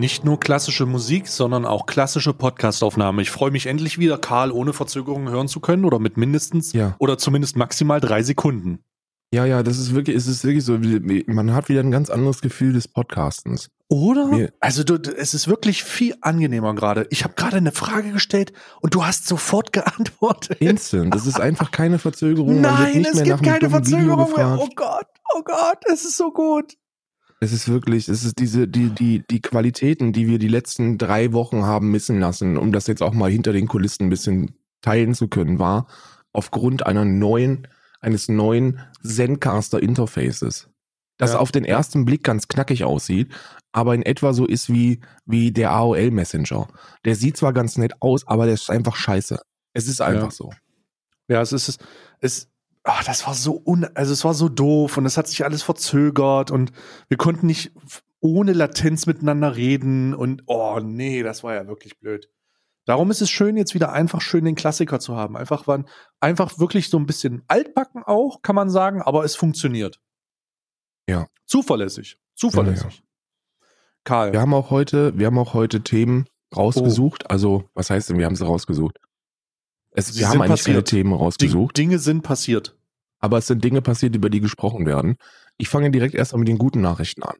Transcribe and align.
Nicht 0.00 0.24
nur 0.24 0.40
klassische 0.40 0.86
Musik, 0.86 1.28
sondern 1.28 1.66
auch 1.66 1.84
klassische 1.84 2.32
Podcastaufnahme. 2.32 3.20
Ich 3.20 3.30
freue 3.30 3.50
mich 3.50 3.66
endlich 3.66 3.98
wieder, 3.98 4.16
Karl 4.16 4.50
ohne 4.50 4.72
Verzögerung 4.72 5.28
hören 5.28 5.46
zu 5.46 5.60
können 5.60 5.84
oder 5.84 5.98
mit 5.98 6.16
mindestens 6.16 6.72
Ja. 6.72 6.96
oder 6.98 7.18
zumindest 7.18 7.54
maximal 7.58 8.00
drei 8.00 8.22
Sekunden. 8.22 8.78
Ja, 9.34 9.44
ja, 9.44 9.62
das 9.62 9.78
ist 9.78 9.94
wirklich, 9.94 10.16
es 10.16 10.26
ist 10.26 10.42
wirklich 10.42 10.64
so, 10.64 10.78
man 11.26 11.52
hat 11.52 11.68
wieder 11.68 11.80
ein 11.80 11.90
ganz 11.90 12.08
anderes 12.08 12.40
Gefühl 12.40 12.72
des 12.72 12.88
Podcastens. 12.88 13.68
Oder? 13.88 14.26
Mir- 14.28 14.52
also 14.58 14.84
du, 14.84 14.94
es 14.94 15.34
ist 15.34 15.48
wirklich 15.48 15.84
viel 15.84 16.14
angenehmer 16.22 16.74
gerade. 16.74 17.06
Ich 17.10 17.22
habe 17.22 17.34
gerade 17.34 17.58
eine 17.58 17.70
Frage 17.70 18.10
gestellt 18.10 18.54
und 18.80 18.94
du 18.94 19.04
hast 19.04 19.28
sofort 19.28 19.70
geantwortet. 19.74 20.62
Instant, 20.62 21.14
das 21.14 21.26
ist 21.26 21.38
einfach 21.38 21.70
keine 21.72 21.98
Verzögerung. 21.98 22.62
Nein, 22.62 22.98
nicht 22.98 23.08
es 23.10 23.14
mehr 23.16 23.24
gibt 23.24 23.42
keine 23.42 23.68
Verzögerung 23.68 24.32
mehr. 24.34 24.56
Oh 24.58 24.68
Gott, 24.74 25.06
oh 25.36 25.42
Gott, 25.44 25.78
es 25.92 26.06
ist 26.06 26.16
so 26.16 26.32
gut. 26.32 26.72
Es 27.42 27.52
ist 27.52 27.68
wirklich, 27.68 28.08
es 28.08 28.22
ist 28.24 28.38
diese, 28.38 28.68
die, 28.68 28.90
die, 28.90 29.24
die 29.30 29.40
Qualitäten, 29.40 30.12
die 30.12 30.26
wir 30.28 30.38
die 30.38 30.48
letzten 30.48 30.98
drei 30.98 31.32
Wochen 31.32 31.64
haben 31.64 31.90
missen 31.90 32.20
lassen, 32.20 32.58
um 32.58 32.70
das 32.70 32.86
jetzt 32.86 33.02
auch 33.02 33.14
mal 33.14 33.30
hinter 33.30 33.52
den 33.54 33.66
Kulissen 33.66 34.04
ein 34.06 34.10
bisschen 34.10 34.54
teilen 34.82 35.14
zu 35.14 35.26
können, 35.28 35.58
war 35.58 35.86
aufgrund 36.32 36.84
einer 36.86 37.04
neuen, 37.06 37.66
eines 38.00 38.28
neuen 38.28 38.80
Zencaster 39.02 39.82
Interfaces. 39.82 40.68
Das 41.16 41.32
Ja. 41.32 41.38
auf 41.38 41.50
den 41.50 41.64
ersten 41.64 42.04
Blick 42.04 42.22
ganz 42.24 42.46
knackig 42.48 42.84
aussieht, 42.84 43.32
aber 43.72 43.94
in 43.94 44.02
etwa 44.02 44.32
so 44.34 44.46
ist 44.46 44.70
wie, 44.70 45.00
wie 45.24 45.50
der 45.50 45.70
AOL 45.72 46.10
Messenger. 46.10 46.68
Der 47.04 47.14
sieht 47.14 47.36
zwar 47.38 47.52
ganz 47.52 47.76
nett 47.78 47.94
aus, 48.00 48.26
aber 48.26 48.44
der 48.44 48.54
ist 48.54 48.70
einfach 48.70 48.96
scheiße. 48.96 49.40
Es 49.72 49.86
ist 49.88 50.00
einfach 50.02 50.24
Ja. 50.24 50.30
so. 50.30 50.50
Ja, 51.28 51.40
es 51.40 51.52
ist 51.52 51.80
es, 52.20 52.48
ah, 52.90 53.02
das 53.04 53.26
war 53.26 53.34
so 53.34 53.62
un, 53.64 53.84
also 53.94 54.12
es 54.12 54.24
war 54.24 54.34
so 54.34 54.48
doof 54.48 54.96
und 54.96 55.06
es 55.06 55.16
hat 55.16 55.28
sich 55.28 55.44
alles 55.44 55.62
verzögert 55.62 56.50
und 56.50 56.72
wir 57.08 57.16
konnten 57.16 57.46
nicht 57.46 57.72
ohne 58.20 58.52
Latenz 58.52 59.06
miteinander 59.06 59.56
reden 59.56 60.14
und 60.14 60.42
oh 60.46 60.80
nee, 60.82 61.22
das 61.22 61.42
war 61.42 61.54
ja 61.54 61.66
wirklich 61.66 61.98
blöd. 61.98 62.28
Darum 62.86 63.10
ist 63.10 63.22
es 63.22 63.30
schön, 63.30 63.56
jetzt 63.56 63.74
wieder 63.74 63.92
einfach 63.92 64.20
schön 64.20 64.44
den 64.44 64.54
Klassiker 64.56 64.98
zu 64.98 65.14
haben. 65.14 65.36
Einfach 65.36 65.66
waren, 65.66 65.86
einfach 66.18 66.58
wirklich 66.58 66.88
so 66.88 66.98
ein 66.98 67.06
bisschen 67.06 67.42
altbacken 67.46 68.02
auch, 68.02 68.42
kann 68.42 68.56
man 68.56 68.70
sagen, 68.70 69.02
aber 69.02 69.24
es 69.24 69.36
funktioniert. 69.36 70.00
Ja. 71.08 71.26
Zuverlässig. 71.46 72.18
Zuverlässig. 72.34 73.02
Karl. 74.02 74.32
Wir 74.32 74.40
haben 74.40 74.54
auch 74.54 74.70
heute, 74.70 75.16
wir 75.18 75.26
haben 75.26 75.38
auch 75.38 75.54
heute 75.54 75.82
Themen 75.82 76.26
rausgesucht. 76.56 77.24
Oh. 77.24 77.28
Also, 77.28 77.70
was 77.74 77.90
heißt 77.90 78.10
denn, 78.10 78.18
wir 78.18 78.26
haben 78.26 78.36
sie 78.36 78.46
rausgesucht? 78.46 78.98
Es, 79.92 80.18
wir 80.18 80.26
haben 80.26 80.32
sind 80.32 80.42
eigentlich 80.42 80.62
viele 80.62 80.82
passiert. 80.82 80.88
Themen 80.88 81.10
Ding, 81.10 81.18
rausgesucht, 81.18 81.76
Dinge 81.76 81.98
sind 81.98 82.22
passiert. 82.22 82.79
Aber 83.20 83.38
es 83.38 83.46
sind 83.46 83.62
Dinge 83.62 83.82
passiert, 83.82 84.16
über 84.16 84.30
die 84.30 84.40
gesprochen 84.40 84.86
werden. 84.86 85.16
Ich 85.58 85.68
fange 85.68 85.90
direkt 85.90 86.14
erstmal 86.14 86.40
mit 86.40 86.48
den 86.48 86.58
guten 86.58 86.80
Nachrichten 86.80 87.22
an. 87.22 87.36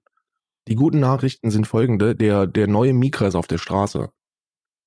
Die 0.69 0.75
guten 0.75 1.00
Nachrichten 1.00 1.50
sind 1.50 1.67
folgende. 1.67 2.14
Der, 2.14 2.47
der 2.47 2.69
neue 2.69 2.92
Micra 2.92 3.27
ist 3.27 3.34
auf 3.34 3.47
der 3.47 3.59
Straße. 3.59 4.11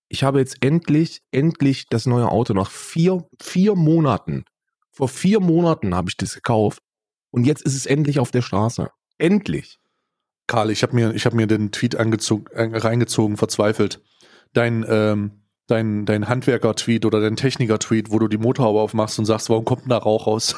Ich 0.07 0.23
habe 0.23 0.39
jetzt 0.39 0.63
endlich, 0.63 1.21
endlich 1.31 1.87
das 1.89 2.05
neue 2.05 2.29
Auto 2.29 2.53
nach 2.53 2.69
vier, 2.69 3.27
vier 3.41 3.75
Monaten. 3.75 4.45
Vor 4.91 5.09
vier 5.09 5.39
Monaten 5.39 5.95
habe 5.95 6.09
ich 6.09 6.17
das 6.17 6.35
gekauft. 6.35 6.81
Und 7.31 7.45
jetzt 7.45 7.63
ist 7.63 7.75
es 7.75 7.87
endlich 7.87 8.19
auf 8.19 8.29
der 8.29 8.43
Straße. 8.43 8.89
Endlich. 9.17 9.79
Karl, 10.45 10.69
ich 10.69 10.83
habe 10.83 10.93
mir, 10.93 11.15
ich 11.15 11.25
hab 11.25 11.33
mir 11.33 11.47
den 11.47 11.71
Tweet 11.71 11.95
angezogen, 11.95 12.45
äh, 12.53 12.77
reingezogen, 12.77 13.37
verzweifelt. 13.37 14.01
Dein, 14.53 14.85
ähm, 14.87 15.42
dein, 15.67 16.05
dein 16.05 16.27
Handwerker-Tweet 16.27 17.05
oder 17.05 17.21
dein 17.21 17.35
Techniker-Tweet, 17.35 18.11
wo 18.11 18.19
du 18.19 18.27
die 18.27 18.37
Motorhaube 18.37 18.79
aufmachst 18.79 19.19
und 19.19 19.25
sagst, 19.25 19.49
warum 19.49 19.65
kommt 19.65 19.83
denn 19.83 19.89
da 19.89 19.97
Rauch 19.97 20.27
raus? 20.27 20.55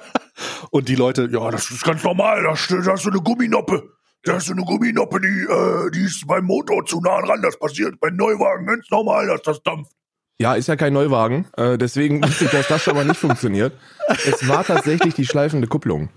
und 0.70 0.88
die 0.88 0.94
Leute, 0.94 1.28
ja, 1.30 1.50
das 1.50 1.70
ist 1.70 1.84
ganz 1.84 2.02
normal, 2.04 2.42
da 2.42 2.52
ist 2.52 2.68
so 2.68 3.10
eine 3.10 3.20
Gumminoppe. 3.20 3.82
Da 4.24 4.36
ist 4.36 4.46
so 4.46 4.52
eine 4.52 4.64
Gumminoppe, 4.64 5.20
die, 5.20 5.26
äh, 5.26 5.90
die 5.92 6.04
ist 6.04 6.26
beim 6.26 6.44
Motor 6.44 6.84
zu 6.84 7.00
nah 7.00 7.22
dran. 7.22 7.40
Das 7.40 7.58
passiert 7.58 8.00
bei 8.00 8.10
Neuwagen 8.10 8.66
ganz 8.66 8.90
normal, 8.90 9.28
dass 9.28 9.42
das 9.42 9.62
dampft. 9.62 9.92
Ja, 10.40 10.54
ist 10.54 10.68
ja 10.68 10.76
kein 10.76 10.92
Neuwagen, 10.92 11.46
äh, 11.56 11.78
deswegen 11.78 12.22
wusste 12.22 12.44
ich, 12.44 12.50
dass 12.50 12.68
das 12.68 12.82
schon 12.82 12.94
mal 12.94 13.04
nicht 13.04 13.18
funktioniert. 13.18 13.72
Es 14.08 14.46
war 14.46 14.64
tatsächlich 14.64 15.14
die 15.14 15.26
schleifende 15.26 15.66
Kupplung. 15.66 16.10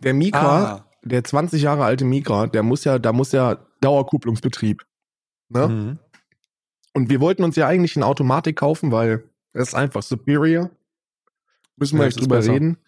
Der 0.00 0.14
Micra, 0.14 0.64
Ah. 0.64 0.84
der 1.02 1.24
20 1.24 1.62
Jahre 1.62 1.84
alte 1.84 2.04
Micra, 2.04 2.46
der 2.46 2.62
muss 2.62 2.84
ja, 2.84 2.98
da 2.98 3.12
muss 3.12 3.32
ja 3.32 3.58
Dauerkupplungsbetrieb. 3.82 4.82
Ne? 5.48 5.68
Mhm. 5.68 5.98
Und 6.96 7.10
wir 7.10 7.20
wollten 7.20 7.44
uns 7.44 7.56
ja 7.56 7.66
eigentlich 7.66 7.94
eine 7.96 8.06
Automatik 8.06 8.56
kaufen, 8.56 8.90
weil 8.90 9.24
das 9.52 9.68
ist 9.68 9.74
einfach 9.74 10.02
superior. 10.02 10.70
Müssen 11.76 11.98
wir 11.98 12.04
Ja, 12.04 12.08
ist 12.08 12.18
drüber 12.20 12.36
besser. 12.36 12.52
reden. 12.54 12.78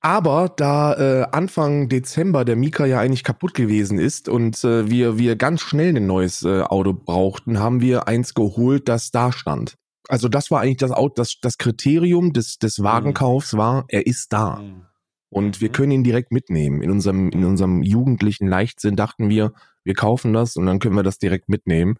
Aber 0.00 0.48
da 0.56 0.94
äh, 0.94 1.26
Anfang 1.30 1.90
Dezember 1.90 2.46
der 2.46 2.56
Micra 2.56 2.86
ja 2.86 2.98
eigentlich 2.98 3.22
kaputt 3.22 3.52
gewesen 3.52 3.98
ist 3.98 4.30
und 4.30 4.64
äh, 4.64 4.88
wir, 4.90 5.18
wir 5.18 5.36
ganz 5.36 5.60
schnell 5.60 5.94
ein 5.94 6.06
neues 6.06 6.42
äh, 6.42 6.62
Auto 6.62 6.94
brauchten, 6.94 7.58
haben 7.58 7.82
wir 7.82 8.08
eins 8.08 8.32
geholt, 8.32 8.88
das 8.88 9.10
da 9.10 9.30
stand. 9.30 9.74
Also 10.08 10.28
das 10.28 10.50
war 10.50 10.62
eigentlich 10.62 10.78
das 10.78 10.92
Auto, 10.92 11.14
das, 11.16 11.36
das 11.42 11.58
Kriterium 11.58 12.32
des, 12.32 12.58
des 12.58 12.82
Wagenkaufs 12.82 13.58
war, 13.58 13.84
er 13.88 14.06
ist 14.06 14.32
da. 14.32 14.56
Mhm. 14.56 14.86
Und 15.28 15.60
wir 15.60 15.68
Mhm. 15.68 15.72
können 15.72 15.92
ihn 15.92 16.04
direkt 16.04 16.32
mitnehmen. 16.32 16.80
In 16.82 16.90
unserem, 16.90 17.28
in 17.28 17.44
unserem 17.44 17.82
jugendlichen 17.82 18.46
Leichtsinn 18.48 18.96
dachten 18.96 19.28
wir, 19.28 19.52
wir 19.84 19.94
kaufen 19.94 20.32
das 20.32 20.56
und 20.56 20.64
dann 20.64 20.78
können 20.78 20.94
wir 20.96 21.02
das 21.02 21.18
direkt 21.18 21.48
mitnehmen. 21.50 21.98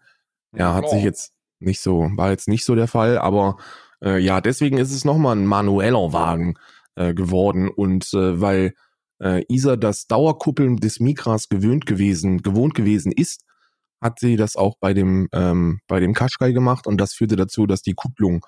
Ja, 0.55 0.73
hat 0.73 0.89
sich 0.89 1.03
jetzt 1.03 1.33
nicht 1.59 1.81
so, 1.81 2.09
war 2.15 2.31
jetzt 2.31 2.47
nicht 2.47 2.65
so 2.65 2.75
der 2.75 2.87
Fall, 2.87 3.17
aber 3.17 3.57
äh, 4.01 4.19
ja, 4.19 4.41
deswegen 4.41 4.77
ist 4.77 4.91
es 4.91 5.05
nochmal 5.05 5.35
ein 5.35 5.45
manueller 5.45 6.13
Wagen 6.13 6.55
äh, 6.95 7.13
geworden 7.13 7.69
und 7.69 8.13
äh, 8.13 8.39
weil 8.39 8.73
äh, 9.19 9.43
Isa 9.49 9.75
das 9.75 10.07
Dauerkuppeln 10.07 10.77
des 10.77 10.99
Micras 10.99 11.49
gewöhnt 11.49 11.85
gewesen, 11.85 12.41
gewohnt 12.41 12.75
gewesen 12.75 13.11
ist, 13.11 13.43
hat 14.01 14.19
sie 14.19 14.35
das 14.35 14.55
auch 14.55 14.75
bei 14.79 14.93
dem 14.93 15.27
ähm, 15.31 15.79
bei 15.87 15.99
dem 15.99 16.13
Qashqai 16.13 16.51
gemacht 16.51 16.85
und 16.85 17.01
das 17.01 17.13
führte 17.13 17.35
dazu, 17.35 17.65
dass 17.65 17.81
die 17.81 17.95
Kupplung 17.95 18.45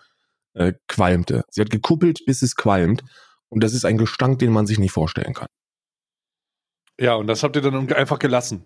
äh, 0.53 0.73
qualmte. 0.87 1.43
Sie 1.49 1.61
hat 1.61 1.71
gekuppelt, 1.71 2.25
bis 2.25 2.43
es 2.43 2.55
qualmt 2.55 3.03
und 3.49 3.63
das 3.63 3.73
ist 3.73 3.85
ein 3.85 3.97
Gestank, 3.97 4.39
den 4.39 4.51
man 4.51 4.67
sich 4.67 4.79
nicht 4.79 4.91
vorstellen 4.91 5.33
kann. 5.33 5.47
Ja, 6.99 7.15
und 7.15 7.27
das 7.27 7.43
habt 7.43 7.55
ihr 7.55 7.61
dann 7.61 7.91
einfach 7.93 8.19
gelassen. 8.19 8.63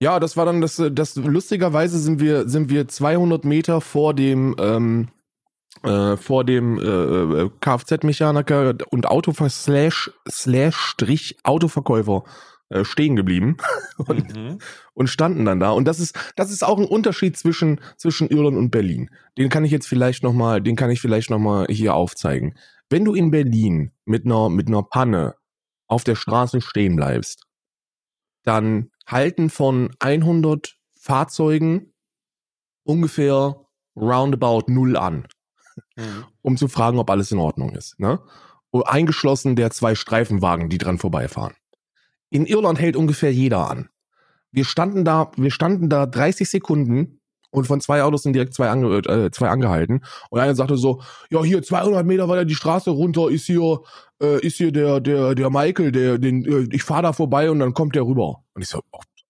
Ja, 0.00 0.20
das 0.20 0.36
war 0.36 0.44
dann 0.44 0.60
das, 0.60 0.78
äh, 0.78 0.90
das 0.90 1.16
lustigerweise 1.16 1.98
sind 1.98 2.20
wir, 2.20 2.48
sind 2.48 2.70
wir 2.70 2.88
200 2.88 3.44
Meter 3.44 3.80
vor 3.80 4.14
dem, 4.14 4.54
ähm, 4.58 5.08
äh, 5.82 6.16
vor 6.16 6.44
dem 6.44 6.78
äh, 6.78 6.82
äh, 6.82 7.50
Kfz-Mechaniker 7.60 8.74
und 8.90 9.06
Autover 9.06 9.48
slash, 9.50 10.10
slash 10.28 10.76
Strich 10.76 11.36
Autoverkäufer 11.42 12.24
äh, 12.70 12.84
stehen 12.84 13.14
geblieben 13.16 13.56
und, 13.98 14.34
Mhm. 14.36 14.58
und 14.94 15.08
standen 15.08 15.44
dann 15.44 15.60
da. 15.60 15.70
Und 15.70 15.86
das 15.86 16.00
ist, 16.00 16.16
das 16.36 16.50
ist 16.50 16.64
auch 16.64 16.78
ein 16.78 16.86
Unterschied 16.86 17.36
zwischen, 17.36 17.80
zwischen 17.96 18.28
Irland 18.28 18.56
und 18.56 18.70
Berlin. 18.70 19.10
Den 19.38 19.48
kann 19.48 19.64
ich 19.64 19.70
jetzt 19.70 19.86
vielleicht 19.86 20.22
nochmal, 20.22 20.60
den 20.60 20.76
kann 20.76 20.90
ich 20.90 21.00
vielleicht 21.00 21.30
nochmal 21.30 21.66
hier 21.68 21.94
aufzeigen. 21.94 22.54
Wenn 22.90 23.04
du 23.04 23.14
in 23.14 23.30
Berlin 23.30 23.92
mit 24.04 24.24
einer, 24.24 24.48
mit 24.48 24.68
einer 24.68 24.82
Panne 24.82 25.34
auf 25.88 26.04
der 26.04 26.14
Straße 26.14 26.60
stehen 26.60 26.96
bleibst, 26.96 27.44
dann 28.44 28.90
halten 29.06 29.50
von 29.50 29.90
100 29.98 30.76
Fahrzeugen 30.98 31.92
ungefähr 32.84 33.56
roundabout 33.96 34.64
null 34.68 34.96
an, 34.96 35.26
Mhm. 35.96 36.24
um 36.42 36.56
zu 36.56 36.68
fragen, 36.68 36.98
ob 36.98 37.10
alles 37.10 37.32
in 37.32 37.38
Ordnung 37.38 37.70
ist. 37.74 37.98
Ne? 37.98 38.20
Eingeschlossen 38.84 39.54
der 39.56 39.70
zwei 39.70 39.94
Streifenwagen, 39.94 40.68
die 40.68 40.78
dran 40.78 40.98
vorbeifahren. 40.98 41.54
In 42.30 42.46
Irland 42.46 42.80
hält 42.80 42.96
ungefähr 42.96 43.32
jeder 43.32 43.70
an. 43.70 43.88
Wir 44.50 44.64
standen 44.64 45.04
da, 45.04 45.30
wir 45.36 45.50
standen 45.50 45.88
da 45.88 46.06
30 46.06 46.48
Sekunden 46.48 47.20
und 47.54 47.66
von 47.66 47.80
zwei 47.80 48.02
Autos 48.02 48.24
sind 48.24 48.32
direkt 48.32 48.52
zwei, 48.52 48.68
ange, 48.68 48.96
äh, 48.98 49.30
zwei 49.30 49.48
angehalten. 49.48 50.02
Und 50.28 50.40
einer 50.40 50.56
sagte 50.56 50.76
so, 50.76 51.00
ja 51.30 51.42
hier 51.44 51.62
200 51.62 52.04
Meter 52.04 52.28
weiter 52.28 52.44
die 52.44 52.56
Straße 52.56 52.90
runter 52.90 53.30
ist 53.30 53.46
hier, 53.46 53.80
äh, 54.20 54.44
ist 54.44 54.56
hier 54.56 54.72
der, 54.72 54.98
der, 54.98 55.36
der 55.36 55.50
Michael, 55.50 55.92
der, 55.92 56.18
den, 56.18 56.44
äh, 56.44 56.66
ich 56.74 56.82
fahre 56.82 57.02
da 57.02 57.12
vorbei 57.12 57.52
und 57.52 57.60
dann 57.60 57.72
kommt 57.72 57.94
der 57.94 58.02
rüber. 58.02 58.42
Und 58.54 58.62
ich 58.62 58.68
so, 58.68 58.80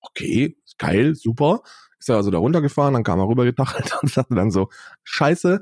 okay, 0.00 0.56
geil, 0.78 1.14
super. 1.14 1.60
Ist 1.98 2.08
er 2.08 2.16
also 2.16 2.30
da 2.30 2.38
runtergefahren, 2.38 2.94
dann 2.94 3.04
kam 3.04 3.18
er 3.18 3.28
rübergetachelt 3.28 3.94
und 4.02 4.10
sagte 4.10 4.34
dann 4.34 4.50
so, 4.50 4.70
scheiße, 5.02 5.60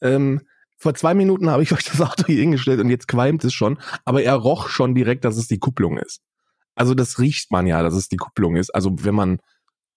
ähm, 0.00 0.40
vor 0.76 0.94
zwei 0.94 1.14
Minuten 1.14 1.48
habe 1.48 1.62
ich 1.62 1.72
euch 1.72 1.84
das 1.84 2.00
Auto 2.00 2.26
hier 2.26 2.40
hingestellt 2.40 2.80
und 2.80 2.90
jetzt 2.90 3.06
qualmt 3.06 3.44
es 3.44 3.52
schon, 3.52 3.78
aber 4.04 4.24
er 4.24 4.34
roch 4.34 4.68
schon 4.68 4.96
direkt, 4.96 5.24
dass 5.24 5.36
es 5.36 5.46
die 5.46 5.58
Kupplung 5.58 5.96
ist. 5.96 6.22
Also 6.74 6.94
das 6.94 7.20
riecht 7.20 7.52
man 7.52 7.68
ja, 7.68 7.84
dass 7.84 7.94
es 7.94 8.08
die 8.08 8.16
Kupplung 8.16 8.56
ist. 8.56 8.74
Also 8.74 8.96
wenn 9.02 9.14
man 9.14 9.38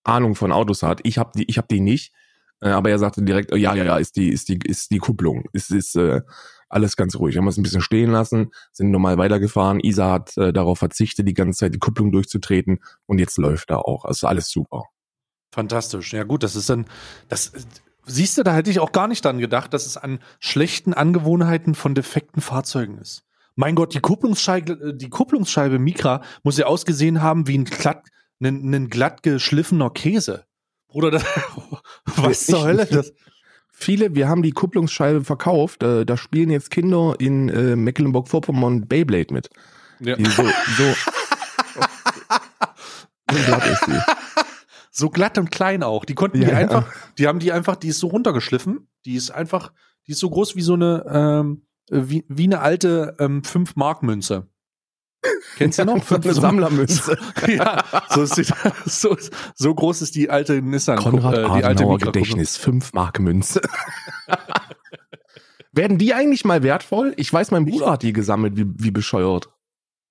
Ahnung 0.04 0.36
von 0.36 0.52
Autos 0.52 0.84
hat, 0.84 1.02
ich 1.04 1.18
habe 1.18 1.32
die, 1.36 1.46
ich 1.50 1.58
habe 1.58 1.68
die 1.70 1.80
nicht, 1.80 2.14
äh, 2.62 2.70
aber 2.70 2.90
er 2.90 3.00
sagte 3.00 3.22
direkt, 3.22 3.52
oh, 3.52 3.56
ja, 3.56 3.76
ja, 3.76 3.84
ja, 3.84 3.98
ist 3.98 4.16
die, 4.16 4.30
ist 4.30 4.50
die, 4.50 4.60
ist 4.64 4.92
die 4.92 5.00
Kupplung, 5.00 5.46
ist, 5.54 5.72
ist 5.72 5.96
äh, 5.96 6.22
alles 6.70 6.98
ganz 6.98 7.16
ruhig. 7.16 7.38
Haben 7.38 7.46
wir 7.46 7.50
es 7.50 7.58
ein 7.58 7.64
bisschen 7.64 7.82
stehen 7.82 8.12
lassen, 8.12 8.52
sind 8.72 8.90
normal 8.92 9.18
weitergefahren. 9.18 9.80
Isa 9.80 10.12
hat 10.12 10.38
äh, 10.38 10.52
darauf 10.52 10.80
verzichtet, 10.80 11.28
die 11.28 11.34
ganze 11.34 11.60
Zeit 11.60 11.76
die 11.76 11.80
Kupplung 11.80 12.12
durchzutreten 12.12 12.80
und 13.06 13.20
jetzt 13.20 13.38
läuft 13.38 13.70
er 13.70 13.88
auch. 13.88 14.06
Also 14.06 14.28
alles 14.28 14.50
super. 14.50 14.86
Fantastisch. 15.52 16.14
Ja 16.14 16.24
gut, 16.24 16.42
das 16.42 16.56
ist 16.56 16.70
dann, 16.70 16.86
das 17.30 17.52
siehst 18.06 18.38
du, 18.38 18.44
da 18.44 18.54
hätte 18.56 18.72
ich 18.72 18.80
auch 18.80 18.92
gar 18.92 19.08
nicht 19.08 19.24
dran 19.24 19.38
gedacht, 19.38 19.74
dass 19.74 19.86
es 19.86 19.98
an 19.98 20.20
schlechten 20.40 20.94
Angewohnheiten 20.94 21.76
von 21.76 21.94
defekten 21.96 22.42
Fahrzeugen 22.42 22.98
ist. 22.98 23.24
Mein 23.56 23.76
Gott, 23.76 23.94
die 23.94 24.00
Kupplungsscheibe, 24.00 24.96
die 24.96 25.10
Kupplungsscheibe 25.10 25.78
Mikra 25.78 26.24
muss 26.42 26.58
ja 26.58 26.66
ausgesehen 26.66 27.22
haben 27.22 27.48
wie 27.48 27.58
ein, 27.60 27.66
glatt, 27.66 28.08
ein, 28.46 28.74
ein 28.74 28.90
glatt 28.90 29.24
geschliffener 29.24 29.90
Käse. 29.90 30.46
Bruder, 30.88 31.12
das, 31.12 31.24
was 32.16 32.46
zur 32.46 32.66
Hölle? 32.66 32.86
Das, 32.86 33.14
Viele, 33.76 34.14
wir 34.16 34.30
haben 34.30 34.44
die 34.44 34.52
Kupplungsscheibe 34.52 35.24
verkauft, 35.24 35.82
äh, 35.84 36.06
da 36.06 36.16
spielen 36.16 36.52
jetzt 36.52 36.70
Kinder 36.70 37.16
in 37.18 37.50
äh, 37.50 37.76
Mecklenburg-Vorpommern 37.76 38.88
Beyblade 38.88 39.34
mit. 39.34 39.50
ja. 40.00 40.16
Die 40.16 40.26
so, 40.26 40.44
so, 40.44 40.84
so 43.32 43.38
glatt 43.46 43.66
ist 43.66 43.88
die. 43.88 44.00
so 44.92 45.10
glatt 45.10 45.38
und 45.40 45.50
klein 45.52 45.82
auch. 45.82 46.06
Die 46.06 46.14
konnten 46.14 46.38
Ja, 46.42 46.46
die 46.46 46.52
ja. 46.54 46.58
einfach, 46.60 46.94
die 47.18 47.28
haben 47.28 47.40
die 47.40 47.52
einfach, 47.52 47.76
die 47.76 47.90
ist 47.90 48.00
so 48.00 48.08
runtergeschliffen. 48.08 48.88
Die 49.06 49.16
ist 49.16 49.32
einfach, 49.32 49.74
die 50.08 50.12
ist 50.12 50.20
so 50.20 50.30
groß 50.30 50.56
wie 50.56 50.62
so 50.62 50.76
eine, 50.76 51.04
ähm, 51.10 51.66
äh, 51.90 52.04
wie, 52.04 52.26
wie 52.30 52.46
eine 52.46 52.60
alte 52.60 53.16
ähm, 53.20 53.42
5-Mark-Münze. 53.42 54.48
Kennst 55.58 55.80
du 55.80 55.86
noch? 55.86 56.04
So 56.04 56.16
eine 56.16 56.34
Sammlermünze. 56.34 57.18
ja, 57.48 57.84
so, 58.10 58.24
ist 58.24 58.38
die, 58.38 58.46
so, 58.86 59.16
so 59.56 59.76
groß 59.76 60.02
ist 60.02 60.16
die 60.16 60.30
alte 60.30 60.62
Nissan. 60.62 60.98
Konrad 60.98 61.38
äh, 61.38 61.58
die 61.58 61.64
alte 61.64 61.86
Gedächtnis, 61.86 62.58
5 62.58 62.94
Mark 62.94 63.20
Münze. 63.20 63.62
Werden 65.72 65.98
die 65.98 66.14
eigentlich 66.14 66.46
mal 66.46 66.62
wertvoll? 66.62 67.14
Ich 67.18 67.34
weiß, 67.34 67.52
mein 67.52 67.66
Bruder 67.66 67.92
hat 67.92 68.04
die 68.04 68.14
gesammelt, 68.14 68.58
wie, 68.58 68.66
wie 68.68 68.92
bescheuert. 68.92 69.50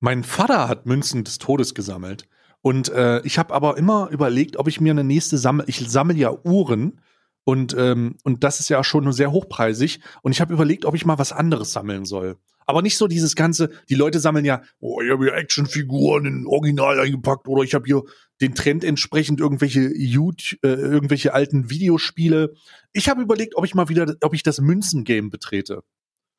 Mein 0.01 0.25
Vater 0.25 0.69
hat 0.69 0.87
Münzen 0.87 1.23
des 1.23 1.39
Todes 1.39 1.75
gesammelt. 1.75 2.29
Und 2.63 2.89
äh, 2.91 3.21
ich 3.23 3.39
habe 3.39 3.55
aber 3.55 3.77
immer 3.77 4.09
überlegt, 4.11 4.57
ob 4.57 4.69
ich 4.69 4.81
mir 4.81 4.91
eine 4.91 5.05
nächste 5.05 5.39
sammle. 5.39 5.65
Ich 5.69 5.89
sammle 5.89 6.17
ja 6.17 6.33
Uhren 6.45 7.01
und, 7.45 7.75
ähm, 7.77 8.17
und 8.25 8.45
das 8.45 8.61
ist 8.61 8.69
ja 8.69 8.83
schon 8.85 9.11
sehr 9.13 9.33
hochpreisig. 9.33 10.01
Und 10.23 10.33
ich 10.33 10.41
habe 10.41 10.53
überlegt, 10.53 10.85
ob 10.85 10.95
ich 10.95 11.05
mal 11.05 11.19
was 11.19 11.33
anderes 11.33 11.73
sammeln 11.73 12.05
soll. 12.05 12.37
Aber 12.67 12.83
nicht 12.83 12.97
so 12.97 13.09
dieses 13.09 13.35
ganze, 13.35 13.71
die 13.89 13.97
Leute 13.97 14.21
sammeln 14.21 14.45
ja, 14.45 14.63
oh, 14.81 15.01
ich 15.03 15.11
habe 15.11 15.25
hier 15.25 15.35
Actionfiguren 15.35 16.27
in 16.27 16.47
Original 16.47 17.01
eingepackt 17.01 17.49
oder 17.49 17.63
ich 17.65 17.75
habe 17.75 17.87
hier 17.87 18.03
den 18.41 18.55
Trend 18.55 18.85
entsprechend 18.85 19.41
irgendwelche 19.41 19.93
YouTube, 19.97 20.63
äh, 20.63 20.69
irgendwelche 20.69 21.35
alten 21.35 21.71
Videospiele. 21.71 22.55
Ich 22.93 23.09
habe 23.09 23.23
überlegt, 23.23 23.57
ob 23.57 23.65
ich 23.65 23.75
mal 23.75 23.89
wieder, 23.89 24.15
ob 24.23 24.35
ich 24.35 24.45
das 24.45 24.61
Münzengame 24.61 25.29
betrete. 25.29 25.83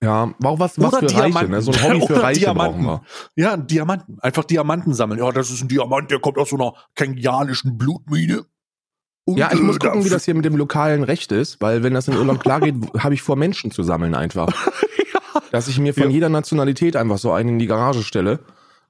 Ja, 0.01 0.33
auch 0.43 0.59
was, 0.59 0.77
was 0.79 0.93
Oder 0.93 0.99
für 0.99 1.15
Reiche, 1.15 1.27
Diamanten. 1.29 1.51
ne? 1.51 1.61
So 1.61 1.71
ein 1.71 1.83
Hobby 1.83 2.07
für 2.07 2.23
Reiche 2.23 2.39
Diamanten. 2.41 2.83
brauchen 2.83 3.01
wir. 3.35 3.41
Ja, 3.43 3.55
Diamanten. 3.57 4.19
Einfach 4.19 4.43
Diamanten 4.43 4.93
sammeln. 4.93 5.19
Ja, 5.19 5.31
das 5.31 5.49
ist 5.49 5.61
ein 5.61 5.69
Diamant, 5.69 6.11
der 6.11 6.19
kommt 6.19 6.37
aus 6.37 6.49
so 6.49 6.57
einer 6.57 6.73
kenianischen 6.95 7.77
Blutmine. 7.77 8.45
Und, 9.25 9.37
Ja, 9.37 9.51
ich 9.53 9.61
muss 9.61 9.79
gucken, 9.79 10.03
wie 10.03 10.09
das 10.09 10.25
hier 10.25 10.33
mit 10.33 10.45
dem 10.45 10.55
lokalen 10.55 11.03
Recht 11.03 11.31
ist, 11.31 11.61
weil 11.61 11.83
wenn 11.83 11.93
das 11.93 12.07
in 12.07 12.15
Irland 12.15 12.41
klar 12.41 12.59
geht, 12.61 12.75
habe 12.99 13.13
ich 13.13 13.21
vor, 13.21 13.35
Menschen 13.35 13.71
zu 13.71 13.83
sammeln 13.83 14.15
einfach. 14.15 14.49
Dass 15.51 15.67
ich 15.67 15.79
mir 15.79 15.93
von 15.93 16.03
Ja. 16.03 16.09
jeder 16.09 16.29
Nationalität 16.29 16.95
einfach 16.95 17.17
so 17.17 17.31
einen 17.31 17.49
in 17.49 17.59
die 17.59 17.67
Garage 17.67 18.03
stelle. 18.03 18.39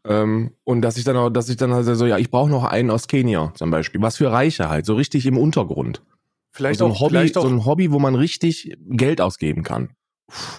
Ähm, 0.05 0.51
und 0.63 0.81
dass 0.81 0.97
ich 0.97 1.03
dann 1.05 1.15
auch, 1.15 1.29
dass 1.29 1.47
ich 1.49 1.55
dann 1.57 1.73
halt 1.73 1.85
so, 1.85 2.05
ja, 2.05 2.17
ich 2.17 2.29
brauche 2.29 2.49
noch 2.49 2.63
einen 2.65 2.89
aus 2.89 3.07
Kenia 3.07 3.53
zum 3.55 3.69
Beispiel. 3.71 4.01
Was 4.01 4.17
für 4.17 4.31
Reiche 4.31 4.69
halt, 4.69 4.85
so 4.85 4.95
richtig 4.95 5.25
im 5.25 5.37
Untergrund. 5.37 6.01
Vielleicht 6.51 6.79
so 6.79 6.85
ein 6.85 6.91
auch, 6.91 6.99
Hobby, 7.01 7.09
vielleicht 7.15 7.37
auch 7.37 7.43
so 7.43 7.49
ein 7.49 7.65
Hobby, 7.65 7.91
wo 7.91 7.99
man 7.99 8.15
richtig 8.15 8.75
Geld 8.89 9.21
ausgeben 9.21 9.63
kann. 9.63 9.89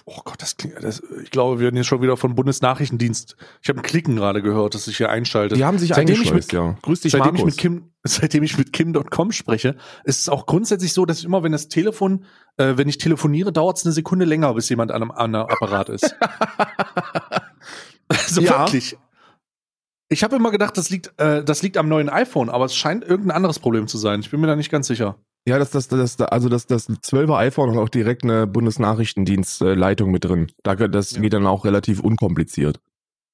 Oh 0.05 0.19
Gott, 0.23 0.41
das 0.41 0.57
klingt, 0.57 0.81
das, 0.83 1.01
ich 1.23 1.31
glaube, 1.31 1.59
wir 1.59 1.65
werden 1.65 1.75
jetzt 1.75 1.87
schon 1.87 2.01
wieder 2.01 2.15
von 2.17 2.35
Bundesnachrichtendienst. 2.35 3.35
Ich 3.61 3.67
habe 3.69 3.79
ein 3.79 3.83
Klicken 3.83 4.15
gerade 4.15 4.41
gehört, 4.41 4.75
das 4.75 4.85
sich 4.85 4.97
hier 4.97 5.09
einschaltet. 5.09 5.57
Die 5.57 5.65
haben 5.65 5.79
sich 5.79 5.89
Seitdem 5.93 6.21
ich 6.21 6.31
mit- 6.33 6.51
ja. 6.53 6.77
Grüß 6.83 7.01
dich, 7.01 7.11
seitdem 7.11 7.35
ich 7.35 7.43
mit 7.43 7.57
Kim, 7.57 7.91
seitdem 8.03 8.43
ich 8.43 8.57
mit 8.57 8.71
Kim.com 8.71 9.31
spreche, 9.31 9.75
ist 10.03 10.21
es 10.21 10.29
auch 10.29 10.45
grundsätzlich 10.45 10.93
so, 10.93 11.05
dass 11.05 11.23
immer, 11.23 11.43
wenn 11.43 11.51
das 11.51 11.67
Telefon, 11.67 12.25
äh, 12.57 12.77
wenn 12.77 12.87
ich 12.87 12.99
telefoniere, 12.99 13.51
dauert 13.51 13.77
es 13.77 13.85
eine 13.85 13.91
Sekunde 13.93 14.25
länger, 14.25 14.53
bis 14.53 14.69
jemand 14.69 14.91
an 14.91 15.01
einem, 15.01 15.11
an 15.11 15.35
einem 15.35 15.47
Apparat 15.47 15.89
ist. 15.89 16.15
also 18.07 18.41
Ja. 18.41 18.59
wirklich. 18.59 18.97
Ich 20.07 20.23
habe 20.23 20.35
immer 20.35 20.51
gedacht, 20.51 20.77
das 20.77 20.91
liegt, 20.91 21.19
äh, 21.19 21.43
das 21.43 21.63
liegt 21.63 21.77
am 21.77 21.89
neuen 21.89 22.09
iPhone, 22.09 22.49
aber 22.49 22.65
es 22.65 22.75
scheint 22.75 23.03
irgendein 23.03 23.35
anderes 23.37 23.57
Problem 23.59 23.87
zu 23.87 23.97
sein. 23.97 24.19
Ich 24.19 24.29
bin 24.29 24.39
mir 24.39 24.47
da 24.47 24.55
nicht 24.55 24.69
ganz 24.71 24.85
sicher. 24.87 25.17
Ja, 25.47 25.59
das, 25.59 25.69
das, 25.69 25.87
das, 25.87 26.19
also 26.19 26.49
das, 26.49 26.65
das 26.65 26.89
12er 26.89 27.37
iPhone 27.37 27.71
hat 27.71 27.77
auch 27.77 27.89
direkt 27.89 28.23
eine 28.23 28.47
Bundesnachrichtendienstleitung 28.47 30.09
mit 30.11 30.25
drin. 30.25 30.51
Da, 30.63 30.75
das 30.75 31.11
Ja. 31.11 31.21
geht 31.21 31.33
dann 31.33 31.45
auch 31.45 31.65
relativ 31.65 31.99
unkompliziert. 31.99 32.79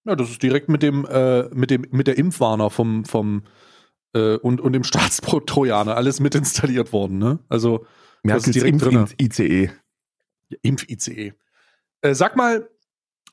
Ja, 0.03 0.15
das 0.15 0.29
ist 0.31 0.43
direkt 0.43 0.67
mit 0.67 0.83
dem, 0.83 1.05
äh, 1.05 1.43
mit 1.53 1.69
dem, 1.69 1.85
mit 1.91 2.07
der 2.07 2.17
Impfwarner 2.17 2.69
vom, 2.69 3.05
vom 3.05 3.43
äh, 4.13 4.35
und, 4.37 4.59
und 4.59 4.73
dem 4.73 4.83
Staatstrojaner 4.83 5.95
alles 5.95 6.19
mit 6.19 6.35
installiert 6.35 6.91
worden, 6.91 7.17
ne? 7.17 7.39
Also 7.47 7.85
Merkels 8.23 8.47
ist 8.47 8.55
direkt 8.55 8.73
Impf 8.73 8.83
drinne. 8.83 9.05
ICE. 9.21 9.69
Impf-ICE. 10.63 11.33
Äh, 12.01 12.13
sag 12.15 12.35
mal, 12.35 12.67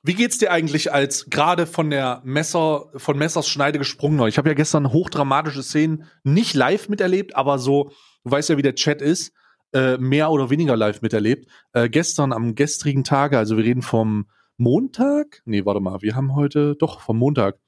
wie 0.02 0.14
geht's 0.14 0.38
dir 0.38 0.52
eigentlich 0.52 0.92
als 0.92 1.28
gerade 1.28 1.66
von 1.66 1.90
der 1.90 2.22
Messer, 2.24 2.86
von 2.96 3.18
Messers 3.18 3.48
Schneide 3.48 3.78
gesprungener? 3.78 4.26
Ich 4.26 4.38
habe 4.38 4.48
ja 4.48 4.54
gestern 4.54 4.92
hochdramatische 4.92 5.62
Szenen 5.62 6.04
nicht 6.22 6.54
live 6.54 6.88
miterlebt, 6.88 7.36
aber 7.36 7.58
so, 7.58 7.90
du 8.24 8.30
weißt 8.30 8.48
ja, 8.50 8.56
wie 8.56 8.62
der 8.62 8.74
Chat 8.74 9.02
ist, 9.02 9.32
äh, 9.72 9.98
mehr 9.98 10.30
oder 10.30 10.50
weniger 10.50 10.76
live 10.76 11.02
miterlebt. 11.02 11.50
Äh, 11.72 11.88
gestern 11.88 12.32
am 12.32 12.54
gestrigen 12.54 13.04
Tage, 13.04 13.38
also 13.38 13.56
wir 13.56 13.64
reden 13.64 13.82
vom 13.82 14.28
Montag, 14.56 15.42
nee, 15.44 15.64
warte 15.64 15.80
mal, 15.80 16.00
wir 16.00 16.14
haben 16.14 16.34
heute, 16.34 16.74
doch, 16.76 17.00
vom 17.00 17.18
Montag, 17.18 17.58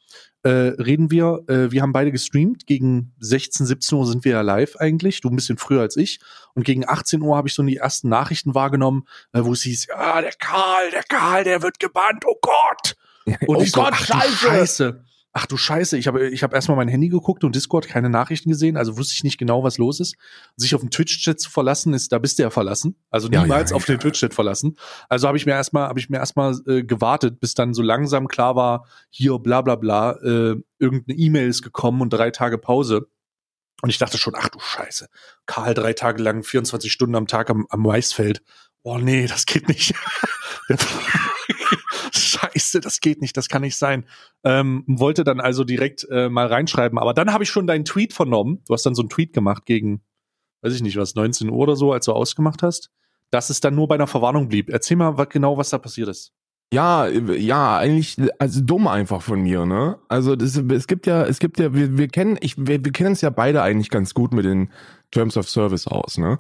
äh, 0.43 0.49
reden 0.49 1.11
wir, 1.11 1.45
äh, 1.49 1.71
wir 1.71 1.83
haben 1.83 1.93
beide 1.93 2.13
gestreamt, 2.13 2.67
gegen 2.67 3.13
16, 3.21 3.67
17 3.67 3.99
Uhr 3.99 4.07
sind 4.07 4.25
wir 4.25 4.33
ja 4.33 4.41
live 4.41 4.77
eigentlich, 4.77 5.21
du 5.21 5.29
ein 5.29 5.37
bisschen 5.37 5.59
früher 5.59 5.83
als 5.83 5.97
ich 5.97 6.21
und 6.55 6.65
gegen 6.65 6.89
18 6.89 7.21
Uhr 7.21 7.37
habe 7.37 7.49
ich 7.49 7.55
so 7.55 7.63
die 7.63 7.77
ersten 7.77 8.09
Nachrichten 8.09 8.55
wahrgenommen, 8.55 9.07
äh, 9.33 9.41
wo 9.43 9.53
es 9.53 9.63
hieß, 9.63 9.89
ja, 9.89 10.21
der 10.21 10.33
Karl, 10.33 10.91
der 10.93 11.03
Karl, 11.03 11.45
der 11.45 11.63
wird 11.63 11.79
gebannt, 11.79 12.25
oh 12.27 12.39
Gott. 12.41 12.97
Und 13.47 13.57
oh 13.57 13.63
ich 13.63 13.71
so, 13.71 13.83
Gott, 13.83 13.93
ach, 13.93 14.07
du 14.07 14.13
scheiße! 14.13 14.37
Scheiße. 14.37 15.05
Ach 15.33 15.47
du 15.47 15.57
Scheiße, 15.57 15.97
ich 15.97 16.09
habe 16.09 16.29
ich 16.29 16.43
hab 16.43 16.53
erstmal 16.53 16.77
mein 16.77 16.89
Handy 16.89 17.09
geguckt 17.09 17.45
und 17.45 17.55
Discord 17.55 17.87
keine 17.87 18.11
Nachrichten 18.11 18.51
gesehen, 18.51 18.77
also 18.77 18.99
wusste 18.99 19.15
ich 19.15 19.23
nicht 19.23 19.39
genau, 19.39 19.63
was 19.63 19.79
los 19.79 20.01
ist. 20.01 20.17
Sich 20.57 20.75
auf 20.75 20.81
den 20.81 20.91
Twitch-Chat 20.91 21.39
zu 21.39 21.51
verlassen, 21.51 21.95
ist, 21.95 22.11
da 22.11 22.19
bist 22.19 22.39
du 22.39 22.43
ja 22.43 22.51
verlassen. 22.51 22.97
Also 23.11 23.29
Ja, 23.31 23.43
niemals 23.43 23.71
ja, 23.71 23.77
auf 23.77 23.87
ja. 23.87 23.95
den 23.95 24.01
Twitch-Chat 24.01 24.35
verlassen. 24.35 24.77
Also 25.09 25.29
habe 25.29 25.39
ich 25.39 25.47
mir 25.47 25.53
erstmal, 25.53 25.89
habe 25.89 26.01
ich 26.01 26.11
mir 26.11 26.17
erstmal 26.17 26.59
äh, 26.67 26.83
gewartet, 26.83 27.39
bis 27.39 27.55
dann 27.55 27.75
so 27.75 27.83
langsam 27.83 28.27
klar 28.27 28.57
war, 28.57 28.87
hier 29.09 29.39
bla 29.39 29.63
bla 29.63 29.77
bla, 29.77 30.13
äh, 30.23 30.57
irgendeine 30.81 31.17
E-Mail 31.17 31.49
ist 31.49 31.63
gekommen 31.63 32.01
und 32.01 32.13
drei 32.13 32.33
Tage 32.33 32.59
Pause. 32.59 33.07
Und 33.83 33.91
ich 33.91 33.99
dachte 33.99 34.19
schon, 34.19 34.35
ach 34.37 34.49
du 34.49 34.59
Scheiße, 34.59 35.09
Karl 35.47 35.75
drei 35.75 35.93
Tage 35.93 36.21
lang, 36.23 36.43
24 36.43 36.93
Stunden 36.93 37.15
am 37.15 37.29
Tag 37.29 37.51
am, 37.51 37.67
am 37.71 37.83
Maisfeld. 37.83 38.43
Oh 38.83 38.99
nee, 38.99 39.27
das 39.27 39.47
geht 39.47 39.69
nicht. 39.69 39.95
Scheiße, 42.13 42.81
das 42.81 43.01
geht 43.01 43.21
nicht, 43.21 43.37
das 43.37 43.49
kann 43.49 43.63
nicht 43.63 43.77
sein. 43.77 44.05
Ähm, 44.45 44.85
wollte 44.87 45.25
dann 45.25 45.41
also 45.41 45.65
direkt 45.65 46.07
äh, 46.11 46.29
mal 46.29 46.47
reinschreiben, 46.47 46.99
aber 46.99 47.15
dann 47.15 47.33
habe 47.33 47.45
ich 47.45 47.51
schon 47.51 47.67
deinen 47.67 47.85
Tweet 47.85 48.13
vernommen. 48.13 48.63
Du 48.67 48.75
hast 48.75 48.85
dann 48.85 48.95
so 48.95 49.03
einen 49.03 49.11
Tweet 49.11 49.33
gemacht 49.33 49.67
gegen, 49.67 50.03
weiß 50.63 50.75
ich 50.75 50.83
nicht 50.83 50.97
was, 50.97 51.15
19 51.15 51.51
Uhr 51.51 51.59
oder 51.59 51.77
so, 51.77 51.93
als 51.93 52.07
du 52.07 52.13
ausgemacht 52.13 52.63
hast, 52.63 52.91
dass 53.31 53.51
es 53.51 53.61
dann 53.61 53.75
nur 53.75 53.89
bei 53.89 53.95
einer 53.95 54.07
Verwarnung 54.07 54.49
blieb. 54.49 54.71
Erzähl 54.71 54.97
mal 54.97 55.17
was, 55.17 55.29
genau, 55.29 55.57
was 55.57 55.71
da 55.71 55.79
passiert 55.79 56.09
ist. 56.09 56.33
Ja, 56.73 57.09
ja, 57.09 57.79
eigentlich, 57.79 58.17
also 58.39 58.61
dumm 58.61 58.87
einfach 58.87 59.23
von 59.23 59.41
mir, 59.43 59.67
ne? 59.67 59.99
Also 60.09 60.37
das, 60.37 60.57
es 60.57 60.87
gibt 60.87 61.07
ja, 61.09 61.25
es 61.25 61.41
gibt 61.41 61.59
ja, 61.59 61.75
wir, 61.75 61.99
wir 61.99 62.07
kennen, 62.07 62.39
ich, 62.41 62.57
wir, 62.57 62.85
wir 62.85 62.93
kennen 62.93 63.13
es 63.13 63.23
ja 63.23 63.31
beide 63.31 63.63
eigentlich 63.63 63.91
ganz 63.91 64.15
gut 64.15 64.33
mit 64.33 64.45
den 64.45 64.71
Terms 65.11 65.37
of 65.37 65.51
Service 65.51 65.89
aus, 65.89 66.17
ne? 66.17 66.39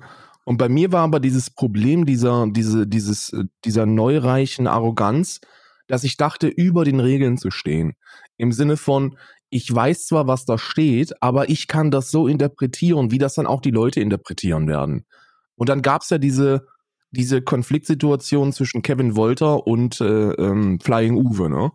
Und 0.50 0.56
bei 0.56 0.68
mir 0.68 0.90
war 0.90 1.04
aber 1.04 1.20
dieses 1.20 1.48
Problem 1.48 2.06
dieser, 2.06 2.48
diese, 2.50 2.84
dieses, 2.84 3.32
äh, 3.32 3.44
dieser 3.64 3.86
neureichen 3.86 4.66
Arroganz, 4.66 5.38
dass 5.86 6.02
ich 6.02 6.16
dachte, 6.16 6.48
über 6.48 6.84
den 6.84 6.98
Regeln 6.98 7.38
zu 7.38 7.52
stehen. 7.52 7.92
Im 8.36 8.50
Sinne 8.50 8.76
von, 8.76 9.16
ich 9.48 9.72
weiß 9.72 10.06
zwar, 10.06 10.26
was 10.26 10.46
da 10.46 10.58
steht, 10.58 11.22
aber 11.22 11.50
ich 11.50 11.68
kann 11.68 11.92
das 11.92 12.10
so 12.10 12.26
interpretieren, 12.26 13.12
wie 13.12 13.18
das 13.18 13.34
dann 13.34 13.46
auch 13.46 13.60
die 13.60 13.70
Leute 13.70 14.00
interpretieren 14.00 14.66
werden. 14.66 15.06
Und 15.54 15.68
dann 15.68 15.82
gab's 15.82 16.10
ja 16.10 16.18
diese, 16.18 16.66
diese 17.12 17.42
Konfliktsituation 17.42 18.52
zwischen 18.52 18.82
Kevin 18.82 19.14
Wolter 19.14 19.68
und 19.68 20.00
äh, 20.00 20.32
ähm, 20.32 20.80
Flying 20.80 21.14
Uwe, 21.14 21.48
ne? 21.48 21.70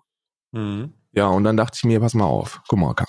Mhm. 0.52 0.94
Ja, 1.14 1.28
und 1.28 1.46
dann 1.46 1.56
dachte 1.56 1.78
ich 1.78 1.86
mir, 1.86 2.02
pass 2.02 2.14
mal 2.14 2.26
auf, 2.26 2.60
guck 2.68 2.80
mal, 2.80 2.94
Karl, 2.94 3.08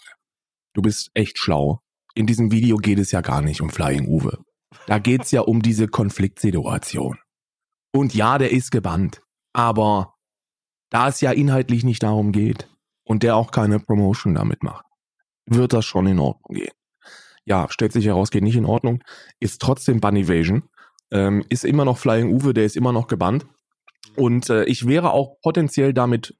du 0.74 0.82
bist 0.82 1.10
echt 1.14 1.40
schlau. 1.40 1.80
In 2.14 2.28
diesem 2.28 2.52
Video 2.52 2.76
geht 2.76 3.00
es 3.00 3.10
ja 3.10 3.20
gar 3.20 3.42
nicht 3.42 3.60
um 3.60 3.70
Flying 3.70 4.06
Uwe. 4.06 4.45
Da 4.86 4.98
geht's 4.98 5.30
ja 5.30 5.42
um 5.42 5.62
diese 5.62 5.88
Konfliktsituation. 5.88 7.18
Und 7.92 8.14
ja, 8.14 8.38
der 8.38 8.52
ist 8.52 8.70
gebannt. 8.70 9.22
Aber 9.52 10.14
da 10.90 11.08
es 11.08 11.20
ja 11.20 11.32
inhaltlich 11.32 11.84
nicht 11.84 12.02
darum 12.02 12.32
geht 12.32 12.68
und 13.04 13.22
der 13.22 13.36
auch 13.36 13.50
keine 13.50 13.80
Promotion 13.80 14.34
damit 14.34 14.62
macht, 14.62 14.84
wird 15.46 15.72
das 15.72 15.84
schon 15.84 16.06
in 16.06 16.18
Ordnung 16.18 16.56
gehen. 16.56 16.72
Ja, 17.44 17.68
stellt 17.70 17.92
sich 17.92 18.06
heraus, 18.06 18.30
geht 18.30 18.42
nicht 18.42 18.56
in 18.56 18.64
Ordnung. 18.66 19.02
Ist 19.38 19.62
trotzdem 19.62 20.00
Ban 20.00 20.16
Evasion. 20.16 20.68
Ähm, 21.12 21.44
ist 21.48 21.64
immer 21.64 21.84
noch 21.84 21.98
Flying 21.98 22.32
Uwe, 22.32 22.52
der 22.52 22.64
ist 22.64 22.76
immer 22.76 22.92
noch 22.92 23.06
gebannt. 23.06 23.46
Und 24.16 24.50
äh, 24.50 24.64
ich 24.64 24.86
wäre 24.86 25.12
auch 25.12 25.40
potenziell 25.40 25.94
damit 25.94 26.36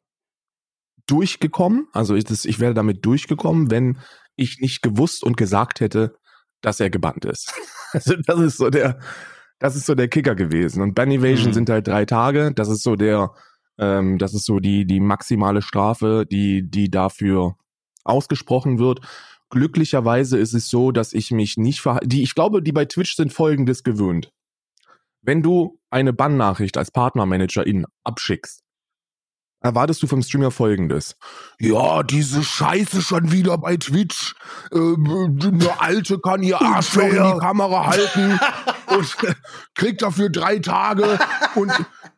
durchgekommen. 1.06 1.86
Also 1.92 2.16
ich, 2.16 2.24
das, 2.24 2.44
ich 2.44 2.58
wäre 2.58 2.74
damit 2.74 3.04
durchgekommen, 3.06 3.70
wenn 3.70 3.98
ich 4.34 4.58
nicht 4.60 4.82
gewusst 4.82 5.22
und 5.22 5.36
gesagt 5.36 5.80
hätte, 5.80 6.16
dass 6.66 6.80
er 6.80 6.90
gebannt 6.90 7.24
ist. 7.24 7.54
Also 7.92 8.16
das 8.26 8.40
ist 8.40 8.58
so 8.58 8.68
der, 8.68 8.98
das 9.60 9.76
ist 9.76 9.86
so 9.86 9.94
der 9.94 10.08
Kicker 10.08 10.34
gewesen. 10.34 10.82
Und 10.82 10.94
Ban 10.94 11.10
Evasion 11.10 11.48
Mhm. 11.50 11.54
sind 11.54 11.70
halt 11.70 11.86
drei 11.86 12.04
Tage. 12.04 12.52
Das 12.52 12.68
ist 12.68 12.82
so 12.82 12.96
der, 12.96 13.32
ähm, 13.78 14.18
das 14.18 14.34
ist 14.34 14.44
so 14.44 14.58
die 14.58 14.84
die 14.86 15.00
maximale 15.00 15.62
Strafe, 15.62 16.26
die 16.30 16.68
die 16.68 16.90
dafür 16.90 17.56
ausgesprochen 18.04 18.78
wird. 18.80 19.00
Glücklicherweise 19.50 20.36
ist 20.36 20.52
es 20.52 20.68
so, 20.68 20.90
dass 20.90 21.12
ich 21.12 21.30
mich 21.30 21.56
nicht 21.56 21.80
verhalte. 21.80 22.08
Die, 22.08 22.22
ich 22.24 22.34
glaube, 22.34 22.60
die 22.60 22.72
bei 22.72 22.84
Twitch 22.86 23.14
sind 23.14 23.32
folgendes 23.32 23.84
gewöhnt. 23.84 24.30
Wenn 25.22 25.42
du 25.42 25.78
eine 25.90 26.12
Bannnachricht 26.12 26.76
als 26.76 26.90
Partnermanagerin 26.90 27.86
abschickst, 28.04 28.62
erwartest 29.60 30.02
du 30.02 30.06
vom 30.06 30.22
Streamer 30.22 30.50
folgendes. 30.50 31.16
Ja, 31.58 32.02
diese 32.02 32.42
Scheiße 32.42 33.02
schon 33.02 33.32
wieder 33.32 33.58
bei 33.58 33.76
Twitch. 33.76 34.34
Äh, 34.70 34.76
eine 34.76 35.80
Alte 35.80 36.18
kann 36.18 36.42
ihr 36.42 36.60
Arschloch 36.60 37.04
in 37.04 37.32
die 37.34 37.38
Kamera 37.38 37.86
halten 37.86 38.38
und 38.96 39.16
kriegt 39.74 40.02
dafür 40.02 40.30
drei 40.30 40.58
Tage 40.58 41.18
und 41.54 41.72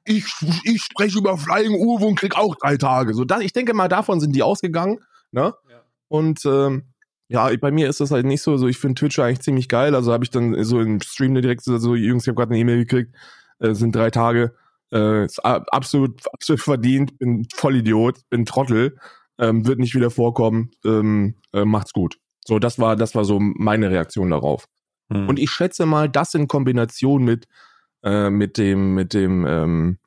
ich, 0.05 0.25
ich 0.65 0.83
spreche 0.83 1.19
über 1.19 1.37
Flying 1.37 1.75
Uwe 1.75 2.07
und 2.07 2.19
krieg 2.19 2.37
auch 2.37 2.57
drei 2.57 2.77
Tage. 2.77 3.15
So, 3.15 3.25
da, 3.25 3.41
ich 3.41 3.53
denke 3.53 3.75
mal, 3.75 3.89
davon 3.89 4.21
sind 4.21 4.35
die 4.35 4.43
ausgegangen. 4.43 5.01
Ne? 5.33 5.55
Ja. 5.71 5.83
Und 6.09 6.45
ähm, 6.47 6.85
ja, 7.29 7.51
bei 7.61 7.71
mir 7.71 7.89
ist 7.89 8.01
das 8.01 8.11
halt 8.11 8.25
nicht 8.25 8.43
so. 8.43 8.57
So, 8.57 8.69
ich 8.69 8.79
finde 8.79 8.95
Twitch 8.95 9.19
eigentlich 9.19 9.41
ziemlich 9.41 9.69
geil. 9.69 9.95
Also 9.95 10.13
habe 10.13 10.25
ich 10.25 10.31
dann 10.31 10.65
so 10.65 10.81
im 10.81 11.01
Stream 11.03 11.35
direkt 11.35 11.63
so, 11.63 11.95
Jungs, 11.95 12.25
ich 12.25 12.29
habe 12.29 12.37
gerade 12.37 12.53
eine 12.53 12.59
E-Mail 12.59 12.79
gekriegt, 12.79 13.15
äh, 13.59 13.75
sind 13.75 13.95
drei 13.95 14.11
Tage. 14.11 14.55
Äh, 14.93 15.27
ist 15.27 15.45
absolut, 15.45 16.23
absolut 16.33 16.61
verdient, 16.61 17.19
bin 17.19 17.47
Vollidiot, 17.55 18.21
bin 18.31 18.47
Trottel, 18.47 18.97
ähm, 19.39 19.67
wird 19.67 19.79
nicht 19.79 19.95
wieder 19.95 20.11
vorkommen, 20.11 20.71
ähm, 20.85 21.35
äh, 21.53 21.65
macht's 21.65 21.93
gut. 21.93 22.19
So, 22.45 22.59
das 22.59 22.79
war, 22.79 22.97
das 22.97 23.15
war 23.15 23.25
so 23.25 23.39
meine 23.41 23.91
Reaktion 23.91 24.31
darauf. 24.31 24.67
Hm. 25.13 25.29
Und 25.29 25.39
ich 25.39 25.51
schätze 25.51 25.85
mal, 25.87 26.09
das 26.09 26.35
in 26.35 26.49
Kombination 26.49 27.25
mit, 27.25 27.47
äh, 28.03 28.31
mit 28.31 28.57
dem, 28.57 28.95
mit 28.95 29.13
dem, 29.13 29.47
ähm, 29.47 29.99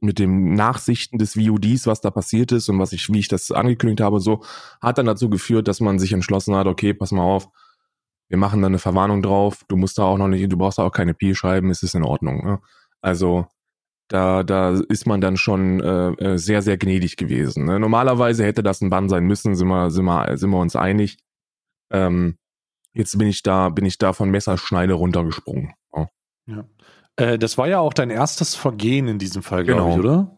mit 0.00 0.20
dem 0.20 0.54
Nachsichten 0.54 1.18
des 1.18 1.34
VODs, 1.34 1.88
was 1.88 2.00
da 2.00 2.12
passiert 2.12 2.52
ist 2.52 2.68
und 2.68 2.78
was 2.78 2.92
ich, 2.92 3.12
wie 3.12 3.18
ich 3.18 3.28
das 3.28 3.50
angekündigt 3.50 4.00
habe, 4.00 4.20
so, 4.20 4.44
hat 4.80 4.98
dann 4.98 5.06
dazu 5.06 5.28
geführt, 5.28 5.66
dass 5.66 5.80
man 5.80 5.98
sich 5.98 6.12
entschlossen 6.12 6.54
hat, 6.54 6.68
okay, 6.68 6.94
pass 6.94 7.10
mal 7.10 7.22
auf, 7.22 7.48
wir 8.28 8.38
machen 8.38 8.60
da 8.60 8.68
eine 8.68 8.78
Verwarnung 8.78 9.22
drauf, 9.22 9.64
du 9.68 9.76
musst 9.76 9.98
da 9.98 10.04
auch 10.04 10.18
noch 10.18 10.28
nicht, 10.28 10.52
du 10.52 10.56
brauchst 10.56 10.78
da 10.78 10.84
auch 10.84 10.92
keine 10.92 11.14
P 11.14 11.34
schreiben, 11.34 11.70
es 11.70 11.82
ist 11.82 11.94
in 11.94 12.04
Ordnung. 12.04 12.44
Ne? 12.44 12.60
Also 13.00 13.46
da, 14.08 14.42
da 14.42 14.80
ist 14.88 15.06
man 15.06 15.20
dann 15.20 15.36
schon 15.36 15.80
äh, 15.80 16.08
äh, 16.12 16.38
sehr, 16.38 16.62
sehr 16.62 16.78
gnädig 16.78 17.16
gewesen. 17.16 17.66
Ne? 17.66 17.78
Normalerweise 17.78 18.44
hätte 18.44 18.62
das 18.62 18.80
ein 18.80 18.90
Bann 18.90 19.08
sein 19.08 19.24
müssen, 19.24 19.54
sind 19.54 19.68
wir, 19.68 19.90
sind 19.90 20.06
wir, 20.06 20.36
sind 20.36 20.50
wir 20.50 20.58
uns 20.58 20.76
einig. 20.76 21.18
Ähm, 21.90 22.36
jetzt 22.94 23.16
bin 23.18 23.28
ich 23.28 23.42
da, 23.42 23.68
bin 23.68 23.84
ich 23.84 23.98
da 23.98 24.14
von 24.14 24.30
Messerschneide 24.30 24.94
runtergesprungen. 24.94 25.74
Oh. 25.92 26.06
Ja. 26.46 26.64
Äh, 27.16 27.38
das 27.38 27.58
war 27.58 27.68
ja 27.68 27.80
auch 27.80 27.92
dein 27.92 28.10
erstes 28.10 28.54
Vergehen 28.54 29.08
in 29.08 29.18
diesem 29.18 29.42
Fall, 29.42 29.64
glaube 29.64 29.82
genau. 29.82 29.92
ich, 29.92 29.98
oder? 29.98 30.36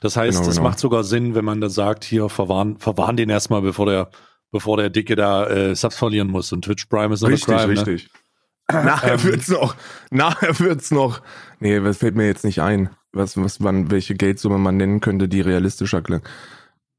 Das 0.00 0.16
heißt, 0.16 0.38
genau, 0.38 0.48
es 0.48 0.56
genau. 0.56 0.68
macht 0.68 0.78
sogar 0.78 1.04
Sinn, 1.04 1.34
wenn 1.34 1.44
man 1.44 1.60
da 1.60 1.68
sagt, 1.68 2.04
hier 2.04 2.30
verwarn, 2.30 2.78
verwarn 2.78 3.18
den 3.18 3.28
erstmal, 3.28 3.60
bevor 3.60 3.84
der, 3.84 4.10
bevor 4.50 4.78
der 4.78 4.88
Dicke 4.88 5.14
da 5.14 5.46
äh, 5.46 5.74
Subs 5.74 5.96
verlieren 5.96 6.28
muss. 6.28 6.52
Und 6.52 6.64
Twitch 6.64 6.86
Prime 6.86 7.12
ist 7.12 7.20
noch 7.20 7.28
Richtig, 7.28 7.54
Crime, 7.54 7.74
ne? 7.74 7.86
richtig. 7.86 8.08
Ne? 8.72 8.84
Nachher 8.84 9.14
ähm, 9.14 9.24
wird's 9.24 9.48
noch, 9.48 9.74
nachher 10.10 10.58
wird's 10.60 10.90
noch. 10.90 11.20
Nee, 11.58 11.82
was 11.82 11.98
fällt 11.98 12.14
mir 12.14 12.26
jetzt 12.26 12.44
nicht 12.44 12.62
ein 12.62 12.88
was, 13.12 13.36
was 13.36 13.60
man, 13.60 13.90
welche 13.90 14.14
Geldsumme 14.14 14.58
man 14.58 14.76
nennen 14.76 15.00
könnte, 15.00 15.28
die 15.28 15.40
realistischer 15.40 16.02
klingt. 16.02 16.22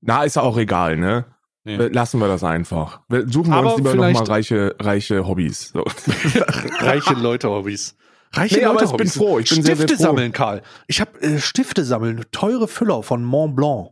Na, 0.02 0.24
ist 0.24 0.38
auch 0.38 0.58
egal, 0.58 0.98
ne? 0.98 1.26
Nee. 1.64 1.76
Lassen 1.76 2.20
wir 2.20 2.28
das 2.28 2.44
einfach. 2.44 3.02
Suchen 3.28 3.52
wir 3.52 3.58
aber 3.58 3.76
uns 3.76 3.78
lieber 3.78 3.94
nochmal 3.94 4.24
reiche, 4.24 4.76
reiche 4.80 5.28
Hobbys. 5.28 5.70
So. 5.70 5.84
reiche 6.80 7.14
Leute-Hobbys. 7.14 7.96
Reiche 8.34 8.60
nee, 8.60 8.66
Leute, 8.66 8.86
ich 8.86 8.92
bin 8.94 9.08
froh. 9.08 9.40
Ich 9.40 9.50
bin 9.50 9.62
Stifte 9.62 9.76
sehr, 9.76 9.88
sehr 9.88 9.98
froh. 9.98 10.04
sammeln, 10.04 10.32
Karl. 10.32 10.64
Ich 10.88 11.02
habe 11.02 11.22
äh, 11.22 11.40
Stifte 11.40 11.84
sammeln, 11.84 12.26
teure 12.32 12.68
Füller 12.68 13.04
von 13.04 13.24
Mont 13.24 13.56
Blanc. 13.56 13.90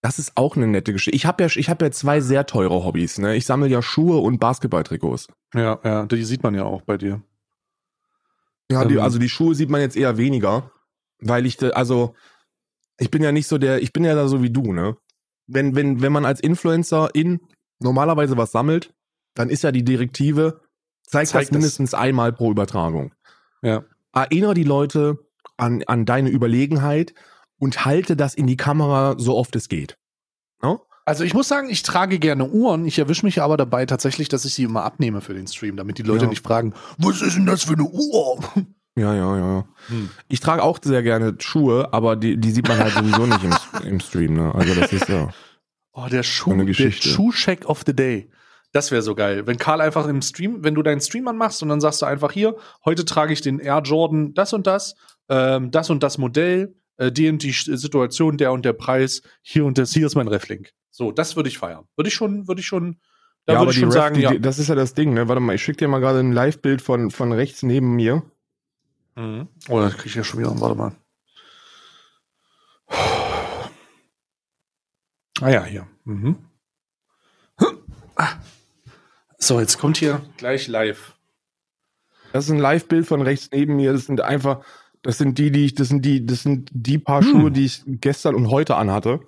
Das 0.00 0.18
ist 0.18 0.32
auch 0.34 0.56
eine 0.56 0.66
nette 0.66 0.92
Geschichte. 0.92 1.14
Ich 1.14 1.26
habe 1.26 1.44
ja, 1.44 1.50
ich 1.54 1.68
habe 1.68 1.84
ja 1.84 1.90
zwei 1.92 2.20
sehr 2.20 2.46
teure 2.46 2.84
Hobbys. 2.84 3.18
Ne? 3.18 3.36
Ich 3.36 3.46
sammle 3.46 3.68
ja 3.68 3.80
Schuhe 3.80 4.18
und 4.18 4.40
Basketballtrikots. 4.40 5.28
Ja, 5.54 5.78
ja, 5.84 6.06
die 6.06 6.24
sieht 6.24 6.42
man 6.42 6.54
ja 6.54 6.64
auch 6.64 6.82
bei 6.82 6.96
dir. 6.96 7.22
Ja, 8.72 8.84
die, 8.84 8.94
ähm. 8.94 9.02
also 9.02 9.20
die 9.20 9.28
Schuhe 9.28 9.54
sieht 9.54 9.70
man 9.70 9.80
jetzt 9.80 9.96
eher 9.96 10.16
weniger 10.16 10.72
weil 11.22 11.46
ich, 11.46 11.62
also, 11.74 12.14
ich 12.98 13.10
bin 13.10 13.22
ja 13.22 13.32
nicht 13.32 13.48
so 13.48 13.58
der, 13.58 13.82
ich 13.82 13.92
bin 13.92 14.04
ja 14.04 14.14
da 14.14 14.28
so 14.28 14.42
wie 14.42 14.50
du, 14.50 14.72
ne? 14.72 14.96
Wenn, 15.46 15.74
wenn, 15.74 16.02
wenn 16.02 16.12
man 16.12 16.24
als 16.24 16.40
Influencer 16.40 17.10
in 17.14 17.40
normalerweise 17.80 18.36
was 18.36 18.52
sammelt, 18.52 18.94
dann 19.34 19.50
ist 19.50 19.62
ja 19.62 19.72
die 19.72 19.84
Direktive, 19.84 20.60
zeig, 21.02 21.26
zeig 21.26 21.42
das 21.42 21.50
mindestens 21.52 21.90
das. 21.92 22.00
einmal 22.00 22.32
pro 22.32 22.50
Übertragung. 22.50 23.12
Ja. 23.62 23.84
Erinnere 24.12 24.54
die 24.54 24.64
Leute 24.64 25.18
an, 25.56 25.82
an 25.86 26.04
deine 26.04 26.30
Überlegenheit 26.30 27.14
und 27.58 27.84
halte 27.84 28.16
das 28.16 28.34
in 28.34 28.46
die 28.46 28.56
Kamera 28.56 29.16
so 29.18 29.36
oft 29.36 29.56
es 29.56 29.68
geht. 29.68 29.96
No? 30.62 30.86
Also 31.04 31.24
ich 31.24 31.34
muss 31.34 31.48
sagen, 31.48 31.68
ich 31.70 31.82
trage 31.82 32.18
gerne 32.18 32.48
Uhren. 32.48 32.86
Ich 32.86 32.98
erwische 32.98 33.26
mich 33.26 33.42
aber 33.42 33.56
dabei 33.56 33.86
tatsächlich, 33.86 34.28
dass 34.28 34.44
ich 34.44 34.54
sie 34.54 34.64
immer 34.64 34.84
abnehme 34.84 35.20
für 35.20 35.34
den 35.34 35.46
Stream, 35.46 35.76
damit 35.76 35.98
die 35.98 36.02
Leute 36.02 36.24
ja. 36.24 36.30
nicht 36.30 36.44
fragen, 36.44 36.74
was 36.98 37.22
ist 37.22 37.36
denn 37.36 37.46
das 37.46 37.64
für 37.64 37.72
eine 37.72 37.84
Uhr? 37.84 38.38
Ja, 38.96 39.14
ja, 39.14 39.36
ja. 39.36 39.64
Hm. 39.88 40.10
Ich 40.28 40.40
trage 40.40 40.62
auch 40.62 40.78
sehr 40.82 41.02
gerne 41.02 41.34
Schuhe, 41.38 41.92
aber 41.92 42.16
die, 42.16 42.36
die 42.36 42.50
sieht 42.50 42.68
man 42.68 42.78
halt 42.78 42.92
sowieso 42.92 43.26
nicht 43.26 43.42
im, 43.42 43.86
im 43.86 44.00
Stream. 44.00 44.34
Ne? 44.34 44.54
Also 44.54 44.74
das 44.74 44.92
ist 44.92 45.08
ja. 45.08 45.28
Oh, 45.94 46.06
der 46.10 46.22
Schuh, 46.22 46.54
der 46.56 46.90
Schuhcheck 46.90 47.66
of 47.66 47.82
the 47.84 47.94
Day. 47.94 48.30
Das 48.72 48.90
wäre 48.90 49.02
so 49.02 49.14
geil. 49.14 49.46
Wenn 49.46 49.58
Karl 49.58 49.82
einfach 49.82 50.08
im 50.08 50.22
Stream, 50.22 50.64
wenn 50.64 50.74
du 50.74 50.82
deinen 50.82 51.02
Stream 51.02 51.28
anmachst 51.28 51.62
und 51.62 51.68
dann 51.68 51.82
sagst 51.82 52.00
du 52.00 52.06
einfach 52.06 52.32
hier, 52.32 52.56
heute 52.86 53.04
trage 53.04 53.34
ich 53.34 53.42
den 53.42 53.58
Air 53.58 53.82
Jordan 53.84 54.32
das 54.32 54.54
und 54.54 54.66
das, 54.66 54.94
ähm, 55.28 55.70
das 55.70 55.90
und 55.90 56.02
das 56.02 56.16
Modell, 56.16 56.74
äh, 56.96 57.12
die 57.12 57.28
und 57.28 57.42
die 57.42 57.52
Situation, 57.52 58.38
der 58.38 58.52
und 58.52 58.64
der 58.64 58.72
Preis, 58.72 59.20
hier 59.42 59.66
und 59.66 59.76
das, 59.76 59.92
hier 59.92 60.06
ist 60.06 60.14
mein 60.14 60.28
Reflink. 60.28 60.72
So, 60.90 61.12
das 61.12 61.36
würde 61.36 61.50
ich 61.50 61.58
feiern. 61.58 61.84
Würde 61.96 62.08
ich 62.08 62.14
schon, 62.14 62.48
würde 62.48 62.62
ich 62.62 62.66
schon, 62.66 62.96
da 63.44 63.54
ja, 63.54 63.60
würde 63.60 63.72
ich 63.72 63.78
schon 63.78 63.90
Ref, 63.90 63.94
sagen, 63.94 64.14
die, 64.14 64.22
ja. 64.22 64.38
Das 64.38 64.58
ist 64.58 64.68
ja 64.68 64.74
das 64.74 64.94
Ding, 64.94 65.12
ne? 65.12 65.28
Warte 65.28 65.40
mal, 65.40 65.54
ich 65.54 65.62
schicke 65.62 65.78
dir 65.78 65.88
mal 65.88 66.00
gerade 66.00 66.20
ein 66.20 66.32
Live-Bild 66.32 66.80
von, 66.80 67.10
von 67.10 67.32
rechts 67.32 67.62
neben 67.62 67.94
mir. 67.94 68.22
Mhm. 69.16 69.48
Oh, 69.68 69.80
da 69.80 69.90
kriege 69.90 70.08
ich 70.08 70.14
ja 70.14 70.24
schon 70.24 70.40
wieder. 70.40 70.58
Warte 70.60 70.74
mal. 70.74 70.92
Ah 75.40 75.50
ja, 75.50 75.64
hier. 75.64 75.86
Mhm. 76.04 76.36
So, 79.44 79.58
jetzt 79.58 79.78
kommt 79.78 79.96
hier 79.96 80.22
gleich 80.36 80.68
live. 80.68 81.16
Das 82.32 82.44
ist 82.44 82.52
ein 82.52 82.60
Live-Bild 82.60 83.08
von 83.08 83.22
rechts 83.22 83.48
neben 83.52 83.74
mir. 83.74 83.92
Das 83.92 84.06
sind 84.06 84.20
einfach, 84.20 84.64
das 85.02 85.18
sind 85.18 85.36
die, 85.36 85.50
die 85.50 85.64
ich, 85.64 85.74
das 85.74 85.88
sind 85.88 86.04
die, 86.04 86.24
das 86.24 86.44
sind 86.44 86.70
die 86.72 86.96
paar 86.96 87.22
hm. 87.22 87.28
Schuhe, 87.28 87.50
die 87.50 87.64
ich 87.64 87.82
gestern 87.84 88.36
und 88.36 88.50
heute 88.50 88.76
anhatte. 88.76 89.18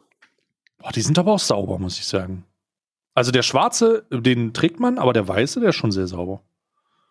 Boah, 0.78 0.92
die 0.92 1.00
sind 1.00 1.18
aber 1.18 1.32
auch 1.32 1.40
sauber, 1.40 1.80
muss 1.80 1.98
ich 1.98 2.06
sagen. 2.06 2.44
Also 3.12 3.32
der 3.32 3.42
schwarze, 3.42 4.06
den 4.08 4.54
trägt 4.54 4.78
man, 4.78 4.98
aber 4.98 5.12
der 5.12 5.26
weiße, 5.26 5.58
der 5.58 5.70
ist 5.70 5.76
schon 5.76 5.90
sehr 5.90 6.06
sauber. 6.06 6.44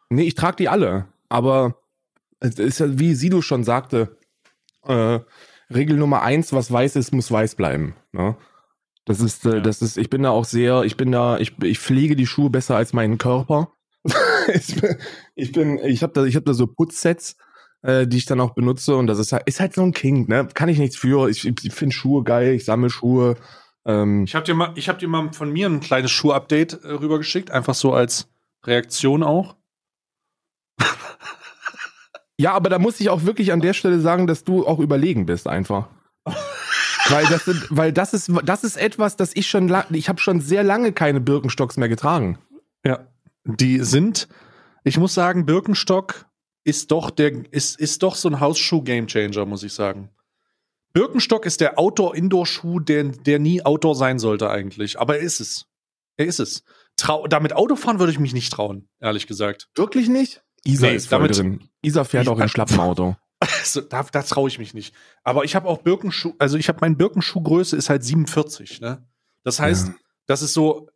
Nee, 0.08 0.24
ich 0.24 0.36
trage 0.36 0.56
die 0.56 0.70
alle. 0.70 1.08
Aber 1.28 1.83
es 2.44 2.60
ist 2.60 2.80
ja, 2.80 3.00
wie 3.00 3.16
Sido 3.16 3.42
schon 3.42 3.64
sagte, 3.64 4.18
äh, 4.84 5.20
Regel 5.74 5.98
Nummer 5.98 6.22
eins, 6.22 6.52
was 6.52 6.72
weiß 6.72 6.98
ist, 6.98 7.14
muss 7.14 7.32
weiß 7.32 7.56
bleiben. 7.56 7.96
Ne? 8.12 8.36
Das 9.06 9.22
ist, 9.22 9.46
äh, 9.46 9.62
das 9.62 9.82
ist, 9.82 9.98
ich 9.98 10.10
bin 10.10 10.24
da 10.24 10.30
auch 10.30 10.46
sehr, 10.46 10.84
ich 10.84 10.98
bin 10.98 11.12
da, 11.12 11.38
ich, 11.38 11.58
ich 11.64 11.80
pflege 11.80 12.16
die 12.16 12.28
Schuhe 12.28 12.50
besser 12.50 12.76
als 12.76 12.92
meinen 12.92 13.18
Körper. 13.18 13.72
ich 14.54 14.76
bin, 14.80 14.98
ich 15.36 15.52
bin, 15.54 15.78
ich 15.80 16.04
habe 16.04 16.14
da, 16.14 16.26
ich 16.26 16.36
habe 16.36 16.46
da 16.46 16.54
so 16.54 16.68
Putzsets, 16.68 17.38
äh, 17.82 18.06
die 18.06 18.18
ich 18.18 18.26
dann 18.26 18.42
auch 18.42 18.54
benutze 18.54 18.98
und 18.98 19.08
das 19.08 19.20
ist 19.20 19.32
halt, 19.32 19.44
ist 19.46 19.62
halt 19.62 19.74
so 19.74 19.82
ein 19.82 19.94
King, 19.94 20.28
ne? 20.28 20.48
Kann 20.54 20.68
ich 20.68 20.78
nichts 20.78 20.98
für. 20.98 21.30
Ich, 21.30 21.46
ich 21.46 21.74
finde 21.74 21.96
Schuhe 21.96 22.24
geil, 22.24 22.54
ich 22.54 22.66
sammle 22.66 22.90
Schuhe. 22.90 23.36
Ähm, 23.86 24.26
ich 24.26 24.36
habe 24.36 24.46
dir 24.46 24.54
mal, 24.54 24.74
ich 24.76 24.90
habe 24.90 25.00
dir 25.00 25.08
mal 25.08 25.32
von 25.32 25.52
mir 25.52 25.68
ein 25.68 25.80
kleines 25.80 26.12
Schuh-Update 26.12 26.84
äh, 26.84 26.92
rübergeschickt, 26.92 27.52
einfach 27.52 27.76
so 27.76 27.94
als 27.94 28.30
Reaktion 28.66 29.24
auch. 29.24 29.56
Ja, 32.38 32.54
aber 32.54 32.70
da 32.70 32.80
muss 32.80 33.00
ich 33.00 33.10
auch 33.10 33.24
wirklich 33.24 33.52
an 33.52 33.62
der 33.62 33.74
Stelle 33.74 34.00
sagen, 34.00 34.28
dass 34.28 34.44
du 34.44 34.66
auch 34.66 34.80
überlegen 34.80 35.26
bist 35.26 35.48
einfach. 35.48 35.88
weil 37.10 37.26
das 37.28 37.46
sind, 37.46 37.68
weil 37.70 37.92
das 37.92 38.14
ist, 38.14 38.32
das 38.44 38.64
ist 38.64 38.78
etwas, 38.78 39.16
das 39.16 39.36
ich 39.36 39.48
schon, 39.48 39.74
ich 39.92 40.10
habe 40.10 40.20
schon 40.20 40.42
sehr 40.42 40.64
lange 40.64 40.94
keine 40.94 41.20
Birkenstocks 41.20 41.78
mehr 41.78 41.90
getragen. 41.90 42.40
Ja, 42.86 43.08
die 43.46 43.80
sind, 43.80 44.28
ich 44.84 44.98
muss 44.98 45.14
sagen, 45.14 45.46
Birkenstock 45.46 46.26
ist 46.64 46.92
doch 46.92 47.10
der, 47.10 47.52
ist, 47.52 47.80
ist 47.80 48.04
doch 48.04 48.16
so 48.16 48.30
ein 48.30 48.40
Hausschuh-Gamechanger, 48.40 49.46
muss 49.46 49.64
ich 49.64 49.74
sagen. 49.74 50.10
Birkenstock 50.94 51.46
ist 51.46 51.60
der 51.60 51.80
Outdoor-Indoor-Schuh, 51.80 52.80
der, 52.80 53.06
der 53.06 53.40
nie 53.40 53.66
Outdoor 53.66 53.96
sein 53.96 54.20
sollte 54.20 54.50
eigentlich. 54.50 55.00
Aber 55.00 55.18
er 55.18 55.22
ist 55.22 55.40
es. 55.40 55.66
Er 56.18 56.28
ist 56.28 56.40
es. 56.40 56.64
Trau 56.96 57.26
damit 57.28 57.54
Autofahren 57.54 58.00
würde 58.00 58.12
ich 58.12 58.20
mich 58.20 58.34
nicht 58.34 58.54
trauen, 58.54 58.88
ehrlich 59.00 59.26
gesagt. 59.26 59.70
Wirklich 59.76 60.08
nicht? 60.08 60.43
Isa 60.64 60.88
nee, 60.88 60.96
ist 60.96 61.08
voll 61.08 61.20
damit, 61.20 61.38
drin. 61.38 61.60
Isa 61.82 62.04
fährt 62.04 62.28
auch 62.28 62.40
in 62.40 62.50
schlappen 62.50 62.80
Auto. 62.80 63.16
Also, 63.60 63.82
da, 63.82 64.04
da 64.04 64.24
traue 64.24 64.48
ich 64.48 64.58
mich 64.58 64.74
nicht. 64.74 64.96
Aber 65.26 65.44
ich 65.44 65.54
habe 65.54 65.68
auch 65.68 65.80
Birkenschuh, 65.80 66.34
also 66.40 66.58
ich 66.58 66.70
habe 66.70 66.78
mein 66.80 66.96
Birkenschuhgröße 66.96 67.76
ist 67.76 67.90
halt 67.90 68.02
47, 68.02 68.80
ne? 68.80 69.06
Das 69.44 69.60
heißt, 69.60 69.90
ja. 69.90 69.94
das 70.28 70.42
ist 70.42 70.54
so, 70.54 70.88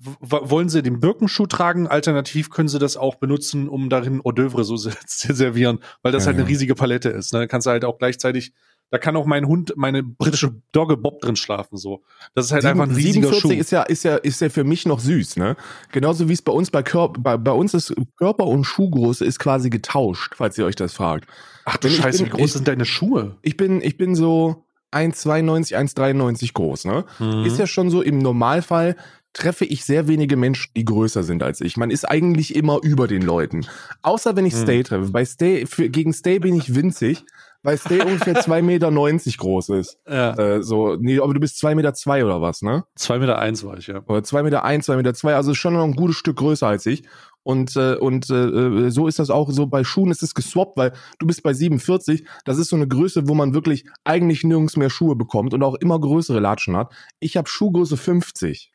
wollen 0.00 0.68
sie 0.68 0.82
den 0.82 0.98
Birkenschuh 0.98 1.46
tragen, 1.46 1.86
alternativ 1.86 2.50
können 2.50 2.68
sie 2.68 2.80
das 2.80 2.96
auch 2.96 3.14
benutzen, 3.16 3.68
um 3.68 3.90
darin 3.90 4.20
Hors 4.24 4.34
d'oeuvre 4.34 4.64
so 4.64 4.76
zu 5.06 5.34
servieren, 5.34 5.78
weil 6.02 6.10
das 6.10 6.24
ja, 6.24 6.28
halt 6.28 6.38
eine 6.38 6.48
riesige 6.48 6.74
Palette 6.74 7.10
ist. 7.10 7.32
Ne? 7.32 7.46
Kannst 7.46 7.68
du 7.68 7.70
halt 7.70 7.84
auch 7.84 7.98
gleichzeitig 7.98 8.52
Da 8.90 8.98
kann 8.98 9.16
auch 9.16 9.26
mein 9.26 9.46
Hund, 9.46 9.72
meine 9.76 10.02
britische 10.04 10.54
Dogge 10.72 10.96
Bob 10.96 11.20
drin 11.20 11.34
schlafen, 11.36 11.76
so. 11.76 12.02
Das 12.34 12.46
ist 12.46 12.52
halt 12.52 12.64
einfach 12.64 12.84
ein 12.84 12.90
riesiger 12.94 13.28
47 13.28 13.40
Schuh. 13.40 13.60
ist 13.60 13.70
ja, 13.72 13.82
ist 13.82 14.04
ja, 14.04 14.16
ist 14.16 14.40
ja 14.40 14.48
für 14.50 14.62
mich 14.62 14.86
noch 14.86 15.00
süß, 15.00 15.36
ne? 15.36 15.56
Genauso 15.90 16.28
wie 16.28 16.32
es 16.32 16.42
bei 16.42 16.52
uns 16.52 16.70
bei 16.70 16.82
Körper, 16.84 17.20
bei, 17.20 17.36
bei 17.36 17.50
uns 17.52 17.74
ist 17.74 17.92
Körper 18.18 18.46
und 18.46 18.64
Schuhgröße 18.64 19.24
ist 19.24 19.38
quasi 19.40 19.68
getauscht, 19.70 20.34
falls 20.36 20.56
ihr 20.58 20.64
euch 20.66 20.76
das 20.76 20.92
fragt. 20.94 21.26
Ach 21.64 21.76
du 21.78 21.88
Scheiße, 21.90 22.24
bin- 22.24 22.32
wie 22.32 22.36
groß 22.36 22.44
ich- 22.46 22.52
sind 22.52 22.68
deine 22.68 22.84
Schuhe? 22.84 23.36
Ich 23.42 23.56
bin, 23.56 23.80
ich 23.82 23.96
bin 23.96 24.14
so 24.14 24.64
1,92, 24.92 25.74
1,93 25.76 26.52
groß, 26.54 26.84
ne? 26.84 27.04
Mhm. 27.18 27.44
Ist 27.46 27.58
ja 27.58 27.66
schon 27.66 27.90
so, 27.90 28.00
im 28.00 28.18
Normalfall 28.18 28.96
treffe 29.32 29.64
ich 29.64 29.84
sehr 29.84 30.06
wenige 30.06 30.36
Menschen, 30.36 30.70
die 30.76 30.84
größer 30.84 31.24
sind 31.24 31.42
als 31.42 31.60
ich. 31.60 31.76
Man 31.76 31.90
ist 31.90 32.04
eigentlich 32.08 32.54
immer 32.54 32.78
über 32.84 33.08
den 33.08 33.22
Leuten. 33.22 33.66
Außer 34.02 34.36
wenn 34.36 34.46
ich 34.46 34.54
Hm. 34.54 34.62
Stay 34.62 34.82
treffe. 34.84 35.08
Bei 35.10 35.24
Stay, 35.24 35.66
für, 35.66 35.88
gegen 35.88 36.12
Stay 36.12 36.38
bin 36.38 36.54
ich 36.54 36.76
winzig, 36.76 37.24
weil 37.64 37.76
Stay 37.78 38.00
ungefähr 38.00 38.36
2,90 38.36 38.62
Meter 38.62 38.90
groß 38.92 39.70
ist. 39.70 39.98
ja. 40.08 40.34
Äh, 40.34 40.62
so, 40.62 40.96
nee, 40.96 41.18
aber 41.18 41.34
du 41.34 41.40
bist 41.40 41.58
2,2 41.62 41.74
Meter 41.74 41.94
zwei 41.94 42.24
oder 42.24 42.40
was, 42.40 42.62
ne? 42.62 42.84
Zwei 42.94 43.18
Meter 43.18 43.38
eins 43.38 43.64
war 43.64 43.76
ich, 43.78 43.88
ja. 43.88 44.02
Oder 44.06 44.20
2,1 44.20 44.42
Meter, 44.44 44.64
eins, 44.64 44.88
2,2 44.88 44.96
Meter, 44.96 45.14
zwei, 45.14 45.34
also 45.34 45.54
schon 45.54 45.74
noch 45.74 45.82
ein 45.82 45.96
gutes 45.96 46.16
Stück 46.16 46.36
größer 46.36 46.68
als 46.68 46.86
ich. 46.86 47.02
Und, 47.42 47.76
äh, 47.76 47.96
und 47.96 48.30
äh, 48.30 48.90
so 48.90 49.06
ist 49.06 49.18
das 49.18 49.28
auch 49.30 49.50
so 49.50 49.66
bei 49.66 49.84
Schuhen 49.84 50.10
ist 50.10 50.22
es 50.22 50.34
geswappt, 50.34 50.76
weil 50.76 50.92
du 51.18 51.26
bist 51.26 51.42
bei 51.42 51.52
47, 51.52 52.26
das 52.44 52.58
ist 52.58 52.68
so 52.68 52.76
eine 52.76 52.88
Größe, 52.88 53.28
wo 53.28 53.34
man 53.34 53.52
wirklich 53.52 53.84
eigentlich 54.04 54.44
nirgends 54.44 54.76
mehr 54.76 54.88
Schuhe 54.88 55.14
bekommt 55.16 55.52
und 55.52 55.62
auch 55.62 55.74
immer 55.74 56.00
größere 56.00 56.40
Latschen 56.40 56.76
hat. 56.76 56.92
Ich 57.20 57.36
habe 57.36 57.48
Schuhgröße 57.48 57.96
50. 57.96 58.72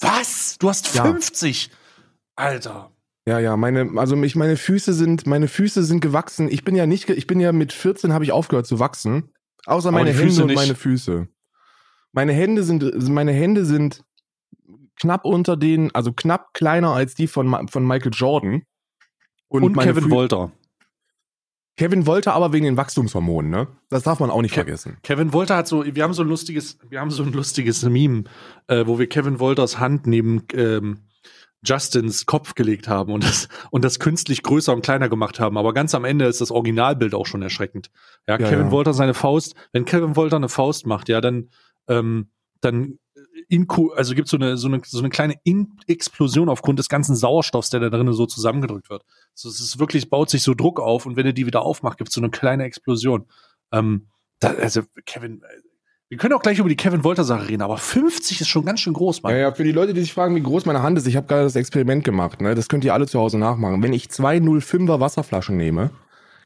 Was? 0.00 0.58
Du 0.58 0.68
hast 0.68 0.94
Ja. 0.94 1.04
50? 1.04 1.70
Alter. 2.36 2.90
Ja, 3.26 3.38
ja, 3.38 3.56
meine, 3.56 3.90
also 3.96 4.16
mich, 4.16 4.36
meine 4.36 4.56
Füße 4.56 4.92
sind, 4.92 5.26
meine 5.26 5.48
Füße 5.48 5.82
sind 5.82 6.00
gewachsen. 6.00 6.48
Ich 6.50 6.62
bin 6.64 6.76
ja 6.76 6.86
nicht, 6.86 7.08
ich 7.08 7.26
bin 7.26 7.40
ja 7.40 7.52
mit 7.52 7.72
14 7.72 8.12
habe 8.12 8.24
ich 8.24 8.32
aufgehört 8.32 8.66
zu 8.66 8.78
wachsen. 8.78 9.30
Außer 9.66 9.90
meine 9.92 10.10
Hände 10.10 10.24
Füße 10.24 10.42
und 10.42 10.48
nicht. 10.48 10.56
meine 10.56 10.74
Füße. 10.74 11.28
Meine 12.12 12.32
Hände 12.32 12.62
sind, 12.62 13.08
meine 13.08 13.32
Hände 13.32 13.64
sind 13.64 14.04
knapp 15.00 15.24
unter 15.24 15.56
den, 15.56 15.94
also 15.94 16.12
knapp 16.12 16.52
kleiner 16.52 16.90
als 16.92 17.14
die 17.14 17.26
von, 17.26 17.68
von 17.68 17.86
Michael 17.86 18.12
Jordan. 18.14 18.62
Und, 19.48 19.74
meine 19.74 19.90
Kevin 19.92 20.04
Fü- 20.04 20.10
Wolter. 20.10 20.52
Kevin 21.76 22.06
wollte 22.06 22.32
aber 22.34 22.52
wegen 22.52 22.66
den 22.66 22.76
Wachstumshormonen, 22.76 23.50
ne? 23.50 23.66
Das 23.88 24.04
darf 24.04 24.20
man 24.20 24.30
auch 24.30 24.42
nicht 24.42 24.52
Ke- 24.52 24.60
vergessen. 24.60 24.98
Kevin 25.02 25.32
Wolter 25.32 25.56
hat 25.56 25.66
so, 25.66 25.84
wir 25.84 26.02
haben 26.04 26.12
so 26.14 26.22
ein 26.22 26.28
lustiges, 26.28 26.78
wir 26.88 27.00
haben 27.00 27.10
so 27.10 27.22
ein 27.24 27.32
lustiges 27.32 27.82
Meme, 27.84 28.24
äh, 28.68 28.86
wo 28.86 28.98
wir 28.98 29.08
Kevin 29.08 29.40
Wolters 29.40 29.78
Hand 29.80 30.06
neben 30.06 30.44
ähm, 30.52 30.98
Justins 31.64 32.26
Kopf 32.26 32.54
gelegt 32.54 32.88
haben 32.88 33.12
und 33.12 33.24
das, 33.24 33.48
und 33.70 33.84
das 33.84 33.98
künstlich 33.98 34.42
größer 34.42 34.72
und 34.72 34.82
kleiner 34.82 35.08
gemacht 35.08 35.40
haben. 35.40 35.56
Aber 35.56 35.72
ganz 35.72 35.94
am 35.94 36.04
Ende 36.04 36.26
ist 36.26 36.40
das 36.40 36.50
Originalbild 36.50 37.14
auch 37.14 37.26
schon 37.26 37.42
erschreckend. 37.42 37.90
Ja, 38.26 38.38
Ja, 38.38 38.48
Kevin 38.48 38.66
ja. 38.66 38.70
Wolter 38.72 38.94
seine 38.94 39.14
Faust, 39.14 39.54
wenn 39.72 39.84
Kevin 39.84 40.16
Wolter 40.16 40.36
eine 40.36 40.48
Faust 40.48 40.86
macht, 40.86 41.08
ja, 41.08 41.20
dann, 41.20 41.50
ähm, 41.88 42.30
dann 42.60 42.98
Inko, 43.48 43.90
also 43.90 44.14
gibt 44.14 44.28
so 44.28 44.36
eine, 44.36 44.56
so 44.56 44.68
eine, 44.68 44.80
so 44.84 44.98
eine 44.98 45.10
kleine 45.10 45.34
In 45.44 45.76
Explosion 45.86 46.48
aufgrund 46.48 46.78
des 46.78 46.88
ganzen 46.88 47.14
Sauerstoffs, 47.14 47.70
der 47.70 47.80
da 47.80 47.90
drinnen 47.90 48.12
so 48.12 48.26
zusammengedrückt 48.26 48.90
wird. 48.90 49.04
So, 49.34 49.48
es 49.48 49.60
ist 49.60 49.78
wirklich, 49.78 50.10
baut 50.10 50.30
sich 50.30 50.42
so 50.42 50.54
Druck 50.54 50.80
auf 50.80 51.06
und 51.06 51.16
wenn 51.16 51.26
er 51.26 51.32
die 51.32 51.46
wieder 51.46 51.62
aufmacht, 51.62 51.98
gibt 51.98 52.08
es 52.08 52.14
so 52.14 52.20
eine 52.20 52.30
kleine 52.30 52.64
Explosion. 52.64 53.26
Ähm, 53.72 54.08
da, 54.40 54.54
also 54.54 54.82
Kevin, 55.04 55.42
wir 56.08 56.18
können 56.18 56.34
auch 56.34 56.42
gleich 56.42 56.58
über 56.58 56.68
die 56.68 56.76
Kevin 56.76 57.02
Wolter 57.02 57.24
Sache 57.24 57.48
reden, 57.48 57.62
aber 57.62 57.78
50 57.78 58.40
ist 58.40 58.48
schon 58.48 58.64
ganz 58.64 58.80
schön 58.80 58.92
groß, 58.92 59.22
Mann. 59.22 59.32
Ja, 59.32 59.38
ja, 59.38 59.52
für 59.52 59.64
die 59.64 59.72
Leute, 59.72 59.94
die 59.94 60.00
sich 60.00 60.12
fragen, 60.12 60.36
wie 60.36 60.42
groß 60.42 60.66
meine 60.66 60.82
Hand 60.82 60.98
ist, 60.98 61.06
ich 61.06 61.16
habe 61.16 61.26
gerade 61.26 61.44
das 61.44 61.56
Experiment 61.56 62.04
gemacht, 62.04 62.40
ne? 62.40 62.54
Das 62.54 62.68
könnt 62.68 62.84
ihr 62.84 62.94
alle 62.94 63.06
zu 63.06 63.18
Hause 63.18 63.38
nachmachen. 63.38 63.82
Wenn 63.82 63.92
ich 63.92 64.10
zwei 64.10 64.36
05er 64.36 65.00
Wasserflaschen 65.00 65.56
nehme, 65.56 65.90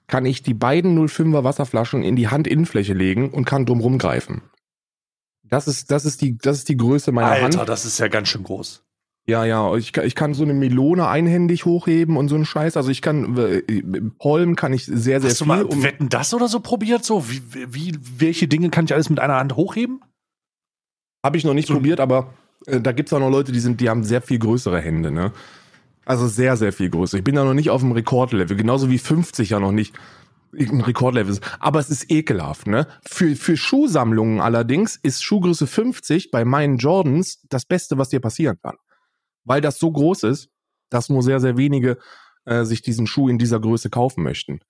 kann 0.06 0.24
ich 0.24 0.42
die 0.42 0.54
beiden 0.54 0.98
05er 0.98 1.44
Wasserflaschen 1.44 2.02
in 2.02 2.16
die 2.16 2.30
Handinnenfläche 2.30 2.94
legen 2.94 3.30
und 3.30 3.44
kann 3.44 3.66
drumrum 3.66 3.98
greifen. 3.98 4.42
Das 5.42 5.66
ist, 5.66 5.90
das 5.90 6.04
ist 6.04 6.22
die, 6.22 6.38
das 6.38 6.58
ist 6.58 6.68
die 6.68 6.76
Größe 6.76 7.10
meiner 7.12 7.28
Alter, 7.28 7.58
Hand. 7.58 7.68
das 7.68 7.84
ist 7.84 7.98
ja 7.98 8.08
ganz 8.08 8.28
schön 8.28 8.44
groß. 8.44 8.84
Ja, 9.28 9.44
ja, 9.44 9.74
ich, 9.76 9.92
kann- 9.92 10.06
ich 10.06 10.14
kann 10.14 10.32
so 10.32 10.42
eine 10.42 10.54
Melone 10.54 11.06
einhändig 11.06 11.66
hochheben 11.66 12.16
und 12.16 12.28
so 12.28 12.34
einen 12.34 12.46
Scheiß. 12.46 12.78
Also 12.78 12.90
ich 12.90 13.02
kann, 13.02 13.36
äh, 13.36 13.62
Pollen 14.18 14.56
kann 14.56 14.72
ich 14.72 14.86
sehr, 14.86 15.20
sehr 15.20 15.28
Hast 15.30 15.40
du 15.40 15.44
viel. 15.44 15.48
mal 15.54 15.62
um- 15.64 15.82
Wetten 15.82 16.08
das 16.08 16.32
oder 16.32 16.48
so 16.48 16.60
probiert? 16.60 17.04
So, 17.04 17.28
wie, 17.28 17.42
wie, 17.52 17.98
welche 18.16 18.48
Dinge 18.48 18.70
kann 18.70 18.86
ich 18.86 18.94
alles 18.94 19.10
mit 19.10 19.20
einer 19.20 19.36
Hand 19.36 19.54
hochheben? 19.54 20.00
Habe 21.22 21.36
ich 21.36 21.44
noch 21.44 21.52
nicht 21.52 21.68
So- 21.68 21.74
probiert, 21.74 22.00
aber 22.00 22.32
äh, 22.66 22.80
da 22.80 22.92
gibt's 22.92 23.12
auch 23.12 23.20
noch 23.20 23.28
Leute, 23.30 23.52
die 23.52 23.60
sind, 23.60 23.82
die 23.82 23.90
haben 23.90 24.02
sehr 24.02 24.22
viel 24.22 24.38
größere 24.38 24.80
Hände, 24.80 25.10
ne? 25.10 25.32
Also 26.06 26.26
sehr, 26.26 26.56
sehr 26.56 26.72
viel 26.72 26.88
größer. 26.88 27.18
Ich 27.18 27.24
bin 27.24 27.34
da 27.34 27.44
noch 27.44 27.52
nicht 27.52 27.68
auf 27.68 27.82
dem 27.82 27.92
Rekordlevel, 27.92 28.56
genauso 28.56 28.88
wie 28.88 28.96
50 28.96 29.50
ja 29.50 29.60
noch 29.60 29.72
nicht 29.72 29.94
ein 30.58 30.80
Rekordlevel 30.80 31.30
ist. 31.34 31.42
Aber 31.60 31.80
es 31.80 31.90
ist 31.90 32.10
ekelhaft, 32.10 32.66
ne? 32.66 32.86
Für, 33.06 33.36
für 33.36 33.58
Schuhsammlungen 33.58 34.40
allerdings 34.40 34.96
ist 34.96 35.22
Schuhgröße 35.22 35.66
50 35.66 36.30
bei 36.30 36.46
meinen 36.46 36.78
Jordans 36.78 37.42
das 37.50 37.66
Beste, 37.66 37.98
was 37.98 38.08
dir 38.08 38.20
passieren 38.20 38.56
kann. 38.62 38.76
Weil 39.48 39.60
das 39.60 39.78
so 39.78 39.90
groß 39.90 40.22
ist, 40.24 40.50
dass 40.90 41.08
nur 41.08 41.22
sehr, 41.22 41.40
sehr 41.40 41.56
wenige 41.56 41.98
äh, 42.44 42.64
sich 42.64 42.82
diesen 42.82 43.06
Schuh 43.06 43.28
in 43.28 43.38
dieser 43.38 43.58
Größe 43.60 43.90
kaufen 43.90 44.22
möchten. 44.22 44.60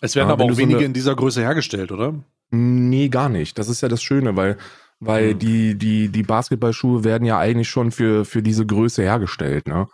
Es 0.00 0.16
werden 0.16 0.28
Ja, 0.28 0.32
aber 0.32 0.44
auch 0.44 0.48
du 0.48 0.54
so 0.54 0.60
wenige 0.60 0.78
eine- 0.78 0.86
in 0.86 0.92
dieser 0.92 1.14
Größe 1.14 1.40
hergestellt, 1.40 1.92
oder? 1.92 2.14
Nee, 2.50 3.08
gar 3.08 3.28
nicht. 3.28 3.56
Das 3.58 3.68
ist 3.68 3.80
ja 3.80 3.88
das 3.88 4.02
Schöne, 4.02 4.36
weil, 4.36 4.58
weil 5.00 5.30
Hm. 5.30 5.38
die, 5.38 5.74
die, 5.78 6.08
die 6.08 6.22
Basketballschuhe 6.22 7.04
werden 7.04 7.24
ja 7.24 7.38
eigentlich 7.38 7.68
schon 7.70 7.92
für, 7.92 8.24
für 8.24 8.42
diese 8.42 8.66
Größe 8.66 9.02
hergestellt, 9.02 9.68
ne? 9.68 9.86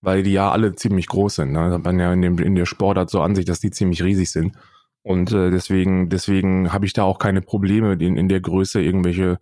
Weil 0.00 0.22
die 0.22 0.32
ja 0.32 0.52
alle 0.52 0.76
ziemlich 0.76 1.08
groß 1.08 1.36
sind. 1.36 1.50
Ne? 1.52 1.72
Hat 1.72 1.84
man 1.84 1.98
ja 1.98 2.12
in, 2.12 2.22
dem, 2.22 2.38
in 2.38 2.54
der 2.54 2.66
Sportart 2.66 3.10
so 3.10 3.20
an 3.20 3.34
sich, 3.34 3.46
dass 3.46 3.58
die 3.58 3.72
ziemlich 3.72 4.02
riesig 4.04 4.30
sind. 4.30 4.54
Und 5.02 5.32
äh, 5.32 5.50
deswegen, 5.50 6.08
deswegen 6.08 6.72
habe 6.72 6.86
ich 6.86 6.92
da 6.92 7.02
auch 7.02 7.18
keine 7.18 7.40
Probleme, 7.42 7.94
in, 7.94 8.16
in 8.16 8.28
der 8.28 8.40
Größe 8.40 8.80
irgendwelche, 8.80 9.38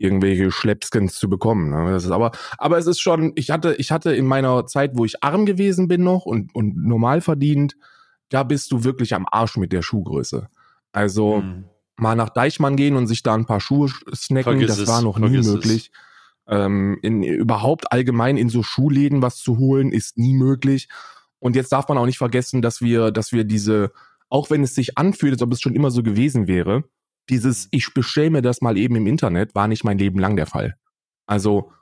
irgendwelche 0.00 0.50
Schleppskins 0.50 1.14
zu 1.18 1.28
bekommen. 1.28 1.70
Ne? 1.70 1.92
Das 1.92 2.04
ist 2.04 2.10
aber, 2.10 2.32
aber 2.58 2.78
es 2.78 2.86
ist 2.86 3.00
schon, 3.00 3.32
ich 3.36 3.50
hatte, 3.50 3.74
ich 3.74 3.92
hatte 3.92 4.14
in 4.14 4.26
meiner 4.26 4.66
Zeit, 4.66 4.92
wo 4.94 5.04
ich 5.04 5.22
arm 5.22 5.44
gewesen 5.46 5.88
bin 5.88 6.02
noch 6.02 6.24
und, 6.24 6.54
und 6.54 6.76
normal 6.76 7.20
verdient, 7.20 7.76
da 8.30 8.42
bist 8.42 8.72
du 8.72 8.84
wirklich 8.84 9.14
am 9.14 9.26
Arsch 9.30 9.56
mit 9.56 9.72
der 9.72 9.82
Schuhgröße. 9.82 10.48
Also, 10.92 11.42
Hm. 11.42 11.64
mal 11.96 12.16
nach 12.16 12.30
Deichmann 12.30 12.76
gehen 12.76 12.96
und 12.96 13.06
sich 13.06 13.22
da 13.22 13.34
ein 13.34 13.44
paar 13.44 13.60
Schuhe 13.60 13.88
sch- 13.88 14.16
snacken, 14.16 14.52
Vergiss 14.52 14.68
das 14.68 14.78
es, 14.78 14.88
war 14.88 15.02
noch 15.02 15.18
nie 15.18 15.28
vergiss 15.28 15.46
möglich. 15.46 15.90
Ähm, 16.48 16.98
in, 17.02 17.22
überhaupt 17.22 17.92
allgemein 17.92 18.36
in 18.36 18.48
so 18.48 18.62
Schuhläden 18.62 19.20
was 19.22 19.36
zu 19.36 19.58
holen, 19.58 19.92
ist 19.92 20.16
nie 20.18 20.34
möglich. 20.34 20.88
Und 21.38 21.56
jetzt 21.56 21.72
darf 21.72 21.88
man 21.88 21.98
auch 21.98 22.06
nicht 22.06 22.18
vergessen, 22.18 22.62
dass 22.62 22.80
wir, 22.80 23.10
dass 23.10 23.32
wir 23.32 23.44
diese, 23.44 23.92
auch 24.28 24.50
wenn 24.50 24.62
es 24.62 24.74
sich 24.74 24.96
anfühlt, 24.98 25.34
als 25.34 25.42
ob 25.42 25.52
es 25.52 25.60
schon 25.60 25.74
immer 25.74 25.90
so 25.90 26.02
gewesen 26.02 26.46
wäre, 26.48 26.84
dieses, 27.30 27.68
ich 27.70 27.88
mir 28.16 28.42
das 28.42 28.60
mal 28.60 28.76
eben 28.76 28.96
im 28.96 29.06
Internet, 29.06 29.54
war 29.54 29.68
nicht 29.68 29.84
mein 29.84 29.98
Leben 29.98 30.18
lang 30.18 30.36
der 30.36 30.46
Fall. 30.46 30.74
Also, 31.26 31.72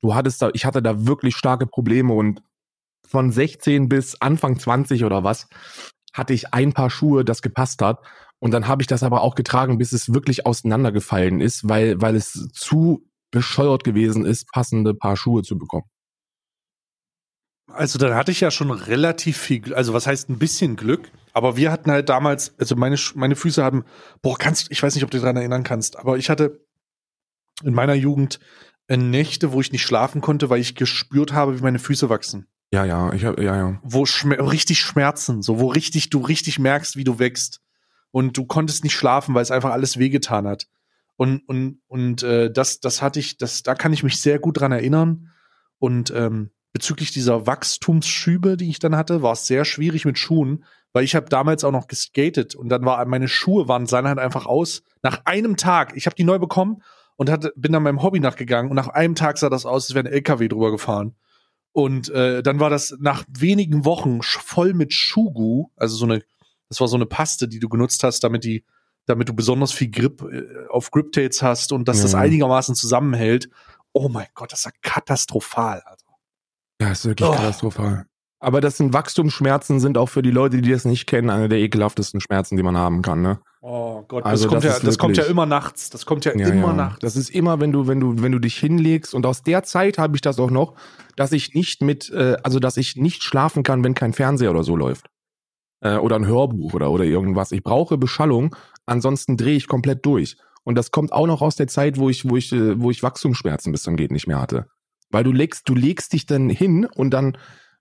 du 0.00 0.14
hattest 0.14 0.40
da, 0.42 0.50
ich 0.54 0.64
hatte 0.64 0.82
da 0.82 1.06
wirklich 1.06 1.36
starke 1.36 1.66
Probleme 1.66 2.12
und 2.12 2.42
von 3.06 3.30
16 3.30 3.88
bis 3.88 4.20
Anfang 4.20 4.58
20 4.58 5.04
oder 5.04 5.24
was, 5.24 5.48
hatte 6.12 6.32
ich 6.32 6.54
ein 6.54 6.72
paar 6.72 6.90
Schuhe, 6.90 7.24
das 7.24 7.42
gepasst 7.42 7.82
hat. 7.82 8.00
Und 8.38 8.50
dann 8.50 8.68
habe 8.68 8.82
ich 8.82 8.86
das 8.86 9.02
aber 9.02 9.22
auch 9.22 9.34
getragen, 9.34 9.78
bis 9.78 9.92
es 9.92 10.12
wirklich 10.12 10.46
auseinandergefallen 10.46 11.40
ist, 11.40 11.68
weil, 11.68 12.00
weil 12.00 12.16
es 12.16 12.48
zu 12.52 13.06
bescheuert 13.30 13.84
gewesen 13.84 14.24
ist, 14.24 14.50
passende 14.52 14.94
Paar 14.94 15.16
Schuhe 15.16 15.42
zu 15.42 15.58
bekommen. 15.58 15.86
Also 17.68 17.98
dann 17.98 18.14
hatte 18.14 18.30
ich 18.32 18.40
ja 18.40 18.50
schon 18.50 18.70
relativ 18.70 19.36
viel, 19.36 19.74
also 19.74 19.92
was 19.92 20.06
heißt 20.06 20.30
ein 20.30 20.38
bisschen 20.38 20.76
Glück, 20.76 21.10
aber 21.36 21.58
wir 21.58 21.70
hatten 21.70 21.90
halt 21.90 22.08
damals, 22.08 22.58
also 22.58 22.76
meine, 22.76 22.96
meine 23.14 23.36
Füße 23.36 23.62
haben, 23.62 23.84
boah, 24.22 24.38
kannst, 24.38 24.70
ich 24.70 24.82
weiß 24.82 24.94
nicht, 24.94 25.04
ob 25.04 25.10
du 25.10 25.18
dich 25.18 25.22
daran 25.22 25.36
erinnern 25.36 25.64
kannst, 25.64 25.98
aber 25.98 26.16
ich 26.16 26.30
hatte 26.30 26.64
in 27.62 27.74
meiner 27.74 27.92
Jugend 27.92 28.40
Nächte, 28.88 29.52
wo 29.52 29.60
ich 29.60 29.70
nicht 29.70 29.82
schlafen 29.82 30.22
konnte, 30.22 30.48
weil 30.48 30.60
ich 30.60 30.76
gespürt 30.76 31.34
habe, 31.34 31.58
wie 31.58 31.62
meine 31.62 31.78
Füße 31.78 32.08
wachsen. 32.08 32.46
Ja, 32.72 32.86
ja, 32.86 33.12
ich 33.12 33.26
hab, 33.26 33.38
ja, 33.38 33.54
ja. 33.54 33.80
Wo 33.82 34.06
schmer 34.06 34.50
richtig 34.50 34.80
Schmerzen, 34.80 35.42
so 35.42 35.60
wo 35.60 35.66
richtig, 35.66 36.08
du 36.08 36.20
richtig 36.20 36.58
merkst, 36.58 36.96
wie 36.96 37.04
du 37.04 37.18
wächst. 37.18 37.60
Und 38.12 38.38
du 38.38 38.46
konntest 38.46 38.82
nicht 38.82 38.94
schlafen, 38.94 39.34
weil 39.34 39.42
es 39.42 39.50
einfach 39.50 39.72
alles 39.72 39.98
wehgetan 39.98 40.46
hat. 40.46 40.68
Und, 41.16 41.46
und, 41.48 41.80
und 41.86 42.22
äh, 42.22 42.50
das, 42.50 42.80
das 42.80 43.02
hatte 43.02 43.20
ich, 43.20 43.36
das, 43.36 43.62
da 43.62 43.74
kann 43.74 43.92
ich 43.92 44.02
mich 44.02 44.22
sehr 44.22 44.38
gut 44.38 44.58
dran 44.58 44.72
erinnern. 44.72 45.32
Und 45.78 46.10
ähm, 46.16 46.50
bezüglich 46.72 47.10
dieser 47.10 47.46
Wachstumsschübe, 47.46 48.56
die 48.56 48.70
ich 48.70 48.78
dann 48.78 48.96
hatte, 48.96 49.20
war 49.20 49.32
es 49.32 49.46
sehr 49.46 49.66
schwierig 49.66 50.06
mit 50.06 50.18
Schuhen, 50.18 50.64
weil 50.96 51.04
ich 51.04 51.14
habe 51.14 51.28
damals 51.28 51.62
auch 51.62 51.72
noch 51.72 51.88
geskatet 51.88 52.54
und 52.54 52.70
dann 52.70 52.82
war 52.86 53.04
meine 53.04 53.28
Schuhe 53.28 53.68
waren 53.68 53.84
sahen 53.84 54.08
halt 54.08 54.18
einfach 54.18 54.46
aus. 54.46 54.82
Nach 55.02 55.26
einem 55.26 55.58
Tag, 55.58 55.94
ich 55.94 56.06
habe 56.06 56.16
die 56.16 56.24
neu 56.24 56.38
bekommen 56.38 56.82
und 57.16 57.28
hatte, 57.28 57.52
bin 57.54 57.70
dann 57.72 57.82
meinem 57.82 58.02
Hobby 58.02 58.18
nachgegangen 58.18 58.70
und 58.70 58.76
nach 58.76 58.88
einem 58.88 59.14
Tag 59.14 59.36
sah 59.36 59.50
das 59.50 59.66
aus, 59.66 59.84
als 59.90 59.94
wäre 59.94 60.06
ein 60.08 60.10
LKW 60.12 60.48
drüber 60.48 60.70
gefahren. 60.70 61.14
Und 61.72 62.08
äh, 62.08 62.42
dann 62.42 62.60
war 62.60 62.70
das 62.70 62.96
nach 62.98 63.24
wenigen 63.28 63.84
Wochen 63.84 64.22
voll 64.22 64.72
mit 64.72 64.94
Schugu, 64.94 65.66
also 65.76 65.96
so 65.96 66.06
eine, 66.06 66.22
das 66.70 66.80
war 66.80 66.88
so 66.88 66.96
eine 66.96 67.04
Paste, 67.04 67.46
die 67.46 67.58
du 67.58 67.68
genutzt 67.68 68.02
hast, 68.02 68.20
damit 68.24 68.44
die, 68.44 68.64
damit 69.04 69.28
du 69.28 69.34
besonders 69.34 69.72
viel 69.72 69.90
Grip 69.90 70.22
äh, 70.22 70.66
auf 70.70 70.90
Grip-Tates 70.90 71.42
hast 71.42 71.72
und 71.72 71.88
dass 71.88 72.00
das 72.00 72.12
Ja. 72.12 72.20
einigermaßen 72.20 72.74
zusammenhält. 72.74 73.50
Oh 73.92 74.08
mein 74.08 74.28
Gott, 74.32 74.50
das 74.50 74.64
war 74.64 74.72
katastrophal, 74.80 75.82
Alter. 75.84 76.06
Ja, 76.80 76.90
ist 76.92 77.04
wirklich 77.04 77.28
Oh. 77.28 77.32
katastrophal. 77.34 78.06
Aber 78.46 78.60
das 78.60 78.76
sind 78.76 78.92
Wachstumsschmerzen, 78.92 79.80
sind 79.80 79.98
auch 79.98 80.06
für 80.06 80.22
die 80.22 80.30
Leute, 80.30 80.62
die 80.62 80.70
das 80.70 80.84
nicht 80.84 81.06
kennen, 81.08 81.30
eine 81.30 81.48
der 81.48 81.58
ekelhaftesten 81.58 82.20
Schmerzen, 82.20 82.56
die 82.56 82.62
man 82.62 82.76
haben 82.76 83.02
kann, 83.02 83.20
ne? 83.20 83.40
Oh 83.60 84.04
Gott, 84.06 84.24
Also 84.24 84.44
das, 84.44 84.52
kommt, 84.52 84.64
das 84.64 84.78
ja, 84.78 84.86
das 84.86 84.98
kommt 84.98 85.16
ja 85.16 85.24
immer 85.24 85.46
nachts. 85.46 85.90
Das 85.90 86.06
kommt 86.06 86.24
ja, 86.26 86.32
Ja, 86.36 86.50
immer 86.50 86.68
ja. 86.68 86.72
nachts. 86.74 87.00
Das 87.00 87.16
ist 87.16 87.30
immer, 87.30 87.60
wenn 87.60 87.72
du, 87.72 87.88
wenn 87.88 87.98
du, 87.98 88.22
wenn 88.22 88.30
du 88.30 88.38
dich 88.38 88.56
hinlegst 88.56 89.14
und 89.14 89.26
aus 89.26 89.42
der 89.42 89.64
Zeit 89.64 89.98
habe 89.98 90.14
ich 90.14 90.20
das 90.20 90.38
auch 90.38 90.52
noch, 90.52 90.76
dass 91.16 91.32
ich 91.32 91.54
nicht 91.56 91.82
mit, 91.82 92.08
äh, 92.10 92.36
also 92.44 92.60
dass 92.60 92.76
ich 92.76 92.94
nicht 92.94 93.24
schlafen 93.24 93.64
kann, 93.64 93.82
wenn 93.82 93.94
kein 93.94 94.12
Fernseher 94.12 94.52
oder 94.52 94.62
so 94.62 94.76
läuft. 94.76 95.08
Äh, 95.80 95.96
oder 95.96 96.14
ein 96.14 96.28
Hörbuch 96.28 96.72
oder, 96.72 96.92
oder 96.92 97.02
irgendwas. 97.02 97.50
Ich 97.50 97.64
brauche 97.64 97.98
Beschallung, 97.98 98.54
ansonsten 98.86 99.36
drehe 99.36 99.56
ich 99.56 99.66
komplett 99.66 100.06
durch. 100.06 100.36
Und 100.62 100.76
das 100.76 100.92
kommt 100.92 101.12
auch 101.12 101.26
noch 101.26 101.42
aus 101.42 101.56
der 101.56 101.66
Zeit, 101.66 101.98
wo 101.98 102.08
ich, 102.10 102.30
wo 102.30 102.36
ich, 102.36 102.52
äh, 102.52 102.80
wo 102.80 102.92
ich 102.92 103.02
Wachstumsschmerzen 103.02 103.72
bis 103.72 103.82
zum 103.82 103.96
geht 103.96 104.12
nicht 104.12 104.28
mehr 104.28 104.40
hatte. 104.40 104.66
Weil 105.10 105.24
du 105.24 105.32
legst, 105.32 105.68
du 105.68 105.74
legst 105.74 106.12
dich 106.12 106.26
dann 106.26 106.48
hin 106.48 106.84
und 106.84 107.10
dann 107.10 107.36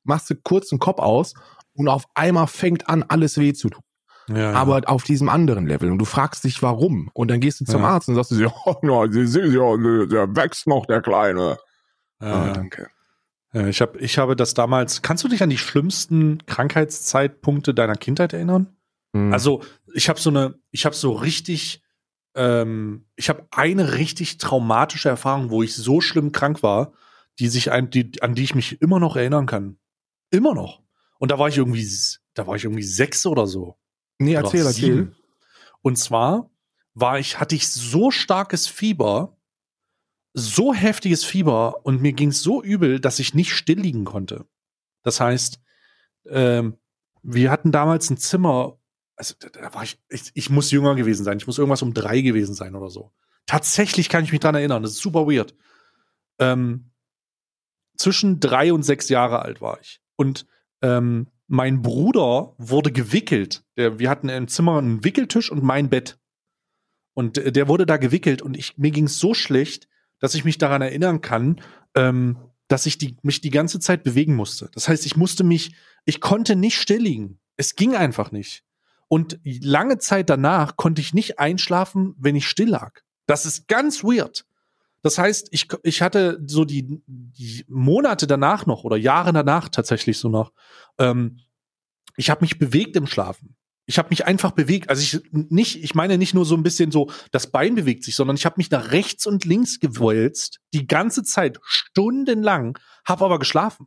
machst 0.05 0.29
du 0.29 0.35
kurz 0.35 0.69
den 0.69 0.79
Kopf 0.79 0.99
aus 0.99 1.33
und 1.73 1.87
auf 1.87 2.05
einmal 2.13 2.47
fängt 2.47 2.87
an, 2.89 3.03
alles 3.03 3.37
weh 3.37 3.53
zu 3.53 3.69
tun 3.69 3.83
ja, 4.29 4.37
ja. 4.37 4.53
aber 4.53 4.81
auf 4.87 5.03
diesem 5.03 5.29
anderen 5.29 5.67
Level. 5.67 5.91
Und 5.91 5.99
du 5.99 6.05
fragst 6.05 6.43
dich, 6.43 6.61
warum. 6.61 7.09
Und 7.13 7.29
dann 7.29 7.39
gehst 7.39 7.61
du 7.61 7.65
zum 7.65 7.81
Ja. 7.81 7.89
Arzt 7.89 8.09
und 8.09 8.15
sagst 8.15 8.31
du, 8.31 8.35
ja, 8.35 8.51
ja, 8.81 9.05
ja, 9.05 10.05
der 10.05 10.35
wächst 10.35 10.67
noch, 10.67 10.85
der 10.85 11.01
Kleine. 11.01 11.57
ja, 12.21 12.27
Ah, 12.27 12.47
ja. 12.47 12.53
danke. 12.53 12.87
Ja, 13.53 13.67
ich, 13.67 13.81
hab, 13.81 13.95
ich 13.97 14.17
habe 14.17 14.35
das 14.35 14.53
damals. 14.53 15.01
Kannst 15.01 15.23
du 15.23 15.27
dich 15.27 15.41
an 15.41 15.49
die 15.49 15.57
schlimmsten 15.57 16.45
Krankheitszeitpunkte 16.45 17.73
deiner 17.73 17.95
Kindheit 17.95 18.33
erinnern? 18.33 18.75
Hm. 19.15 19.31
Also, 19.31 19.61
ich 19.93 20.09
habe 20.09 20.19
so 20.19 20.29
eine, 20.29 20.55
ich 20.71 20.85
habe 20.85 20.95
so 20.95 21.13
richtig, 21.13 21.81
ähm, 22.35 23.05
ich 23.15 23.29
habe 23.29 23.47
eine 23.51 23.93
richtig 23.93 24.39
traumatische 24.39 25.07
Erfahrung, 25.07 25.51
wo 25.51 25.63
ich 25.63 25.73
so 25.75 26.01
schlimm 26.01 26.31
krank 26.33 26.63
war, 26.63 26.91
die 27.39 27.47
sich 27.47 27.71
ein, 27.71 27.89
die, 27.89 28.21
an 28.21 28.35
die 28.35 28.43
ich 28.43 28.55
mich 28.55 28.81
immer 28.81 28.99
noch 28.99 29.15
erinnern 29.15 29.45
kann. 29.45 29.77
Immer 30.31 30.53
noch. 30.53 30.81
Und 31.19 31.31
da 31.31 31.39
war 31.39 31.47
ich 31.47 31.57
irgendwie, 31.57 31.87
da 32.33 32.47
war 32.47 32.55
ich 32.55 32.63
irgendwie 32.63 32.83
sechs 32.83 33.25
oder 33.25 33.47
so. 33.47 33.77
nee, 34.19 34.37
Oder 34.37 34.45
erzähl, 34.45 34.65
erzähl. 34.65 34.83
sieben. 34.83 35.15
Und 35.81 35.97
zwar 35.97 36.49
war 36.93 37.19
ich, 37.19 37.39
hatte 37.39 37.55
ich 37.55 37.67
so 37.69 38.11
starkes 38.11 38.67
Fieber, 38.67 39.37
so 40.33 40.73
heftiges 40.73 41.23
Fieber 41.23 41.85
und 41.85 42.01
mir 42.01 42.13
ging 42.13 42.29
es 42.29 42.41
so 42.41 42.61
übel, 42.61 42.99
dass 42.99 43.19
ich 43.19 43.33
nicht 43.33 43.53
still 43.53 43.79
liegen 43.79 44.03
konnte. 44.03 44.45
Das 45.03 45.19
heißt, 45.19 45.61
ähm, 46.27 46.77
wir 47.23 47.51
hatten 47.51 47.71
damals 47.71 48.09
ein 48.09 48.17
Zimmer, 48.17 48.79
also 49.15 49.35
da, 49.39 49.49
da 49.49 49.73
war 49.73 49.83
ich, 49.83 50.01
ich, 50.09 50.31
ich 50.33 50.49
muss 50.49 50.71
jünger 50.71 50.95
gewesen 50.95 51.23
sein, 51.23 51.37
ich 51.37 51.47
muss 51.47 51.57
irgendwas 51.57 51.81
um 51.81 51.93
drei 51.93 52.21
gewesen 52.21 52.55
sein 52.55 52.75
oder 52.75 52.89
so. 52.89 53.13
Tatsächlich 53.45 54.09
kann 54.09 54.23
ich 54.23 54.31
mich 54.31 54.41
dran 54.41 54.55
erinnern, 54.55 54.83
das 54.83 54.91
ist 54.93 55.01
super 55.01 55.27
weird. 55.27 55.55
Ähm, 56.39 56.91
zwischen 57.97 58.39
drei 58.39 58.73
und 58.73 58.83
sechs 58.83 59.07
Jahre 59.09 59.41
alt 59.41 59.61
war 59.61 59.79
ich. 59.79 60.01
Und 60.15 60.45
ähm, 60.81 61.27
mein 61.47 61.81
Bruder 61.81 62.53
wurde 62.57 62.91
gewickelt. 62.91 63.63
Der, 63.77 63.99
wir 63.99 64.09
hatten 64.09 64.29
im 64.29 64.47
Zimmer 64.47 64.77
einen 64.77 65.03
Wickeltisch 65.03 65.51
und 65.51 65.63
mein 65.63 65.89
Bett. 65.89 66.17
Und 67.13 67.37
äh, 67.37 67.51
der 67.51 67.67
wurde 67.67 67.85
da 67.85 67.97
gewickelt 67.97 68.41
und 68.41 68.57
ich, 68.57 68.77
mir 68.77 68.91
ging 68.91 69.05
es 69.05 69.19
so 69.19 69.33
schlecht, 69.33 69.87
dass 70.19 70.35
ich 70.35 70.45
mich 70.45 70.57
daran 70.57 70.81
erinnern 70.81 71.21
kann, 71.21 71.61
ähm, 71.95 72.37
dass 72.67 72.85
ich 72.85 72.97
die, 72.97 73.17
mich 73.21 73.41
die 73.41 73.51
ganze 73.51 73.79
Zeit 73.79 74.03
bewegen 74.03 74.35
musste. 74.35 74.69
Das 74.73 74.87
heißt, 74.87 75.05
ich 75.05 75.15
musste 75.15 75.43
mich, 75.43 75.75
ich 76.05 76.19
konnte 76.19 76.55
nicht 76.55 76.79
still 76.79 77.01
liegen. 77.01 77.39
Es 77.57 77.75
ging 77.75 77.95
einfach 77.95 78.31
nicht. 78.31 78.63
Und 79.07 79.39
lange 79.43 79.99
Zeit 79.99 80.29
danach 80.29 80.77
konnte 80.77 80.99
ich 81.01 81.13
nicht 81.13 81.39
einschlafen, 81.39 82.15
wenn 82.17 82.35
ich 82.35 82.47
still 82.47 82.69
lag. 82.69 83.01
Das 83.27 83.45
ist 83.45 83.67
ganz 83.67 84.03
weird. 84.03 84.45
Das 85.05 85.19
heißt, 85.19 85.49
ich, 85.51 85.67
ich 85.83 86.01
hatte 86.01 86.41
so 86.47 86.65
die, 86.65 86.99
die 87.05 87.63
Monate 87.67 88.25
danach 88.25 88.65
noch 88.65 88.83
oder 88.83 88.97
Jahre 88.97 89.33
danach 89.33 89.69
tatsächlich 89.69 90.17
so 90.17 90.29
noch, 90.29 90.51
ähm, 90.97 91.41
ich 92.17 92.31
habe 92.31 92.41
mich 92.41 92.57
bewegt 92.57 92.95
im 92.95 93.05
Schlafen. 93.05 93.55
Ich 93.85 93.99
habe 93.99 94.09
mich 94.09 94.25
einfach 94.25 94.49
bewegt. 94.49 94.89
Also 94.89 95.03
ich 95.03 95.31
nicht, 95.31 95.83
ich 95.83 95.93
meine 95.93 96.17
nicht 96.17 96.33
nur 96.33 96.43
so 96.43 96.55
ein 96.57 96.63
bisschen 96.63 96.89
so, 96.89 97.11
das 97.29 97.51
Bein 97.51 97.75
bewegt 97.75 98.03
sich, 98.03 98.15
sondern 98.15 98.35
ich 98.35 98.47
habe 98.47 98.55
mich 98.57 98.71
nach 98.71 98.93
rechts 98.93 99.27
und 99.27 99.45
links 99.45 99.79
gewälzt, 99.79 100.59
die 100.73 100.87
ganze 100.87 101.21
Zeit, 101.21 101.59
stundenlang, 101.61 102.79
habe 103.07 103.25
aber 103.25 103.37
geschlafen. 103.37 103.85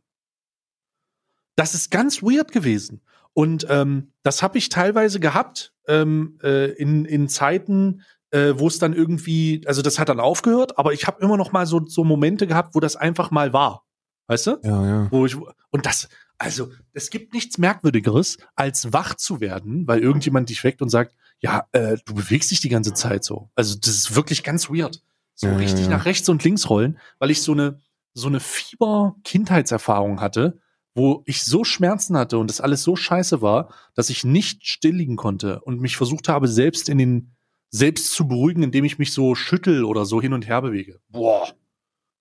Das 1.57 1.73
ist 1.73 1.91
ganz 1.91 2.23
weird 2.23 2.53
gewesen. 2.53 3.01
Und 3.33 3.67
ähm, 3.69 4.13
das 4.23 4.41
habe 4.41 4.57
ich 4.57 4.69
teilweise 4.69 5.19
gehabt 5.19 5.73
ähm, 5.85 6.39
äh, 6.41 6.71
in, 6.75 7.03
in 7.03 7.27
Zeiten, 7.27 8.03
äh, 8.31 8.53
wo 8.57 8.67
es 8.67 8.79
dann 8.79 8.93
irgendwie, 8.93 9.61
also 9.65 9.81
das 9.81 9.99
hat 9.99 10.09
dann 10.09 10.19
aufgehört, 10.19 10.77
aber 10.77 10.93
ich 10.93 11.07
habe 11.07 11.21
immer 11.21 11.37
noch 11.37 11.51
mal 11.51 11.65
so, 11.65 11.85
so 11.85 12.03
Momente 12.03 12.47
gehabt, 12.47 12.75
wo 12.75 12.79
das 12.79 12.95
einfach 12.95 13.31
mal 13.31 13.53
war. 13.53 13.85
Weißt 14.27 14.47
du? 14.47 14.59
Ja, 14.63 14.85
ja. 14.85 15.07
Wo 15.11 15.25
ich, 15.25 15.35
und 15.35 15.85
das, 15.85 16.07
also, 16.37 16.71
es 16.93 17.09
gibt 17.09 17.33
nichts 17.33 17.57
Merkwürdigeres, 17.57 18.37
als 18.55 18.93
wach 18.93 19.15
zu 19.15 19.41
werden, 19.41 19.87
weil 19.87 19.99
irgendjemand 19.99 20.49
dich 20.49 20.63
weckt 20.63 20.81
und 20.81 20.89
sagt, 20.89 21.15
ja, 21.39 21.67
äh, 21.71 21.97
du 22.05 22.13
bewegst 22.13 22.51
dich 22.51 22.61
die 22.61 22.69
ganze 22.69 22.93
Zeit 22.93 23.23
so. 23.23 23.49
Also, 23.55 23.75
das 23.79 23.95
ist 23.95 24.15
wirklich 24.15 24.43
ganz 24.43 24.69
weird. 24.69 25.01
So 25.35 25.47
Ja, 25.47 25.55
richtig 25.57 25.85
ja. 25.85 25.89
nach 25.89 26.05
rechts 26.05 26.29
und 26.29 26.43
links 26.43 26.69
rollen, 26.69 26.97
weil 27.17 27.31
ich 27.31 27.41
so 27.41 27.51
eine, 27.51 27.79
so 28.13 28.27
eine 28.27 28.39
Fieber-Kindheitserfahrung 28.39 30.21
hatte, 30.21 30.59
wo 30.95 31.23
ich 31.25 31.43
so 31.43 31.63
Schmerzen 31.63 32.17
hatte 32.17 32.37
und 32.37 32.49
das 32.49 32.61
alles 32.61 32.83
so 32.83 32.95
scheiße 32.95 33.41
war, 33.41 33.73
dass 33.95 34.09
ich 34.09 34.23
nicht 34.23 34.67
still 34.67 34.95
liegen 34.95 35.15
konnte 35.15 35.61
und 35.61 35.81
mich 35.81 35.97
versucht 35.97 36.29
habe, 36.29 36.47
selbst 36.47 36.89
in 36.89 36.97
den, 36.97 37.35
selbst 37.71 38.11
zu 38.13 38.27
beruhigen, 38.27 38.63
indem 38.63 38.85
ich 38.85 38.97
mich 38.99 39.13
so 39.13 39.35
schüttel 39.35 39.83
oder 39.83 40.05
so 40.05 40.21
hin 40.21 40.33
und 40.33 40.47
her 40.47 40.61
bewege. 40.61 40.99
Boah. 41.09 41.47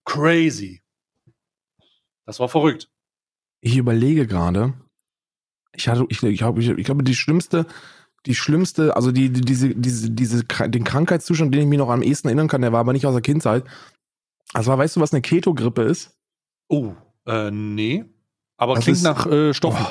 Crazy. 0.05 0.83
Das 2.27 2.41
war 2.41 2.49
verrückt. 2.49 2.91
Ich 3.61 3.77
überlege 3.77 4.27
gerade, 4.27 4.75
ich 5.75 5.89
hatte, 5.89 6.07
ich, 6.09 6.23
ich, 6.23 6.39
glaube, 6.39 6.61
ich, 6.61 6.69
ich 6.69 6.85
glaube, 6.85 7.03
die 7.03 7.15
schlimmste, 7.15 7.67
die 8.27 8.35
schlimmste, 8.35 8.95
also 8.97 9.11
die, 9.13 9.31
die 9.31 9.41
diese, 9.41 9.75
diese, 9.75 10.11
diese, 10.11 10.45
den 10.45 10.85
Krankheitszustand, 10.85 11.53
den 11.55 11.63
ich 11.63 11.67
mich 11.69 11.79
noch 11.79 11.89
am 11.91 12.03
ehesten 12.03 12.29
erinnern 12.29 12.49
kann, 12.49 12.61
der 12.63 12.73
war 12.73 12.81
aber 12.81 12.93
nicht 12.93 13.07
aus 13.07 13.15
der 13.15 13.23
Kindheit. 13.23 13.65
Also 14.53 14.77
weißt 14.77 14.97
du, 14.97 15.01
was 15.01 15.13
eine 15.13 15.23
Keto-Grippe 15.23 15.83
ist? 15.83 16.17
Oh, 16.69 16.93
äh, 17.27 17.51
nee. 17.51 18.05
Aber 18.57 18.75
Das 18.75 18.85
klingt 18.85 18.99
ist- 18.99 19.05
nach 19.05 19.27
äh, 19.27 19.55
Stoffen. 19.55 19.85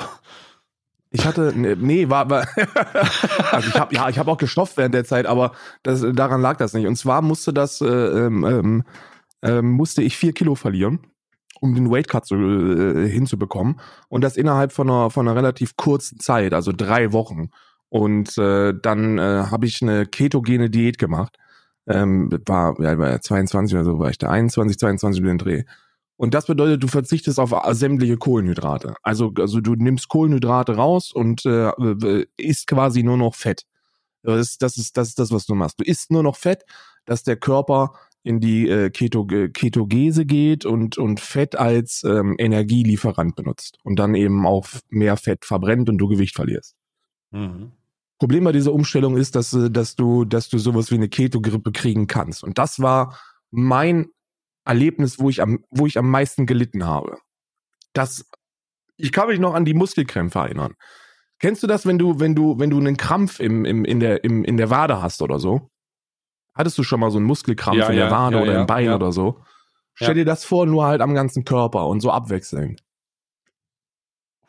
Ich 1.10 1.24
hatte, 1.24 1.52
ne- 1.56 1.76
nee, 1.76 2.08
war, 2.08 2.28
war 2.28 2.46
also 3.52 3.68
ich 3.68 3.78
habe, 3.78 3.94
ja, 3.94 4.08
ich 4.08 4.18
habe 4.18 4.30
auch 4.30 4.36
gestofft 4.36 4.76
während 4.76 4.94
der 4.94 5.04
Zeit, 5.04 5.26
aber 5.26 5.52
das, 5.82 6.04
daran 6.12 6.42
lag 6.42 6.56
das 6.58 6.74
nicht. 6.74 6.86
Und 6.86 6.96
zwar 6.96 7.22
musste 7.22 7.52
das, 7.52 7.80
äh, 7.80 7.86
ähm, 7.86 8.44
ähm, 8.44 8.84
ähm, 9.42 9.70
musste 9.70 10.02
ich 10.02 10.16
vier 10.16 10.32
Kilo 10.32 10.54
verlieren, 10.54 11.00
um 11.60 11.74
den 11.74 11.90
Weight 11.90 12.08
Cut 12.08 12.26
zu, 12.26 12.34
äh, 12.36 13.08
hinzubekommen. 13.08 13.80
Und 14.08 14.22
das 14.22 14.36
innerhalb 14.36 14.72
von 14.72 14.90
einer, 14.90 15.10
von 15.10 15.26
einer 15.26 15.36
relativ 15.36 15.76
kurzen 15.76 16.20
Zeit, 16.20 16.52
also 16.52 16.72
drei 16.76 17.12
Wochen. 17.12 17.50
Und 17.88 18.36
äh, 18.36 18.74
dann 18.80 19.18
äh, 19.18 19.44
habe 19.50 19.66
ich 19.66 19.80
eine 19.80 20.04
ketogene 20.06 20.68
Diät 20.68 20.98
gemacht. 20.98 21.36
Ähm, 21.86 22.28
war, 22.46 22.78
ja, 22.80 22.98
war 22.98 23.18
22 23.20 23.74
oder 23.74 23.84
so 23.84 23.98
war 23.98 24.10
ich 24.10 24.18
da, 24.18 24.28
21, 24.28 24.78
22 24.78 25.22
mit 25.22 25.30
dem 25.30 25.38
Dreh. 25.38 25.64
Und 26.18 26.34
das 26.34 26.46
bedeutet, 26.46 26.82
du 26.82 26.88
verzichtest 26.88 27.38
auf 27.38 27.54
sämtliche 27.70 28.16
Kohlenhydrate. 28.16 28.96
Also, 29.02 29.32
also 29.38 29.60
du 29.60 29.76
nimmst 29.76 30.08
Kohlenhydrate 30.08 30.74
raus 30.74 31.12
und 31.12 31.46
äh, 31.46 31.68
äh, 31.68 32.26
isst 32.36 32.66
quasi 32.66 33.04
nur 33.04 33.16
noch 33.16 33.36
Fett. 33.36 33.62
Das 34.24 34.40
ist, 34.40 34.62
das 34.62 34.76
ist 34.76 34.96
das 34.96 35.08
ist 35.08 35.18
das, 35.20 35.30
was 35.30 35.46
du 35.46 35.54
machst. 35.54 35.78
Du 35.78 35.84
isst 35.84 36.10
nur 36.10 36.24
noch 36.24 36.34
Fett, 36.34 36.64
dass 37.04 37.22
der 37.22 37.36
Körper 37.36 37.92
in 38.24 38.40
die 38.40 38.68
äh, 38.68 38.90
Keto, 38.90 39.26
Ketogese 39.26 40.26
geht 40.26 40.66
und, 40.66 40.98
und 40.98 41.20
Fett 41.20 41.56
als 41.56 42.02
ähm, 42.02 42.34
Energielieferant 42.36 43.36
benutzt 43.36 43.78
und 43.84 44.00
dann 44.00 44.16
eben 44.16 44.44
auch 44.44 44.66
mehr 44.90 45.16
Fett 45.16 45.44
verbrennt 45.44 45.88
und 45.88 45.98
du 45.98 46.08
Gewicht 46.08 46.34
verlierst. 46.34 46.74
Mhm. 47.30 47.72
Problem 48.18 48.42
bei 48.42 48.52
dieser 48.52 48.72
Umstellung 48.72 49.16
ist, 49.16 49.36
dass, 49.36 49.52
äh, 49.52 49.70
dass 49.70 49.94
du, 49.94 50.24
dass 50.24 50.48
du 50.48 50.58
sowas 50.58 50.90
wie 50.90 50.96
eine 50.96 51.08
Keto-Grippe 51.08 51.70
kriegen 51.70 52.08
kannst. 52.08 52.42
Und 52.42 52.58
das 52.58 52.80
war 52.80 53.16
mein 53.52 54.08
Erlebnis, 54.68 55.18
wo 55.18 55.30
ich 55.30 55.42
am, 55.42 55.64
wo 55.70 55.86
ich 55.86 55.98
am 55.98 56.10
meisten 56.10 56.46
gelitten 56.46 56.84
habe. 56.84 57.18
Das, 57.92 58.30
ich 58.96 59.12
kann 59.12 59.28
mich 59.28 59.40
noch 59.40 59.54
an 59.54 59.64
die 59.64 59.74
Muskelkrämpfe 59.74 60.38
erinnern. 60.38 60.74
Kennst 61.40 61.62
du 61.62 61.66
das, 61.66 61.86
wenn 61.86 61.98
du, 61.98 62.20
wenn 62.20 62.34
du, 62.34 62.58
wenn 62.58 62.70
du 62.70 62.78
einen 62.78 62.96
Krampf 62.96 63.40
im, 63.40 63.64
im, 63.64 63.84
in 63.84 64.00
der, 64.00 64.24
im, 64.24 64.44
in 64.44 64.56
der 64.56 64.70
Wade 64.70 65.00
hast 65.00 65.22
oder 65.22 65.38
so? 65.38 65.70
Hattest 66.54 66.76
du 66.76 66.82
schon 66.82 67.00
mal 67.00 67.10
so 67.10 67.18
einen 67.18 67.26
Muskelkrampf 67.26 67.78
Ja, 67.78 67.88
in 67.88 67.96
der 67.96 68.10
Wade 68.10 68.36
ja, 68.36 68.42
oder 68.42 68.52
ja, 68.52 68.60
im 68.60 68.66
Bein 68.66 68.92
oder 68.92 69.12
so? 69.12 69.40
Stell 69.94 70.14
dir 70.14 70.24
das 70.24 70.44
vor, 70.44 70.66
nur 70.66 70.84
halt 70.86 71.00
am 71.00 71.14
ganzen 71.14 71.44
Körper 71.44 71.86
und 71.86 72.00
so 72.00 72.10
abwechselnd. 72.10 72.82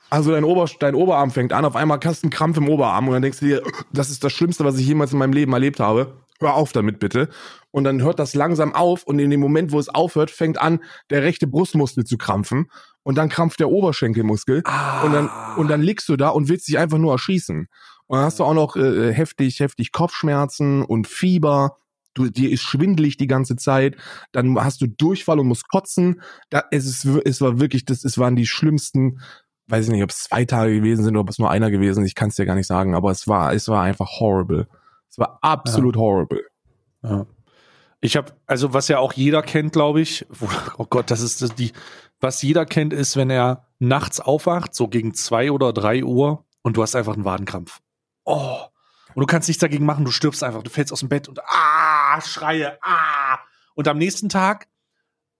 Also 0.09 0.31
dein, 0.31 0.43
Ober, 0.43 0.65
dein 0.79 0.95
Oberarm 0.95 1.31
fängt 1.31 1.53
an, 1.53 1.65
auf 1.65 1.75
einmal 1.75 1.99
hast 2.03 2.23
du 2.23 2.25
einen 2.25 2.31
Krampf 2.31 2.57
im 2.57 2.67
Oberarm 2.67 3.07
und 3.07 3.13
dann 3.13 3.21
denkst 3.21 3.39
du 3.39 3.45
dir, 3.45 3.63
das 3.91 4.09
ist 4.09 4.23
das 4.23 4.33
Schlimmste, 4.33 4.65
was 4.65 4.77
ich 4.77 4.87
jemals 4.87 5.13
in 5.13 5.19
meinem 5.19 5.33
Leben 5.33 5.53
erlebt 5.53 5.79
habe. 5.79 6.17
Hör 6.39 6.53
auf 6.55 6.71
damit 6.71 6.99
bitte. 6.99 7.29
Und 7.71 7.83
dann 7.83 8.01
hört 8.01 8.17
das 8.19 8.33
langsam 8.33 8.73
auf 8.73 9.03
und 9.03 9.19
in 9.19 9.29
dem 9.29 9.39
Moment, 9.39 9.71
wo 9.71 9.79
es 9.79 9.89
aufhört, 9.89 10.31
fängt 10.31 10.59
an, 10.59 10.79
der 11.09 11.23
rechte 11.23 11.47
Brustmuskel 11.47 12.05
zu 12.05 12.17
krampfen 12.17 12.71
und 13.03 13.17
dann 13.17 13.29
krampft 13.29 13.59
der 13.59 13.69
Oberschenkelmuskel 13.69 14.61
Ah. 14.65 15.03
und 15.03 15.13
dann 15.13 15.29
und 15.57 15.67
dann 15.69 15.81
liegst 15.81 16.07
du 16.09 16.15
da 16.15 16.29
und 16.29 16.47
willst 16.49 16.67
dich 16.67 16.77
einfach 16.77 16.97
nur 16.97 17.11
erschießen. 17.11 17.67
Und 18.07 18.17
dann 18.17 18.25
hast 18.25 18.39
du 18.39 18.43
auch 18.43 18.53
noch 18.53 18.75
äh, 18.75 19.13
heftig 19.13 19.59
heftig 19.59 19.91
Kopfschmerzen 19.91 20.83
und 20.83 21.07
Fieber. 21.07 21.77
Du, 22.15 22.27
dir 22.29 22.49
ist 22.49 22.63
schwindelig 22.63 23.17
die 23.17 23.27
ganze 23.27 23.55
Zeit. 23.55 23.95
Dann 24.31 24.57
hast 24.59 24.81
du 24.81 24.87
Durchfall 24.87 25.39
und 25.39 25.47
musst 25.47 25.69
kotzen. 25.69 26.21
Da, 26.49 26.63
es 26.71 26.85
ist 26.85 27.05
es 27.05 27.41
war 27.41 27.59
wirklich 27.59 27.85
das 27.85 28.03
es 28.03 28.17
waren 28.17 28.35
die 28.35 28.47
schlimmsten 28.47 29.19
weiß 29.67 29.85
ich 29.85 29.91
nicht, 29.91 30.03
ob 30.03 30.09
es 30.09 30.23
zwei 30.23 30.45
Tage 30.45 30.73
gewesen 30.73 31.03
sind 31.03 31.15
oder 31.15 31.21
ob 31.21 31.29
es 31.29 31.37
nur 31.37 31.51
einer 31.51 31.69
gewesen 31.69 32.03
ist, 32.03 32.09
ich 32.09 32.15
kann 32.15 32.29
es 32.29 32.35
dir 32.35 32.47
gar 32.47 32.55
nicht 32.55 32.65
sagen, 32.65 32.95
aber 32.95 33.11
es 33.11 33.27
war, 33.27 33.53
es 33.53 33.67
war 33.67 33.83
einfach 33.83 34.19
horrible. 34.19 34.67
Es 35.09 35.17
war 35.17 35.39
absolut 35.41 35.95
ja. 35.95 36.01
horrible. 36.01 36.45
Ja. 37.03 37.25
Ich 38.01 38.15
habe, 38.15 38.33
also 38.45 38.73
was 38.73 38.87
ja 38.87 38.99
auch 38.99 39.13
jeder 39.13 39.41
kennt, 39.41 39.73
glaube 39.73 40.01
ich, 40.01 40.25
oh 40.77 40.85
Gott, 40.89 41.11
das 41.11 41.21
ist 41.21 41.41
das 41.41 41.53
die, 41.55 41.73
was 42.19 42.41
jeder 42.41 42.65
kennt, 42.65 42.93
ist, 42.93 43.17
wenn 43.17 43.29
er 43.29 43.65
nachts 43.79 44.19
aufwacht, 44.19 44.73
so 44.73 44.87
gegen 44.87 45.13
zwei 45.13 45.51
oder 45.51 45.73
drei 45.73 46.03
Uhr 46.03 46.45
und 46.61 46.77
du 46.77 46.81
hast 46.81 46.95
einfach 46.95 47.13
einen 47.13 47.25
Wadenkrampf. 47.25 47.79
Oh. 48.23 48.59
Und 49.15 49.21
du 49.21 49.25
kannst 49.25 49.49
nichts 49.49 49.61
dagegen 49.61 49.85
machen, 49.85 50.05
du 50.05 50.11
stirbst 50.11 50.43
einfach, 50.43 50.63
du 50.63 50.69
fällst 50.69 50.93
aus 50.93 50.99
dem 50.99 51.09
Bett 51.09 51.27
und 51.27 51.39
ah, 51.45 52.21
schreie, 52.21 52.77
ah. 52.83 53.39
Und 53.73 53.87
am 53.87 53.97
nächsten 53.97 54.29
Tag, 54.29 54.67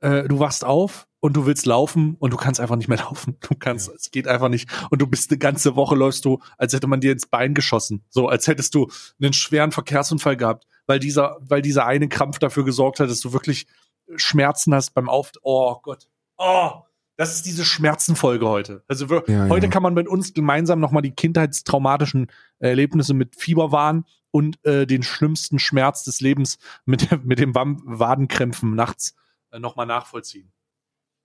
äh, 0.01 0.23
du 0.23 0.39
wachst 0.39 0.65
auf 0.65 1.07
und 1.19 1.35
du 1.35 1.45
willst 1.45 1.65
laufen 1.65 2.15
und 2.19 2.31
du 2.31 2.37
kannst 2.37 2.59
einfach 2.59 2.75
nicht 2.75 2.87
mehr 2.87 2.97
laufen. 3.09 3.37
Du 3.41 3.55
kannst, 3.55 3.87
ja. 3.87 3.93
es 3.95 4.11
geht 4.11 4.27
einfach 4.27 4.49
nicht. 4.49 4.69
Und 4.89 5.01
du 5.01 5.07
bist 5.07 5.31
eine 5.31 5.37
ganze 5.37 5.75
Woche 5.75 5.95
läufst 5.95 6.25
du, 6.25 6.39
als 6.57 6.73
hätte 6.73 6.87
man 6.87 7.01
dir 7.01 7.11
ins 7.11 7.25
Bein 7.25 7.53
geschossen. 7.53 8.03
So, 8.09 8.27
als 8.27 8.47
hättest 8.47 8.75
du 8.75 8.89
einen 9.21 9.33
schweren 9.33 9.71
Verkehrsunfall 9.71 10.37
gehabt, 10.37 10.67
weil 10.87 10.99
dieser, 10.99 11.37
weil 11.41 11.61
dieser 11.61 11.85
eine 11.85 12.09
Krampf 12.09 12.39
dafür 12.39 12.65
gesorgt 12.65 12.99
hat, 12.99 13.09
dass 13.09 13.21
du 13.21 13.33
wirklich 13.33 13.67
Schmerzen 14.15 14.73
hast 14.73 14.93
beim 14.93 15.09
Auf. 15.09 15.31
Oh 15.41 15.75
Gott. 15.81 16.07
Oh, 16.37 16.71
das 17.19 17.35
ist 17.35 17.45
diese 17.45 17.65
Schmerzenfolge 17.65 18.47
heute. 18.47 18.83
Also 18.87 19.09
wir, 19.09 19.23
ja, 19.27 19.49
heute 19.49 19.65
ja. 19.65 19.69
kann 19.69 19.83
man 19.83 19.93
mit 19.93 20.07
uns 20.07 20.33
gemeinsam 20.33 20.79
nochmal 20.79 21.01
die 21.01 21.11
kindheitstraumatischen 21.11 22.27
Erlebnisse 22.59 23.13
mit 23.13 23.35
Fieberwahn 23.35 24.05
und 24.31 24.63
äh, 24.65 24.87
den 24.87 25.03
schlimmsten 25.03 25.59
Schmerz 25.59 26.05
des 26.05 26.21
Lebens 26.21 26.59
mit, 26.85 27.09
mit 27.25 27.39
dem 27.39 27.53
Wadenkrämpfen 27.53 28.73
nachts 28.73 29.15
äh, 29.51 29.59
nochmal 29.59 29.85
nachvollziehen. 29.85 30.51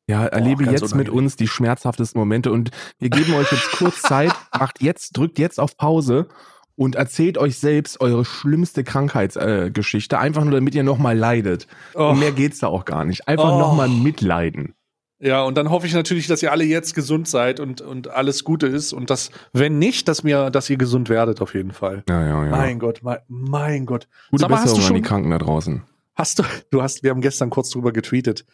Ja, 0.06 0.26
erlebe 0.26 0.64
jetzt 0.64 0.82
unangenehm. 0.82 0.98
mit 0.98 1.08
uns 1.08 1.36
die 1.36 1.48
schmerzhaftesten 1.48 2.18
Momente 2.18 2.52
und 2.52 2.70
wir 2.98 3.08
geben 3.08 3.34
euch 3.34 3.50
jetzt 3.50 3.72
kurz 3.72 4.02
Zeit, 4.02 4.32
macht 4.58 4.82
jetzt, 4.82 5.16
drückt 5.16 5.38
jetzt 5.38 5.58
auf 5.58 5.76
Pause 5.78 6.28
und 6.76 6.94
erzählt 6.94 7.38
euch 7.38 7.58
selbst 7.58 8.00
eure 8.00 8.24
schlimmste 8.24 8.84
Krankheitsgeschichte, 8.84 10.16
äh, 10.16 10.18
einfach 10.18 10.44
nur 10.44 10.52
damit 10.52 10.74
ihr 10.74 10.82
nochmal 10.82 11.16
leidet. 11.16 11.66
Oh. 11.94 12.10
Und 12.10 12.18
mehr 12.18 12.32
geht's 12.32 12.58
da 12.58 12.66
auch 12.66 12.84
gar 12.84 13.04
nicht. 13.04 13.28
Einfach 13.28 13.52
oh. 13.52 13.58
nochmal 13.58 13.88
mitleiden. 13.88 14.74
Ja, 15.20 15.42
und 15.42 15.56
dann 15.56 15.70
hoffe 15.70 15.86
ich 15.86 15.94
natürlich, 15.94 16.26
dass 16.26 16.42
ihr 16.42 16.52
alle 16.52 16.64
jetzt 16.64 16.94
gesund 16.94 17.28
seid 17.28 17.58
und, 17.58 17.80
und 17.80 18.08
alles 18.08 18.44
Gute 18.44 18.66
ist 18.66 18.92
und 18.92 19.08
dass, 19.08 19.30
wenn 19.54 19.78
nicht, 19.78 20.08
dass 20.08 20.22
mir, 20.22 20.50
dass 20.50 20.68
ihr 20.68 20.76
gesund 20.76 21.08
werdet 21.08 21.40
auf 21.40 21.54
jeden 21.54 21.70
Fall. 21.72 22.02
Ja, 22.08 22.20
ja, 22.26 22.44
ja. 22.44 22.50
Mein 22.50 22.78
Gott, 22.78 23.00
mein, 23.02 23.18
mein 23.28 23.86
Gott. 23.86 24.06
Gute 24.30 24.42
Sag 24.42 24.50
mal, 24.50 24.60
Besserung 24.60 24.82
schon, 24.82 24.96
an 24.96 25.02
die 25.02 25.08
Kranken 25.08 25.30
da 25.30 25.38
draußen. 25.38 25.82
Hast 26.14 26.40
du, 26.40 26.42
du 26.70 26.82
hast, 26.82 27.02
wir 27.02 27.10
haben 27.10 27.22
gestern 27.22 27.48
kurz 27.48 27.70
drüber 27.70 27.92
getweetet. 27.92 28.44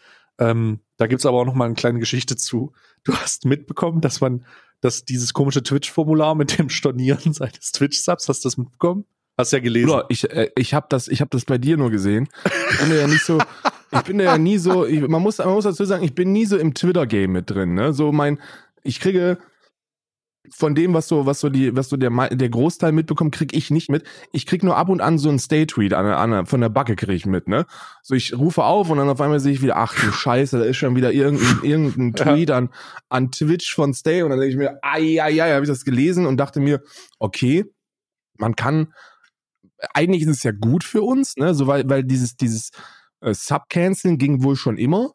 Ähm, 0.40 0.81
da 0.96 1.07
gibt's 1.07 1.26
aber 1.26 1.38
auch 1.38 1.44
noch 1.44 1.55
mal 1.55 1.66
eine 1.66 1.74
kleine 1.74 2.00
Geschichte 2.00 2.35
zu. 2.35 2.72
Du 3.05 3.14
hast 3.14 3.44
mitbekommen, 3.44 4.00
dass 4.00 4.20
man, 4.20 4.44
dass 4.81 5.05
dieses 5.05 5.33
komische 5.33 5.62
Twitch-Formular 5.62 6.35
mit 6.35 6.59
dem 6.59 6.68
Stornieren 6.70 7.33
seines 7.33 7.72
Twitch-Subs, 7.72 8.29
hast 8.29 8.44
du 8.44 8.48
das 8.48 8.57
mitbekommen? 8.57 9.05
Hast 9.38 9.53
ja 9.53 9.61
gelesen. 9.61 9.88
Bruder, 9.88 10.07
ich, 10.09 10.29
äh, 10.31 10.50
ich 10.57 10.74
habe 10.74 10.87
das, 10.88 11.07
hab 11.09 11.31
das 11.31 11.44
bei 11.44 11.59
dir 11.59 11.76
nur 11.76 11.90
gesehen. 11.90 12.29
Ich 12.72 12.79
bin 12.79 12.96
ja 12.96 13.07
nicht 13.07 13.24
so, 13.24 13.38
ich 13.92 14.03
bin 14.03 14.18
ja 14.18 14.37
nie 14.38 14.59
so, 14.59 14.87
ich, 14.87 15.07
man, 15.07 15.22
muss, 15.22 15.38
man 15.38 15.48
muss 15.50 15.64
dazu 15.64 15.85
sagen, 15.85 16.05
ich 16.05 16.14
bin 16.14 16.33
nie 16.33 16.46
so 16.46 16.57
im 16.57 16.74
Twitter-Game 16.74 17.33
mit 17.33 17.50
drin. 17.50 17.74
Ne? 17.74 17.92
So 17.92 18.12
mein, 18.12 18.38
ich 18.83 19.00
kriege 19.00 19.38
von 20.52 20.74
dem, 20.74 20.94
was 20.94 21.08
so, 21.08 21.26
was 21.26 21.40
so 21.40 21.48
die, 21.48 21.74
was 21.76 21.88
so 21.88 21.96
der, 21.96 22.10
der 22.10 22.48
Großteil 22.48 22.92
mitbekommt, 22.92 23.34
krieg 23.34 23.54
ich 23.54 23.70
nicht 23.70 23.88
mit. 23.88 24.04
Ich 24.32 24.46
krieg 24.46 24.62
nur 24.62 24.76
ab 24.76 24.88
und 24.88 25.00
an 25.00 25.18
so 25.18 25.28
einen 25.28 25.38
Stay-Tweet 25.38 25.94
an, 25.94 26.06
an, 26.06 26.46
von 26.46 26.60
der 26.60 26.68
Backe 26.68 26.96
krieg 26.96 27.16
ich 27.16 27.26
mit, 27.26 27.48
ne? 27.48 27.66
So, 28.02 28.14
ich 28.14 28.36
rufe 28.36 28.64
auf 28.64 28.90
und 28.90 28.98
dann 28.98 29.08
auf 29.08 29.20
einmal 29.20 29.40
sehe 29.40 29.52
ich 29.52 29.62
wieder, 29.62 29.76
ach 29.76 29.94
du 29.94 30.10
Scheiße, 30.12 30.58
da 30.58 30.64
ist 30.64 30.76
schon 30.76 30.96
wieder 30.96 31.12
irgendein, 31.12 31.58
irgendein 31.62 32.14
Tweet 32.14 32.50
ja. 32.50 32.58
an, 32.58 32.70
an 33.08 33.30
Twitch 33.30 33.74
von 33.74 33.94
Stay 33.94 34.22
und 34.22 34.30
dann 34.30 34.40
denke 34.40 34.52
ich 34.52 34.58
mir, 34.58 34.78
ai, 34.82 35.22
ai, 35.22 35.42
ai, 35.42 35.52
habe 35.52 35.64
ich 35.64 35.70
das 35.70 35.84
gelesen 35.84 36.26
und 36.26 36.36
dachte 36.36 36.60
mir, 36.60 36.82
okay, 37.18 37.64
man 38.38 38.56
kann, 38.56 38.92
eigentlich 39.94 40.22
ist 40.22 40.28
es 40.36 40.42
ja 40.42 40.52
gut 40.52 40.84
für 40.84 41.02
uns, 41.02 41.36
ne? 41.36 41.54
So, 41.54 41.66
weil, 41.66 41.88
weil 41.88 42.04
dieses, 42.04 42.36
dieses, 42.36 42.70
äh, 43.20 43.34
Subcanceln 43.34 44.18
ging 44.18 44.42
wohl 44.42 44.56
schon 44.56 44.78
immer. 44.78 45.12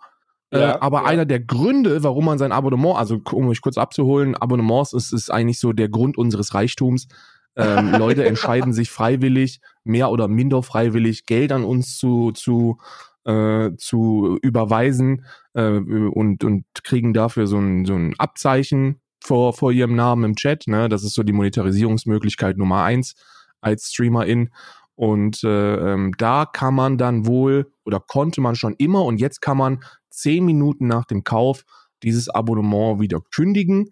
Äh, 0.52 0.60
ja, 0.60 0.76
äh, 0.76 0.78
aber 0.80 1.02
ja. 1.02 1.06
einer 1.06 1.26
der 1.26 1.40
Gründe, 1.40 2.04
warum 2.04 2.26
man 2.26 2.38
sein 2.38 2.52
Abonnement, 2.52 2.98
also 2.98 3.20
um 3.32 3.48
mich 3.48 3.62
kurz 3.62 3.78
abzuholen, 3.78 4.36
Abonnements 4.36 4.94
ist, 4.94 5.12
ist 5.12 5.32
eigentlich 5.32 5.60
so 5.60 5.74
der 5.74 5.90
Grund 5.90 6.18
unseres 6.18 6.54
Reichtums. 6.54 7.08
Ähm, 7.56 7.92
Leute 7.98 8.26
entscheiden 8.26 8.74
sich 8.74 8.90
freiwillig, 8.90 9.62
mehr 9.84 10.10
oder 10.12 10.28
minder 10.28 10.64
freiwillig, 10.64 11.26
Geld 11.26 11.52
an 11.52 11.64
uns 11.64 11.98
zu, 11.98 12.32
zu, 12.32 12.78
äh, 13.26 13.72
zu 13.78 14.38
überweisen 14.42 15.26
äh, 15.54 15.70
und, 15.70 16.44
und 16.44 16.66
kriegen 16.84 17.14
dafür 17.14 17.48
so 17.48 17.58
ein, 17.58 17.86
so 17.86 17.96
ein 17.96 18.14
Abzeichen 18.18 19.02
vor, 19.20 19.54
vor 19.54 19.72
ihrem 19.72 19.96
Namen 19.96 20.24
im 20.24 20.36
Chat. 20.36 20.68
Ne? 20.68 20.90
Das 20.90 21.04
ist 21.04 21.16
so 21.16 21.24
die 21.24 21.34
Monetarisierungsmöglichkeit 21.34 22.58
Nummer 22.58 22.84
eins 22.84 23.16
als 23.62 23.90
Streamerin. 23.92 24.52
Und 24.96 25.44
äh, 25.44 25.94
ähm, 25.94 26.14
da 26.18 26.46
kann 26.46 26.74
man 26.74 26.98
dann 26.98 27.26
wohl 27.26 27.72
oder 27.84 28.00
konnte 28.00 28.40
man 28.40 28.56
schon 28.56 28.76
immer 28.78 29.04
und 29.04 29.20
jetzt 29.20 29.42
kann 29.42 29.58
man 29.58 29.84
zehn 30.16 30.46
Minuten 30.46 30.88
nach 30.88 31.06
dem 31.06 31.24
Kauf 31.24 31.64
dieses 32.04 32.30
Abonnement 32.30 33.00
wieder 33.00 33.20
kündigen 33.34 33.90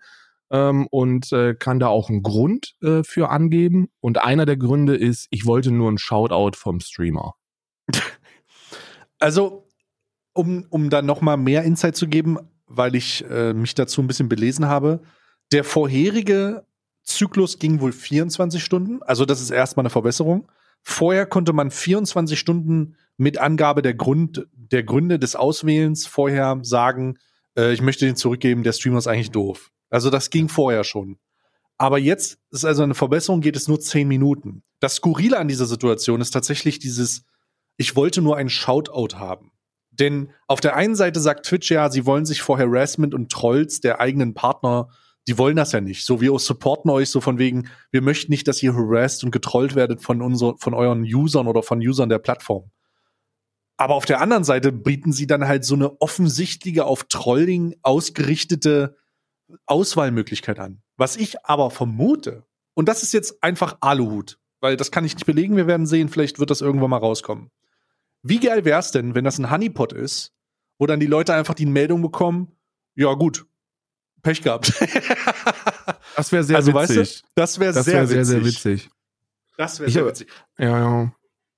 ähm, 0.51 0.87
und 0.91 1.31
äh, 1.31 1.55
kann 1.55 1.79
da 1.79 1.87
auch 1.87 2.09
einen 2.09 2.23
Grund 2.23 2.75
äh, 2.81 3.03
für 3.03 3.29
angeben. 3.29 3.89
Und 3.99 4.19
einer 4.19 4.45
der 4.45 4.57
Gründe 4.57 4.95
ist, 4.95 5.27
ich 5.31 5.45
wollte 5.45 5.71
nur 5.71 5.89
einen 5.89 5.97
Shoutout 5.97 6.57
vom 6.57 6.79
Streamer. 6.79 7.33
Also, 9.19 9.69
um, 10.33 10.65
um 10.69 10.89
dann 10.89 11.05
nochmal 11.05 11.37
mehr 11.37 11.63
Insight 11.63 11.95
zu 11.95 12.09
geben, 12.09 12.37
weil 12.65 12.93
ich 12.93 13.23
äh, 13.29 13.53
mich 13.53 13.73
dazu 13.73 14.01
ein 14.01 14.07
bisschen 14.07 14.27
belesen 14.27 14.65
habe, 14.65 14.99
der 15.53 15.63
vorherige 15.63 16.65
Zyklus 17.03 17.57
ging 17.57 17.79
wohl 17.79 17.93
24 17.93 18.61
Stunden. 18.61 19.01
Also, 19.01 19.23
das 19.23 19.41
ist 19.41 19.49
erstmal 19.49 19.83
eine 19.83 19.91
Verbesserung. 19.91 20.51
Vorher 20.83 21.25
konnte 21.25 21.53
man 21.53 21.71
24 21.71 22.37
Stunden 22.37 22.97
mit 23.17 23.37
Angabe 23.37 23.81
der, 23.81 23.93
Grund, 23.93 24.47
der 24.53 24.83
Gründe 24.83 25.17
des 25.17 25.35
Auswählens 25.35 26.05
vorher 26.05 26.59
sagen, 26.61 27.17
äh, 27.57 27.73
ich 27.73 27.81
möchte 27.81 28.05
den 28.05 28.15
zurückgeben, 28.15 28.63
der 28.63 28.73
Streamer 28.73 28.97
ist 28.97 29.07
eigentlich 29.07 29.31
doof. 29.31 29.71
Also 29.89 30.09
das 30.09 30.29
ging 30.29 30.49
vorher 30.49 30.83
schon. 30.83 31.17
Aber 31.77 31.97
jetzt 31.97 32.37
ist 32.51 32.65
also 32.65 32.83
eine 32.83 32.95
Verbesserung, 32.95 33.41
geht 33.41 33.55
es 33.55 33.67
nur 33.67 33.79
10 33.79 34.07
Minuten. 34.07 34.63
Das 34.79 34.95
Skurrile 34.95 35.37
an 35.37 35.47
dieser 35.47 35.65
Situation 35.65 36.21
ist 36.21 36.31
tatsächlich 36.31 36.79
dieses, 36.79 37.23
ich 37.77 37.95
wollte 37.95 38.21
nur 38.21 38.37
ein 38.37 38.49
Shoutout 38.49 39.17
haben. 39.17 39.51
Denn 39.91 40.31
auf 40.47 40.59
der 40.59 40.75
einen 40.75 40.95
Seite 40.95 41.19
sagt 41.19 41.45
Twitch 41.45 41.69
ja, 41.71 41.89
sie 41.89 42.05
wollen 42.05 42.25
sich 42.25 42.41
vor 42.41 42.57
Harassment 42.57 43.13
und 43.13 43.31
Trolls 43.31 43.79
der 43.79 43.99
eigenen 43.99 44.33
Partner 44.33 44.89
die 45.27 45.37
wollen 45.37 45.55
das 45.55 45.71
ja 45.71 45.81
nicht. 45.81 46.05
So, 46.05 46.21
wir 46.21 46.37
supporten 46.37 46.91
euch 46.91 47.09
so 47.09 47.21
von 47.21 47.37
wegen, 47.39 47.69
wir 47.91 48.01
möchten 48.01 48.31
nicht, 48.31 48.47
dass 48.47 48.61
ihr 48.61 48.73
harassed 48.73 49.23
und 49.23 49.31
getrollt 49.31 49.75
werdet 49.75 50.01
von 50.01 50.21
unser, 50.21 50.55
von 50.57 50.73
euren 50.73 51.03
Usern 51.03 51.47
oder 51.47 51.63
von 51.63 51.79
Usern 51.79 52.09
der 52.09 52.19
Plattform. 52.19 52.69
Aber 53.77 53.95
auf 53.95 54.05
der 54.05 54.21
anderen 54.21 54.43
Seite 54.43 54.71
bieten 54.71 55.11
sie 55.11 55.27
dann 55.27 55.47
halt 55.47 55.65
so 55.65 55.75
eine 55.75 55.99
offensichtliche 56.01 56.85
auf 56.85 57.05
Trolling 57.05 57.75
ausgerichtete 57.81 58.97
Auswahlmöglichkeit 59.65 60.59
an. 60.59 60.81
Was 60.97 61.15
ich 61.15 61.43
aber 61.45 61.71
vermute, 61.71 62.43
und 62.75 62.87
das 62.87 63.03
ist 63.03 63.13
jetzt 63.13 63.41
einfach 63.43 63.77
Aluhut, 63.81 64.39
weil 64.61 64.77
das 64.77 64.91
kann 64.91 65.05
ich 65.05 65.15
nicht 65.15 65.25
belegen, 65.25 65.57
wir 65.57 65.67
werden 65.67 65.85
sehen, 65.85 66.09
vielleicht 66.09 66.39
wird 66.39 66.49
das 66.49 66.61
irgendwann 66.61 66.91
mal 66.91 66.97
rauskommen. 66.97 67.49
Wie 68.21 68.39
geil 68.39 68.63
wär's 68.63 68.91
denn, 68.91 69.15
wenn 69.15 69.25
das 69.25 69.37
ein 69.37 69.51
Honeypot 69.51 69.91
ist, 69.91 70.33
wo 70.77 70.85
dann 70.85 70.99
die 70.99 71.07
Leute 71.07 71.33
einfach 71.33 71.53
die 71.53 71.65
Meldung 71.65 72.01
bekommen, 72.01 72.55
ja 72.95 73.13
gut, 73.13 73.45
Pech 74.23 74.41
gehabt. 74.41 74.73
das 76.15 76.31
wäre 76.31 76.43
sehr 76.43 76.55
also, 76.55 76.73
witzig. 76.73 76.97
Weißt 76.97 77.15
du, 77.17 77.27
das 77.35 77.59
wäre 77.59 77.73
sehr, 77.73 77.95
wär 77.95 78.07
sehr, 78.07 78.25
sehr 78.25 78.45
witzig. 78.45 78.89
Das 79.57 79.79
wäre 79.79 79.91
sehr 79.91 80.05
witzig. 80.05 80.27
Ja, 80.57 80.79
ja. 80.79 81.11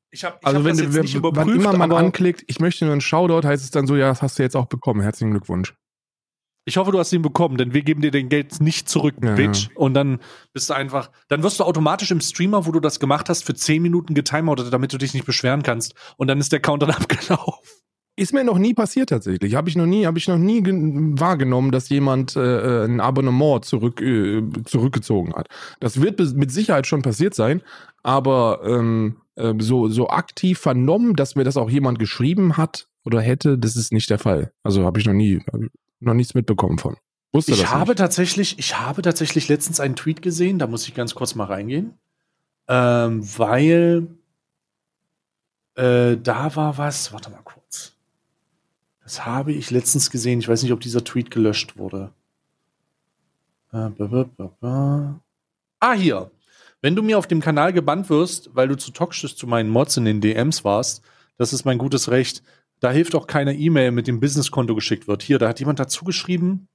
Ich 0.09 0.23
hab, 0.23 0.39
ich 0.41 0.47
also 0.47 0.59
hab 0.59 0.65
wenn, 0.65 0.77
du, 0.77 0.93
wenn, 0.93 1.35
wann 1.35 1.49
immer 1.49 1.73
man 1.77 1.91
anklickt, 1.91 2.43
ich 2.47 2.59
möchte 2.59 2.85
nur 2.85 2.93
einen 2.93 3.01
Shoutout, 3.01 3.47
heißt 3.47 3.63
es 3.63 3.71
dann 3.71 3.85
so, 3.85 3.95
ja, 3.95 4.07
das 4.07 4.21
hast 4.21 4.39
du 4.39 4.43
jetzt 4.43 4.55
auch 4.55 4.65
bekommen. 4.65 5.01
Herzlichen 5.01 5.31
Glückwunsch. 5.31 5.73
Ich 6.67 6.77
hoffe, 6.77 6.91
du 6.91 6.97
hast 6.97 7.13
ihn 7.13 7.21
bekommen, 7.21 7.57
denn 7.57 7.75
wir 7.75 7.83
geben 7.83 8.01
dir 8.01 8.09
den 8.09 8.27
Geld 8.27 8.59
nicht 8.59 8.89
zurück, 8.89 9.15
ja, 9.21 9.35
Bitch. 9.35 9.69
Und 9.75 9.93
dann 9.93 10.19
bist 10.51 10.69
du 10.69 10.73
einfach, 10.73 11.11
dann 11.27 11.43
wirst 11.43 11.59
du 11.59 11.63
automatisch 11.63 12.09
im 12.09 12.21
Streamer, 12.21 12.65
wo 12.65 12.71
du 12.71 12.79
das 12.79 12.99
gemacht 12.99 13.29
hast, 13.29 13.43
für 13.43 13.53
10 13.53 13.83
Minuten 13.83 14.15
getimeoutet, 14.15 14.73
damit 14.73 14.91
du 14.91 14.97
dich 14.97 15.13
nicht 15.13 15.27
beschweren 15.27 15.61
kannst. 15.61 15.93
Und 16.17 16.27
dann 16.27 16.39
ist 16.39 16.51
der 16.51 16.59
Countdown 16.59 16.91
abgelaufen. 16.91 17.69
Ist 18.17 18.33
mir 18.33 18.45
noch 18.45 18.57
nie 18.57 18.73
passiert 18.73 19.09
tatsächlich. 19.09 19.55
Habe 19.55 19.67
ich 19.67 19.75
noch 19.75 19.85
nie, 19.85 20.05
habe 20.05 20.17
ich 20.17 20.27
noch 20.27 20.37
nie 20.37 20.63
wahrgenommen, 20.63 21.71
dass 21.71 21.89
jemand 21.89 22.37
äh, 22.37 22.83
äh, 22.83 22.85
ein 22.85 23.01
Abonnement 23.01 23.65
zurück, 23.65 24.01
äh, 24.01 24.41
zurückgezogen 24.63 25.33
hat. 25.33 25.47
Das 25.81 26.01
wird 26.01 26.19
mit 26.35 26.49
Sicherheit 26.49 26.87
schon 26.87 27.01
passiert 27.01 27.33
sein, 27.35 27.61
aber 28.03 28.61
ähm, 28.63 29.17
äh, 29.35 29.53
so, 29.59 29.89
so 29.89 30.07
aktiv 30.07 30.59
vernommen, 30.59 31.15
dass 31.15 31.35
mir 31.35 31.43
das 31.43 31.57
auch 31.57 31.69
jemand 31.69 31.99
geschrieben 31.99 32.55
hat 32.55 32.87
oder 33.03 33.19
hätte, 33.19 33.57
das 33.57 33.75
ist 33.75 33.91
nicht 33.91 34.09
der 34.09 34.19
Fall. 34.19 34.53
Also 34.63 34.85
habe 34.85 34.99
ich 34.99 35.05
noch 35.05 35.13
nie, 35.13 35.41
noch 35.99 36.13
nichts 36.13 36.35
mitbekommen 36.35 36.77
von. 36.77 36.95
Wusste 37.33 37.51
ich 37.51 37.69
habe 37.69 37.91
nicht. 37.91 37.97
tatsächlich, 37.97 38.57
ich 38.59 38.79
habe 38.79 39.01
tatsächlich 39.01 39.49
letztens 39.49 39.81
einen 39.81 39.97
Tweet 39.97 40.21
gesehen, 40.21 40.57
da 40.57 40.67
muss 40.67 40.87
ich 40.87 40.95
ganz 40.95 41.15
kurz 41.15 41.35
mal 41.35 41.45
reingehen, 41.45 41.95
ähm, 42.69 43.21
weil 43.37 44.07
äh, 45.75 46.15
da 46.15 46.55
war 46.55 46.77
was, 46.77 47.11
warte 47.11 47.29
mal 47.29 47.41
kurz. 47.43 47.64
Das 49.05 49.25
habe 49.25 49.53
ich 49.53 49.71
letztens 49.71 50.09
gesehen. 50.09 50.39
Ich 50.39 50.49
weiß 50.49 50.63
nicht, 50.63 50.73
ob 50.73 50.81
dieser 50.81 51.03
Tweet 51.03 51.29
gelöscht 51.29 51.77
wurde. 51.77 52.11
Ah, 55.79 55.93
hier. 55.93 56.31
Wenn 56.81 56.95
du 56.95 57.03
mir 57.03 57.19
auf 57.19 57.27
dem 57.27 57.39
Kanal 57.39 57.71
gebannt 57.71 58.09
wirst, 58.09 58.49
weil 58.55 58.67
du 58.67 58.75
zu 58.75 58.89
toxisch 58.91 59.35
zu 59.35 59.45
meinen 59.45 59.69
Mods 59.69 59.97
in 59.97 60.05
den 60.05 60.21
DMs 60.21 60.63
warst, 60.63 61.03
das 61.37 61.53
ist 61.53 61.65
mein 61.65 61.77
gutes 61.77 62.09
Recht. 62.09 62.41
Da 62.79 62.89
hilft 62.89 63.13
auch 63.13 63.27
keine 63.27 63.53
E-Mail 63.55 63.91
mit 63.91 64.07
dem 64.07 64.19
Businesskonto 64.19 64.73
geschickt 64.73 65.07
wird. 65.07 65.21
Hier, 65.21 65.37
da 65.37 65.49
hat 65.49 65.59
jemand 65.59 65.79
dazu 65.79 66.03
geschrieben. 66.03 66.67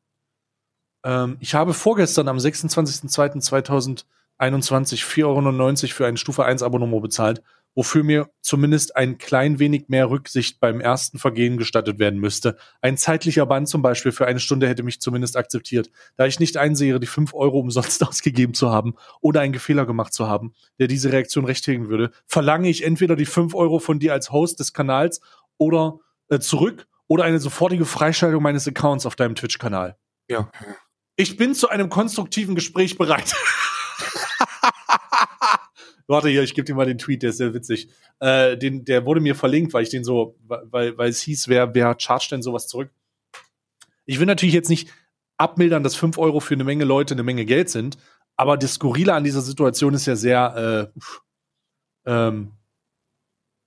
Ähm, 1.04 1.36
ich 1.40 1.56
habe 1.56 1.74
vorgestern 1.74 2.28
am 2.28 2.36
26.02.2021 2.36 4.04
4,99 4.38 5.24
Euro 5.24 5.92
für 5.92 6.06
ein 6.06 6.16
Stufe 6.16 6.44
1 6.44 6.62
Abonnement 6.62 7.02
bezahlt 7.02 7.42
wofür 7.74 8.02
mir 8.02 8.30
zumindest 8.40 8.96
ein 8.96 9.18
klein 9.18 9.58
wenig 9.58 9.88
mehr 9.88 10.10
Rücksicht 10.10 10.60
beim 10.60 10.80
ersten 10.80 11.18
Vergehen 11.18 11.56
gestattet 11.56 11.98
werden 11.98 12.18
müsste. 12.18 12.56
Ein 12.80 12.96
zeitlicher 12.96 13.46
Bann 13.46 13.66
zum 13.66 13.82
Beispiel 13.82 14.12
für 14.12 14.26
eine 14.26 14.40
Stunde 14.40 14.68
hätte 14.68 14.82
mich 14.82 15.00
zumindest 15.00 15.36
akzeptiert, 15.36 15.90
da 16.16 16.26
ich 16.26 16.40
nicht 16.40 16.56
einsehe, 16.56 16.98
die 17.00 17.06
fünf 17.06 17.34
Euro 17.34 17.58
umsonst 17.58 18.02
ausgegeben 18.06 18.54
zu 18.54 18.70
haben 18.70 18.94
oder 19.20 19.40
einen 19.40 19.58
Fehler 19.58 19.86
gemacht 19.86 20.12
zu 20.12 20.28
haben, 20.28 20.52
der 20.78 20.88
diese 20.88 21.12
Reaktion 21.12 21.44
rechtfertigen 21.44 21.88
würde, 21.88 22.10
verlange 22.26 22.68
ich 22.68 22.84
entweder 22.84 23.16
die 23.16 23.26
fünf 23.26 23.54
Euro 23.54 23.78
von 23.78 23.98
dir 23.98 24.12
als 24.12 24.32
Host 24.32 24.60
des 24.60 24.72
Kanals 24.72 25.20
oder 25.58 25.98
äh, 26.28 26.38
zurück 26.38 26.86
oder 27.06 27.24
eine 27.24 27.38
sofortige 27.38 27.84
Freischaltung 27.84 28.42
meines 28.42 28.66
Accounts 28.66 29.04
auf 29.04 29.16
deinem 29.16 29.34
Twitch-Kanal. 29.34 29.96
Ja. 30.28 30.50
Ich 31.16 31.36
bin 31.36 31.54
zu 31.54 31.68
einem 31.68 31.88
konstruktiven 31.90 32.54
Gespräch 32.54 32.96
bereit. 32.96 33.34
Warte 36.10 36.28
hier, 36.28 36.42
ich 36.42 36.54
gebe 36.54 36.64
dir 36.64 36.74
mal 36.74 36.86
den 36.86 36.98
Tweet, 36.98 37.22
der 37.22 37.30
ist 37.30 37.36
sehr 37.36 37.54
witzig. 37.54 37.88
Äh, 38.18 38.58
den, 38.58 38.84
der 38.84 39.06
wurde 39.06 39.20
mir 39.20 39.36
verlinkt, 39.36 39.72
weil 39.72 39.84
ich 39.84 39.90
den 39.90 40.02
so, 40.02 40.36
weil, 40.46 40.98
weil 40.98 41.08
es 41.08 41.20
hieß, 41.22 41.46
wer, 41.46 41.72
wer 41.74 41.96
chargt 41.98 42.32
denn 42.32 42.42
sowas 42.42 42.66
zurück? 42.66 42.90
Ich 44.06 44.18
will 44.18 44.26
natürlich 44.26 44.54
jetzt 44.54 44.68
nicht 44.68 44.90
abmildern, 45.36 45.84
dass 45.84 45.94
5 45.94 46.18
Euro 46.18 46.40
für 46.40 46.54
eine 46.54 46.64
Menge 46.64 46.84
Leute 46.84 47.14
eine 47.14 47.22
Menge 47.22 47.44
Geld 47.44 47.70
sind, 47.70 47.96
aber 48.36 48.56
das 48.56 48.74
Skurrile 48.74 49.14
an 49.14 49.22
dieser 49.22 49.40
Situation 49.40 49.94
ist 49.94 50.06
ja 50.06 50.16
sehr, 50.16 50.90
äh, 52.04 52.10
ähm, 52.10 52.52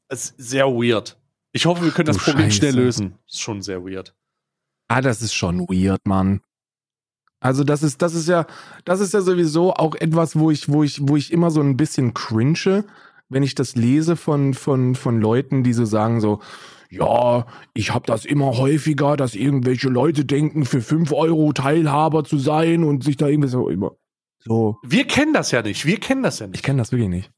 ist 0.09 0.35
sehr 0.37 0.67
weird. 0.67 1.17
Ich 1.53 1.65
hoffe, 1.65 1.85
wir 1.85 1.91
können 1.91 2.07
das 2.07 2.17
Problem 2.17 2.47
Scheiße. 2.47 2.57
schnell 2.57 2.75
lösen. 2.75 3.19
Ist 3.25 3.41
schon 3.41 3.61
sehr 3.61 3.85
weird. 3.85 4.13
Ah, 4.89 4.99
das 4.99 5.21
ist 5.21 5.33
schon 5.33 5.61
weird, 5.69 6.05
Mann. 6.05 6.41
Also 7.43 7.65
das 7.65 7.83
ist, 7.83 8.01
das 8.01 8.15
ist 8.15 8.29
ja, 8.29 8.45
das 8.85 9.01
ist 9.01 9.13
ja 9.13 9.19
sowieso 9.19 9.73
auch 9.73 9.95
etwas, 9.95 10.37
wo 10.39 10.49
ich, 10.49 10.69
wo 10.69 10.81
ich, 10.81 10.99
wo 11.01 11.17
ich 11.17 11.33
immer 11.33 11.51
so 11.51 11.59
ein 11.59 11.75
bisschen 11.75 12.13
cringe, 12.13 12.85
wenn 13.27 13.43
ich 13.43 13.53
das 13.53 13.75
lese 13.75 14.15
von, 14.15 14.53
von, 14.53 14.95
von 14.95 15.19
Leuten, 15.19 15.61
die 15.61 15.73
so 15.73 15.83
sagen 15.83 16.21
so, 16.21 16.39
ja, 16.89 17.45
ich 17.73 17.93
habe 17.93 18.05
das 18.05 18.23
immer 18.23 18.57
häufiger, 18.57 19.17
dass 19.17 19.35
irgendwelche 19.35 19.89
Leute 19.89 20.23
denken, 20.23 20.63
für 20.63 20.79
fünf 20.79 21.11
Euro 21.11 21.51
Teilhaber 21.51 22.23
zu 22.23 22.37
sein 22.37 22.85
und 22.85 23.03
sich 23.03 23.17
da 23.17 23.27
irgendwie 23.27 23.49
so 23.49 23.67
immer 23.67 23.91
so. 24.39 24.77
Wir 24.81 25.05
kennen 25.05 25.33
das 25.33 25.51
ja 25.51 25.61
nicht. 25.61 25.85
Wir 25.85 25.99
kennen 25.99 26.23
das 26.23 26.39
ja 26.39 26.47
nicht. 26.47 26.57
Ich 26.57 26.63
kenne 26.63 26.77
das 26.77 26.93
wirklich 26.93 27.09
nicht. 27.09 27.31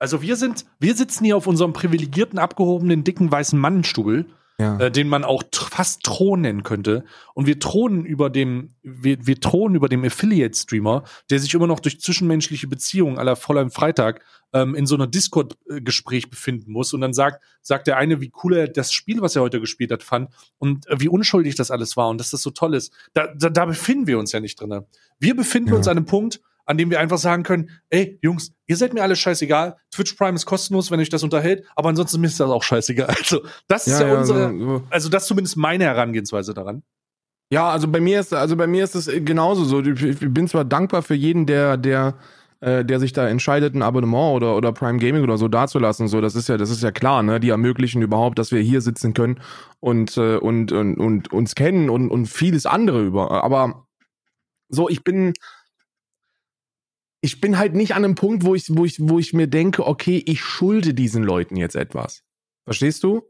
Also 0.00 0.20
wir 0.20 0.34
sind, 0.34 0.64
wir 0.80 0.96
sitzen 0.96 1.24
hier 1.24 1.36
auf 1.36 1.46
unserem 1.46 1.72
privilegierten, 1.72 2.40
abgehobenen, 2.40 3.04
dicken, 3.04 3.30
weißen 3.30 3.58
Mannenstuhl 3.58 4.26
ja. 4.58 4.78
äh, 4.78 4.90
den 4.90 5.08
man 5.08 5.24
auch 5.24 5.42
fast 5.52 6.02
Thron 6.02 6.42
nennen 6.42 6.62
könnte. 6.62 7.04
Und 7.34 7.46
wir 7.46 7.58
thronen 7.58 8.04
über 8.04 8.30
dem, 8.30 8.74
wir, 8.82 9.26
wir 9.26 9.40
thronen 9.40 9.74
über 9.74 9.88
dem 9.88 10.04
Affiliate-Streamer, 10.04 11.04
der 11.30 11.38
sich 11.38 11.54
immer 11.54 11.66
noch 11.66 11.80
durch 11.80 12.00
zwischenmenschliche 12.00 12.68
Beziehungen 12.68 13.18
aller 13.18 13.36
Fräulein 13.36 13.70
Freitag 13.70 14.24
ähm, 14.52 14.74
in 14.74 14.86
so 14.86 14.94
einer 14.94 15.06
Discord-Gespräch 15.06 16.30
befinden 16.30 16.72
muss. 16.72 16.92
Und 16.92 17.00
dann 17.00 17.12
sagt, 17.12 17.42
sagt 17.62 17.86
der 17.86 17.96
eine, 17.96 18.20
wie 18.20 18.32
cool 18.42 18.56
er 18.56 18.68
das 18.68 18.92
Spiel, 18.92 19.20
was 19.20 19.36
er 19.36 19.42
heute 19.42 19.60
gespielt 19.60 19.90
hat, 19.90 20.02
fand 20.02 20.30
und 20.58 20.86
äh, 20.88 21.00
wie 21.00 21.08
unschuldig 21.08 21.54
das 21.54 21.70
alles 21.70 21.96
war 21.96 22.08
und 22.08 22.18
dass 22.18 22.30
das 22.30 22.42
so 22.42 22.50
toll 22.50 22.74
ist. 22.74 22.92
Da, 23.14 23.28
da, 23.34 23.48
da 23.48 23.64
befinden 23.64 24.06
wir 24.06 24.18
uns 24.18 24.32
ja 24.32 24.40
nicht 24.40 24.60
drin. 24.60 24.82
Wir 25.18 25.36
befinden 25.36 25.70
ja. 25.70 25.76
uns 25.76 25.88
an 25.88 25.96
einem 25.96 26.06
Punkt, 26.06 26.40
an 26.64 26.78
dem 26.78 26.90
wir 26.90 27.00
einfach 27.00 27.18
sagen 27.18 27.42
können, 27.42 27.70
ey, 27.90 28.18
Jungs, 28.22 28.52
ihr 28.66 28.76
seid 28.76 28.94
mir 28.94 29.02
alle 29.02 29.16
scheißegal. 29.16 29.76
Twitch 29.90 30.14
Prime 30.14 30.34
ist 30.34 30.46
kostenlos, 30.46 30.90
wenn 30.90 31.00
euch 31.00 31.08
das 31.08 31.22
unterhält, 31.22 31.64
aber 31.76 31.88
ansonsten 31.88 32.22
ist 32.24 32.38
das 32.40 32.50
auch 32.50 32.62
scheißegal. 32.62 33.08
Also, 33.22 33.42
das 33.68 33.86
ist 33.86 34.00
ja, 34.00 34.08
ja 34.08 34.18
unsere, 34.18 34.58
so, 34.58 34.82
also 34.90 35.08
das 35.08 35.22
ist 35.22 35.28
zumindest 35.28 35.56
meine 35.56 35.84
Herangehensweise 35.84 36.54
daran. 36.54 36.82
Ja, 37.52 37.68
also 37.68 37.86
bei 37.86 38.00
mir 38.00 38.18
ist, 38.18 38.32
also 38.32 38.56
bei 38.56 38.66
mir 38.66 38.82
ist 38.82 38.94
es 38.94 39.10
genauso 39.24 39.64
so. 39.64 39.82
Ich 39.82 40.18
bin 40.20 40.48
zwar 40.48 40.64
dankbar 40.64 41.02
für 41.02 41.14
jeden, 41.14 41.44
der, 41.44 41.76
der, 41.76 42.14
äh, 42.60 42.84
der 42.84 42.98
sich 42.98 43.12
da 43.12 43.28
entscheidet, 43.28 43.74
ein 43.74 43.82
Abonnement 43.82 44.36
oder, 44.36 44.56
oder 44.56 44.72
Prime 44.72 44.98
Gaming 44.98 45.22
oder 45.22 45.36
so 45.36 45.48
dazulassen. 45.48 46.08
So, 46.08 46.22
das 46.22 46.34
ist 46.34 46.48
ja, 46.48 46.56
das 46.56 46.70
ist 46.70 46.82
ja 46.82 46.92
klar, 46.92 47.22
ne? 47.22 47.40
Die 47.40 47.50
ermöglichen 47.50 48.00
überhaupt, 48.00 48.38
dass 48.38 48.52
wir 48.52 48.60
hier 48.60 48.80
sitzen 48.80 49.12
können 49.12 49.38
und, 49.80 50.16
äh, 50.16 50.36
und, 50.36 50.72
und, 50.72 50.96
und 50.96 51.30
uns 51.30 51.54
kennen 51.54 51.90
und, 51.90 52.08
und 52.08 52.26
vieles 52.26 52.64
andere 52.64 53.02
über. 53.02 53.44
Aber 53.44 53.86
so, 54.70 54.88
ich 54.88 55.04
bin, 55.04 55.34
ich 57.22 57.40
bin 57.40 57.56
halt 57.56 57.74
nicht 57.74 57.94
an 57.94 58.04
einem 58.04 58.16
Punkt, 58.16 58.44
wo 58.44 58.54
ich, 58.54 58.66
wo 58.68 58.84
ich, 58.84 58.98
wo 59.00 59.18
ich 59.18 59.32
mir 59.32 59.46
denke, 59.46 59.86
okay, 59.86 60.22
ich 60.26 60.42
schulde 60.42 60.92
diesen 60.92 61.22
Leuten 61.22 61.56
jetzt 61.56 61.76
etwas. 61.76 62.24
Verstehst 62.64 63.04
du? 63.04 63.22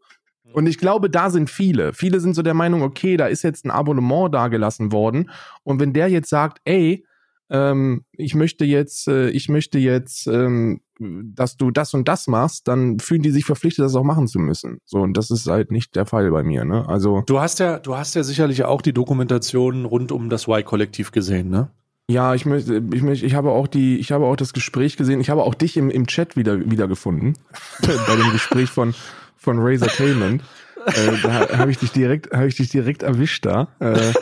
Mhm. 0.44 0.52
Und 0.54 0.66
ich 0.66 0.78
glaube, 0.78 1.10
da 1.10 1.28
sind 1.28 1.50
viele. 1.50 1.92
Viele 1.92 2.18
sind 2.18 2.34
so 2.34 2.42
der 2.42 2.54
Meinung, 2.54 2.82
okay, 2.82 3.18
da 3.18 3.26
ist 3.26 3.42
jetzt 3.42 3.66
ein 3.66 3.70
Abonnement 3.70 4.34
dagelassen 4.34 4.92
worden. 4.92 5.30
Und 5.62 5.78
wenn 5.78 5.92
der 5.92 6.08
jetzt 6.08 6.30
sagt, 6.30 6.60
ey, 6.64 7.04
ähm, 7.50 8.06
ich 8.12 8.34
möchte 8.34 8.64
jetzt, 8.64 9.08
äh, 9.08 9.28
ich 9.28 9.50
möchte 9.50 9.78
jetzt, 9.78 10.26
ähm, 10.26 10.80
dass 10.98 11.58
du 11.58 11.70
das 11.70 11.92
und 11.92 12.08
das 12.08 12.28
machst, 12.28 12.68
dann 12.68 12.98
fühlen 12.98 13.20
die 13.20 13.30
sich 13.30 13.44
verpflichtet, 13.44 13.84
das 13.84 13.94
auch 13.94 14.04
machen 14.04 14.26
zu 14.26 14.38
müssen. 14.38 14.78
So, 14.86 15.00
und 15.00 15.18
das 15.18 15.30
ist 15.30 15.48
halt 15.48 15.70
nicht 15.70 15.96
der 15.96 16.06
Fall 16.06 16.30
bei 16.30 16.42
mir, 16.42 16.64
ne? 16.64 16.88
Also. 16.88 17.22
Du 17.26 17.40
hast 17.40 17.58
ja, 17.58 17.78
du 17.78 17.94
hast 17.94 18.14
ja 18.14 18.22
sicherlich 18.22 18.64
auch 18.64 18.80
die 18.80 18.94
Dokumentation 18.94 19.84
rund 19.84 20.12
um 20.12 20.30
das 20.30 20.48
Y-Kollektiv 20.48 21.12
gesehen, 21.12 21.50
ne? 21.50 21.70
Ja, 22.10 22.34
ich 22.34 22.46
möchte, 22.46 22.82
ich 22.92 23.02
möchte, 23.02 23.24
ich 23.24 23.34
habe 23.34 23.50
auch 23.50 23.66
die, 23.66 23.98
ich 23.98 24.12
habe 24.12 24.26
auch 24.26 24.36
das 24.36 24.52
Gespräch 24.52 24.96
gesehen. 24.96 25.20
Ich 25.20 25.30
habe 25.30 25.44
auch 25.44 25.54
dich 25.54 25.76
im, 25.76 25.88
im 25.90 26.06
Chat 26.06 26.36
wieder 26.36 26.58
wiedergefunden 26.70 27.38
bei 27.80 28.16
dem 28.16 28.32
Gespräch 28.32 28.70
von 28.70 28.94
von 29.42 29.58
Razor 29.58 29.88
Tainment. 29.88 30.42
äh, 30.86 31.12
da 31.22 31.58
habe 31.58 31.70
ich 31.70 31.78
dich 31.78 31.90
direkt, 31.90 32.32
habe 32.32 32.46
ich 32.46 32.56
dich 32.56 32.70
direkt 32.70 33.02
erwischt 33.02 33.44
da. 33.44 33.68
Äh, 33.80 34.12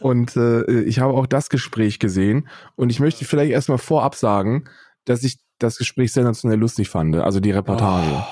und 0.00 0.36
äh, 0.36 0.80
ich 0.82 1.00
habe 1.00 1.12
auch 1.12 1.26
das 1.26 1.50
Gespräch 1.50 1.98
gesehen. 1.98 2.48
Und 2.74 2.90
ich 2.90 2.98
möchte 2.98 3.24
vielleicht 3.24 3.52
erstmal 3.52 3.78
vorab 3.78 4.14
sagen, 4.14 4.64
dass 5.04 5.22
ich 5.22 5.38
das 5.58 5.76
Gespräch 5.78 6.12
sensationell 6.12 6.58
lustig 6.58 6.88
fand. 6.88 7.14
Also 7.16 7.40
die 7.40 7.50
Reportage. 7.50 8.10
Oh. 8.10 8.24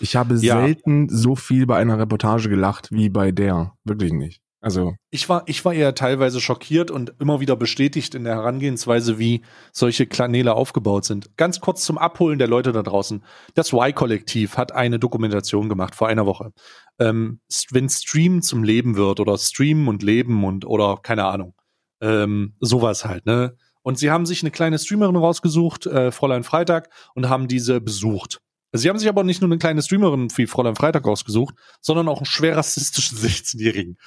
Ich 0.00 0.16
habe 0.16 0.34
ja. 0.36 0.60
selten 0.60 1.08
so 1.08 1.34
viel 1.34 1.66
bei 1.66 1.76
einer 1.76 1.98
Reportage 1.98 2.48
gelacht 2.48 2.90
wie 2.92 3.08
bei 3.08 3.32
der. 3.32 3.72
Wirklich 3.84 4.12
nicht. 4.12 4.42
Also 4.64 4.94
ich 5.10 5.28
war, 5.28 5.42
ich 5.44 5.62
war 5.66 5.74
eher 5.74 5.94
teilweise 5.94 6.40
schockiert 6.40 6.90
und 6.90 7.12
immer 7.20 7.38
wieder 7.38 7.54
bestätigt 7.54 8.14
in 8.14 8.24
der 8.24 8.36
Herangehensweise, 8.36 9.18
wie 9.18 9.42
solche 9.72 10.06
Kanäle 10.06 10.54
aufgebaut 10.54 11.04
sind. 11.04 11.36
Ganz 11.36 11.60
kurz 11.60 11.84
zum 11.84 11.98
Abholen 11.98 12.38
der 12.38 12.48
Leute 12.48 12.72
da 12.72 12.82
draußen. 12.82 13.22
Das 13.52 13.74
Y-Kollektiv 13.74 14.56
hat 14.56 14.72
eine 14.72 14.98
Dokumentation 14.98 15.68
gemacht 15.68 15.94
vor 15.94 16.08
einer 16.08 16.24
Woche. 16.24 16.52
Ähm, 16.98 17.40
wenn 17.72 17.90
Stream 17.90 18.40
zum 18.40 18.64
Leben 18.64 18.96
wird 18.96 19.20
oder 19.20 19.36
Streamen 19.36 19.86
und 19.86 20.02
Leben 20.02 20.42
und 20.44 20.64
oder 20.64 20.98
keine 21.02 21.26
Ahnung, 21.26 21.52
ähm, 22.00 22.54
sowas 22.58 23.04
halt, 23.04 23.26
ne? 23.26 23.58
Und 23.82 23.98
sie 23.98 24.10
haben 24.10 24.24
sich 24.24 24.42
eine 24.42 24.50
kleine 24.50 24.78
Streamerin 24.78 25.16
rausgesucht, 25.16 25.84
äh, 25.84 26.10
Fräulein 26.10 26.42
Freitag, 26.42 26.88
und 27.14 27.28
haben 27.28 27.48
diese 27.48 27.82
besucht. 27.82 28.40
Sie 28.76 28.88
haben 28.88 28.98
sich 28.98 29.08
aber 29.08 29.22
nicht 29.22 29.40
nur 29.40 29.48
eine 29.48 29.58
kleine 29.58 29.82
Streamerin 29.82 30.28
wie 30.36 30.48
Fräulein 30.48 30.74
Freitag 30.74 31.06
ausgesucht, 31.06 31.54
sondern 31.80 32.08
auch 32.08 32.18
einen 32.18 32.26
schwer 32.26 32.56
rassistischen 32.56 33.16
16-Jährigen, 33.18 33.98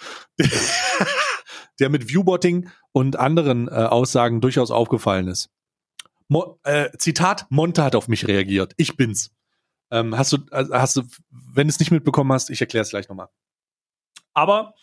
der 1.79 1.89
mit 1.89 2.09
Viewbotting 2.09 2.69
und 2.91 3.15
anderen 3.15 3.69
äh, 3.69 3.71
Aussagen 3.71 4.41
durchaus 4.41 4.69
aufgefallen 4.69 5.29
ist. 5.29 5.49
Mo 6.27 6.59
äh, 6.63 6.89
Zitat, 6.97 7.45
Monte 7.49 7.81
hat 7.81 7.95
auf 7.95 8.09
mich 8.09 8.27
reagiert. 8.27 8.73
Ich 8.75 8.97
bin's. 8.97 9.31
Ähm, 9.89 10.17
hast 10.17 10.33
du, 10.33 10.39
also 10.51 10.73
hast 10.73 10.97
du, 10.97 11.03
wenn 11.29 11.67
du 11.67 11.71
es 11.71 11.79
nicht 11.79 11.91
mitbekommen 11.91 12.33
hast, 12.33 12.49
ich 12.49 12.59
erkläre 12.59 12.83
es 12.83 12.89
gleich 12.89 13.07
nochmal. 13.07 13.29
Aber 14.33 14.73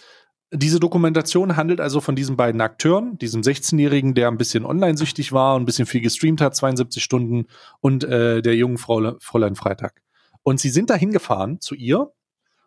diese 0.53 0.81
Dokumentation 0.81 1.57
handelt 1.57 1.81
also 1.81 2.01
von 2.01 2.17
diesen 2.17 2.37
beiden 2.37 2.61
Akteuren, 2.61 3.19
diesem 3.19 3.43
16-Jährigen, 3.43 4.15
der 4.15 4.29
ein 4.29 4.37
bisschen 4.37 4.65
online-süchtig 4.65 5.33
war 5.33 5.57
und 5.57 5.63
ein 5.63 5.67
bisschen 5.67 5.87
viel 5.87 6.01
gestreamt 6.01 6.41
hat, 6.41 6.55
72 6.55 7.03
Stunden, 7.03 7.47
und 7.81 8.05
äh, 8.05 8.43
der 8.43 8.55
jungen 8.55 8.79
Frau, 8.79 9.17
Fräulein 9.21 9.57
Freitag. 9.57 10.03
Und 10.43 10.61
sie 10.61 10.71
sind 10.71 10.91
da 10.91 10.95
hingefahren 10.95 11.61
zu 11.61 11.75
ihr 11.75 12.13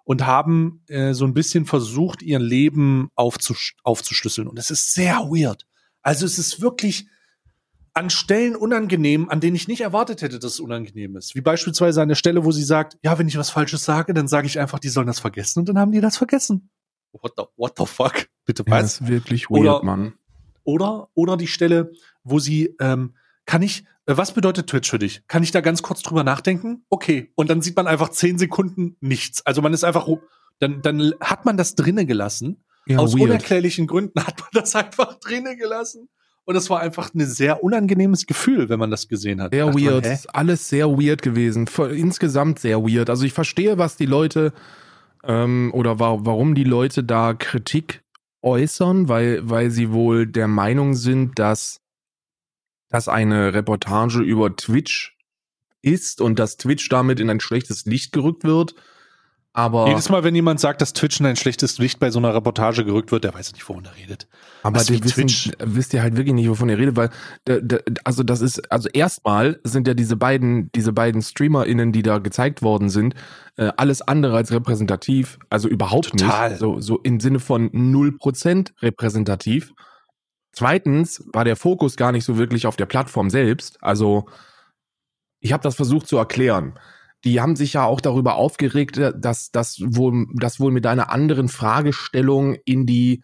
und 0.03 0.25
haben 0.25 0.83
äh, 0.87 1.13
so 1.13 1.25
ein 1.25 1.33
bisschen 1.33 1.65
versucht, 1.65 2.21
ihr 2.21 2.39
Leben 2.39 3.09
aufzusch 3.15 3.75
aufzuschlüsseln. 3.83 4.47
Und 4.47 4.57
es 4.57 4.71
ist 4.71 4.93
sehr 4.93 5.17
weird. 5.29 5.65
Also 6.01 6.25
es 6.25 6.39
ist 6.39 6.61
wirklich 6.61 7.07
an 7.93 8.09
Stellen 8.09 8.55
unangenehm, 8.55 9.29
an 9.29 9.39
denen 9.39 9.55
ich 9.55 9.67
nicht 9.67 9.81
erwartet 9.81 10.21
hätte, 10.21 10.39
dass 10.39 10.53
es 10.53 10.59
unangenehm 10.59 11.15
ist. 11.15 11.35
Wie 11.35 11.41
beispielsweise 11.41 12.01
an 12.01 12.09
der 12.09 12.15
Stelle, 12.15 12.45
wo 12.45 12.51
sie 12.51 12.63
sagt, 12.63 12.97
ja, 13.01 13.17
wenn 13.17 13.27
ich 13.27 13.37
was 13.37 13.49
Falsches 13.49 13.85
sage, 13.85 14.13
dann 14.13 14.27
sage 14.27 14.47
ich 14.47 14.59
einfach, 14.59 14.79
die 14.79 14.89
sollen 14.89 15.07
das 15.07 15.19
vergessen. 15.19 15.59
Und 15.59 15.69
dann 15.69 15.79
haben 15.79 15.91
die 15.91 16.01
das 16.01 16.17
vergessen 16.17 16.69
what 17.21 17.33
the, 17.37 17.43
what 17.55 17.73
the 17.77 17.85
fuck? 17.85 18.27
Bitte 18.45 18.63
was? 18.65 18.71
Ja, 18.71 18.81
das 18.81 19.01
ist 19.01 19.07
wirklich 19.07 19.49
weird, 19.49 19.61
oder, 19.61 19.83
Mann. 19.83 20.13
Oder, 20.63 21.09
oder 21.13 21.37
die 21.37 21.47
Stelle, 21.47 21.91
wo 22.23 22.39
sie, 22.39 22.75
ähm, 22.79 23.15
kann 23.45 23.61
ich, 23.61 23.83
äh, 24.05 24.17
was 24.17 24.33
bedeutet 24.33 24.67
Twitch 24.67 24.89
für 24.89 24.99
dich? 24.99 25.23
Kann 25.27 25.43
ich 25.43 25.51
da 25.51 25.61
ganz 25.61 25.81
kurz 25.81 26.01
drüber 26.01 26.23
nachdenken? 26.23 26.85
Okay. 26.89 27.31
Und 27.35 27.49
dann 27.49 27.61
sieht 27.61 27.75
man 27.75 27.87
einfach 27.87 28.09
zehn 28.09 28.37
Sekunden 28.37 28.97
nichts. 28.99 29.45
Also 29.45 29.61
man 29.61 29.73
ist 29.73 29.83
einfach, 29.83 30.07
dann, 30.59 30.81
dann 30.81 31.13
hat 31.21 31.45
man 31.45 31.57
das 31.57 31.75
drinnen 31.75 32.07
gelassen. 32.07 32.63
Ja, 32.85 32.99
Aus 32.99 33.13
weird. 33.13 33.23
unerklärlichen 33.23 33.85
Gründen 33.85 34.25
hat 34.25 34.39
man 34.39 34.49
das 34.53 34.75
einfach 34.75 35.19
drinnen 35.19 35.57
gelassen. 35.57 36.09
Und 36.45 36.55
es 36.55 36.69
war 36.69 36.79
einfach 36.79 37.13
ein 37.13 37.25
sehr 37.25 37.61
unangenehmes 37.61 38.25
Gefühl, 38.25 38.69
wenn 38.69 38.79
man 38.79 38.89
das 38.89 39.09
gesehen 39.09 39.41
hat. 39.41 39.51
Sehr 39.51 39.67
weird. 39.73 40.05
Man, 40.05 40.19
alles 40.31 40.69
sehr 40.69 40.87
weird 40.87 41.21
gewesen. 41.21 41.67
Insgesamt 41.91 42.59
sehr 42.59 42.81
weird. 42.83 43.09
Also 43.09 43.25
ich 43.25 43.33
verstehe, 43.33 43.77
was 43.77 43.97
die 43.97 44.05
Leute 44.05 44.53
ähm, 45.27 45.71
oder 45.73 45.99
wa 45.99 46.19
warum 46.21 46.55
die 46.55 46.63
Leute 46.63 47.03
da 47.03 47.33
Kritik 47.33 48.01
äußern, 48.41 49.09
weil, 49.09 49.47
weil 49.47 49.69
sie 49.69 49.91
wohl 49.91 50.25
der 50.25 50.47
Meinung 50.47 50.93
sind, 50.93 51.37
dass, 51.37 51.81
dass 52.89 53.07
eine 53.07 53.53
Reportage 53.53 54.21
über 54.21 54.55
Twitch 54.55 55.17
ist 55.81 56.21
und 56.21 56.39
dass 56.39 56.57
Twitch 56.57 56.89
damit 56.89 57.19
in 57.19 57.29
ein 57.29 57.39
schlechtes 57.39 57.85
Licht 57.85 58.13
gerückt 58.13 58.43
wird. 58.43 58.75
Aber 59.57 59.87
Jedes 59.87 60.09
Mal, 60.09 60.23
wenn 60.23 60.35
jemand 60.35 60.59
sagt, 60.59 60.81
dass 60.81 60.93
Twitch 60.93 61.19
in 61.19 61.25
ein 61.25 61.35
schlechtes 61.35 61.79
Licht 61.79 61.99
bei 61.99 62.11
so 62.11 62.19
einer 62.19 62.31
Reportage 62.31 62.85
gerückt 62.85 63.11
wird, 63.11 63.23
der 63.23 63.33
weiß 63.33 63.53
nicht, 63.53 63.67
wovon 63.67 63.85
er 63.85 63.95
redet. 63.95 64.27
Aber 64.61 64.83
die 64.83 65.03
wissen, 65.03 65.51
wisst 65.57 65.95
ihr 65.95 66.03
halt 66.03 66.15
wirklich 66.15 66.35
nicht, 66.35 66.47
wovon 66.47 66.69
ihr 66.69 66.77
redet, 66.77 66.95
weil 66.95 67.09
also 68.03 68.21
das 68.21 68.41
ist, 68.41 68.71
also 68.71 68.87
erstmal 68.93 69.59
sind 69.63 69.87
ja 69.87 69.95
diese 69.95 70.15
beiden, 70.15 70.71
diese 70.73 70.93
beiden 70.93 71.23
StreamerInnen, 71.23 71.91
die 71.91 72.03
da 72.03 72.19
gezeigt 72.19 72.61
worden 72.61 72.91
sind, 72.91 73.15
äh, 73.55 73.71
alles 73.77 74.03
andere 74.03 74.37
als 74.37 74.51
repräsentativ, 74.51 75.39
also 75.49 75.67
überhaupt 75.67 76.11
Total. 76.11 76.51
nicht. 76.51 76.59
So, 76.59 76.79
so 76.79 76.99
im 76.99 77.19
Sinne 77.19 77.39
von 77.39 77.71
0% 77.71 78.73
repräsentativ. 78.83 79.73
Zweitens 80.51 81.27
war 81.33 81.45
der 81.45 81.55
Fokus 81.55 81.97
gar 81.97 82.11
nicht 82.11 82.25
so 82.25 82.37
wirklich 82.37 82.67
auf 82.67 82.75
der 82.75 82.85
Plattform 82.85 83.31
selbst. 83.31 83.79
Also 83.81 84.27
ich 85.39 85.51
habe 85.51 85.63
das 85.63 85.75
versucht 85.75 86.07
zu 86.07 86.17
erklären 86.17 86.77
die 87.23 87.41
haben 87.41 87.55
sich 87.55 87.73
ja 87.73 87.83
auch 87.83 88.01
darüber 88.01 88.35
aufgeregt, 88.35 88.97
äh, 88.97 89.13
dass 89.17 89.51
das 89.51 89.79
wohl, 89.83 90.27
das 90.35 90.59
wohl 90.59 90.71
mit 90.71 90.85
einer 90.85 91.11
anderen 91.11 91.49
Fragestellung 91.49 92.55
in 92.65 92.85
die 92.85 93.23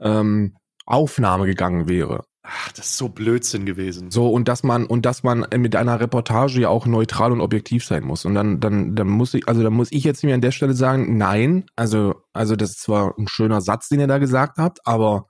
ähm, 0.00 0.56
Aufnahme 0.86 1.46
gegangen 1.46 1.88
wäre. 1.88 2.24
Ach, 2.42 2.72
das 2.72 2.86
ist 2.86 2.96
so 2.96 3.10
Blödsinn 3.10 3.66
gewesen. 3.66 4.10
So, 4.10 4.30
und 4.30 4.48
dass 4.48 4.62
man, 4.62 4.86
und 4.86 5.04
dass 5.04 5.22
man 5.22 5.46
mit 5.56 5.76
einer 5.76 6.00
Reportage 6.00 6.62
ja 6.62 6.68
auch 6.68 6.86
neutral 6.86 7.32
und 7.32 7.40
objektiv 7.42 7.84
sein 7.84 8.02
muss. 8.02 8.24
Und 8.24 8.34
dann, 8.34 8.60
dann, 8.60 8.96
dann 8.96 9.08
muss 9.08 9.34
ich, 9.34 9.46
also 9.46 9.62
dann 9.62 9.74
muss 9.74 9.92
ich 9.92 10.04
jetzt 10.04 10.24
mir 10.24 10.34
an 10.34 10.40
der 10.40 10.50
Stelle 10.50 10.72
sagen, 10.72 11.18
nein, 11.18 11.66
also, 11.76 12.14
also 12.32 12.56
das 12.56 12.70
ist 12.70 12.80
zwar 12.80 13.14
ein 13.18 13.28
schöner 13.28 13.60
Satz, 13.60 13.88
den 13.88 14.00
ihr 14.00 14.06
da 14.06 14.18
gesagt 14.18 14.56
habt, 14.56 14.86
aber 14.86 15.26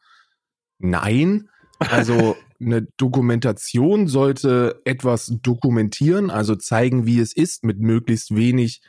nein. 0.79 1.49
Also 1.79 2.37
eine 2.61 2.87
Dokumentation 2.97 4.07
sollte 4.07 4.81
etwas 4.85 5.33
dokumentieren, 5.43 6.31
also 6.31 6.55
zeigen, 6.57 7.07
wie 7.07 7.19
es 7.21 7.33
ist, 7.33 7.65
mit 7.65 7.81
möglichst 7.81 8.35
wenig 8.35 8.83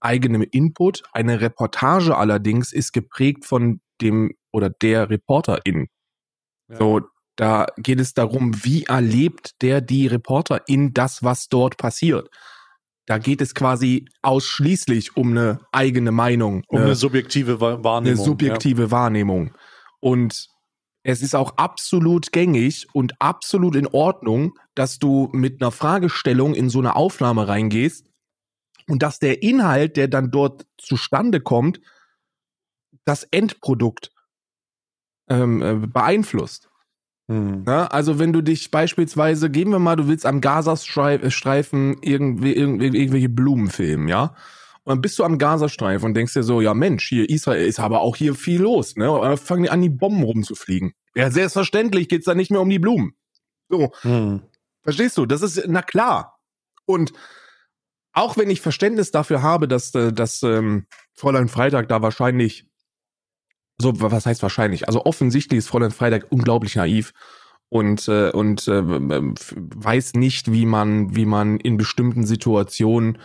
eigenem 0.00 0.42
Input. 0.42 1.02
Eine 1.12 1.40
Reportage 1.40 2.16
allerdings 2.16 2.72
ist 2.72 2.92
geprägt 2.92 3.44
von 3.44 3.80
dem 4.00 4.34
oder 4.52 4.70
der 4.70 5.10
Reporterin. 5.10 5.88
Ja. 6.68 6.76
So, 6.76 7.00
da 7.36 7.66
geht 7.76 8.00
es 8.00 8.14
darum, 8.14 8.64
wie 8.64 8.84
erlebt 8.84 9.62
der 9.62 9.80
die 9.80 10.06
Reporterin 10.06 10.92
das, 10.94 11.22
was 11.22 11.48
dort 11.48 11.76
passiert. 11.76 12.28
Da 13.06 13.18
geht 13.18 13.40
es 13.40 13.54
quasi 13.54 14.04
ausschließlich 14.22 15.16
um 15.16 15.30
eine 15.30 15.60
eigene 15.72 16.12
Meinung. 16.12 16.62
Um 16.68 16.78
eine, 16.78 16.86
eine 16.86 16.94
subjektive 16.94 17.60
Wahrnehmung. 17.60 17.96
Eine 17.96 18.16
subjektive 18.16 18.82
ja. 18.82 18.90
Wahrnehmung. 18.90 19.54
Und 20.00 20.48
es 21.08 21.22
ist 21.22 21.34
auch 21.34 21.56
absolut 21.56 22.32
gängig 22.32 22.86
und 22.92 23.18
absolut 23.18 23.76
in 23.76 23.86
Ordnung, 23.86 24.58
dass 24.74 24.98
du 24.98 25.30
mit 25.32 25.62
einer 25.62 25.70
Fragestellung 25.70 26.52
in 26.52 26.68
so 26.68 26.80
eine 26.80 26.96
Aufnahme 26.96 27.48
reingehst 27.48 28.10
und 28.88 29.02
dass 29.02 29.18
der 29.18 29.42
Inhalt, 29.42 29.96
der 29.96 30.08
dann 30.08 30.30
dort 30.30 30.66
zustande 30.76 31.40
kommt, 31.40 31.80
das 33.06 33.22
Endprodukt 33.22 34.12
ähm, 35.30 35.62
äh, 35.62 35.86
beeinflusst. 35.86 36.68
Hm. 37.28 37.64
Ja, 37.66 37.86
also 37.86 38.18
wenn 38.18 38.34
du 38.34 38.42
dich 38.42 38.70
beispielsweise, 38.70 39.48
gehen 39.48 39.70
wir 39.70 39.78
mal, 39.78 39.96
du 39.96 40.08
willst 40.08 40.26
am 40.26 40.42
Gazastreifen 40.42 41.96
irgendwie, 42.02 42.52
irgendwie 42.52 42.86
irgendwelche 42.88 43.30
Blumen 43.30 43.70
filmen, 43.70 44.08
ja? 44.08 44.34
Und 44.84 44.96
dann 44.96 45.00
bist 45.00 45.18
du 45.18 45.24
am 45.24 45.38
Gazastreifen 45.38 46.04
und 46.04 46.14
denkst 46.14 46.34
dir 46.34 46.42
so, 46.42 46.60
ja 46.60 46.74
Mensch, 46.74 47.08
hier 47.08 47.30
Israel 47.30 47.66
ist 47.66 47.80
aber 47.80 48.02
auch 48.02 48.16
hier 48.16 48.34
viel 48.34 48.60
los, 48.60 48.96
ne? 48.96 49.10
Und 49.10 49.22
dann 49.22 49.38
fangen 49.38 49.62
die 49.62 49.70
an, 49.70 49.80
die 49.80 49.88
Bomben 49.88 50.22
rumzufliegen. 50.22 50.92
Ja, 51.18 51.32
selbstverständlich 51.32 52.08
geht's 52.08 52.26
da 52.26 52.34
nicht 52.36 52.52
mehr 52.52 52.60
um 52.60 52.70
die 52.70 52.78
Blumen. 52.78 53.16
So. 53.68 53.90
Hm. 54.02 54.42
Verstehst 54.84 55.18
du? 55.18 55.26
Das 55.26 55.42
ist, 55.42 55.60
na 55.66 55.82
klar. 55.82 56.38
Und 56.86 57.12
auch 58.12 58.36
wenn 58.36 58.48
ich 58.50 58.60
Verständnis 58.60 59.10
dafür 59.10 59.42
habe, 59.42 59.66
dass, 59.66 59.92
äh, 59.96 60.12
dass 60.12 60.44
ähm, 60.44 60.86
Fräulein 61.14 61.48
Freitag 61.48 61.88
da 61.88 62.02
wahrscheinlich, 62.02 62.70
so, 63.78 64.00
was 64.00 64.26
heißt 64.26 64.42
wahrscheinlich? 64.44 64.86
Also 64.86 65.06
offensichtlich 65.06 65.58
ist 65.58 65.66
Fräulein 65.66 65.90
Freitag 65.90 66.30
unglaublich 66.30 66.76
naiv 66.76 67.12
und 67.68 68.06
äh, 68.06 68.30
und 68.30 68.68
äh, 68.68 68.82
weiß 68.84 70.14
nicht, 70.14 70.52
wie 70.52 70.66
man 70.66 71.16
wie 71.16 71.26
man 71.26 71.58
in 71.58 71.76
bestimmten 71.76 72.24
Situationen 72.24 73.18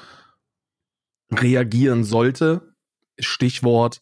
reagieren 1.32 2.04
sollte. 2.04 2.74
Stichwort, 3.20 4.02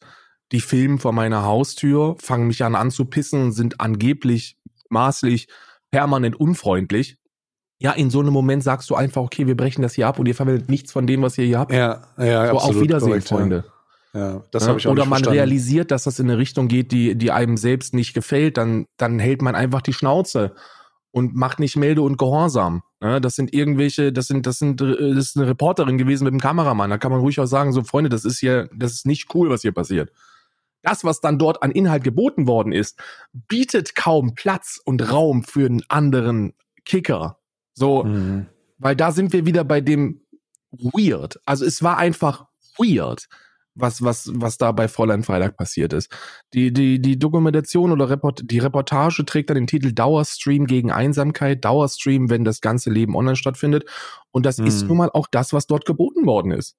die 0.52 0.60
filmen 0.60 1.00
vor 1.00 1.14
meiner 1.14 1.44
Haustür, 1.44 2.16
fangen 2.20 2.48
mich 2.48 2.64
an 2.64 2.76
anzupissen 2.76 3.42
und 3.42 3.52
sind 3.54 3.80
angeblich 3.80 4.58
maßlich 4.90 5.48
permanent 5.92 6.40
unfreundlich. 6.40 7.18
Ja, 7.80 7.92
in 7.94 8.10
so 8.12 8.20
einem 8.20 8.34
Moment 8.34 8.64
sagst 8.64 8.90
du 8.90 8.96
einfach, 8.96 9.22
okay, 9.24 9.48
wir 9.48 9.58
brechen 9.58 9.82
das 9.82 9.96
hier 9.96 10.08
ab 10.08 10.20
und 10.20 10.28
ihr 10.28 10.36
verwendet 10.36 10.70
nichts 10.70 10.92
von 10.92 11.08
dem, 11.08 11.22
was 11.24 11.38
ihr 11.38 11.46
hier 11.46 11.60
habt. 11.60 11.72
Ja, 11.72 12.04
ja, 12.18 12.48
so, 12.48 12.58
absolut, 12.58 12.76
auf 12.76 12.82
Wiedersehen, 12.82 13.10
korrekt, 13.10 13.28
Freunde. 13.28 13.64
Ja, 14.14 14.20
ja 14.20 14.44
das 14.52 14.64
ja, 14.64 14.70
habe 14.70 14.80
ich 14.80 14.88
auch 14.88 14.92
Oder 14.92 15.04
man 15.04 15.10
verstanden. 15.10 15.38
realisiert, 15.38 15.90
dass 15.90 16.04
das 16.04 16.20
in 16.20 16.30
eine 16.30 16.38
Richtung 16.38 16.68
geht, 16.68 16.92
die, 16.92 17.16
die 17.16 17.32
einem 17.32 17.58
selbst 17.58 17.94
nicht 17.94 18.14
gefällt, 18.14 18.58
dann, 18.58 18.86
dann 18.98 19.18
hält 19.18 19.42
man 19.42 19.56
einfach 19.56 19.82
die 19.82 19.94
Schnauze 19.94 20.54
und 21.12 21.36
macht 21.36 21.60
nicht 21.60 21.76
Melde 21.76 22.02
und 22.04 22.18
Gehorsam. 22.18 22.84
Ja, 23.02 23.20
das 23.20 23.36
sind 23.36 23.54
irgendwelche, 23.54 24.14
das 24.14 24.28
sind, 24.28 24.46
das 24.46 24.60
sind, 24.60 24.80
das 24.80 25.00
ist 25.00 25.38
eine 25.38 25.48
Reporterin 25.48 25.98
gewesen 25.98 26.26
mit 26.26 26.34
einem 26.34 26.40
Kameramann. 26.40 26.90
Da 26.90 26.98
kann 27.00 27.12
man 27.12 27.22
ruhig 27.22 27.40
auch 27.40 27.48
sagen, 27.48 27.74
so 27.74 27.84
Freunde, 27.84 28.10
das 28.10 28.26
ist 28.26 28.40
hier, 28.40 28.70
das 28.76 28.92
ist 28.92 29.08
nicht 29.08 29.34
cool, 29.34 29.50
was 29.50 29.64
hier 29.64 29.72
passiert. 29.72 30.12
Das, 30.82 31.04
was 31.04 31.22
dann 31.22 31.38
dort 31.38 31.64
an 31.64 31.72
Inhalt 31.72 32.04
geboten 32.04 32.48
worden 32.48 32.72
ist, 32.72 33.00
bietet 33.34 33.96
kaum 33.96 34.36
Platz 34.36 34.80
und 34.84 35.12
Raum 35.12 35.44
für 35.44 35.66
einen 35.66 35.84
anderen 35.90 36.54
Kicker. 36.86 37.40
So, 37.74 38.04
mhm. 38.04 38.48
weil 38.78 38.96
da 38.96 39.12
sind 39.12 39.34
wir 39.34 39.46
wieder 39.46 39.64
bei 39.64 39.82
dem 39.82 40.22
weird. 40.72 41.40
Also 41.46 41.66
es 41.66 41.84
war 41.84 41.98
einfach 41.98 42.46
weird 42.78 43.28
was, 43.76 44.02
was, 44.02 44.30
was 44.34 44.58
da 44.58 44.72
bei 44.72 44.88
Fräulein 44.88 45.24
Freitag 45.24 45.58
passiert 45.58 45.94
ist. 45.94 46.10
Die, 46.54 46.74
die, 46.74 47.02
die 47.02 47.18
Dokumentation 47.18 47.92
oder 47.92 48.10
Report, 48.10 48.42
die 48.44 48.60
Reportage 48.60 49.26
trägt 49.26 49.50
dann 49.50 49.56
den 49.56 49.68
Titel 49.68 49.94
Dauerstream 49.94 50.66
gegen 50.66 50.92
Einsamkeit, 50.92 51.64
Dauerstream, 51.64 52.30
wenn 52.30 52.44
das 52.44 52.62
ganze 52.62 52.90
Leben 52.90 53.16
online 53.16 53.36
stattfindet. 53.36 53.86
Und 54.32 54.46
das 54.46 54.58
hm. 54.58 54.66
ist 54.66 54.88
nun 54.88 54.98
mal 54.98 55.10
auch 55.14 55.28
das, 55.30 55.54
was 55.54 55.68
dort 55.68 55.86
geboten 55.86 56.26
worden 56.26 56.52
ist. 56.52 56.76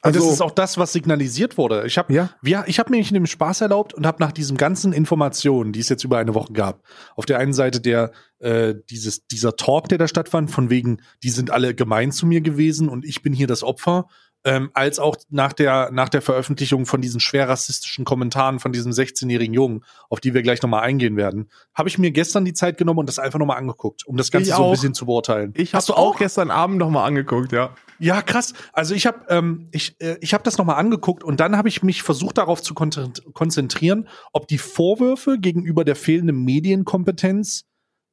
Also, 0.00 0.20
das 0.20 0.32
ist 0.32 0.40
auch 0.40 0.52
das, 0.52 0.78
was 0.78 0.92
signalisiert 0.92 1.58
wurde. 1.58 1.84
Ich 1.86 1.98
habe 1.98 2.12
ja. 2.12 2.30
ja, 2.42 2.64
ich 2.66 2.78
habe 2.78 2.90
mir 2.90 2.98
nicht 2.98 3.10
in 3.10 3.14
dem 3.14 3.26
Spaß 3.26 3.62
erlaubt 3.62 3.94
und 3.94 4.06
habe 4.06 4.22
nach 4.22 4.30
diesen 4.30 4.56
ganzen 4.56 4.92
Informationen, 4.92 5.72
die 5.72 5.80
es 5.80 5.88
jetzt 5.88 6.04
über 6.04 6.18
eine 6.18 6.34
Woche 6.34 6.52
gab, 6.52 6.84
auf 7.16 7.26
der 7.26 7.38
einen 7.38 7.52
Seite 7.52 7.80
der 7.80 8.12
äh, 8.38 8.74
dieses 8.90 9.26
dieser 9.26 9.56
Talk, 9.56 9.88
der 9.88 9.98
da 9.98 10.06
stattfand, 10.06 10.50
von 10.52 10.70
wegen, 10.70 11.02
die 11.24 11.30
sind 11.30 11.50
alle 11.50 11.74
gemein 11.74 12.12
zu 12.12 12.26
mir 12.26 12.40
gewesen 12.40 12.88
und 12.88 13.04
ich 13.04 13.22
bin 13.22 13.32
hier 13.32 13.48
das 13.48 13.64
Opfer 13.64 14.06
ähm, 14.44 14.70
als 14.72 14.98
auch 14.98 15.16
nach 15.30 15.52
der, 15.52 15.90
nach 15.92 16.08
der 16.08 16.22
Veröffentlichung 16.22 16.86
von 16.86 17.00
diesen 17.00 17.20
schwer 17.20 17.48
rassistischen 17.48 18.04
Kommentaren 18.04 18.60
von 18.60 18.72
diesem 18.72 18.92
16-jährigen 18.92 19.52
Jungen, 19.52 19.84
auf 20.08 20.20
die 20.20 20.32
wir 20.32 20.42
gleich 20.42 20.62
nochmal 20.62 20.82
eingehen 20.82 21.16
werden, 21.16 21.50
habe 21.74 21.88
ich 21.88 21.98
mir 21.98 22.12
gestern 22.12 22.44
die 22.44 22.52
Zeit 22.52 22.78
genommen 22.78 23.00
und 23.00 23.08
das 23.08 23.18
einfach 23.18 23.38
nochmal 23.38 23.58
angeguckt, 23.58 24.06
um 24.06 24.16
das 24.16 24.30
Ganze 24.30 24.52
so 24.52 24.64
ein 24.64 24.70
bisschen 24.70 24.94
zu 24.94 25.06
beurteilen. 25.06 25.52
Ich 25.56 25.72
du 25.72 25.94
auch 25.94 26.16
gestern 26.16 26.50
Abend 26.50 26.78
nochmal 26.78 27.06
angeguckt, 27.06 27.52
ja. 27.52 27.74
Ja, 27.98 28.22
krass. 28.22 28.54
Also 28.72 28.94
ich 28.94 29.06
habe 29.06 29.20
ähm, 29.28 29.68
ich, 29.72 29.96
äh, 30.00 30.16
ich 30.20 30.34
hab 30.34 30.44
das 30.44 30.58
nochmal 30.58 30.76
angeguckt 30.76 31.24
und 31.24 31.40
dann 31.40 31.56
habe 31.56 31.68
ich 31.68 31.82
mich 31.82 32.02
versucht 32.02 32.38
darauf 32.38 32.62
zu 32.62 32.74
konzentrieren, 32.74 34.08
ob 34.32 34.48
die 34.48 34.58
Vorwürfe 34.58 35.38
gegenüber 35.38 35.84
der 35.84 35.96
fehlenden 35.96 36.44
Medienkompetenz 36.44 37.64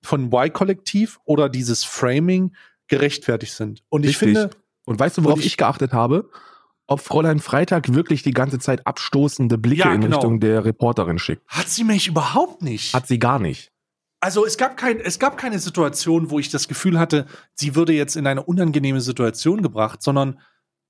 von 0.03 0.31
Y-Kollektiv 0.31 1.19
oder 1.25 1.49
dieses 1.49 1.83
Framing 1.83 2.55
gerechtfertigt 2.87 3.53
sind. 3.53 3.83
Und 3.89 4.03
ich 4.03 4.21
Richtig. 4.21 4.37
finde, 4.37 4.49
und 4.85 4.99
weißt 4.99 5.17
du, 5.17 5.23
worauf 5.23 5.39
ich, 5.39 5.47
ich, 5.47 5.57
geachtet 5.57 5.93
habe? 5.93 6.29
Ob 6.87 6.99
Fräulein 6.99 7.39
Freitag 7.39 7.93
wirklich 7.95 8.21
die 8.21 8.31
ganze 8.31 8.59
Zeit 8.59 8.85
abstoßende 8.85 9.57
Blicke 9.57 9.87
ja, 9.87 9.93
in 9.93 10.01
genau. 10.01 10.17
Richtung 10.17 10.39
der 10.39 10.65
Reporterin 10.65 11.17
schickt. 11.17 11.41
Hat 11.47 11.67
sie 11.67 11.83
mich 11.83 12.07
überhaupt 12.07 12.61
nicht. 12.61 12.93
Hat 12.93 13.07
sie 13.07 13.17
gar 13.17 13.39
nicht. 13.39 13.71
Also 14.19 14.45
es 14.45 14.57
gab, 14.57 14.77
kein, 14.77 14.99
es 14.99 15.19
gab 15.19 15.37
keine 15.37 15.59
Situation, 15.59 16.31
wo 16.31 16.39
ich 16.39 16.49
das 16.49 16.67
Gefühl 16.67 16.97
hatte, 16.99 17.25
sie 17.53 17.75
würde 17.75 17.93
jetzt 17.93 18.15
in 18.15 18.25
eine 18.27 18.43
unangenehme 18.43 19.01
Situation 19.01 19.61
gebracht, 19.61 20.01
sondern 20.01 20.39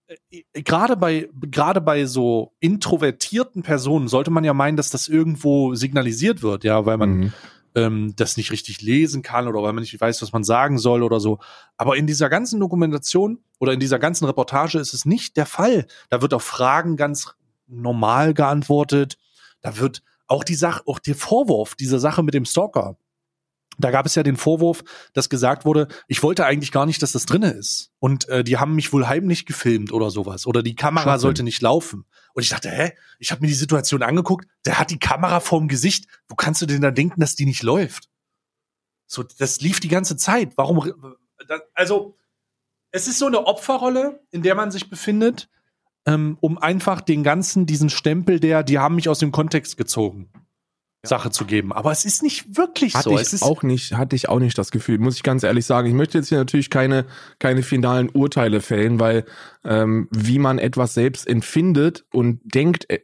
äh, 0.08 0.44
gerade 0.62 0.96
bei 0.96 1.30
gerade 1.52 1.82
bei 1.82 2.06
so 2.06 2.54
introvertierten 2.60 3.64
Personen 3.64 4.08
sollte 4.08 4.32
man 4.32 4.44
ja 4.44 4.54
meinen, 4.54 4.78
dass 4.78 4.90
das 4.90 5.08
irgendwo 5.08 5.76
signalisiert 5.76 6.44
wird, 6.44 6.64
ja, 6.64 6.86
weil 6.86 6.98
man 6.98 7.10
mhm 7.18 7.34
ähm, 7.76 8.14
das 8.16 8.38
nicht 8.38 8.52
richtig 8.52 8.82
lesen 8.82 9.22
kann 9.22 9.48
oder 9.48 9.62
weil 9.62 9.74
man 9.74 9.82
nicht 9.82 10.00
weiß, 10.00 10.22
was 10.22 10.32
man 10.32 10.44
sagen 10.44 10.78
soll 10.78 11.04
oder 11.04 11.20
so. 11.20 11.40
Aber 11.78 11.98
in 11.98 12.08
dieser 12.08 12.30
ganzen 12.30 12.60
Dokumentation 12.60 13.40
oder 13.60 13.74
in 13.74 13.80
dieser 13.80 14.00
ganzen 14.00 14.26
Reportage 14.26 14.80
ist 14.80 14.94
es 14.94 15.06
nicht 15.06 15.38
der 15.38 15.46
Fall. 15.46 15.86
Da 16.10 16.22
wird 16.22 16.34
auf 16.34 16.44
Fragen 16.44 16.96
ganz 16.96 17.36
normal 17.68 18.34
geantwortet. 18.34 19.18
Da 19.62 19.78
wird 19.78 20.04
auch 20.28 20.44
die 20.44 20.56
Sache, 20.56 20.84
auch 20.88 21.00
der 21.00 21.16
Vorwurf 21.16 21.76
dieser 21.76 22.00
Sache 22.00 22.24
mit 22.24 22.34
dem 22.34 22.46
Stalker 22.46 22.98
da 23.78 23.92
gab 23.92 24.06
es 24.06 24.16
ja 24.16 24.24
den 24.24 24.38
Vorwurf, 24.38 24.84
dass 25.14 25.30
gesagt 25.30 25.66
wurde, 25.66 25.88
ich 26.08 26.24
wollte 26.24 26.46
eigentlich 26.46 26.72
gar 26.72 26.86
nicht, 26.86 27.02
dass 27.02 27.12
das 27.12 27.26
drinne 27.26 27.52
ist. 27.52 27.92
Und 28.00 28.28
äh, 28.30 28.44
die 28.44 28.58
haben 28.58 28.76
mich 28.76 28.94
wohl 28.94 29.08
heimlich 29.08 29.46
gefilmt 29.46 29.92
oder 29.92 30.10
sowas. 30.10 30.48
Oder 30.48 30.64
die 30.64 30.76
Kamera 30.76 31.04
Schwachsinn. 31.04 31.22
sollte 31.22 31.44
nicht 31.44 31.62
laufen. 31.62 32.06
Und 32.34 32.44
ich 32.44 32.50
dachte, 32.50 32.70
hä? 32.70 32.94
Ich 33.20 33.32
habe 33.32 33.42
mir 33.42 33.48
die 33.48 33.54
Situation 33.54 34.04
angeguckt, 34.04 34.48
der 34.66 34.80
hat 34.80 34.92
die 34.92 35.00
Kamera 35.00 35.40
vorm 35.40 35.68
Gesicht. 35.68 36.06
Wo 36.28 36.36
kannst 36.36 36.62
du 36.62 36.66
denn 36.66 36.82
da 36.82 36.92
denken, 36.92 37.20
dass 37.20 37.36
die 37.36 37.46
nicht 37.46 37.64
läuft? 37.64 38.10
So, 39.08 39.24
das 39.24 39.62
lief 39.62 39.80
die 39.80 39.88
ganze 39.88 40.18
Zeit. 40.18 40.54
Warum? 40.56 41.14
Also, 41.74 42.18
es 42.92 43.08
ist 43.08 43.20
so 43.20 43.28
eine 43.28 43.46
Opferrolle, 43.46 44.22
in 44.32 44.42
der 44.42 44.56
man 44.56 44.72
sich 44.72 44.90
befindet, 44.90 45.50
ähm, 46.06 46.38
um 46.40 46.58
einfach 46.58 47.02
den 47.02 47.24
ganzen, 47.24 47.66
diesen 47.66 47.90
Stempel 47.90 48.40
der, 48.40 48.64
die 48.64 48.80
haben 48.80 48.96
mich 48.96 49.10
aus 49.10 49.20
dem 49.20 49.32
Kontext 49.32 49.78
gezogen, 49.78 50.30
Sache 51.06 51.32
zu 51.32 51.46
geben. 51.46 51.74
Aber 51.74 51.92
es 51.92 52.06
ist 52.06 52.24
nicht 52.24 52.58
wirklich 52.58 52.96
Hatte 52.96 53.10
so. 53.10 53.18
Es 53.18 53.28
ich 53.28 53.34
ist, 53.34 53.44
auch 53.44 53.64
nicht, 53.64 53.94
hatte 53.94 54.16
ich 54.16 54.30
auch 54.30 54.40
nicht 54.40 54.58
das 54.58 54.72
Gefühl, 54.72 55.00
muss 55.00 55.16
ich 55.16 55.24
ganz 55.24 55.44
ehrlich 55.44 55.66
sagen. 55.66 55.88
Ich 55.88 55.94
möchte 55.94 56.18
jetzt 56.18 56.30
hier 56.30 56.38
natürlich 56.38 56.70
keine, 56.70 57.06
keine 57.40 57.64
finalen 57.64 58.10
Urteile 58.10 58.62
fällen, 58.62 59.00
weil 59.00 59.26
ähm, 59.64 60.08
wie 60.12 60.40
man 60.40 60.60
etwas 60.60 60.94
selbst 60.94 61.28
empfindet 61.28 62.06
und 62.12 62.42
denkt, 62.44 62.90
äh, 62.90 63.00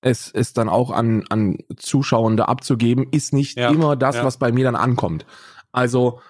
es, 0.00 0.30
es 0.32 0.52
dann 0.52 0.68
auch 0.68 0.90
an, 0.90 1.24
an 1.30 1.58
Zuschauende 1.76 2.48
abzugeben, 2.48 3.06
ist 3.10 3.32
nicht 3.32 3.58
Ja, 3.58 3.70
immer 3.70 3.96
das, 3.96 4.16
ja. 4.16 4.24
was 4.24 4.38
bei 4.38 4.52
mir 4.52 4.64
dann 4.64 4.76
ankommt. 4.76 5.26
Also 5.72 6.20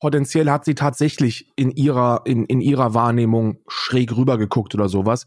potenziell 0.00 0.50
hat 0.50 0.64
sie 0.64 0.74
tatsächlich 0.74 1.52
in 1.56 1.70
ihrer, 1.70 2.22
in, 2.24 2.44
in 2.46 2.60
ihrer 2.60 2.94
Wahrnehmung 2.94 3.58
schräg 3.68 4.16
rübergeguckt 4.16 4.74
oder 4.74 4.88
sowas. 4.88 5.26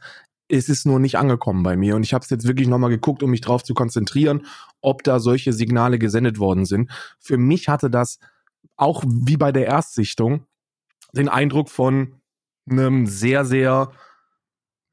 Es 0.55 0.69
ist 0.69 0.85
nur 0.85 0.99
nicht 0.99 1.17
angekommen 1.17 1.63
bei 1.63 1.75
mir 1.75 1.95
und 1.95 2.03
ich 2.03 2.13
habe 2.13 2.23
es 2.23 2.29
jetzt 2.29 2.47
wirklich 2.47 2.67
nochmal 2.67 2.91
geguckt, 2.91 3.23
um 3.23 3.31
mich 3.31 3.41
drauf 3.41 3.63
zu 3.63 3.73
konzentrieren, 3.73 4.45
ob 4.81 5.03
da 5.03 5.19
solche 5.19 5.51
Signale 5.51 5.97
gesendet 5.97 6.37
worden 6.37 6.65
sind. 6.65 6.91
Für 7.19 7.37
mich 7.37 7.69
hatte 7.69 7.89
das 7.89 8.19
auch 8.75 9.03
wie 9.07 9.37
bei 9.37 9.51
der 9.51 9.65
Erstsichtung 9.65 10.45
den 11.13 11.27
Eindruck 11.27 11.69
von 11.69 12.21
einem 12.69 13.07
sehr, 13.07 13.45
sehr 13.45 13.91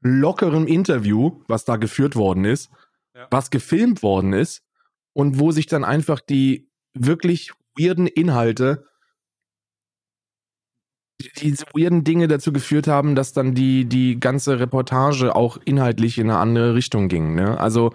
lockeren 0.01 0.67
Interview, 0.67 1.41
was 1.47 1.63
da 1.63 1.75
geführt 1.75 2.15
worden 2.15 2.45
ist, 2.45 2.71
Ja. 3.15 3.27
was 3.29 3.51
gefilmt 3.51 4.01
worden 4.01 4.33
ist 4.33 4.63
und 5.13 5.39
wo 5.39 5.51
sich 5.51 5.67
dann 5.67 5.83
einfach 5.83 6.21
die 6.21 6.69
wirklich 6.93 7.51
weirden 7.77 8.07
Inhalte, 8.07 8.87
diese 11.33 11.65
weirden 11.73 12.03
Dinge 12.03 12.27
dazu 12.27 12.51
geführt 12.51 12.87
haben, 12.87 13.15
dass 13.15 13.33
dann 13.33 13.53
die, 13.53 13.85
die 13.85 14.19
ganze 14.19 14.59
Reportage 14.59 15.35
auch 15.35 15.57
inhaltlich 15.65 16.17
in 16.17 16.29
eine 16.29 16.39
andere 16.39 16.75
Richtung 16.75 17.07
ging. 17.07 17.35
Ne? 17.35 17.59
Also 17.59 17.93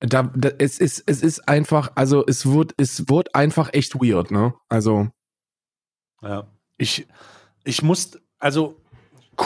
da, 0.00 0.30
da, 0.34 0.50
es 0.58 0.78
ist, 0.78 1.02
es 1.06 1.22
ist 1.22 1.48
einfach, 1.48 1.92
also 1.94 2.24
es 2.26 2.46
wird, 2.46 2.74
es 2.76 3.08
wird 3.08 3.34
einfach 3.34 3.72
echt 3.72 3.94
weird, 3.94 4.30
ne? 4.30 4.54
Also, 4.68 5.08
Ja. 6.22 6.46
Ich, 6.78 7.06
ich 7.64 7.82
muss, 7.82 8.18
also 8.38 8.76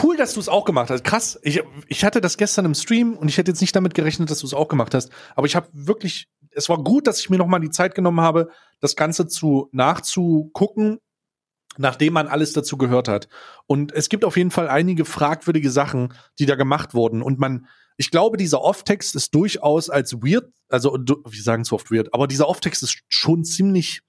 cool, 0.03 0.17
dass 0.17 0.33
du 0.33 0.39
es 0.39 0.49
auch 0.49 0.65
gemacht 0.65 0.89
hast. 0.89 1.03
Krass. 1.03 1.39
Ich, 1.43 1.63
ich 1.87 2.03
hatte 2.03 2.19
das 2.19 2.37
gestern 2.37 2.65
im 2.65 2.75
Stream 2.75 3.15
und 3.15 3.29
ich 3.29 3.37
hätte 3.37 3.51
jetzt 3.51 3.61
nicht 3.61 3.75
damit 3.75 3.93
gerechnet, 3.93 4.29
dass 4.29 4.39
du 4.39 4.47
es 4.47 4.53
auch 4.53 4.67
gemacht 4.67 4.93
hast. 4.93 5.11
Aber 5.35 5.47
ich 5.47 5.55
habe 5.55 5.67
wirklich, 5.71 6.27
es 6.51 6.67
war 6.67 6.83
gut, 6.83 7.07
dass 7.07 7.19
ich 7.19 7.29
mir 7.29 7.37
noch 7.37 7.47
mal 7.47 7.59
die 7.59 7.69
Zeit 7.69 7.95
genommen 7.95 8.21
habe, 8.21 8.49
das 8.81 8.95
Ganze 8.95 9.27
zu 9.27 9.69
nachzugucken, 9.71 10.99
nachdem 11.77 12.13
man 12.13 12.27
alles 12.27 12.53
dazu 12.53 12.77
gehört 12.77 13.07
hat. 13.07 13.27
Und 13.67 13.91
es 13.91 14.09
gibt 14.09 14.25
auf 14.25 14.37
jeden 14.37 14.51
Fall 14.51 14.67
einige 14.67 15.05
fragwürdige 15.05 15.71
Sachen, 15.71 16.13
die 16.39 16.45
da 16.45 16.55
gemacht 16.55 16.93
wurden. 16.93 17.21
Und 17.21 17.39
man, 17.39 17.67
ich 17.97 18.11
glaube, 18.11 18.37
dieser 18.37 18.61
Off-Text 18.61 19.15
ist 19.15 19.33
durchaus 19.33 19.89
als 19.89 20.13
weird, 20.13 20.51
also 20.69 20.97
wir 20.97 21.41
sagen 21.41 21.61
es 21.63 21.71
oft 21.71 21.91
weird, 21.91 22.13
aber 22.13 22.27
dieser 22.27 22.47
Off-Text 22.47 22.83
ist 22.83 23.01
schon 23.07 23.43
ziemlich 23.43 24.01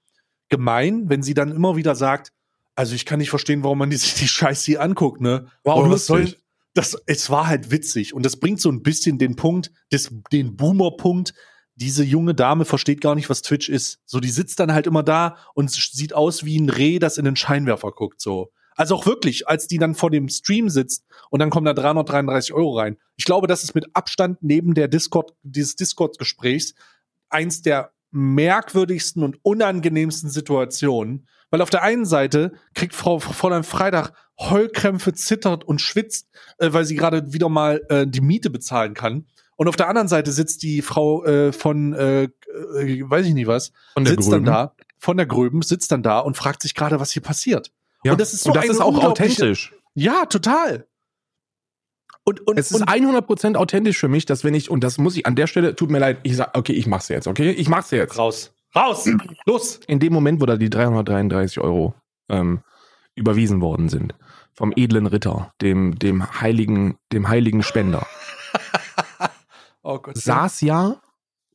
gemein, 0.49 1.09
wenn 1.09 1.23
sie 1.23 1.33
dann 1.33 1.51
immer 1.51 1.75
wieder 1.75 1.95
sagt, 1.95 2.31
also 2.75 2.95
ich 2.95 3.05
kann 3.05 3.19
nicht 3.19 3.29
verstehen, 3.29 3.63
warum 3.63 3.77
man 3.77 3.89
die, 3.89 3.97
sich 3.97 4.13
die 4.19 4.27
Scheiße 4.27 4.65
hier 4.65 4.81
anguckt, 4.81 5.21
ne? 5.21 5.47
Aber 5.63 5.89
was 5.89 6.09
lustig. 6.09 6.39
das, 6.73 6.97
es 7.05 7.29
war 7.29 7.47
halt 7.47 7.71
witzig 7.71 8.13
und 8.13 8.23
das 8.23 8.37
bringt 8.37 8.59
so 8.59 8.69
ein 8.69 8.83
bisschen 8.83 9.17
den 9.17 9.35
Punkt, 9.35 9.71
des, 9.91 10.11
den 10.31 10.55
Boomer-Punkt. 10.55 11.33
Diese 11.75 12.03
junge 12.03 12.35
Dame 12.35 12.65
versteht 12.65 13.01
gar 13.01 13.15
nicht, 13.15 13.29
was 13.29 13.41
Twitch 13.41 13.69
ist. 13.69 13.99
So, 14.05 14.19
die 14.19 14.29
sitzt 14.29 14.59
dann 14.59 14.73
halt 14.73 14.87
immer 14.87 15.03
da 15.03 15.37
und 15.53 15.71
sieht 15.71 16.13
aus 16.13 16.45
wie 16.45 16.59
ein 16.59 16.69
Reh, 16.69 16.99
das 16.99 17.17
in 17.17 17.25
den 17.25 17.35
Scheinwerfer 17.35 17.91
guckt, 17.91 18.21
so. 18.21 18.51
Also 18.75 18.95
auch 18.95 19.05
wirklich, 19.05 19.47
als 19.47 19.67
die 19.67 19.77
dann 19.77 19.93
vor 19.93 20.09
dem 20.09 20.29
Stream 20.29 20.69
sitzt 20.69 21.05
und 21.29 21.39
dann 21.39 21.51
kommen 21.51 21.65
da 21.65 21.73
333 21.73 22.53
Euro 22.53 22.77
rein. 22.77 22.97
Ich 23.15 23.25
glaube, 23.25 23.47
das 23.47 23.63
ist 23.63 23.75
mit 23.75 23.85
Abstand 23.95 24.39
neben 24.41 24.73
der 24.73 24.87
Discord, 24.87 25.33
dieses 25.43 25.75
Discord-Gesprächs 25.75 26.73
eins 27.29 27.61
der 27.61 27.91
merkwürdigsten 28.11 29.23
und 29.23 29.37
unangenehmsten 29.43 30.29
Situationen, 30.29 31.27
weil 31.49 31.61
auf 31.61 31.69
der 31.69 31.83
einen 31.83 32.05
Seite 32.05 32.53
kriegt 32.73 32.95
Frau 32.95 33.19
Fräulein 33.19 33.63
Freitag 33.63 34.13
Heulkrämpfe, 34.39 35.13
zittert 35.13 35.63
und 35.63 35.79
schwitzt, 35.79 36.29
äh, 36.57 36.73
weil 36.73 36.85
sie 36.85 36.95
gerade 36.95 37.33
wieder 37.33 37.49
mal 37.49 37.81
äh, 37.89 38.07
die 38.07 38.21
Miete 38.21 38.49
bezahlen 38.49 38.93
kann. 38.93 39.27
Und 39.55 39.67
auf 39.67 39.75
der 39.75 39.87
anderen 39.87 40.07
Seite 40.07 40.31
sitzt 40.31 40.63
die 40.63 40.81
Frau 40.81 41.23
äh, 41.25 41.51
von, 41.51 41.93
äh, 41.93 42.23
äh, 42.23 42.29
weiß 43.09 43.25
ich 43.25 43.33
nicht 43.33 43.47
was, 43.47 43.71
von 43.93 44.03
der 44.03 44.13
sitzt 44.13 44.29
Grünen. 44.29 44.45
dann 44.45 44.53
da, 44.53 44.75
von 44.97 45.17
der 45.17 45.25
Gröben, 45.25 45.61
sitzt 45.61 45.91
dann 45.91 46.03
da 46.03 46.19
und 46.19 46.35
fragt 46.37 46.61
sich 46.61 46.73
gerade, 46.73 46.99
was 46.99 47.11
hier 47.11 47.21
passiert. 47.21 47.71
Ja. 48.03 48.13
Und 48.13 48.21
das 48.21 48.33
ist 48.33 48.43
so 48.43 48.51
und 48.51 48.57
das 48.57 48.65
ist 48.65 48.81
auch 48.81 49.03
authentisch. 49.03 49.73
Ja, 49.95 50.25
total. 50.25 50.87
Und, 52.25 52.45
und, 52.47 52.57
Es 52.57 52.71
ist 52.71 52.81
und 52.81 52.89
100% 52.89 53.55
authentisch 53.55 53.97
für 53.97 54.07
mich, 54.07 54.25
dass 54.25 54.43
wenn 54.43 54.53
ich, 54.53 54.69
und 54.69 54.83
das 54.83 54.97
muss 54.97 55.17
ich 55.17 55.25
an 55.25 55.35
der 55.35 55.47
Stelle, 55.47 55.75
tut 55.75 55.91
mir 55.91 55.99
leid, 55.99 56.19
ich 56.23 56.37
sag, 56.37 56.57
okay, 56.57 56.73
ich 56.73 56.87
mach's 56.87 57.09
jetzt, 57.09 57.27
okay? 57.27 57.51
Ich 57.51 57.67
mach's 57.67 57.91
jetzt. 57.91 58.17
raus. 58.17 58.53
Raus! 58.75 59.07
Los! 59.45 59.79
In 59.87 59.99
dem 59.99 60.13
Moment, 60.13 60.41
wo 60.41 60.45
da 60.45 60.57
die 60.57 60.69
333 60.69 61.59
Euro 61.59 61.93
ähm, 62.29 62.61
überwiesen 63.15 63.61
worden 63.61 63.89
sind, 63.89 64.15
vom 64.53 64.73
edlen 64.75 65.05
Ritter, 65.05 65.53
dem, 65.61 65.99
dem 65.99 66.41
heiligen, 66.41 66.97
dem 67.11 67.27
heiligen 67.27 67.61
Spender, 67.61 68.07
Oh 69.83 69.99
Gott. 69.99 70.17
saß 70.17 70.61
ja 70.61 71.01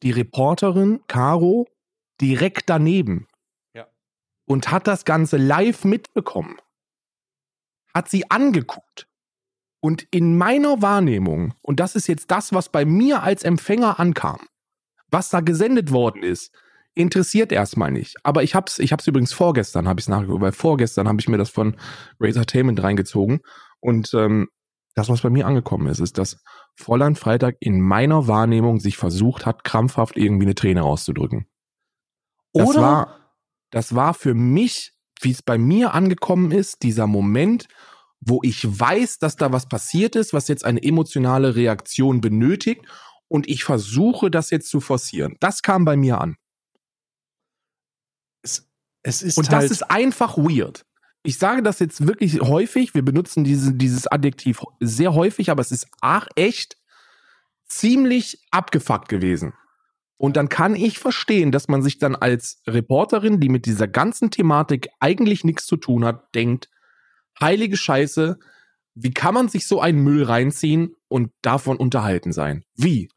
die 0.02 0.10
Reporterin 0.10 1.00
Caro 1.08 1.66
direkt 2.20 2.68
daneben. 2.68 3.26
Ja. 3.74 3.86
Und 4.46 4.70
hat 4.70 4.86
das 4.86 5.04
Ganze 5.04 5.36
live 5.36 5.84
mitbekommen. 5.84 6.56
Hat 7.94 8.08
sie 8.08 8.30
angeguckt. 8.30 9.08
Und 9.80 10.06
in 10.10 10.36
meiner 10.36 10.82
Wahrnehmung, 10.82 11.54
und 11.62 11.80
das 11.80 11.94
ist 11.94 12.08
jetzt 12.08 12.30
das, 12.30 12.52
was 12.52 12.68
bei 12.68 12.84
mir 12.84 13.22
als 13.22 13.44
Empfänger 13.44 13.98
ankam, 14.00 14.40
was 15.10 15.30
da 15.30 15.40
gesendet 15.40 15.92
worden 15.92 16.22
ist, 16.22 16.52
interessiert 16.94 17.52
erstmal 17.52 17.92
nicht. 17.92 18.16
Aber 18.24 18.42
ich 18.42 18.54
hab's, 18.54 18.80
ich 18.80 18.92
hab's 18.92 19.06
übrigens 19.06 19.32
vorgestern, 19.32 19.86
habe 19.86 20.00
ich 20.00 20.04
es 20.04 20.08
nachgeguckt, 20.08 20.42
weil 20.42 20.52
vorgestern 20.52 21.06
habe 21.06 21.20
ich 21.20 21.28
mir 21.28 21.38
das 21.38 21.48
von 21.48 21.76
Razortainment 22.18 22.82
reingezogen. 22.82 23.40
Und 23.80 24.12
ähm, 24.14 24.48
das, 24.98 25.08
was 25.08 25.20
bei 25.20 25.30
mir 25.30 25.46
angekommen 25.46 25.86
ist, 25.86 26.00
ist, 26.00 26.18
dass 26.18 26.42
Fräulein 26.74 27.14
Freitag 27.14 27.56
in 27.60 27.80
meiner 27.80 28.26
Wahrnehmung 28.26 28.80
sich 28.80 28.96
versucht 28.96 29.46
hat, 29.46 29.62
krampfhaft 29.62 30.16
irgendwie 30.16 30.46
eine 30.46 30.56
Träne 30.56 30.80
rauszudrücken. 30.80 31.46
Das 32.52 32.68
Oder? 32.68 32.80
war, 32.80 33.34
das 33.70 33.94
war 33.94 34.12
für 34.12 34.34
mich, 34.34 34.92
wie 35.20 35.30
es 35.30 35.42
bei 35.42 35.56
mir 35.56 35.94
angekommen 35.94 36.50
ist, 36.50 36.82
dieser 36.82 37.06
Moment, 37.06 37.68
wo 38.20 38.40
ich 38.42 38.66
weiß, 38.66 39.18
dass 39.18 39.36
da 39.36 39.52
was 39.52 39.68
passiert 39.68 40.16
ist, 40.16 40.32
was 40.32 40.48
jetzt 40.48 40.64
eine 40.64 40.82
emotionale 40.82 41.54
Reaktion 41.54 42.20
benötigt 42.20 42.82
und 43.28 43.48
ich 43.48 43.62
versuche, 43.62 44.32
das 44.32 44.50
jetzt 44.50 44.68
zu 44.68 44.80
forcieren. 44.80 45.36
Das 45.38 45.62
kam 45.62 45.84
bei 45.84 45.96
mir 45.96 46.20
an. 46.20 46.36
es, 48.42 48.68
es 49.02 49.22
ist 49.22 49.38
Und 49.38 49.50
halt, 49.50 49.62
das 49.62 49.70
ist 49.70 49.88
einfach 49.90 50.36
weird. 50.36 50.84
Ich 51.22 51.38
sage 51.38 51.62
das 51.62 51.78
jetzt 51.78 52.06
wirklich 52.06 52.40
häufig. 52.40 52.94
Wir 52.94 53.04
benutzen 53.04 53.44
diese, 53.44 53.74
dieses 53.74 54.06
Adjektiv 54.06 54.62
sehr 54.80 55.14
häufig, 55.14 55.50
aber 55.50 55.60
es 55.60 55.72
ist 55.72 55.88
ach, 56.00 56.26
echt 56.36 56.76
ziemlich 57.66 58.46
abgefuckt 58.50 59.08
gewesen. 59.08 59.52
Und 60.16 60.36
dann 60.36 60.48
kann 60.48 60.74
ich 60.74 60.98
verstehen, 60.98 61.52
dass 61.52 61.68
man 61.68 61.82
sich 61.82 61.98
dann 61.98 62.16
als 62.16 62.60
Reporterin, 62.66 63.40
die 63.40 63.48
mit 63.48 63.66
dieser 63.66 63.86
ganzen 63.86 64.30
Thematik 64.30 64.88
eigentlich 64.98 65.44
nichts 65.44 65.66
zu 65.66 65.76
tun 65.76 66.04
hat, 66.04 66.34
denkt, 66.34 66.68
heilige 67.40 67.76
Scheiße, 67.76 68.38
wie 68.94 69.12
kann 69.12 69.34
man 69.34 69.48
sich 69.48 69.68
so 69.68 69.80
einen 69.80 70.02
Müll 70.02 70.24
reinziehen 70.24 70.96
und 71.06 71.30
davon 71.42 71.76
unterhalten 71.76 72.32
sein? 72.32 72.64
Wie? 72.74 73.08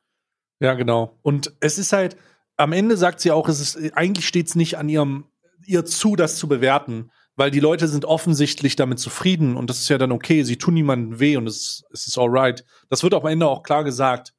Ja, 0.60 0.76
genau. 0.76 1.18
Und 1.24 1.54
es 1.60 1.80
ist 1.80 1.92
halt, 1.92 2.18
am 2.56 2.72
Ende 2.72 2.98
sagt 2.98 3.20
sie 3.20 3.32
auch, 3.32 3.50
es 3.50 3.60
ist, 3.60 3.98
eigentlich 3.98 4.28
steht 4.28 4.48
es 4.48 4.56
nicht 4.56 4.78
an 4.78 4.88
ihrem, 4.88 5.26
ihr 5.66 5.86
zu, 5.86 6.16
das 6.16 6.38
zu 6.38 6.48
bewerten, 6.48 7.10
weil 7.42 7.50
die 7.50 7.60
Leute 7.60 7.88
sind 7.88 8.06
offensichtlich 8.06 8.76
damit 8.76 9.00
zufrieden 9.00 9.58
und 9.58 9.68
das 9.68 9.80
ist 9.80 9.90
ja 9.90 9.98
dann 9.98 10.12
okay, 10.12 10.44
sie 10.44 10.60
tun 10.60 10.76
niemandem 10.76 11.20
weh 11.20 11.38
und 11.38 11.48
es, 11.48 11.84
es 11.90 12.06
ist 12.06 12.20
alright. 12.20 12.64
Das 12.88 13.02
wird 13.02 13.16
am 13.16 13.26
Ende 13.26 13.48
auch 13.48 13.64
klar 13.64 13.84
gesagt. 13.84 14.36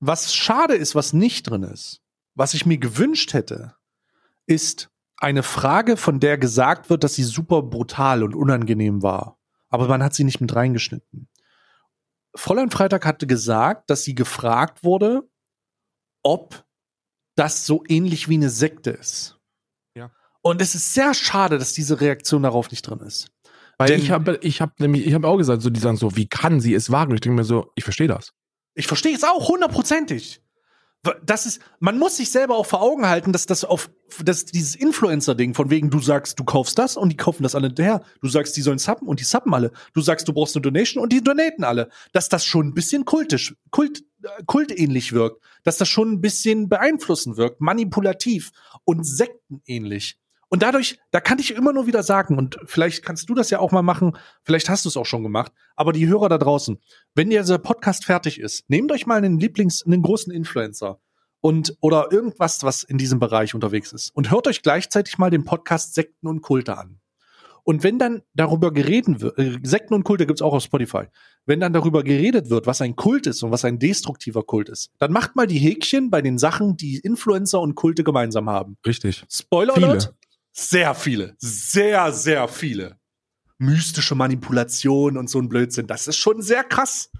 Was 0.00 0.34
schade 0.34 0.74
ist, 0.74 0.94
was 0.94 1.14
nicht 1.14 1.48
drin 1.48 1.62
ist, 1.62 2.02
was 2.34 2.52
ich 2.52 2.66
mir 2.66 2.76
gewünscht 2.76 3.32
hätte, 3.32 3.74
ist 4.44 4.90
eine 5.16 5.42
Frage, 5.42 5.96
von 5.96 6.20
der 6.20 6.36
gesagt 6.36 6.90
wird, 6.90 7.04
dass 7.04 7.14
sie 7.14 7.24
super 7.24 7.62
brutal 7.62 8.22
und 8.22 8.34
unangenehm 8.34 9.02
war. 9.02 9.38
Aber 9.70 9.88
man 9.88 10.02
hat 10.02 10.12
sie 10.12 10.24
nicht 10.24 10.42
mit 10.42 10.54
reingeschnitten. 10.54 11.26
Fräulein 12.34 12.70
Freitag 12.70 13.06
hatte 13.06 13.26
gesagt, 13.26 13.88
dass 13.88 14.04
sie 14.04 14.14
gefragt 14.14 14.84
wurde, 14.84 15.26
ob 16.22 16.66
das 17.34 17.64
so 17.64 17.82
ähnlich 17.88 18.28
wie 18.28 18.34
eine 18.34 18.50
Sekte 18.50 18.90
ist. 18.90 19.39
Und 20.42 20.62
es 20.62 20.74
ist 20.74 20.94
sehr 20.94 21.14
schade, 21.14 21.58
dass 21.58 21.72
diese 21.72 22.00
Reaktion 22.00 22.42
darauf 22.42 22.70
nicht 22.70 22.82
drin 22.82 23.00
ist. 23.00 23.28
Weil 23.78 23.88
Denn- 23.88 24.00
ich 24.00 24.10
habe 24.10 24.38
ich 24.42 24.60
hab 24.60 24.78
nämlich, 24.80 25.06
ich 25.06 25.14
habe 25.14 25.26
auch 25.26 25.36
gesagt, 25.36 25.62
so, 25.62 25.70
die 25.70 25.80
sagen 25.80 25.96
so, 25.96 26.16
wie 26.16 26.28
kann 26.28 26.60
sie 26.60 26.74
es 26.74 26.90
wagen? 26.90 27.14
Ich 27.14 27.20
denke 27.20 27.36
mir 27.36 27.44
so, 27.44 27.72
ich 27.74 27.84
verstehe 27.84 28.08
das. 28.08 28.32
Ich 28.74 28.86
verstehe 28.86 29.14
es 29.14 29.24
auch 29.24 29.48
hundertprozentig. 29.48 30.42
Das 31.24 31.46
ist, 31.46 31.62
man 31.78 31.98
muss 31.98 32.18
sich 32.18 32.30
selber 32.30 32.56
auch 32.56 32.66
vor 32.66 32.82
Augen 32.82 33.08
halten, 33.08 33.32
dass 33.32 33.46
das 33.46 33.64
auf, 33.64 33.90
dass 34.22 34.44
dieses 34.44 34.74
Influencer-Ding 34.74 35.54
von 35.54 35.70
wegen, 35.70 35.88
du 35.88 35.98
sagst, 35.98 36.38
du 36.38 36.44
kaufst 36.44 36.78
das 36.78 36.98
und 36.98 37.08
die 37.08 37.16
kaufen 37.16 37.42
das 37.42 37.54
alle 37.54 37.68
hinterher. 37.68 38.02
Du 38.20 38.28
sagst, 38.28 38.54
die 38.58 38.60
sollen 38.60 38.78
subben 38.78 39.08
und 39.08 39.18
die 39.18 39.24
subben 39.24 39.54
alle. 39.54 39.72
Du 39.94 40.02
sagst, 40.02 40.28
du 40.28 40.34
brauchst 40.34 40.56
eine 40.56 40.62
Donation 40.62 41.02
und 41.02 41.10
die 41.10 41.24
donaten 41.24 41.64
alle. 41.64 41.88
Dass 42.12 42.28
das 42.28 42.44
schon 42.44 42.68
ein 42.68 42.74
bisschen 42.74 43.06
kultisch, 43.06 43.54
kult, 43.70 44.02
äh, 44.22 44.28
kultähnlich 44.44 45.14
wirkt. 45.14 45.42
Dass 45.64 45.78
das 45.78 45.88
schon 45.88 46.12
ein 46.12 46.20
bisschen 46.20 46.68
beeinflussend 46.68 47.38
wirkt, 47.38 47.62
manipulativ 47.62 48.50
und 48.84 49.04
sektenähnlich. 49.04 50.18
Und 50.50 50.64
dadurch, 50.64 50.98
da 51.12 51.20
kann 51.20 51.38
ich 51.38 51.54
immer 51.54 51.72
nur 51.72 51.86
wieder 51.86 52.02
sagen, 52.02 52.36
und 52.36 52.58
vielleicht 52.64 53.04
kannst 53.04 53.30
du 53.30 53.34
das 53.34 53.50
ja 53.50 53.60
auch 53.60 53.70
mal 53.70 53.82
machen, 53.82 54.16
vielleicht 54.42 54.68
hast 54.68 54.84
du 54.84 54.88
es 54.88 54.96
auch 54.96 55.06
schon 55.06 55.22
gemacht, 55.22 55.52
aber 55.76 55.92
die 55.92 56.08
Hörer 56.08 56.28
da 56.28 56.38
draußen, 56.38 56.78
wenn 57.14 57.30
dieser 57.30 57.58
Podcast 57.58 58.04
fertig 58.04 58.40
ist, 58.40 58.68
nehmt 58.68 58.90
euch 58.90 59.06
mal 59.06 59.18
einen 59.18 59.38
Lieblings-, 59.38 59.86
einen 59.86 60.02
großen 60.02 60.32
Influencer 60.32 61.00
und 61.40 61.76
oder 61.80 62.08
irgendwas, 62.10 62.64
was 62.64 62.82
in 62.82 62.98
diesem 62.98 63.20
Bereich 63.20 63.54
unterwegs 63.54 63.92
ist 63.92 64.10
und 64.10 64.32
hört 64.32 64.48
euch 64.48 64.62
gleichzeitig 64.62 65.18
mal 65.18 65.30
den 65.30 65.44
Podcast 65.44 65.94
Sekten 65.94 66.26
und 66.26 66.42
Kulte 66.42 66.76
an. 66.76 67.00
Und 67.62 67.84
wenn 67.84 67.98
dann 67.98 68.22
darüber 68.34 68.72
geredet 68.72 69.20
wird, 69.20 69.38
äh, 69.38 69.58
Sekten 69.62 69.94
und 69.94 70.02
Kulte 70.02 70.26
gibt's 70.26 70.42
auch 70.42 70.54
auf 70.54 70.64
Spotify, 70.64 71.04
wenn 71.46 71.60
dann 71.60 71.72
darüber 71.72 72.02
geredet 72.02 72.50
wird, 72.50 72.66
was 72.66 72.80
ein 72.80 72.96
Kult 72.96 73.28
ist 73.28 73.44
und 73.44 73.52
was 73.52 73.64
ein 73.64 73.78
destruktiver 73.78 74.42
Kult 74.42 74.68
ist, 74.68 74.90
dann 74.98 75.12
macht 75.12 75.36
mal 75.36 75.46
die 75.46 75.58
Häkchen 75.58 76.10
bei 76.10 76.22
den 76.22 76.38
Sachen, 76.38 76.76
die 76.76 76.98
Influencer 76.98 77.60
und 77.60 77.76
Kulte 77.76 78.02
gemeinsam 78.02 78.50
haben. 78.50 78.76
Richtig. 78.84 79.24
Spoiler 79.30 79.74
Viele. 79.74 79.88
Alert. 79.88 80.14
Sehr 80.52 80.94
viele. 80.94 81.34
Sehr, 81.38 82.12
sehr 82.12 82.48
viele. 82.48 82.98
Mystische 83.58 84.14
Manipulation 84.14 85.16
und 85.16 85.28
so 85.28 85.38
ein 85.38 85.48
Blödsinn. 85.48 85.86
Das 85.86 86.08
ist 86.08 86.16
schon 86.16 86.42
sehr 86.42 86.64
krass. 86.64 87.10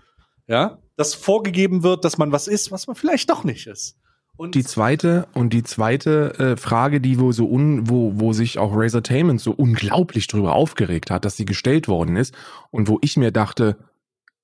Ja. 0.47 0.79
Dass 0.97 1.15
vorgegeben 1.15 1.83
wird, 1.83 2.05
dass 2.05 2.19
man 2.19 2.33
was 2.33 2.49
ist, 2.49 2.73
was 2.73 2.87
man 2.87 2.97
vielleicht 2.97 3.31
doch 3.31 3.45
nicht 3.45 3.67
ist. 3.67 3.97
Und 4.37 4.55
Die 4.55 4.65
zweite 4.65 5.29
und 5.35 5.53
die 5.53 5.63
zweite 5.63 6.39
äh, 6.39 6.57
Frage, 6.57 7.03
die 7.03 7.21
wo 7.21 7.31
so 7.31 7.47
un, 7.47 7.91
wo, 7.91 8.13
wo 8.15 8.33
sich 8.33 8.59
auch 8.59 8.73
Razortainment 8.75 9.39
so 9.39 9.53
unglaublich 9.53 10.29
drüber 10.29 10.55
aufgeregt 10.55 11.11
hat, 11.11 11.27
dass 11.27 11.37
sie 11.37 11.45
gestellt 11.45 11.89
worden 11.89 12.17
ist 12.17 12.35
und 12.71 12.89
wo 12.89 12.99
ich 13.03 13.19
mir 13.19 13.33
dachte, 13.33 13.77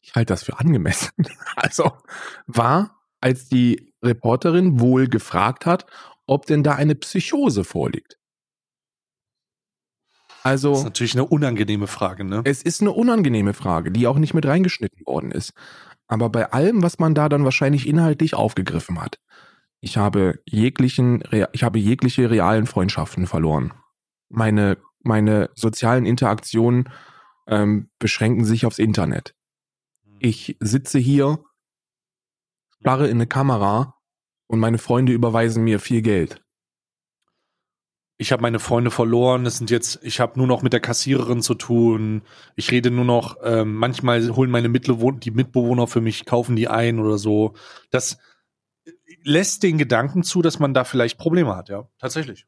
ich 0.03 0.15
halte 0.15 0.35
das 0.35 0.45
für 0.45 0.59
angemessen. 0.59 1.13
Also 1.57 1.93
war, 2.47 3.01
als 3.23 3.49
die 3.49 3.91
Reporterin 4.03 4.79
wohl 4.79 5.09
gefragt 5.09 5.65
hat, 5.65 5.87
ob 6.27 6.45
denn 6.45 6.63
da 6.63 6.75
eine 6.75 6.95
Psychose 6.95 7.65
vorliegt. 7.65 8.19
Das 10.53 10.63
ist 10.63 10.67
Also 10.67 10.85
natürlich 10.85 11.15
eine 11.15 11.27
unangenehme 11.27 11.87
Frage, 11.87 12.25
ne? 12.25 12.43
es 12.45 12.63
ist 12.63 12.81
eine 12.81 12.93
unangenehme 12.93 13.55
Frage, 13.55 13.91
die 13.91 14.07
auch 14.07 14.19
nicht 14.19 14.35
mit 14.35 14.47
reingeschnitten 14.47 15.07
worden 15.07 15.31
ist. 15.31 15.53
Aber 16.09 16.31
bei 16.31 16.53
allem, 16.53 16.83
was 16.83 16.99
man 16.99 17.15
da 17.15 17.29
dann 17.29 17.45
wahrscheinlich 17.45 17.87
inhaltlich 17.89 18.35
aufgegriffen 18.35 19.01
hat, 19.01 19.19
ich 19.81 19.97
habe 19.97 20.41
jeglichen, 20.47 21.23
ich 21.53 21.63
habe 21.63 21.79
jegliche 21.79 22.31
realen 22.31 22.67
Freundschaften 22.67 23.27
verloren. 23.27 23.73
Meine, 24.29 24.79
meine 25.03 25.51
sozialen 25.55 26.07
Interaktionen 26.07 26.89
ähm, 27.47 27.91
beschränken 27.99 28.45
sich 28.45 28.67
aufs 28.67 28.79
Internet. 28.79 29.35
Ich 30.19 30.57
sitze 30.61 30.99
hier, 30.99 31.45
starre 32.81 33.07
in 33.07 33.19
eine 33.19 33.27
Kamera 33.27 33.95
und 34.47 34.61
meine 34.61 34.79
Freunde 34.79 35.13
überweisen 35.13 35.65
mir 35.65 35.81
viel 35.81 36.03
Geld. 36.03 36.43
Ich 38.19 38.33
habe 38.33 38.43
meine 38.43 38.59
Freunde 38.59 38.91
verloren. 38.91 39.45
Es 39.47 39.59
sind 39.59 39.71
jetzt, 39.71 39.99
ich 40.03 40.21
habe 40.21 40.39
nur 40.39 40.47
noch 40.47 40.63
mit 40.63 40.73
der 40.73 40.81
Kassiererin 40.81 41.43
zu 41.43 41.55
tun. 41.55 42.23
Ich 42.55 42.71
rede 42.71 42.91
nur 42.91 43.05
noch. 43.05 43.37
Ähm, 43.43 43.75
manchmal 43.75 44.35
holen 44.35 44.51
meine 44.51 44.69
Mitbewohner, 44.69 45.19
die 45.19 45.31
Mitbewohner 45.31 45.87
für 45.87 46.01
mich, 46.01 46.25
kaufen 46.25 46.57
die 46.57 46.69
ein 46.69 46.99
oder 46.99 47.19
so. 47.19 47.55
Das 47.91 48.19
lässt 49.23 49.63
den 49.63 49.77
Gedanken 49.77 50.23
zu, 50.23 50.41
dass 50.41 50.59
man 50.59 50.73
da 50.73 50.85
vielleicht 50.85 51.19
Probleme 51.19 51.55
hat. 51.57 51.69
Ja, 51.69 51.89
tatsächlich. 51.99 52.47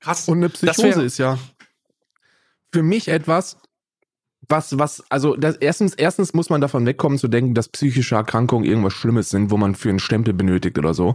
Krass. 0.00 0.28
Und 0.28 0.38
eine 0.38 0.48
Das 0.48 0.60
Psychose 0.76 0.96
wär- 0.98 1.04
ist 1.04 1.18
ja 1.18 1.38
für 2.72 2.82
mich 2.82 3.06
etwas, 3.08 3.58
was, 4.48 4.76
was, 4.78 5.02
also 5.08 5.36
das, 5.36 5.56
erstens, 5.56 5.94
erstens 5.94 6.34
muss 6.34 6.50
man 6.50 6.60
davon 6.60 6.84
wegkommen 6.84 7.18
zu 7.18 7.28
denken, 7.28 7.54
dass 7.54 7.68
psychische 7.68 8.16
Erkrankungen 8.16 8.64
irgendwas 8.64 8.92
Schlimmes 8.92 9.30
sind, 9.30 9.50
wo 9.50 9.56
man 9.56 9.74
für 9.74 9.88
einen 9.88 10.00
Stempel 10.00 10.34
benötigt 10.34 10.76
oder 10.78 10.92
so. 10.94 11.14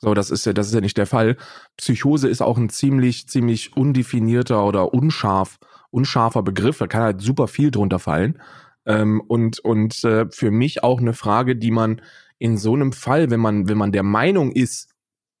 So, 0.00 0.14
das 0.14 0.30
ist 0.30 0.46
ja, 0.46 0.52
das 0.52 0.68
ist 0.68 0.74
ja 0.74 0.80
nicht 0.80 0.96
der 0.96 1.06
Fall. 1.06 1.36
Psychose 1.76 2.28
ist 2.28 2.40
auch 2.40 2.56
ein 2.56 2.68
ziemlich, 2.68 3.28
ziemlich 3.28 3.76
undefinierter 3.76 4.64
oder 4.64 4.94
unscharf, 4.94 5.58
unscharfer 5.90 6.42
Begriff. 6.42 6.78
Da 6.78 6.86
kann 6.86 7.02
halt 7.02 7.20
super 7.20 7.48
viel 7.48 7.70
drunter 7.70 7.98
fallen. 7.98 8.40
Ähm, 8.86 9.20
und 9.26 9.58
und 9.60 10.04
äh, 10.04 10.26
für 10.30 10.50
mich 10.50 10.84
auch 10.84 11.00
eine 11.00 11.14
Frage, 11.14 11.56
die 11.56 11.72
man 11.72 12.00
in 12.38 12.56
so 12.56 12.74
einem 12.74 12.92
Fall, 12.92 13.30
wenn 13.30 13.40
man, 13.40 13.68
wenn 13.68 13.78
man 13.78 13.92
der 13.92 14.04
Meinung 14.04 14.52
ist, 14.52 14.90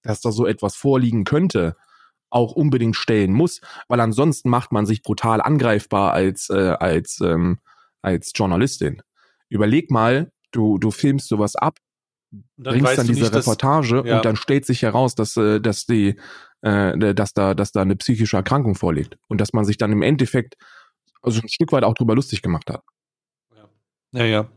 dass 0.02 0.20
da 0.20 0.32
so 0.32 0.46
etwas 0.46 0.74
vorliegen 0.74 1.24
könnte, 1.24 1.76
auch 2.30 2.52
unbedingt 2.52 2.96
stellen 2.96 3.32
muss, 3.32 3.60
weil 3.88 4.00
ansonsten 4.00 4.50
macht 4.50 4.72
man 4.72 4.86
sich 4.86 5.02
brutal 5.02 5.40
angreifbar 5.40 6.12
als, 6.12 6.50
äh, 6.50 6.74
als, 6.78 7.20
ähm, 7.20 7.58
als 8.02 8.32
Journalistin. 8.34 9.02
Überleg 9.48 9.90
mal, 9.90 10.32
du, 10.50 10.78
du 10.78 10.90
filmst 10.90 11.28
sowas 11.28 11.56
ab, 11.56 11.78
Und 12.30 12.44
bringst 12.56 12.98
dann 12.98 13.06
diese 13.06 13.20
nicht, 13.20 13.34
dass- 13.34 13.46
Reportage 13.46 14.02
ja. 14.04 14.16
und 14.16 14.24
dann 14.24 14.36
stellt 14.36 14.66
sich 14.66 14.82
heraus, 14.82 15.14
dass, 15.14 15.36
äh, 15.36 15.60
dass 15.60 15.86
die, 15.86 16.18
äh, 16.62 17.14
dass 17.14 17.32
da, 17.32 17.54
dass 17.54 17.72
da 17.72 17.82
eine 17.82 17.96
psychische 17.96 18.36
Erkrankung 18.36 18.74
vorliegt 18.74 19.16
und 19.28 19.40
dass 19.40 19.52
man 19.52 19.64
sich 19.64 19.78
dann 19.78 19.92
im 19.92 20.02
Endeffekt 20.02 20.56
also 21.22 21.40
ein 21.40 21.48
Stück 21.48 21.72
weit 21.72 21.84
auch 21.84 21.94
drüber 21.94 22.14
lustig 22.14 22.42
gemacht 22.42 22.70
hat. 22.70 22.82
Ja, 24.12 24.24
ja. 24.24 24.48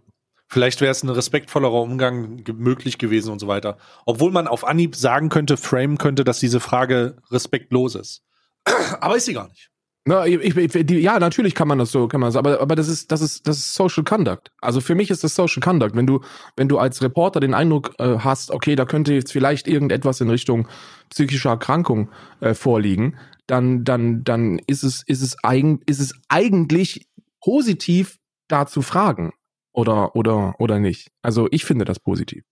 Vielleicht 0.48 0.82
wäre 0.82 0.92
es 0.92 1.02
ein 1.02 1.10
respektvollerer 1.10 1.82
Umgang 1.82 2.44
möglich 2.58 2.98
gewesen 2.98 3.32
und 3.32 3.40
so 3.40 3.48
weiter. 3.48 3.78
Obwohl 4.06 4.32
man 4.32 4.48
auf 4.48 4.68
Anhieb 4.68 4.98
sagen 4.98 5.30
könnte, 5.30 5.56
framen 5.56 5.98
könnte, 5.98 6.26
dass 6.26 6.40
diese 6.40 6.60
Frage 6.60 7.16
respektlos 7.32 7.96
ist. 7.96 8.22
Aber 9.00 9.16
ist 9.16 9.26
sie 9.26 9.34
gar 9.34 9.48
nicht. 9.48 9.71
Na, 10.04 10.26
ich, 10.26 10.58
ich, 10.58 10.86
die, 10.88 10.98
ja, 10.98 11.20
natürlich 11.20 11.54
kann 11.54 11.68
man 11.68 11.78
das 11.78 11.92
so, 11.92 12.08
kann 12.08 12.22
man 12.22 12.30
das, 12.30 12.36
aber, 12.36 12.60
aber 12.60 12.76
das 12.76 12.88
ist, 12.88 13.12
das 13.12 13.22
ist, 13.22 13.48
das 13.48 13.58
ist 13.58 13.76
Social 13.76 14.04
Conduct. 14.04 14.52
Also 14.60 14.82
für 14.82 14.96
mich 14.96 15.12
ist 15.12 15.24
das 15.24 15.36
Social 15.36 15.62
Conduct. 15.62 15.96
Wenn 15.96 16.08
du, 16.08 16.22
wenn 16.56 16.68
du 16.68 16.80
als 16.80 17.04
Reporter 17.04 17.40
den 17.40 17.54
Eindruck 17.54 17.94
äh, 18.00 18.18
hast, 18.18 18.50
okay, 18.50 18.76
da 18.76 18.86
könnte 18.86 19.14
jetzt 19.14 19.32
vielleicht 19.32 19.68
irgendetwas 19.68 20.20
in 20.20 20.30
Richtung 20.32 20.68
psychischer 21.10 21.52
Erkrankung 21.52 22.10
äh, 22.40 22.56
vorliegen, 22.56 23.20
dann, 23.46 23.84
dann, 23.84 24.24
dann 24.24 24.58
ist 24.66 24.82
es, 24.84 25.04
ist 25.04 25.22
es 25.22 25.38
eigen, 25.44 25.82
ist 25.86 26.00
es 26.00 26.16
eigentlich 26.30 27.08
positiv, 27.40 28.18
da 28.48 28.66
zu 28.66 28.82
fragen. 28.82 29.34
Oder, 29.72 30.16
oder, 30.16 30.56
oder 30.60 30.80
nicht. 30.80 31.12
Also 31.22 31.48
ich 31.52 31.64
finde 31.64 31.86
das 31.86 32.00
positiv. 32.00 32.44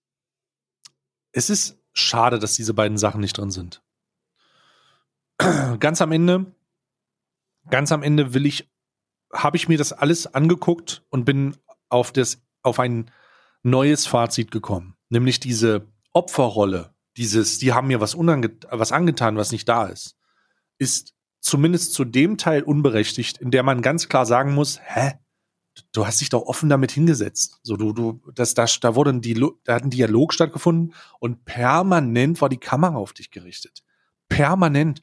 Es 1.32 1.50
ist 1.50 1.78
schade, 1.92 2.38
dass 2.38 2.54
diese 2.54 2.74
beiden 2.74 2.96
Sachen 2.96 3.20
nicht 3.20 3.36
drin 3.36 3.50
sind. 3.50 3.82
Ganz 5.80 6.00
am 6.00 6.12
Ende, 6.12 6.54
ganz 7.68 7.92
am 7.92 8.02
Ende 8.02 8.34
will 8.34 8.46
ich, 8.46 8.70
habe 9.32 9.56
ich 9.56 9.68
mir 9.68 9.78
das 9.78 9.92
alles 9.92 10.26
angeguckt 10.26 11.04
und 11.10 11.24
bin 11.24 11.56
auf 11.88 12.12
das, 12.12 12.42
auf 12.62 12.78
ein 12.78 13.10
neues 13.62 14.06
Fazit 14.06 14.50
gekommen. 14.50 14.96
Nämlich 15.08 15.40
diese 15.40 15.86
Opferrolle, 16.12 16.94
dieses, 17.16 17.58
die 17.58 17.72
haben 17.72 17.88
mir 17.88 18.00
was, 18.00 18.14
unange 18.14 18.56
was 18.70 18.92
angetan, 18.92 19.36
was 19.36 19.52
nicht 19.52 19.68
da 19.68 19.86
ist, 19.86 20.16
ist 20.78 21.14
zumindest 21.40 21.94
zu 21.94 22.04
dem 22.04 22.38
Teil 22.38 22.62
unberechtigt, 22.62 23.38
in 23.38 23.50
der 23.50 23.62
man 23.62 23.82
ganz 23.82 24.08
klar 24.08 24.26
sagen 24.26 24.54
muss, 24.54 24.80
hä? 24.82 25.14
Du 25.92 26.06
hast 26.06 26.20
dich 26.20 26.28
doch 26.28 26.42
offen 26.42 26.68
damit 26.68 26.90
hingesetzt. 26.90 27.58
So, 27.62 27.76
du, 27.76 27.92
du, 27.92 28.20
das, 28.34 28.54
da, 28.54 28.66
da 28.80 28.94
wurde 28.96 29.10
ein 29.10 29.20
Dialog, 29.22 29.64
da 29.64 29.74
hat 29.74 29.84
ein 29.84 29.90
Dialog 29.90 30.34
stattgefunden 30.34 30.94
und 31.20 31.44
permanent 31.44 32.40
war 32.40 32.48
die 32.48 32.58
Kamera 32.58 32.96
auf 32.96 33.12
dich 33.12 33.30
gerichtet. 33.30 33.82
Permanent. 34.28 35.02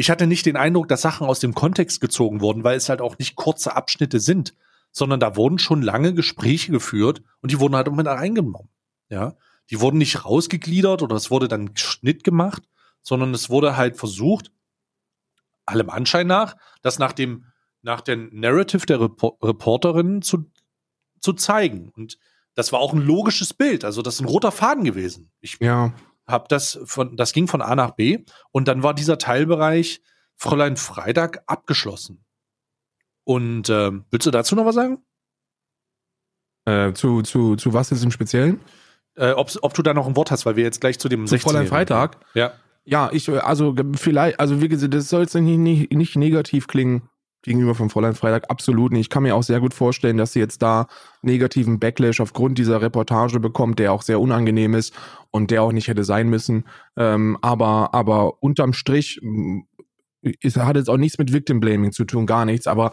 Ich 0.00 0.08
hatte 0.08 0.26
nicht 0.26 0.46
den 0.46 0.56
Eindruck, 0.56 0.88
dass 0.88 1.02
Sachen 1.02 1.26
aus 1.26 1.40
dem 1.40 1.52
Kontext 1.52 2.00
gezogen 2.00 2.40
wurden, 2.40 2.64
weil 2.64 2.74
es 2.74 2.88
halt 2.88 3.02
auch 3.02 3.18
nicht 3.18 3.36
kurze 3.36 3.76
Abschnitte 3.76 4.18
sind, 4.18 4.54
sondern 4.92 5.20
da 5.20 5.36
wurden 5.36 5.58
schon 5.58 5.82
lange 5.82 6.14
Gespräche 6.14 6.72
geführt 6.72 7.22
und 7.42 7.50
die 7.50 7.60
wurden 7.60 7.76
halt 7.76 7.92
mit 7.92 8.06
reingenommen. 8.06 8.70
Ja, 9.10 9.34
die 9.68 9.78
wurden 9.78 9.98
nicht 9.98 10.24
rausgegliedert 10.24 11.02
oder 11.02 11.16
es 11.16 11.30
wurde 11.30 11.48
dann 11.48 11.76
Schnitt 11.76 12.24
gemacht, 12.24 12.62
sondern 13.02 13.34
es 13.34 13.50
wurde 13.50 13.76
halt 13.76 13.98
versucht, 13.98 14.50
allem 15.66 15.90
Anschein 15.90 16.26
nach, 16.26 16.56
das 16.80 16.98
nach 16.98 17.12
dem 17.12 17.44
nach 17.82 18.00
dem 18.00 18.30
Narrative 18.32 18.86
der 18.86 19.02
Repor 19.02 19.36
Reporterin 19.42 20.22
zu, 20.22 20.50
zu 21.20 21.34
zeigen. 21.34 21.90
Und 21.94 22.18
das 22.54 22.72
war 22.72 22.80
auch 22.80 22.94
ein 22.94 23.02
logisches 23.02 23.52
Bild. 23.52 23.84
Also 23.84 24.00
das 24.00 24.14
ist 24.14 24.20
ein 24.20 24.28
roter 24.28 24.50
Faden 24.50 24.84
gewesen. 24.84 25.30
Ich 25.42 25.58
Ja. 25.60 25.92
Habe 26.30 26.46
das 26.48 26.78
von, 26.84 27.16
das 27.16 27.32
ging 27.32 27.46
von 27.48 27.62
A 27.62 27.74
nach 27.74 27.92
B 27.92 28.24
und 28.50 28.68
dann 28.68 28.82
war 28.82 28.94
dieser 28.94 29.18
Teilbereich 29.18 30.00
Fräulein 30.36 30.76
Freitag 30.76 31.42
abgeschlossen. 31.46 32.24
Und 33.24 33.68
ähm, 33.68 34.06
willst 34.10 34.26
du 34.26 34.30
dazu 34.30 34.56
noch 34.56 34.64
was 34.64 34.74
sagen? 34.74 34.98
Äh, 36.64 36.92
zu, 36.94 37.22
zu, 37.22 37.56
zu 37.56 37.74
was 37.74 37.90
jetzt 37.90 38.02
im 38.02 38.10
Speziellen? 38.10 38.60
Äh, 39.16 39.32
ob, 39.32 39.50
ob 39.60 39.74
du 39.74 39.82
da 39.82 39.92
noch 39.92 40.06
ein 40.06 40.16
Wort 40.16 40.30
hast, 40.30 40.46
weil 40.46 40.56
wir 40.56 40.64
jetzt 40.64 40.80
gleich 40.80 40.98
zu 40.98 41.08
dem 41.08 41.26
Zu 41.26 41.38
Fräulein 41.38 41.66
16-Jährigen 41.66 41.68
Freitag? 41.68 42.16
Ja. 42.34 42.52
Ja, 42.84 43.10
ich, 43.12 43.28
also 43.28 43.76
vielleicht, 43.94 44.40
also 44.40 44.62
wie 44.62 44.68
gesagt, 44.68 44.94
das 44.94 45.10
soll 45.10 45.20
jetzt 45.20 45.34
nicht, 45.34 45.58
nicht, 45.58 45.92
nicht 45.92 46.16
negativ 46.16 46.66
klingen 46.66 47.09
gegenüber 47.42 47.74
vom 47.74 47.90
Fräulein 47.90 48.14
Freitag, 48.14 48.50
absolut 48.50 48.92
nicht. 48.92 49.00
Ich 49.00 49.10
kann 49.10 49.22
mir 49.22 49.34
auch 49.34 49.42
sehr 49.42 49.60
gut 49.60 49.74
vorstellen, 49.74 50.16
dass 50.16 50.32
sie 50.32 50.40
jetzt 50.40 50.62
da 50.62 50.86
negativen 51.22 51.78
Backlash 51.78 52.20
aufgrund 52.20 52.58
dieser 52.58 52.82
Reportage 52.82 53.40
bekommt, 53.40 53.78
der 53.78 53.92
auch 53.92 54.02
sehr 54.02 54.20
unangenehm 54.20 54.74
ist 54.74 54.94
und 55.30 55.50
der 55.50 55.62
auch 55.62 55.72
nicht 55.72 55.88
hätte 55.88 56.04
sein 56.04 56.28
müssen. 56.28 56.64
Ähm, 56.96 57.38
aber, 57.40 57.94
aber 57.94 58.42
unterm 58.42 58.72
Strich 58.72 59.20
es 60.42 60.56
hat 60.56 60.76
jetzt 60.76 60.90
auch 60.90 60.96
nichts 60.96 61.18
mit 61.18 61.32
Victim 61.32 61.60
Blaming 61.60 61.92
zu 61.92 62.04
tun, 62.04 62.26
gar 62.26 62.44
nichts, 62.44 62.66
aber 62.66 62.92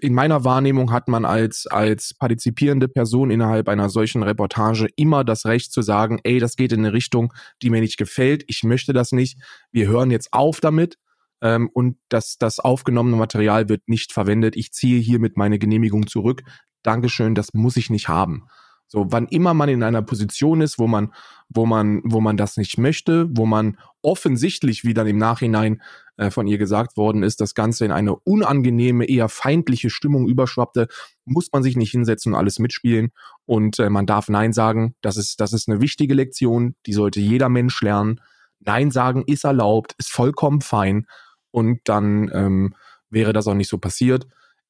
in 0.00 0.12
meiner 0.12 0.44
Wahrnehmung 0.44 0.90
hat 0.90 1.06
man 1.06 1.24
als, 1.24 1.68
als 1.68 2.12
partizipierende 2.14 2.88
Person 2.88 3.30
innerhalb 3.30 3.68
einer 3.68 3.88
solchen 3.90 4.24
Reportage 4.24 4.88
immer 4.96 5.22
das 5.22 5.46
Recht 5.46 5.72
zu 5.72 5.82
sagen, 5.82 6.18
ey, 6.24 6.40
das 6.40 6.56
geht 6.56 6.72
in 6.72 6.80
eine 6.80 6.92
Richtung, 6.92 7.32
die 7.62 7.70
mir 7.70 7.80
nicht 7.80 7.96
gefällt, 7.96 8.44
ich 8.48 8.64
möchte 8.64 8.92
das 8.92 9.12
nicht, 9.12 9.38
wir 9.70 9.86
hören 9.86 10.10
jetzt 10.10 10.32
auf 10.32 10.60
damit 10.60 10.98
ähm, 11.40 11.68
und 11.72 11.96
das, 12.08 12.38
das 12.38 12.58
aufgenommene 12.58 13.16
Material 13.16 13.68
wird 13.68 13.88
nicht 13.88 14.12
verwendet, 14.12 14.56
ich 14.56 14.72
ziehe 14.72 15.00
hiermit 15.00 15.36
meine 15.36 15.58
Genehmigung 15.58 16.06
zurück, 16.06 16.42
Dankeschön, 16.82 17.34
das 17.34 17.54
muss 17.54 17.76
ich 17.76 17.90
nicht 17.90 18.08
haben. 18.08 18.48
So, 18.90 19.04
wann 19.10 19.26
immer 19.26 19.52
man 19.52 19.68
in 19.68 19.82
einer 19.82 20.00
Position 20.00 20.62
ist, 20.62 20.78
wo 20.78 20.86
man, 20.86 21.12
wo 21.50 21.66
man, 21.66 22.00
wo 22.04 22.20
man 22.20 22.38
das 22.38 22.56
nicht 22.56 22.78
möchte, 22.78 23.28
wo 23.30 23.44
man 23.44 23.78
offensichtlich, 24.00 24.82
wie 24.82 24.94
dann 24.94 25.06
im 25.06 25.18
Nachhinein 25.18 25.82
äh, 26.16 26.30
von 26.30 26.46
ihr 26.46 26.56
gesagt 26.56 26.96
worden 26.96 27.22
ist, 27.22 27.42
das 27.42 27.54
Ganze 27.54 27.84
in 27.84 27.92
eine 27.92 28.16
unangenehme, 28.16 29.04
eher 29.04 29.28
feindliche 29.28 29.90
Stimmung 29.90 30.26
überschwappte, 30.26 30.88
muss 31.26 31.50
man 31.52 31.62
sich 31.62 31.76
nicht 31.76 31.90
hinsetzen 31.90 32.32
und 32.32 32.38
alles 32.38 32.58
mitspielen. 32.58 33.10
Und 33.44 33.78
äh, 33.78 33.90
man 33.90 34.06
darf 34.06 34.30
Nein 34.30 34.54
sagen. 34.54 34.94
Das 35.02 35.18
ist, 35.18 35.38
das 35.38 35.52
ist 35.52 35.68
eine 35.68 35.82
wichtige 35.82 36.14
Lektion, 36.14 36.74
die 36.86 36.94
sollte 36.94 37.20
jeder 37.20 37.50
Mensch 37.50 37.82
lernen. 37.82 38.22
Nein 38.60 38.90
sagen 38.90 39.22
ist 39.26 39.44
erlaubt, 39.44 39.94
ist 39.98 40.10
vollkommen 40.10 40.62
fein. 40.62 41.06
Und 41.50 41.80
dann 41.84 42.30
ähm, 42.32 42.74
wäre 43.10 43.32
das 43.32 43.46
auch 43.46 43.54
nicht 43.54 43.68
so 43.68 43.78
passiert. 43.78 44.26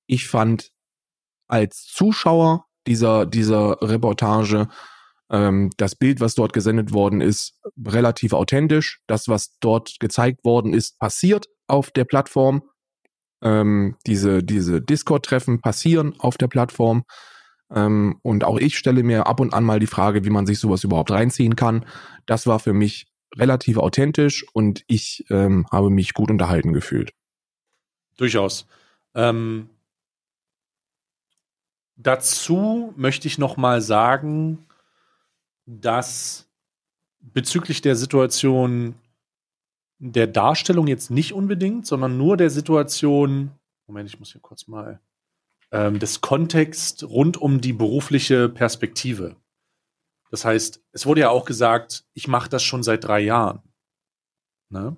Ich 0.07 0.29
fand 0.29 0.73
als 1.49 1.85
Zuschauer 1.85 2.67
dieser, 2.87 3.27
dieser 3.27 3.79
Reportage. 3.83 4.69
Ähm, 5.31 5.71
das 5.77 5.95
Bild, 5.95 6.21
was 6.21 6.35
dort 6.35 6.53
gesendet 6.53 6.93
worden 6.93 7.21
ist, 7.21 7.59
relativ 7.87 8.33
authentisch. 8.33 9.01
Das, 9.07 9.29
was 9.29 9.59
dort 9.61 10.01
gezeigt 10.01 10.45
worden 10.45 10.73
ist, 10.73 10.99
passiert 10.99 11.47
auf 11.67 11.91
der 11.91 12.05
Plattform. 12.05 12.63
Ähm, 13.43 13.97
diese 14.07 14.43
diese 14.43 14.83
Discord-Treffen 14.83 15.61
passieren 15.61 16.15
auf 16.19 16.39
der 16.39 16.49
Plattform. 16.49 17.05
Ähm, 17.71 18.19
und 18.23 18.45
auch 18.45 18.59
ich 18.59 18.79
stelle 18.79 19.03
mir 19.03 19.27
ab 19.27 19.41
und 19.41 19.53
an 19.53 19.65
mal 19.65 19.79
die 19.79 19.87
Frage, 19.87 20.25
wie 20.25 20.31
man 20.31 20.47
sich 20.47 20.59
sowas 20.59 20.85
überhaupt 20.85 21.11
reinziehen 21.11 21.57
kann. 21.57 21.85
Das 22.27 22.47
war 22.47 22.59
für 22.59 22.73
mich 22.73 23.07
relativ 23.39 23.79
authentisch 23.79 24.47
und 24.53 24.85
ich 24.87 25.25
ähm, 25.31 25.67
habe 25.71 25.91
mich 25.91 26.15
gut 26.15 26.31
unterhalten 26.31 26.73
gefühlt. 26.73 27.13
Durchaus. 28.17 28.67
Ähm, 29.15 29.71
Dazu 32.01 32.95
möchte 32.97 33.27
ich 33.27 33.39
noch 33.39 33.57
mal 33.57 33.83
sagen, 33.83 34.67
dass 35.67 36.49
bezüglich 37.19 37.81
der 37.81 37.97
Situation 37.97 38.95
der 39.99 40.29
Darstellung 40.29 40.87
jetzt 40.87 41.11
nicht 41.11 41.33
unbedingt, 41.33 41.89
sondern 41.89 42.17
nur 42.17 42.37
der 42.37 42.51
Situation, 42.51 43.51
Moment, 43.89 44.09
ich 44.09 44.21
muss 44.21 44.31
hier 44.31 44.41
kurz 44.41 44.69
mal, 44.69 45.01
ähm, 45.73 45.99
des 45.99 46.21
Kontext 46.21 47.03
rund 47.03 47.37
um 47.37 47.61
die 47.61 47.73
berufliche 47.73 48.49
Perspektive. 48.49 49.35
Das 50.31 50.45
heißt, 50.45 50.83
es 50.93 51.07
wurde 51.07 51.23
ja 51.23 51.31
auch 51.31 51.45
gesagt, 51.45 52.05
ich 52.15 52.29
mache 52.29 52.49
das 52.49 52.63
schon 52.63 52.83
seit 52.83 53.05
drei 53.05 53.21
Jahren. 53.21 53.63
Ne? 54.69 54.97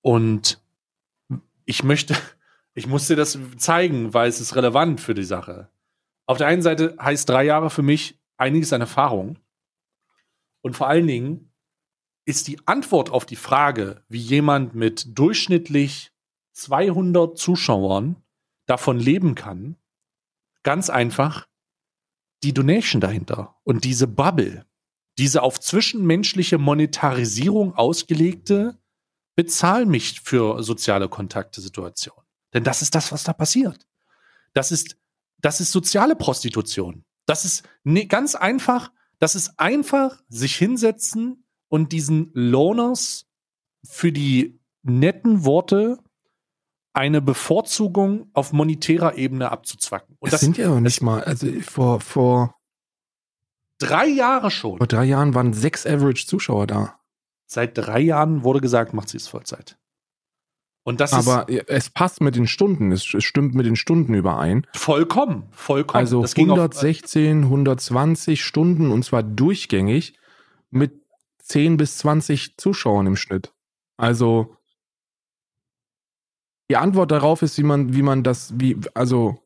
Und 0.00 0.62
ich 1.64 1.82
möchte, 1.82 2.14
ich 2.74 2.86
muss 2.86 3.06
dir 3.06 3.16
das 3.16 3.38
zeigen, 3.56 4.14
weil 4.14 4.28
es 4.28 4.40
ist 4.40 4.56
relevant 4.56 5.00
für 5.00 5.14
die 5.14 5.24
Sache. 5.24 5.68
Auf 6.26 6.38
der 6.38 6.46
einen 6.46 6.62
Seite 6.62 6.96
heißt 7.00 7.28
drei 7.28 7.44
Jahre 7.44 7.70
für 7.70 7.82
mich 7.82 8.18
einiges 8.36 8.72
an 8.72 8.82
Erfahrung. 8.82 9.38
Und 10.60 10.76
vor 10.76 10.88
allen 10.88 11.06
Dingen 11.06 11.52
ist 12.26 12.48
die 12.48 12.60
Antwort 12.66 13.10
auf 13.10 13.24
die 13.24 13.36
Frage, 13.36 14.04
wie 14.08 14.18
jemand 14.18 14.74
mit 14.74 15.18
durchschnittlich 15.18 16.12
200 16.52 17.38
Zuschauern 17.38 18.22
davon 18.66 18.98
leben 18.98 19.34
kann, 19.34 19.76
ganz 20.62 20.90
einfach 20.90 21.48
die 22.42 22.54
Donation 22.54 23.00
dahinter 23.00 23.56
und 23.64 23.84
diese 23.84 24.06
Bubble, 24.06 24.64
diese 25.18 25.42
auf 25.42 25.60
zwischenmenschliche 25.60 26.58
Monetarisierung 26.58 27.74
ausgelegte 27.74 28.78
bezahl 29.34 29.86
mich 29.86 30.20
für 30.20 30.62
soziale 30.62 31.08
Kontakte 31.08 31.60
Situation. 31.60 32.16
Denn 32.54 32.64
das 32.64 32.82
ist 32.82 32.94
das, 32.94 33.12
was 33.12 33.24
da 33.24 33.32
passiert. 33.32 33.86
Das 34.54 34.72
ist 34.72 34.96
das 35.40 35.60
ist 35.60 35.72
soziale 35.72 36.16
Prostitution. 36.16 37.04
Das 37.26 37.44
ist 37.44 37.62
ne, 37.84 38.06
ganz 38.06 38.34
einfach, 38.34 38.90
das 39.18 39.34
ist 39.34 39.58
einfach 39.58 40.22
sich 40.28 40.56
hinsetzen 40.56 41.44
und 41.68 41.92
diesen 41.92 42.30
Loners 42.34 43.26
für 43.84 44.12
die 44.12 44.60
netten 44.82 45.44
Worte 45.44 45.98
eine 46.92 47.20
Bevorzugung 47.20 48.30
auf 48.32 48.52
monetärer 48.52 49.16
Ebene 49.16 49.50
abzuzwacken. 49.50 50.16
Und 50.18 50.32
das, 50.32 50.40
das 50.40 50.40
sind 50.40 50.58
ja 50.58 50.70
auch 50.70 50.80
nicht 50.80 51.00
mal, 51.02 51.22
also 51.22 51.46
vor, 51.60 52.00
vor 52.00 52.56
drei 53.78 54.06
Jahre 54.06 54.50
schon. 54.50 54.78
Vor 54.78 54.86
drei 54.86 55.04
Jahren 55.04 55.34
waren 55.34 55.52
sechs 55.52 55.86
Average 55.86 56.26
Zuschauer 56.26 56.66
da. 56.66 56.98
Seit 57.46 57.78
drei 57.78 58.00
Jahren 58.00 58.42
wurde 58.42 58.60
gesagt, 58.60 58.92
macht 58.92 59.08
sie 59.08 59.16
es 59.16 59.28
Vollzeit. 59.28 59.78
Und 60.82 61.00
das 61.00 61.12
Aber 61.12 61.48
ist, 61.48 61.68
es 61.68 61.90
passt 61.90 62.20
mit 62.20 62.34
den 62.34 62.46
Stunden, 62.46 62.92
es 62.92 63.04
stimmt 63.04 63.54
mit 63.54 63.66
den 63.66 63.76
Stunden 63.76 64.14
überein. 64.14 64.66
Vollkommen, 64.72 65.46
vollkommen. 65.50 66.00
Also 66.00 66.22
das 66.22 66.34
116, 66.34 67.44
120 67.44 68.42
Stunden 68.42 68.90
und 68.90 69.04
zwar 69.04 69.22
durchgängig 69.22 70.14
mit 70.70 71.02
10 71.40 71.76
bis 71.76 71.98
20 71.98 72.56
Zuschauern 72.56 73.06
im 73.06 73.16
Schnitt. 73.16 73.52
Also 73.98 74.56
die 76.70 76.76
Antwort 76.76 77.10
darauf 77.10 77.42
ist, 77.42 77.58
wie 77.58 77.62
man, 77.62 77.94
wie 77.94 78.02
man 78.02 78.22
das, 78.22 78.52
wie, 78.58 78.76
also 78.94 79.42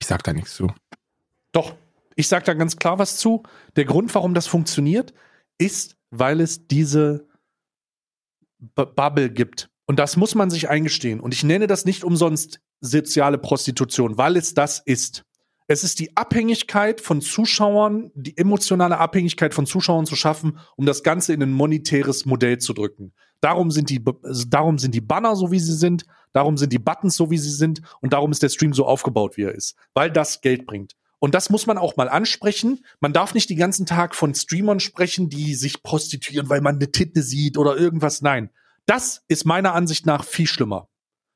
ich 0.00 0.06
sag 0.06 0.22
da 0.22 0.32
nichts 0.32 0.54
zu. 0.54 0.72
Doch, 1.52 1.76
ich 2.16 2.28
sag 2.28 2.44
da 2.44 2.54
ganz 2.54 2.76
klar 2.76 2.98
was 2.98 3.16
zu. 3.16 3.42
Der 3.76 3.84
Grund, 3.84 4.14
warum 4.14 4.34
das 4.34 4.46
funktioniert, 4.46 5.12
ist, 5.58 5.96
weil 6.10 6.40
es 6.40 6.66
diese 6.66 7.26
B 8.58 8.84
Bubble 8.84 9.30
gibt. 9.30 9.70
Und 9.86 9.98
das 9.98 10.16
muss 10.16 10.34
man 10.34 10.50
sich 10.50 10.68
eingestehen. 10.68 11.20
Und 11.20 11.34
ich 11.34 11.44
nenne 11.44 11.66
das 11.66 11.84
nicht 11.84 12.04
umsonst 12.04 12.60
soziale 12.80 13.38
Prostitution, 13.38 14.18
weil 14.18 14.36
es 14.36 14.54
das 14.54 14.78
ist. 14.78 15.24
Es 15.66 15.84
ist 15.84 16.00
die 16.00 16.16
Abhängigkeit 16.16 17.00
von 17.00 17.20
Zuschauern, 17.20 18.10
die 18.14 18.36
emotionale 18.36 18.98
Abhängigkeit 18.98 19.54
von 19.54 19.66
Zuschauern 19.66 20.06
zu 20.06 20.16
schaffen, 20.16 20.58
um 20.76 20.84
das 20.84 21.02
Ganze 21.02 21.32
in 21.32 21.42
ein 21.42 21.52
monetäres 21.52 22.26
Modell 22.26 22.58
zu 22.58 22.72
drücken. 22.72 23.12
Darum 23.40 23.70
sind 23.70 23.90
die, 23.90 24.04
darum 24.48 24.78
sind 24.78 24.94
die 24.94 25.00
Banner 25.00 25.34
so, 25.34 25.50
wie 25.50 25.60
sie 25.60 25.74
sind, 25.74 26.04
darum 26.32 26.56
sind 26.56 26.72
die 26.72 26.78
Buttons 26.78 27.16
so, 27.16 27.30
wie 27.30 27.38
sie 27.38 27.50
sind 27.50 27.80
und 28.00 28.12
darum 28.12 28.30
ist 28.32 28.42
der 28.42 28.50
Stream 28.50 28.74
so 28.74 28.84
aufgebaut, 28.86 29.36
wie 29.36 29.44
er 29.44 29.54
ist. 29.54 29.76
Weil 29.94 30.10
das 30.10 30.40
Geld 30.40 30.66
bringt. 30.66 30.94
Und 31.20 31.34
das 31.34 31.50
muss 31.50 31.66
man 31.66 31.78
auch 31.78 31.96
mal 31.96 32.08
ansprechen. 32.08 32.84
Man 33.00 33.12
darf 33.12 33.34
nicht 33.34 33.50
den 33.50 33.58
ganzen 33.58 33.86
Tag 33.86 34.14
von 34.14 34.34
Streamern 34.34 34.80
sprechen, 34.80 35.28
die 35.28 35.54
sich 35.54 35.82
prostituieren, 35.82 36.48
weil 36.48 36.62
man 36.62 36.76
eine 36.76 36.90
Titte 36.90 37.22
sieht 37.22 37.58
oder 37.58 37.76
irgendwas. 37.76 38.22
Nein. 38.22 38.50
Das 38.86 39.22
ist 39.28 39.44
meiner 39.44 39.74
Ansicht 39.74 40.06
nach 40.06 40.24
viel 40.24 40.46
schlimmer. 40.46 40.88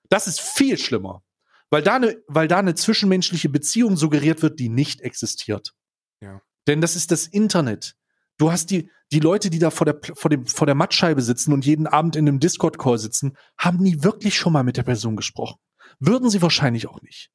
Das 0.08 0.26
ist 0.26 0.40
viel 0.40 0.78
schlimmer. 0.78 1.22
Weil 1.70 1.82
da 1.82 1.96
eine, 1.96 2.16
weil 2.28 2.48
da 2.48 2.58
eine 2.58 2.74
zwischenmenschliche 2.74 3.48
Beziehung 3.48 3.96
suggeriert 3.96 4.42
wird, 4.42 4.58
die 4.58 4.70
nicht 4.70 5.02
existiert. 5.02 5.74
Ja. 6.20 6.40
Denn 6.66 6.80
das 6.80 6.96
ist 6.96 7.10
das 7.10 7.26
Internet. 7.26 7.94
Du 8.38 8.50
hast 8.50 8.70
die, 8.70 8.90
die 9.12 9.20
Leute, 9.20 9.50
die 9.50 9.58
da 9.58 9.70
vor 9.70 9.84
der, 9.84 9.98
vor 10.14 10.28
dem, 10.28 10.46
vor 10.46 10.66
der 10.66 10.74
Mattscheibe 10.74 11.22
sitzen 11.22 11.52
und 11.52 11.64
jeden 11.64 11.86
Abend 11.86 12.16
in 12.16 12.28
einem 12.28 12.40
Discord-Call 12.40 12.98
sitzen, 12.98 13.36
haben 13.58 13.78
nie 13.78 14.02
wirklich 14.02 14.36
schon 14.36 14.52
mal 14.52 14.64
mit 14.64 14.76
der 14.76 14.82
Person 14.82 15.16
gesprochen. 15.16 15.58
Würden 16.00 16.30
sie 16.30 16.42
wahrscheinlich 16.42 16.88
auch 16.88 17.00
nicht. 17.02 17.30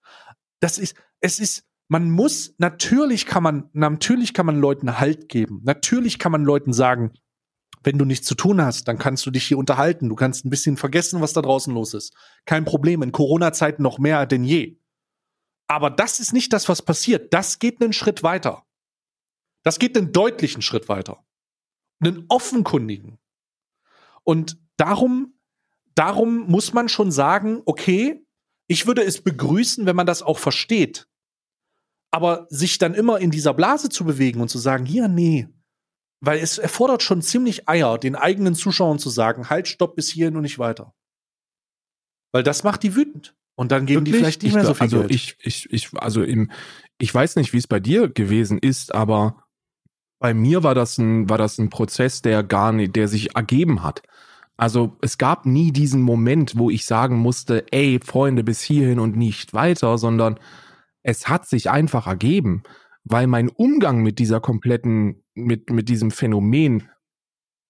Das 0.59 0.77
ist, 0.77 0.95
es 1.21 1.39
ist, 1.39 1.63
man 1.87 2.11
muss, 2.11 2.53
natürlich 2.57 3.25
kann 3.25 3.43
man, 3.43 3.69
natürlich 3.73 4.33
kann 4.33 4.45
man 4.45 4.59
Leuten 4.59 4.99
Halt 4.99 5.29
geben. 5.29 5.61
Natürlich 5.63 6.19
kann 6.19 6.31
man 6.31 6.43
Leuten 6.43 6.73
sagen, 6.73 7.13
wenn 7.83 7.97
du 7.97 8.03
nichts 8.03 8.27
zu 8.27 8.35
tun 8.35 8.61
hast, 8.61 8.87
dann 8.87 8.97
kannst 8.97 9.25
du 9.25 9.31
dich 9.31 9.45
hier 9.45 9.57
unterhalten. 9.57 10.09
Du 10.09 10.15
kannst 10.15 10.45
ein 10.45 10.49
bisschen 10.49 10.75
vergessen, 10.75 11.21
was 11.21 11.33
da 11.33 11.41
draußen 11.41 11.73
los 11.73 11.93
ist. 11.93 12.13
Kein 12.45 12.65
Problem. 12.65 13.01
In 13.01 13.13
Corona-Zeiten 13.13 13.81
noch 13.81 13.99
mehr 13.99 14.25
denn 14.25 14.43
je. 14.43 14.77
Aber 15.67 15.89
das 15.89 16.19
ist 16.19 16.33
nicht 16.33 16.51
das, 16.51 16.67
was 16.67 16.81
passiert. 16.81 17.33
Das 17.33 17.59
geht 17.59 17.81
einen 17.81 17.93
Schritt 17.93 18.21
weiter. 18.21 18.65
Das 19.63 19.79
geht 19.79 19.97
einen 19.97 20.11
deutlichen 20.11 20.61
Schritt 20.61 20.89
weiter. 20.89 21.23
Einen 21.99 22.25
offenkundigen. 22.29 23.19
Und 24.23 24.57
darum, 24.77 25.39
darum 25.95 26.49
muss 26.49 26.73
man 26.73 26.89
schon 26.89 27.11
sagen, 27.11 27.61
okay, 27.65 28.25
ich 28.67 28.87
würde 28.87 29.03
es 29.03 29.21
begrüßen, 29.21 29.85
wenn 29.85 29.95
man 29.95 30.05
das 30.05 30.21
auch 30.21 30.39
versteht. 30.39 31.07
Aber 32.11 32.47
sich 32.49 32.77
dann 32.77 32.93
immer 32.93 33.19
in 33.19 33.31
dieser 33.31 33.53
Blase 33.53 33.89
zu 33.89 34.05
bewegen 34.05 34.41
und 34.41 34.49
zu 34.49 34.57
sagen, 34.57 34.85
hier, 34.85 35.07
nee, 35.07 35.49
weil 36.21 36.39
es 36.39 36.57
erfordert 36.57 37.03
schon 37.03 37.21
ziemlich 37.21 37.69
Eier, 37.69 37.97
den 37.97 38.15
eigenen 38.15 38.55
Zuschauern 38.55 38.99
zu 38.99 39.09
sagen, 39.09 39.49
halt, 39.49 39.67
stopp 39.67 39.95
bis 39.95 40.09
hierhin 40.09 40.35
und 40.35 40.41
nicht 40.41 40.59
weiter. 40.59 40.93
Weil 42.31 42.43
das 42.43 42.63
macht 42.63 42.83
die 42.83 42.95
wütend. 42.95 43.35
Und 43.55 43.71
dann 43.71 43.85
geben 43.85 44.05
Wirklich? 44.05 44.13
die 44.13 44.19
vielleicht 44.19 44.43
nicht 44.43 44.49
ich, 44.51 44.55
mehr 44.55 44.65
so 44.65 44.73
viel 44.73 44.83
also 44.83 44.99
Geld. 44.99 45.11
ich, 45.11 45.35
ich, 45.39 45.71
ich, 45.71 45.93
also 45.95 46.23
im, 46.23 46.51
ich 46.97 47.13
weiß 47.13 47.35
nicht, 47.35 47.51
wie 47.51 47.57
es 47.57 47.67
bei 47.67 47.79
dir 47.79 48.07
gewesen 48.07 48.57
ist, 48.57 48.93
aber 48.93 49.43
bei 50.19 50.33
mir 50.33 50.63
war 50.63 50.75
das 50.75 50.97
ein, 50.97 51.29
war 51.29 51.37
das 51.37 51.57
ein 51.57 51.69
Prozess, 51.69 52.21
der 52.21 52.43
gar 52.43 52.71
nicht, 52.71 52.95
der 52.95 53.07
sich 53.07 53.35
ergeben 53.35 53.83
hat. 53.83 54.03
Also 54.57 54.97
es 55.01 55.17
gab 55.17 55.45
nie 55.45 55.71
diesen 55.71 56.01
Moment, 56.01 56.57
wo 56.57 56.69
ich 56.69 56.85
sagen 56.85 57.17
musste, 57.17 57.65
ey, 57.71 57.99
Freunde, 58.03 58.43
bis 58.43 58.61
hierhin 58.61 58.99
und 58.99 59.15
nicht 59.15 59.53
weiter, 59.53 59.97
sondern 59.97 60.37
es 61.01 61.29
hat 61.29 61.47
sich 61.47 61.69
einfach 61.69 62.07
ergeben, 62.07 62.63
weil 63.05 63.27
mein 63.27 63.47
Umgang 63.47 64.03
mit 64.03 64.19
dieser 64.19 64.41
kompletten, 64.41 65.23
mit, 65.33 65.69
mit 65.69 65.87
diesem 65.87 66.11
Phänomen 66.11 66.89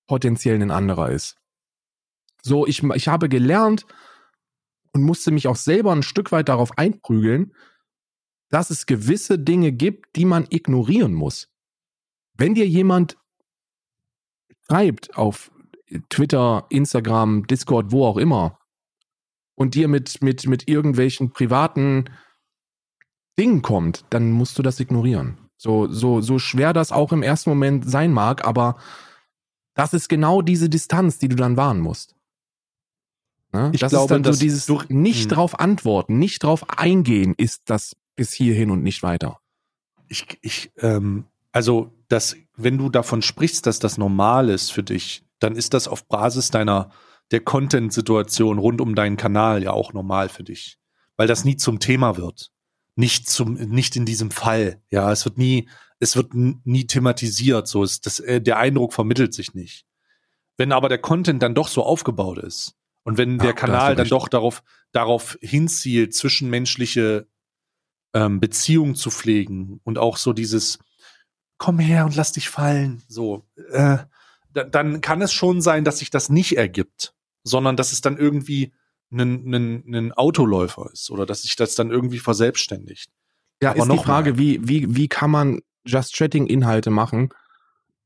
potenziell 0.07 0.59
ein 0.59 0.71
anderer 0.71 1.11
ist. 1.11 1.37
So, 2.41 2.65
ich, 2.65 2.81
ich 2.81 3.07
habe 3.07 3.29
gelernt 3.29 3.85
und 4.91 5.03
musste 5.03 5.29
mich 5.29 5.47
auch 5.47 5.55
selber 5.55 5.91
ein 5.91 6.01
Stück 6.01 6.31
weit 6.31 6.49
darauf 6.49 6.75
einprügeln, 6.79 7.53
dass 8.49 8.71
es 8.71 8.87
gewisse 8.87 9.37
Dinge 9.37 9.71
gibt, 9.71 10.15
die 10.15 10.25
man 10.25 10.47
ignorieren 10.49 11.13
muss. 11.13 11.49
Wenn 12.39 12.55
dir 12.55 12.67
jemand 12.67 13.17
schreibt 14.67 15.15
auf 15.17 15.51
Twitter, 16.09 16.65
Instagram, 16.69 17.45
Discord, 17.47 17.91
wo 17.91 18.05
auch 18.05 18.17
immer, 18.17 18.57
und 19.55 19.75
dir 19.75 19.89
mit, 19.89 20.21
mit, 20.21 20.47
mit 20.47 20.69
irgendwelchen 20.69 21.31
privaten 21.31 22.05
Dingen 23.37 23.61
kommt, 23.61 24.05
dann 24.09 24.31
musst 24.31 24.57
du 24.57 24.61
das 24.63 24.79
ignorieren. 24.79 25.37
So, 25.57 25.91
so, 25.91 26.21
so 26.21 26.39
schwer 26.39 26.71
das 26.71 26.93
auch 26.93 27.11
im 27.11 27.23
ersten 27.23 27.49
Moment 27.49 27.89
sein 27.89 28.13
mag, 28.13 28.47
aber 28.47 28.77
das 29.73 29.93
ist 29.93 30.07
genau 30.07 30.41
diese 30.41 30.69
Distanz, 30.69 31.17
die 31.19 31.27
du 31.27 31.35
dann 31.35 31.57
wahren 31.57 31.81
musst. 31.81 32.15
Ne? 33.51 33.71
Ich 33.73 33.81
das 33.81 33.91
glaube, 33.91 34.05
ist 34.05 34.11
dann 34.11 34.23
so 34.23 34.29
dass 34.29 34.39
dieses 34.39 34.65
du- 34.67 34.81
nicht 34.87 35.23
Hm. 35.23 35.29
drauf 35.35 35.59
antworten, 35.59 36.19
nicht 36.19 36.41
drauf 36.43 36.63
eingehen, 36.79 37.33
ist 37.35 37.63
das 37.69 37.97
bis 38.15 38.31
hierhin 38.31 38.71
und 38.71 38.81
nicht 38.83 39.03
weiter. 39.03 39.39
ich, 40.07 40.25
ich, 40.41 40.71
ähm, 40.77 41.25
also, 41.51 41.91
das, 42.09 42.35
wenn 42.57 42.77
du 42.77 42.89
davon 42.89 43.21
sprichst, 43.21 43.65
dass 43.65 43.79
das 43.79 43.97
normal 43.97 44.49
ist 44.49 44.71
für 44.71 44.83
dich, 44.83 45.23
dann 45.39 45.55
ist 45.55 45.73
das 45.73 45.87
auf 45.87 46.07
Basis 46.07 46.51
deiner, 46.51 46.89
der 47.31 47.39
Content-Situation 47.39 48.57
rund 48.57 48.81
um 48.81 48.95
deinen 48.95 49.15
Kanal 49.15 49.63
ja 49.63 49.71
auch 49.71 49.93
normal 49.93 50.27
für 50.27 50.43
dich. 50.43 50.77
Weil 51.15 51.27
das 51.27 51.45
nie 51.45 51.55
zum 51.55 51.79
Thema 51.79 52.17
wird. 52.17 52.51
Nicht 52.95 53.29
zum, 53.29 53.53
nicht 53.53 53.95
in 53.95 54.05
diesem 54.05 54.31
Fall. 54.31 54.81
Ja, 54.89 55.11
es 55.11 55.23
wird 55.23 55.37
nie, 55.37 55.69
es 55.99 56.15
wird 56.15 56.33
nie 56.33 56.87
thematisiert. 56.87 57.67
So 57.67 57.83
ist 57.83 58.05
das, 58.05 58.19
äh, 58.19 58.41
der 58.41 58.57
Eindruck 58.57 58.93
vermittelt 58.93 59.33
sich 59.33 59.53
nicht. 59.53 59.85
Wenn 60.57 60.71
aber 60.73 60.89
der 60.89 60.97
Content 60.97 61.41
dann 61.41 61.55
doch 61.55 61.69
so 61.69 61.83
aufgebaut 61.83 62.39
ist 62.39 62.75
und 63.03 63.17
wenn 63.17 63.37
Ja, 63.37 63.43
der 63.45 63.53
Kanal 63.53 63.95
dann 63.95 64.09
doch 64.09 64.27
darauf, 64.27 64.63
darauf 64.91 65.37
hinzielt, 65.41 66.13
zwischenmenschliche 66.13 67.27
ähm, 68.13 68.39
Beziehung 68.39 68.95
zu 68.95 69.11
pflegen 69.11 69.79
und 69.83 69.97
auch 69.97 70.17
so 70.17 70.33
dieses 70.33 70.79
komm 71.59 71.77
her 71.77 72.05
und 72.05 72.15
lass 72.15 72.31
dich 72.31 72.49
fallen, 72.49 73.03
so, 73.07 73.45
äh, 73.71 73.97
da, 74.51 74.63
dann 74.63 75.01
kann 75.01 75.21
es 75.21 75.31
schon 75.31 75.61
sein, 75.61 75.83
dass 75.83 75.99
sich 75.99 76.09
das 76.09 76.29
nicht 76.29 76.57
ergibt, 76.57 77.13
sondern 77.43 77.75
dass 77.77 77.91
es 77.91 78.01
dann 78.01 78.17
irgendwie 78.17 78.71
ein, 79.11 79.53
ein, 79.53 79.95
ein 79.95 80.11
Autoläufer 80.13 80.89
ist 80.91 81.11
oder 81.11 81.27
dass 81.27 81.43
sich 81.43 81.55
das 81.55 81.75
dann 81.75 81.91
irgendwie 81.91 82.19
verselbstständigt. 82.19 83.11
Ja, 83.61 83.71
Aber 83.71 83.79
ist 83.79 83.85
die 83.85 83.95
noch 83.95 84.05
Frage, 84.05 84.31
mal. 84.31 84.39
wie, 84.39 84.67
wie, 84.67 84.95
wie 84.95 85.07
kann 85.07 85.29
man 85.29 85.59
Just 85.85 86.15
Chatting 86.15 86.47
Inhalte 86.47 86.89
machen, 86.89 87.29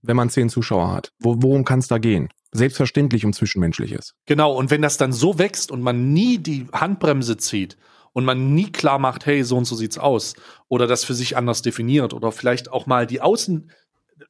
wenn 0.01 0.15
man 0.15 0.29
zehn 0.29 0.49
Zuschauer 0.49 0.91
hat? 0.91 1.13
Wo, 1.19 1.41
worum 1.41 1.63
kann 1.63 1.79
es 1.79 1.87
da 1.87 1.97
gehen? 1.97 2.29
Selbstverständlich 2.51 3.25
um 3.25 3.33
Zwischenmenschliches. 3.33 4.15
Genau, 4.25 4.53
und 4.53 4.69
wenn 4.69 4.81
das 4.81 4.97
dann 4.97 5.13
so 5.13 5.39
wächst 5.39 5.71
und 5.71 5.81
man 5.81 6.13
nie 6.13 6.37
die 6.37 6.67
Handbremse 6.71 7.37
zieht 7.37 7.77
und 8.13 8.25
man 8.25 8.53
nie 8.53 8.71
klar 8.71 8.99
macht, 8.99 9.25
hey, 9.25 9.43
so 9.43 9.57
und 9.57 9.65
so 9.65 9.75
sieht's 9.75 9.97
aus, 9.97 10.35
oder 10.69 10.87
das 10.87 11.03
für 11.03 11.13
sich 11.13 11.35
anders 11.35 11.61
definiert, 11.61 12.13
oder 12.13 12.31
vielleicht 12.31 12.71
auch 12.71 12.85
mal 12.85 13.05
die 13.05 13.21
Außen, 13.21 13.71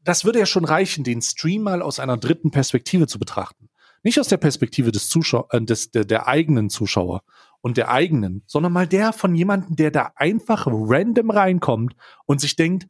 das 0.03 0.25
würde 0.25 0.39
ja 0.39 0.45
schon 0.45 0.65
reichen, 0.65 1.03
den 1.03 1.21
Stream 1.21 1.63
mal 1.63 1.81
aus 1.81 1.99
einer 1.99 2.17
dritten 2.17 2.51
Perspektive 2.51 3.07
zu 3.07 3.19
betrachten. 3.19 3.69
Nicht 4.01 4.19
aus 4.19 4.27
der 4.27 4.37
Perspektive 4.37 4.91
des 4.91 5.07
Zuschauer, 5.07 5.47
äh, 5.51 5.61
des, 5.61 5.91
der, 5.91 6.05
der 6.05 6.27
eigenen 6.27 6.69
Zuschauer 6.69 7.23
und 7.61 7.77
der 7.77 7.89
eigenen, 7.89 8.43
sondern 8.47 8.73
mal 8.73 8.87
der 8.87 9.13
von 9.13 9.35
jemandem, 9.35 9.75
der 9.75 9.91
da 9.91 10.11
einfach 10.15 10.67
random 10.67 11.29
reinkommt 11.29 11.95
und 12.25 12.41
sich 12.41 12.55
denkt, 12.55 12.87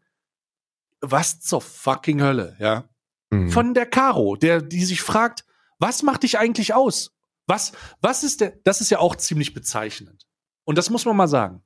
was 1.02 1.40
zur 1.42 1.62
fucking 1.62 2.22
Hölle, 2.22 2.56
ja 2.60 2.86
Mhm. 3.34 3.50
von 3.50 3.74
der 3.74 3.86
Caro, 3.86 4.36
der, 4.36 4.62
die 4.62 4.86
sich 4.86 5.02
fragt, 5.02 5.44
was 5.80 6.04
macht 6.04 6.24
dich 6.24 6.38
eigentlich 6.38 6.74
aus? 6.74 7.12
Was, 7.48 7.74
was 8.00 8.24
ist 8.24 8.42
der, 8.42 8.54
das 8.64 8.80
ist 8.80 8.92
ja 8.92 9.00
auch 9.00 9.16
ziemlich 9.16 9.54
bezeichnend. 9.54 10.26
Und 10.66 10.78
das 10.78 10.90
muss 10.90 11.06
man 11.06 11.16
mal 11.16 11.28
sagen. 11.28 11.64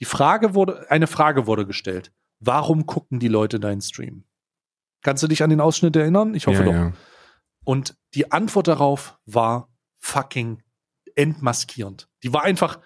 Die 0.00 0.04
Frage 0.04 0.54
wurde, 0.54 0.90
eine 0.90 1.06
Frage 1.06 1.46
wurde 1.46 1.66
gestellt. 1.66 2.12
Warum 2.40 2.86
gucken 2.86 3.18
die 3.18 3.28
Leute 3.28 3.58
deinen 3.58 3.80
Stream? 3.80 4.24
Kannst 5.02 5.22
du 5.22 5.28
dich 5.28 5.42
an 5.42 5.50
den 5.50 5.60
Ausschnitt 5.60 5.96
erinnern? 5.96 6.34
Ich 6.34 6.46
hoffe 6.46 6.60
ja, 6.60 6.64
doch. 6.64 6.72
ja. 6.72 6.92
Und 7.64 7.96
die 8.14 8.30
Antwort 8.32 8.68
darauf 8.68 9.18
war 9.26 9.70
fucking 9.98 10.62
entmaskierend. 11.14 12.08
Die 12.22 12.32
war 12.32 12.42
einfach, 12.42 12.78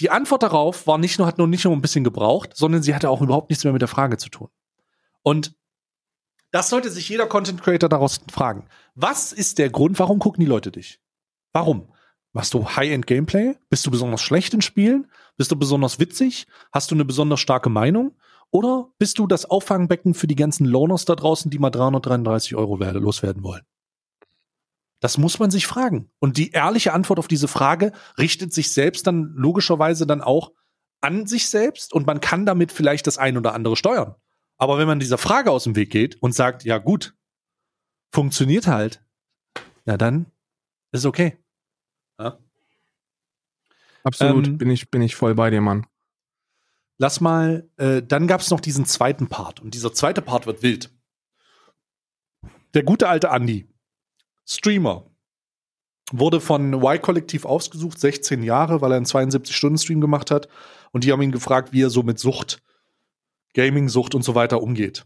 die 0.00 0.10
Antwort 0.10 0.42
darauf 0.42 0.86
war 0.86 0.98
nicht 0.98 1.18
nur, 1.18 1.26
hat 1.26 1.38
nur 1.38 1.46
nicht 1.46 1.64
nur 1.64 1.72
ein 1.72 1.80
bisschen 1.80 2.04
gebraucht, 2.04 2.56
sondern 2.56 2.82
sie 2.82 2.94
hatte 2.94 3.08
auch 3.08 3.22
überhaupt 3.22 3.50
nichts 3.50 3.64
mehr 3.64 3.72
mit 3.72 3.82
der 3.82 3.88
Frage 3.88 4.16
zu 4.18 4.28
tun. 4.28 4.48
Und 5.22 5.56
das 6.50 6.68
sollte 6.68 6.90
sich 6.90 7.08
jeder 7.08 7.26
Content 7.26 7.62
Creator 7.62 7.88
daraus 7.88 8.20
fragen. 8.30 8.66
Was 8.94 9.32
ist 9.32 9.58
der 9.58 9.70
Grund, 9.70 9.98
warum 9.98 10.18
gucken 10.18 10.40
die 10.40 10.46
Leute 10.46 10.70
dich? 10.70 11.00
Warum? 11.52 11.92
Machst 12.36 12.52
du 12.52 12.68
High-End 12.68 13.06
Gameplay? 13.06 13.54
Bist 13.70 13.86
du 13.86 13.90
besonders 13.90 14.20
schlecht 14.20 14.52
in 14.52 14.60
Spielen? 14.60 15.10
Bist 15.38 15.50
du 15.52 15.56
besonders 15.56 15.98
witzig? 15.98 16.46
Hast 16.70 16.90
du 16.90 16.94
eine 16.94 17.06
besonders 17.06 17.40
starke 17.40 17.70
Meinung? 17.70 18.14
Oder 18.50 18.90
bist 18.98 19.18
du 19.18 19.26
das 19.26 19.46
Auffangbecken 19.46 20.12
für 20.12 20.26
die 20.26 20.34
ganzen 20.34 20.66
Loaners 20.66 21.06
da 21.06 21.14
draußen, 21.14 21.50
die 21.50 21.58
mal 21.58 21.70
333 21.70 22.54
Euro 22.54 22.78
werde- 22.78 22.98
loswerden 22.98 23.42
wollen? 23.42 23.62
Das 25.00 25.16
muss 25.16 25.38
man 25.38 25.50
sich 25.50 25.66
fragen. 25.66 26.10
Und 26.18 26.36
die 26.36 26.50
ehrliche 26.50 26.92
Antwort 26.92 27.18
auf 27.18 27.26
diese 27.26 27.48
Frage 27.48 27.92
richtet 28.18 28.52
sich 28.52 28.70
selbst 28.70 29.06
dann 29.06 29.32
logischerweise 29.34 30.06
dann 30.06 30.20
auch 30.20 30.52
an 31.00 31.26
sich 31.26 31.48
selbst 31.48 31.94
und 31.94 32.06
man 32.06 32.20
kann 32.20 32.44
damit 32.44 32.70
vielleicht 32.70 33.06
das 33.06 33.16
ein 33.16 33.38
oder 33.38 33.54
andere 33.54 33.76
steuern. 33.76 34.14
Aber 34.58 34.76
wenn 34.76 34.86
man 34.86 35.00
dieser 35.00 35.16
Frage 35.16 35.50
aus 35.50 35.64
dem 35.64 35.74
Weg 35.74 35.88
geht 35.88 36.22
und 36.22 36.34
sagt, 36.34 36.64
ja 36.64 36.76
gut, 36.76 37.14
funktioniert 38.12 38.66
halt, 38.66 39.02
ja 39.86 39.96
dann 39.96 40.26
ist 40.92 41.06
okay. 41.06 41.38
Absolut, 44.06 44.46
Ähm, 44.46 44.58
bin, 44.58 44.70
ich, 44.70 44.88
bin 44.88 45.02
ich 45.02 45.16
voll 45.16 45.34
bei 45.34 45.50
dir, 45.50 45.60
Mann. 45.60 45.84
Lass 46.96 47.20
mal, 47.20 47.68
äh, 47.76 48.02
dann 48.02 48.28
gab 48.28 48.40
es 48.40 48.50
noch 48.50 48.60
diesen 48.60 48.86
zweiten 48.86 49.26
Part 49.26 49.60
und 49.60 49.74
dieser 49.74 49.92
zweite 49.92 50.22
Part 50.22 50.46
wird 50.46 50.62
wild. 50.62 50.94
Der 52.74 52.84
gute 52.84 53.08
alte 53.08 53.28
Andy, 53.28 53.66
Streamer, 54.46 55.10
wurde 56.12 56.40
von 56.40 56.72
Y-Kollektiv 56.72 57.44
ausgesucht, 57.44 57.98
16 57.98 58.44
Jahre, 58.44 58.80
weil 58.80 58.92
er 58.92 58.96
einen 58.96 59.06
72-Stunden-Stream 59.06 60.00
gemacht 60.00 60.30
hat 60.30 60.46
und 60.92 61.02
die 61.02 61.10
haben 61.10 61.22
ihn 61.22 61.32
gefragt, 61.32 61.72
wie 61.72 61.82
er 61.82 61.90
so 61.90 62.04
mit 62.04 62.20
Sucht, 62.20 62.62
Gaming-Sucht 63.54 64.14
und 64.14 64.22
so 64.22 64.36
weiter 64.36 64.62
umgeht. 64.62 65.04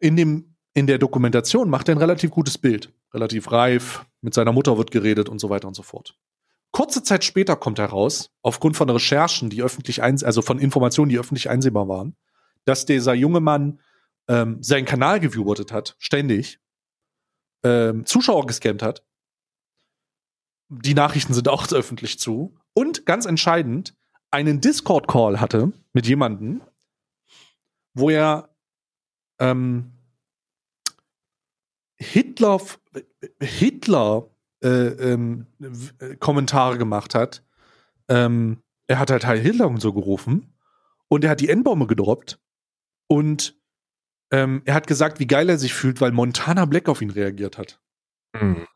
In, 0.00 0.16
dem, 0.16 0.56
in 0.74 0.88
der 0.88 0.98
Dokumentation 0.98 1.70
macht 1.70 1.88
er 1.88 1.94
ein 1.94 1.98
relativ 1.98 2.32
gutes 2.32 2.58
Bild, 2.58 2.92
relativ 3.14 3.52
reif, 3.52 4.04
mit 4.22 4.34
seiner 4.34 4.52
Mutter 4.52 4.76
wird 4.76 4.90
geredet 4.90 5.28
und 5.28 5.38
so 5.38 5.50
weiter 5.50 5.68
und 5.68 5.74
so 5.74 5.84
fort. 5.84 6.18
Kurze 6.70 7.02
Zeit 7.02 7.24
später 7.24 7.56
kommt 7.56 7.78
heraus, 7.78 8.30
aufgrund 8.42 8.76
von 8.76 8.90
Recherchen, 8.90 9.50
die 9.50 9.62
öffentlich 9.62 10.02
eins, 10.02 10.22
also 10.22 10.42
von 10.42 10.58
Informationen, 10.58 11.08
die 11.08 11.18
öffentlich 11.18 11.48
einsehbar 11.48 11.88
waren, 11.88 12.16
dass 12.64 12.84
dieser 12.84 13.14
junge 13.14 13.40
Mann 13.40 13.80
ähm, 14.28 14.62
seinen 14.62 14.84
Kanal 14.84 15.20
gewiewortet 15.20 15.72
hat, 15.72 15.96
ständig, 15.98 16.60
ähm, 17.64 18.04
Zuschauer 18.04 18.46
gescammt 18.46 18.82
hat. 18.82 19.04
Die 20.68 20.94
Nachrichten 20.94 21.32
sind 21.34 21.48
auch 21.48 21.66
öffentlich 21.72 22.18
zu. 22.18 22.58
Und 22.74 23.06
ganz 23.06 23.24
entscheidend, 23.24 23.94
einen 24.30 24.60
Discord-Call 24.60 25.40
hatte 25.40 25.72
mit 25.94 26.06
jemandem, 26.06 26.60
wo 27.94 28.10
er 28.10 28.54
ähm, 29.38 29.92
Hitler, 31.96 32.60
Hitler 33.40 34.30
äh, 34.62 34.68
ähm, 34.68 35.46
w- 35.58 36.16
Kommentare 36.16 36.78
gemacht 36.78 37.14
hat. 37.14 37.44
Ähm, 38.08 38.62
er 38.86 38.98
hat 38.98 39.10
halt 39.10 39.26
Heil 39.26 39.38
Hitler 39.38 39.68
und 39.68 39.80
so 39.80 39.92
gerufen 39.92 40.54
und 41.08 41.24
er 41.24 41.30
hat 41.30 41.40
die 41.40 41.48
Endbombe 41.48 41.86
gedroppt 41.86 42.40
und 43.06 43.56
ähm, 44.30 44.62
er 44.64 44.74
hat 44.74 44.86
gesagt, 44.86 45.20
wie 45.20 45.26
geil 45.26 45.48
er 45.48 45.58
sich 45.58 45.72
fühlt, 45.74 46.00
weil 46.00 46.12
Montana 46.12 46.64
Black 46.66 46.88
auf 46.88 47.00
ihn 47.00 47.10
reagiert 47.10 47.58
hat. 47.58 47.80
Mhm. 48.34 48.66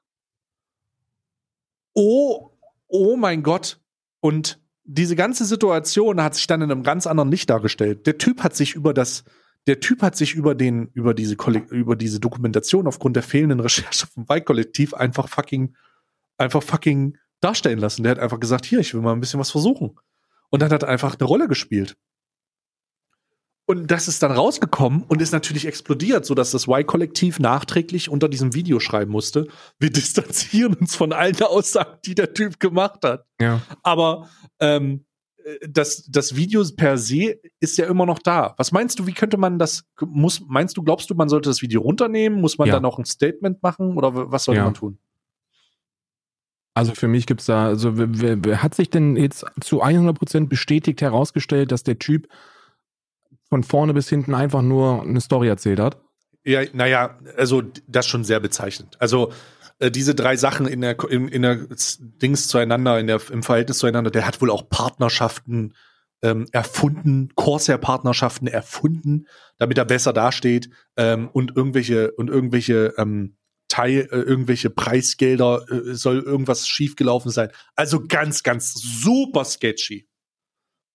Oh, 1.95 2.51
oh 2.89 3.17
mein 3.17 3.43
Gott. 3.43 3.81
Und 4.21 4.61
diese 4.85 5.17
ganze 5.17 5.45
Situation 5.45 6.23
hat 6.23 6.35
sich 6.35 6.47
dann 6.47 6.63
in 6.63 6.71
einem 6.71 6.83
ganz 6.83 7.07
anderen 7.07 7.31
Licht 7.31 7.51
dargestellt. 7.51 8.07
Der 8.07 8.19
Typ 8.19 8.43
hat 8.43 8.57
sich 8.57 8.75
über 8.75 8.95
das, 8.95 9.25
der 9.67 9.81
Typ 9.81 10.03
hat 10.03 10.17
sich 10.17 10.35
über 10.35 10.55
den, 10.55 10.89
über 10.95 11.15
diese, 11.15 11.37
über 11.71 11.97
diese 11.97 12.21
Dokumentation 12.21 12.87
aufgrund 12.87 13.17
der 13.17 13.23
fehlenden 13.23 13.61
Recherche 13.61 14.07
vom 14.07 14.29
Weih-Kollektiv 14.29 14.95
einfach 14.95 15.29
fucking, 15.29 15.77
einfach 16.37 16.63
fucking 16.63 17.17
darstellen 17.41 17.79
lassen. 17.79 18.03
Der 18.03 18.13
hat 18.13 18.19
einfach 18.19 18.41
gesagt, 18.41 18.67
hier, 18.67 18.81
ich 18.81 18.95
will 18.95 19.03
mal 19.03 19.13
ein 19.13 19.21
bisschen 19.21 19.41
was 19.41 19.51
versuchen. 19.51 19.99
Und 20.51 20.63
dann 20.63 20.71
hat 20.71 20.83
er 20.83 20.89
einfach 20.89 21.17
eine 21.19 21.27
Rolle 21.27 21.49
gespielt. 21.49 21.97
Und 23.65 23.91
das 23.93 24.09
ist 24.09 24.23
dann 24.23 24.33
rausgekommen 24.33 25.05
und 25.05 25.23
ist 25.23 25.33
natürlich 25.33 25.67
explodiert, 25.67 26.27
sodass 26.27 26.51
das 26.51 26.67
Y-Kollektiv 26.67 27.39
nachträglich 27.39 28.09
unter 28.09 28.29
diesem 28.29 28.55
Video 28.55 28.81
schreiben 28.81 29.13
musste. 29.13 29.47
Wir 29.79 29.91
distanzieren 29.91 30.75
uns 30.75 30.97
von 30.97 31.13
allen 31.13 31.41
Aussagen, 31.43 31.99
die 32.05 32.17
der 32.17 32.35
Typ 32.35 32.59
gemacht 32.59 33.05
hat. 33.05 33.25
Ja. 33.41 33.63
Aber 33.83 34.29
ähm, 34.59 35.07
das, 35.69 36.05
das 36.11 36.37
Video 36.37 36.65
per 36.77 36.99
se 36.99 37.41
ist 37.61 37.79
ja 37.79 37.87
immer 37.87 38.07
noch 38.07 38.19
da. 38.19 38.55
Was 38.59 38.73
meinst 38.73 38.99
du, 38.99 39.07
wie 39.07 39.13
könnte 39.13 39.37
man 39.37 39.59
das, 39.59 39.85
muss, 40.01 40.41
meinst 40.47 40.77
du, 40.77 40.83
glaubst 40.83 41.11
du, 41.11 41.15
man 41.15 41.29
sollte 41.29 41.49
das 41.51 41.63
Video 41.63 41.81
runternehmen? 41.81 42.41
Muss 42.41 42.59
man 42.59 42.69
Ja. 42.69 42.75
da 42.75 42.81
noch 42.81 42.99
ein 42.99 43.05
Statement 43.05 43.63
machen 43.63 43.97
oder 43.97 44.31
was 44.31 44.45
sollte 44.45 44.59
Ja. 44.59 44.65
man 44.65 44.75
tun? 44.75 44.99
Also 46.75 46.95
für 46.95 47.09
mich 47.09 47.27
gibt's 47.27 47.47
da, 47.47 47.67
also 47.67 47.99
wer, 47.99 48.43
wer, 48.45 48.63
hat 48.63 48.75
sich 48.75 48.89
denn 48.89 49.17
jetzt 49.17 49.45
zu 49.61 49.83
100% 49.83 50.49
bestätigt 50.49 51.03
herausgestellt, 51.03 51.71
dass 51.71 51.83
der 51.83 51.99
Typ 51.99 52.29
von 53.49 53.63
vorne 53.63 53.93
bis 53.93 54.09
hinten 54.09 54.35
einfach 54.35 54.63
nur 54.63 55.03
eine 55.03 55.21
Story 55.21 55.49
erzählt 55.49 55.81
hat? 55.81 56.01
Ja, 56.45 56.63
naja, 56.73 57.19
also 57.37 57.63
das 57.87 58.07
schon 58.07 58.25
sehr 58.25 58.41
bezeichnend. 58.41 58.97
Also 59.01 59.33
äh, 59.83 59.91
diese 59.91 60.15
drei 60.15 60.37
Sachen 60.37 60.67
in 60.67 60.81
der 60.81 60.99
in, 61.11 61.29
in 61.29 61.43
der 61.43 61.67
Dings 62.01 62.49
zueinander, 62.49 63.01
in 63.01 63.09
der 63.09 63.21
im 63.31 63.43
Verhältnis 63.43 63.79
zueinander, 63.79 64.11
der 64.11 64.27
hat 64.27 64.41
wohl 64.41 64.51
auch 64.51 64.69
Partnerschaften 64.69 65.75
ähm, 66.23 66.47
erfunden, 66.53 67.31
Corsair-Partnerschaften 67.35 68.47
erfunden, 68.47 69.27
damit 69.59 69.79
er 69.79 69.85
besser 69.85 70.13
dasteht 70.13 70.71
ähm, 70.97 71.29
und 71.33 71.57
irgendwelche 71.57 72.13
und 72.13 72.31
irgendwelche 72.31 72.95
ähm, 72.97 73.37
Teil, 73.69 74.09
äh, 74.13 74.19
irgendwelche 74.19 74.71
Preisgelder 74.71 75.67
äh, 75.69 75.95
soll 75.95 76.21
irgendwas 76.21 76.69
schiefgelaufen 76.69 77.33
sein. 77.33 77.51
Also 77.75 78.07
ganz, 78.07 78.45
ganz 78.45 78.75
super 78.75 79.45
sketchy. 79.45 80.09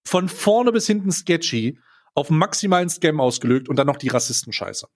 Von 0.07 0.29
vorne 0.29 0.71
bis 0.71 0.88
hinten 0.88 1.11
sketchy, 1.11 1.77
auf 2.15 2.29
maximalen 2.29 2.89
Scam 2.89 3.19
ausgelegt 3.19 3.67
und 3.67 3.75
dann 3.75 3.88
noch 3.88 3.97
die 3.97 4.07
Rassistenscheiße. 4.07 4.88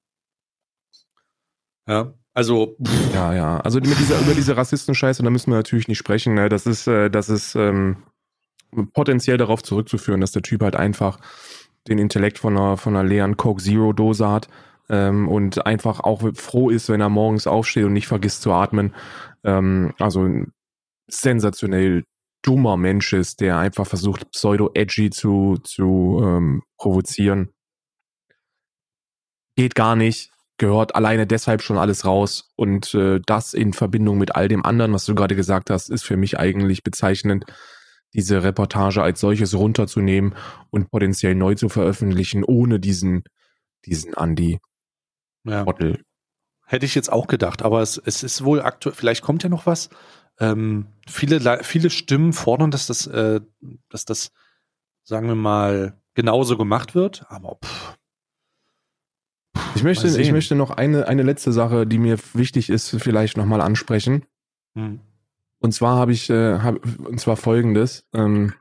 Ja, 1.88 2.14
also 2.34 2.78
pff, 2.84 3.14
Ja, 3.14 3.34
ja. 3.34 3.58
Also 3.60 3.80
mit 3.80 4.00
dieser, 4.00 4.20
über 4.20 4.34
diese 4.34 4.56
Rassistenscheiße, 4.56 5.24
da 5.24 5.30
müssen 5.30 5.52
wir 5.52 5.58
natürlich 5.58 5.88
nicht 5.88 5.98
sprechen. 5.98 6.34
Ne? 6.34 6.50
Das 6.50 6.66
ist, 6.66 6.88
äh, 6.88 7.10
das 7.10 7.30
ist 7.30 7.56
ähm, 7.56 7.98
potenziell 8.94 9.38
darauf 9.38 9.64
zurückzuführen, 9.64 10.22
dass 10.22 10.32
der 10.32 10.42
Typ 10.42 10.62
halt 10.62 10.76
einfach 10.76 11.20
den 11.88 11.98
Intellekt 11.98 12.40
von 12.40 12.58
einer, 12.58 12.78
von 12.78 12.96
einer 12.96 13.08
leeren 13.08 13.38
Coke 13.38 13.62
Zero 13.62 13.92
Dose 13.94 14.28
hat 14.30 14.48
ähm, 14.90 15.28
und 15.28 15.66
einfach 15.66 16.00
auch 16.00 16.22
froh 16.36 16.70
ist, 16.70 16.90
wenn 16.90 17.02
er 17.02 17.10
morgens 17.10 17.48
aufsteht 17.48 17.86
und 17.86 17.94
nicht 17.94 18.08
vergisst 18.08 18.42
zu 18.42 18.52
atmen. 18.52 18.94
Ähm, 19.44 19.94
also 20.00 20.24
ein 20.24 20.54
sensationell 21.08 22.04
dummer 22.44 22.78
Mensch 22.78 23.14
ist, 23.14 23.42
der 23.42 23.58
einfach 23.58 23.86
versucht, 23.86 24.32
pseudo-edgy 24.32 25.10
zu, 25.10 25.58
zu 25.64 26.22
ähm, 26.24 26.64
provozieren. 26.78 27.50
Geht 29.56 29.76
gar 29.76 29.96
nicht 29.96 30.32
gehört 30.62 30.96
alleine 30.96 31.26
deshalb 31.26 31.64
schon 31.64 31.78
alles 31.78 32.06
raus. 32.06 32.54
Und 32.56 32.94
äh, 32.94 33.20
das 33.26 33.54
in 33.54 33.74
Verbindung 33.74 34.20
mit 34.20 34.36
all 34.36 34.48
dem 34.48 34.64
anderen, 34.64 34.94
was 34.94 35.06
du 35.06 35.16
gerade 35.16 35.36
gesagt 35.36 35.72
hast, 35.72 35.90
ist 35.90 36.04
für 36.04 36.16
mich 36.16 36.38
eigentlich 36.40 36.84
bezeichnend, 36.84 37.46
diese 38.14 38.44
Reportage 38.44 39.02
als 39.02 39.20
solches 39.20 39.56
runterzunehmen 39.56 40.36
und 40.70 40.92
potenziell 40.92 41.34
neu 41.34 41.56
zu 41.56 41.68
veröffentlichen, 41.68 42.44
ohne 42.44 42.80
diesen, 42.80 43.24
diesen 43.86 44.14
Andy 44.14 44.60
ja. 45.44 45.66
Hätte 46.68 46.86
ich 46.86 46.94
jetzt 46.94 47.12
auch 47.12 47.28
gedacht, 47.28 47.64
aber 47.64 47.82
es, 47.82 47.98
es 47.98 48.22
ist 48.22 48.44
wohl 48.44 48.62
aktuell, 48.62 48.96
vielleicht 48.96 49.24
kommt 49.24 49.44
ja 49.44 49.50
noch 49.50 49.66
was. 49.66 49.90
Ähm, 50.40 50.88
viele, 51.08 51.40
Le- 51.40 51.64
viele 51.64 51.90
Stimmen 51.90 52.34
fordern, 52.34 52.70
dass 52.70 52.86
das, 52.86 53.08
äh, 53.08 53.42
dass 53.90 54.06
das, 54.06 54.32
sagen 55.04 55.28
wir 55.28 55.36
mal, 55.36 56.00
genauso 56.14 56.58
gemacht 56.58 56.94
wird, 56.94 57.26
aber 57.30 57.58
pff, 57.64 57.98
Ich 59.76 59.84
möchte, 59.84 60.08
ich 60.08 60.32
möchte 60.32 60.56
noch 60.56 60.72
eine, 60.72 61.08
eine 61.08 61.24
letzte 61.24 61.52
Sache, 61.52 61.88
die 61.88 61.98
mir 61.98 62.18
wichtig 62.34 62.70
ist, 62.70 62.90
vielleicht 62.90 63.38
nochmal 63.38 63.62
ansprechen. 63.62 64.26
hm. 64.76 65.00
Und 65.64 65.74
zwar 65.74 65.96
habe 65.98 66.12
ich, 66.12 66.28
äh, 66.32 66.58
hab, 66.60 66.78
und 67.06 67.20
zwar 67.20 67.38
folgendes. 67.38 68.04
Ähm, 68.14 68.54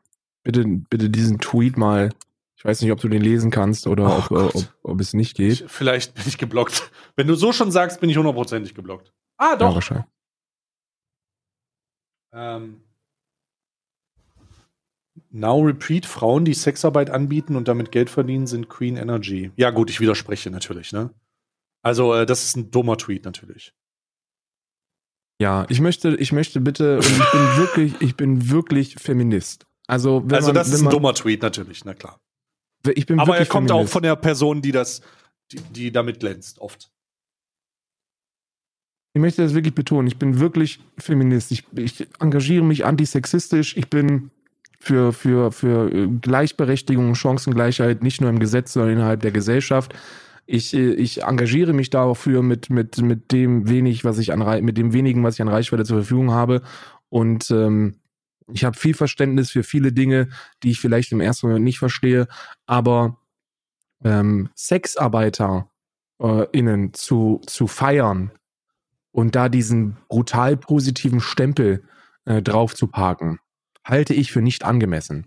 bitte, 0.43 0.65
bitte 0.67 1.09
diesen 1.09 1.39
Tweet 1.39 1.79
mal. 1.79 2.11
Ich 2.57 2.65
weiß 2.67 2.83
nicht, 2.83 2.93
ob 2.93 3.01
du 3.01 3.09
den 3.09 3.23
lesen 3.23 3.51
kannst 3.51 3.87
oder 3.87 4.19
Oh 4.19 4.19
ob, 4.19 4.31
äh, 4.55 4.59
ob, 4.59 4.75
ob 4.83 5.01
es 5.01 5.15
nicht 5.15 5.35
geht. 5.35 5.63
ich, 5.63 5.65
vielleicht 5.67 6.15
bin 6.15 6.25
ich 6.27 6.37
geblockt. 6.37 6.91
Wenn 7.17 7.27
du 7.27 7.35
so 7.37 7.53
schon 7.53 7.71
sagst, 7.71 8.01
bin 8.01 8.11
ich 8.11 8.19
hundertprozentig 8.19 8.75
geblockt. 8.75 9.15
Ah, 9.39 9.53
Ja, 9.53 9.57
doch. 9.57 9.75
wahrscheinlich. 9.77 10.05
Ähm, 12.33 12.83
Now 15.31 15.61
Repeat, 15.61 16.07
Frauen, 16.07 16.45
die 16.45 16.55
Sexarbeit 16.55 17.11
anbieten 17.11 17.57
und 17.57 17.68
damit 17.68 17.93
Geld 17.93 18.11
verdienen, 18.11 18.47
sind 18.47 18.68
Queen 18.68 18.97
Energy. 18.97 19.53
Ja, 19.57 19.70
gut, 19.70 19.91
ich 19.91 20.01
widerspreche 20.01 20.51
natürlich, 20.51 20.93
ne? 20.93 21.11
Also, 21.83 22.14
äh, 22.14 22.26
das 22.26 22.45
ist 22.45 22.57
ein 22.57 22.70
dummer 22.70 22.99
Tweet 22.99 23.24
natürlich. 23.24 23.72
Ja, 25.41 25.64
ich 25.68 25.81
möchte, 25.81 26.14
ich 26.16 26.33
möchte 26.33 26.61
bitte, 26.61 26.97
und 26.97 27.07
ich 27.07 27.31
bin 27.31 27.41
wirklich, 27.57 27.95
ich 28.01 28.16
bin 28.16 28.51
wirklich 28.51 28.97
Feminist. 28.97 29.66
Also, 29.87 30.22
wenn 30.26 30.37
also, 30.37 30.49
man, 30.49 30.55
das 30.57 30.68
ist 30.68 30.74
wenn 30.74 30.81
ein 30.81 30.85
man, 30.85 30.93
dummer 30.95 31.14
Tweet 31.14 31.43
natürlich, 31.43 31.85
na 31.85 31.95
klar. 31.95 32.20
Ich 32.95 33.07
bin 33.07 33.20
Aber 33.20 33.39
er 33.39 33.47
kommt 33.47 33.70
auch 33.70 33.76
Feminist. 33.76 33.93
von 33.93 34.03
der 34.03 34.16
Person, 34.16 34.62
die 34.62 34.72
das, 34.72 35.01
die, 35.53 35.61
die 35.61 35.93
damit 35.93 36.20
glänzt, 36.20 36.59
oft. 36.59 36.91
Ich 39.12 39.20
möchte 39.20 39.43
das 39.43 39.55
wirklich 39.55 39.74
betonen. 39.74 40.07
Ich 40.07 40.18
bin 40.18 40.39
wirklich 40.39 40.81
Feminist. 40.99 41.51
Ich, 41.51 41.64
ich 41.76 42.07
engagiere 42.20 42.64
mich 42.64 42.85
antisexistisch. 42.85 43.76
Ich 43.76 43.89
bin 43.91 44.31
für, 44.81 45.12
für, 45.12 45.53
für 45.53 45.93
äh, 45.93 46.09
Gleichberechtigung, 46.09 47.14
Chancengleichheit, 47.14 48.03
nicht 48.03 48.20
nur 48.20 48.31
im 48.31 48.41
Gesetz, 48.41 48.72
sondern 48.72 48.95
innerhalb 48.95 49.20
der 49.20 49.31
Gesellschaft. 49.31 49.95
Ich, 50.47 50.74
äh, 50.74 50.95
ich 50.95 51.22
engagiere 51.22 51.74
mich 51.74 51.91
dafür 51.91 52.43
mit, 52.43 52.70
mit, 52.70 52.99
mit 52.99 53.31
dem 53.31 53.68
wenig, 53.68 54.05
was 54.05 54.18
ich 54.18 54.33
an 54.33 54.64
mit 54.64 54.78
dem 54.78 54.93
wenigen, 54.93 55.22
was 55.22 55.35
ich 55.35 55.43
an 55.43 55.49
Reichweite 55.49 55.85
zur 55.85 55.99
Verfügung 55.99 56.33
habe. 56.33 56.62
Und 57.11 57.51
ähm, 57.51 57.97
ich 58.53 58.64
habe 58.64 58.76
viel 58.76 58.95
Verständnis 58.95 59.51
für 59.51 59.62
viele 59.62 59.93
Dinge, 59.93 60.28
die 60.62 60.70
ich 60.70 60.81
vielleicht 60.81 61.12
im 61.12 61.20
ersten 61.20 61.47
Moment 61.47 61.64
nicht 61.64 61.78
verstehe. 61.78 62.26
Aber 62.66 63.18
ähm, 64.03 64.49
Sexarbeiter 64.57 65.68
äh, 66.18 66.89
zu, 66.93 67.41
zu 67.47 67.66
feiern 67.66 68.33
und 69.12 69.37
da 69.37 69.49
diesen 69.49 69.99
brutal 70.09 70.57
positiven 70.57 71.20
Stempel 71.20 71.85
äh, 72.24 72.43
drauf 72.43 72.74
zu 72.74 72.87
parken, 72.87 73.41
halte 73.91 74.14
ich 74.14 74.32
für 74.32 74.41
nicht 74.41 74.64
angemessen. 74.64 75.26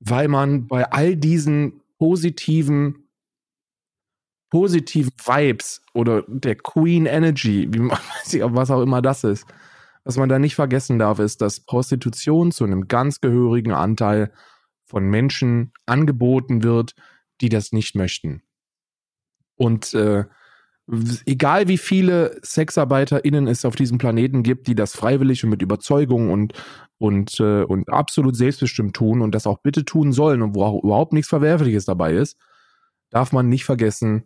Weil 0.00 0.28
man 0.28 0.66
bei 0.66 0.90
all 0.90 1.16
diesen 1.16 1.82
positiven, 1.98 3.08
positiven 4.50 5.12
Vibes 5.22 5.82
oder 5.92 6.24
der 6.26 6.56
Queen 6.56 7.06
Energy, 7.06 7.68
wie 7.70 7.78
man 7.78 7.98
weiß 8.22 8.34
ich, 8.34 8.42
was 8.42 8.70
auch 8.70 8.82
immer 8.82 9.02
das 9.02 9.24
ist, 9.24 9.46
was 10.02 10.16
man 10.16 10.28
da 10.28 10.38
nicht 10.38 10.54
vergessen 10.54 10.98
darf, 10.98 11.18
ist, 11.18 11.42
dass 11.42 11.60
Prostitution 11.60 12.52
zu 12.52 12.64
einem 12.64 12.88
ganz 12.88 13.20
gehörigen 13.20 13.72
Anteil 13.72 14.32
von 14.86 15.04
Menschen 15.04 15.72
angeboten 15.86 16.62
wird, 16.62 16.94
die 17.40 17.48
das 17.48 17.72
nicht 17.72 17.94
möchten. 17.94 18.42
Und 19.56 19.94
äh, 19.94 20.24
egal 21.26 21.68
wie 21.68 21.78
viele 21.78 22.38
SexarbeiterInnen 22.42 23.46
es 23.46 23.64
auf 23.64 23.76
diesem 23.76 23.98
Planeten 23.98 24.42
gibt, 24.42 24.66
die 24.66 24.74
das 24.74 24.94
freiwillig 24.94 25.44
und 25.44 25.50
mit 25.50 25.62
Überzeugung 25.62 26.30
und, 26.30 26.52
und, 26.98 27.38
äh, 27.40 27.62
und 27.62 27.88
absolut 27.90 28.36
selbstbestimmt 28.36 28.94
tun 28.94 29.22
und 29.22 29.34
das 29.34 29.46
auch 29.46 29.58
bitte 29.58 29.84
tun 29.84 30.12
sollen 30.12 30.42
und 30.42 30.54
wo 30.54 30.64
auch 30.64 30.82
überhaupt 30.82 31.12
nichts 31.12 31.28
Verwerfliches 31.28 31.84
dabei 31.84 32.14
ist, 32.14 32.36
darf 33.10 33.32
man 33.32 33.48
nicht 33.48 33.64
vergessen, 33.64 34.24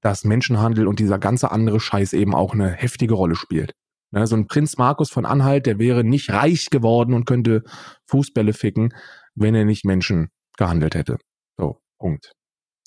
dass 0.00 0.24
Menschenhandel 0.24 0.86
und 0.86 0.98
dieser 0.98 1.18
ganze 1.18 1.50
andere 1.50 1.80
Scheiß 1.80 2.12
eben 2.12 2.34
auch 2.34 2.54
eine 2.54 2.70
heftige 2.70 3.14
Rolle 3.14 3.36
spielt. 3.36 3.74
Ne, 4.10 4.26
so 4.26 4.36
ein 4.36 4.46
Prinz 4.46 4.76
Markus 4.76 5.10
von 5.10 5.24
Anhalt, 5.24 5.66
der 5.66 5.78
wäre 5.78 6.04
nicht 6.04 6.30
reich 6.30 6.68
geworden 6.70 7.14
und 7.14 7.24
könnte 7.24 7.62
Fußbälle 8.06 8.52
ficken, 8.52 8.94
wenn 9.34 9.54
er 9.54 9.64
nicht 9.64 9.84
Menschen 9.84 10.28
gehandelt 10.58 10.94
hätte. 10.94 11.16
So, 11.56 11.80
Punkt. 11.98 12.32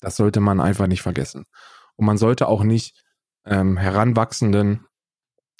Das 0.00 0.16
sollte 0.16 0.40
man 0.40 0.60
einfach 0.60 0.86
nicht 0.86 1.02
vergessen. 1.02 1.44
Und 1.96 2.06
man 2.06 2.18
sollte 2.18 2.48
auch 2.48 2.62
nicht 2.62 3.02
ähm, 3.44 3.76
heranwachsenden 3.76 4.86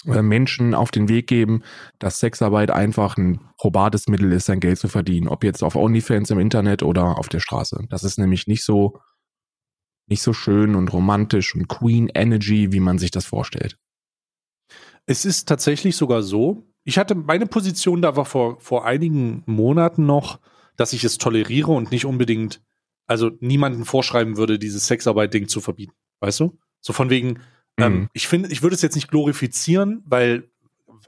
äh, 0.05 0.21
Menschen 0.21 0.73
auf 0.73 0.91
den 0.91 1.09
Weg 1.09 1.27
geben, 1.27 1.63
dass 1.99 2.19
Sexarbeit 2.19 2.71
einfach 2.71 3.17
ein 3.17 3.39
probates 3.57 4.07
Mittel 4.07 4.31
ist, 4.31 4.45
sein 4.45 4.59
Geld 4.59 4.77
zu 4.77 4.87
verdienen. 4.87 5.27
Ob 5.27 5.43
jetzt 5.43 5.63
auf 5.63 5.75
OnlyFans 5.75 6.29
im 6.29 6.39
Internet 6.39 6.83
oder 6.83 7.17
auf 7.17 7.29
der 7.29 7.39
Straße. 7.39 7.85
Das 7.89 8.03
ist 8.03 8.17
nämlich 8.17 8.47
nicht 8.47 8.63
so, 8.63 8.99
nicht 10.07 10.21
so 10.21 10.33
schön 10.33 10.75
und 10.75 10.93
romantisch 10.93 11.55
und 11.55 11.67
Queen 11.67 12.09
Energy, 12.13 12.71
wie 12.71 12.79
man 12.79 12.99
sich 12.99 13.11
das 13.11 13.25
vorstellt. 13.25 13.77
Es 15.05 15.25
ist 15.25 15.47
tatsächlich 15.47 15.95
sogar 15.95 16.21
so. 16.21 16.67
Ich 16.83 16.97
hatte 16.97 17.15
meine 17.15 17.47
Position 17.47 18.01
da 18.01 18.15
war 18.15 18.25
vor, 18.25 18.59
vor 18.59 18.85
einigen 18.85 19.43
Monaten 19.45 20.05
noch, 20.05 20.39
dass 20.75 20.93
ich 20.93 21.03
es 21.03 21.17
toleriere 21.17 21.71
und 21.71 21.91
nicht 21.91 22.05
unbedingt 22.05 22.61
also 23.07 23.31
niemanden 23.39 23.85
vorschreiben 23.85 24.37
würde, 24.37 24.59
dieses 24.59 24.87
Sexarbeit-Ding 24.87 25.47
zu 25.47 25.61
verbieten. 25.61 25.93
Weißt 26.19 26.39
du? 26.39 26.57
So 26.81 26.93
von 26.93 27.09
wegen, 27.09 27.39
ähm, 27.77 27.93
mhm. 27.93 27.99
ähm, 28.01 28.09
ich 28.13 28.27
finde, 28.27 28.49
ich 28.51 28.61
würde 28.61 28.75
es 28.75 28.81
jetzt 28.81 28.95
nicht 28.95 29.09
glorifizieren, 29.09 30.03
weil, 30.05 30.49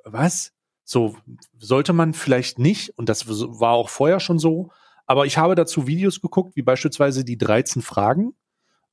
was? 0.03 0.53
So 0.83 1.15
sollte 1.57 1.93
man 1.93 2.13
vielleicht 2.13 2.57
nicht, 2.57 2.97
und 2.97 3.09
das 3.09 3.27
war 3.27 3.73
auch 3.73 3.89
vorher 3.89 4.19
schon 4.19 4.39
so, 4.39 4.71
aber 5.05 5.25
ich 5.25 5.37
habe 5.37 5.55
dazu 5.55 5.87
Videos 5.87 6.21
geguckt, 6.21 6.55
wie 6.55 6.61
beispielsweise 6.61 7.23
die 7.23 7.37
13 7.37 7.81
Fragen 7.81 8.33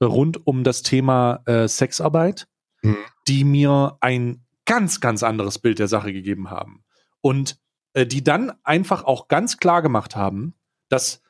rund 0.03 0.47
um 0.47 0.65
das 0.65 0.83
Thema 0.83 1.43
äh, 1.47 1.69
Sexarbeit, 1.69 2.49
mhm. 2.83 2.97
die 3.29 3.45
mir 3.45 3.97
ein 4.01 4.45
ganz, 4.65 5.01
ganz 5.01 5.23
anderes 5.23 5.59
Bild 5.59 5.79
der 5.79 5.89
Sache 5.89 6.13
gegeben 6.13 6.51
haben. 6.51 6.85
Und 7.21 7.59
äh, 7.95 8.07
die 8.07 8.23
dann 8.23 8.53
einfach 8.63 9.05
auch 9.05 9.29
ganz 9.29 9.57
klar 9.57 9.81
gemacht 9.81 10.17
haben, 10.17 10.55
dass 10.89 11.23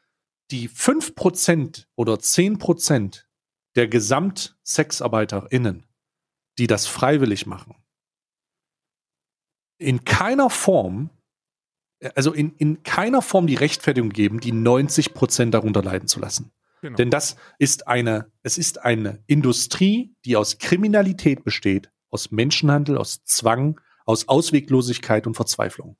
die 0.50 0.68
5% 0.68 1.86
oder 1.94 2.14
10% 2.14 3.22
der 3.76 3.88
Gesamtsexarbeiterinnen, 3.88 5.84
die 6.58 6.66
das 6.66 6.86
freiwillig 6.86 7.46
machen, 7.46 7.74
in 9.78 10.04
keiner 10.04 10.50
Form, 10.50 11.10
also 12.14 12.32
in, 12.32 12.54
in 12.56 12.82
keiner 12.82 13.22
Form 13.22 13.46
die 13.46 13.54
Rechtfertigung 13.54 14.10
geben, 14.10 14.40
die 14.40 14.52
90% 14.52 15.50
darunter 15.50 15.82
leiden 15.82 16.08
zu 16.08 16.18
lassen. 16.20 16.52
Genau. 16.80 16.96
Denn 16.96 17.10
das 17.10 17.36
ist 17.58 17.86
eine, 17.86 18.30
es 18.42 18.58
ist 18.58 18.82
eine 18.84 19.22
Industrie, 19.26 20.14
die 20.24 20.36
aus 20.36 20.58
Kriminalität 20.58 21.44
besteht, 21.44 21.90
aus 22.10 22.30
Menschenhandel, 22.30 22.96
aus 22.98 23.24
Zwang, 23.24 23.80
aus 24.04 24.28
Ausweglosigkeit 24.28 25.26
und 25.26 25.34
Verzweiflung. 25.34 25.96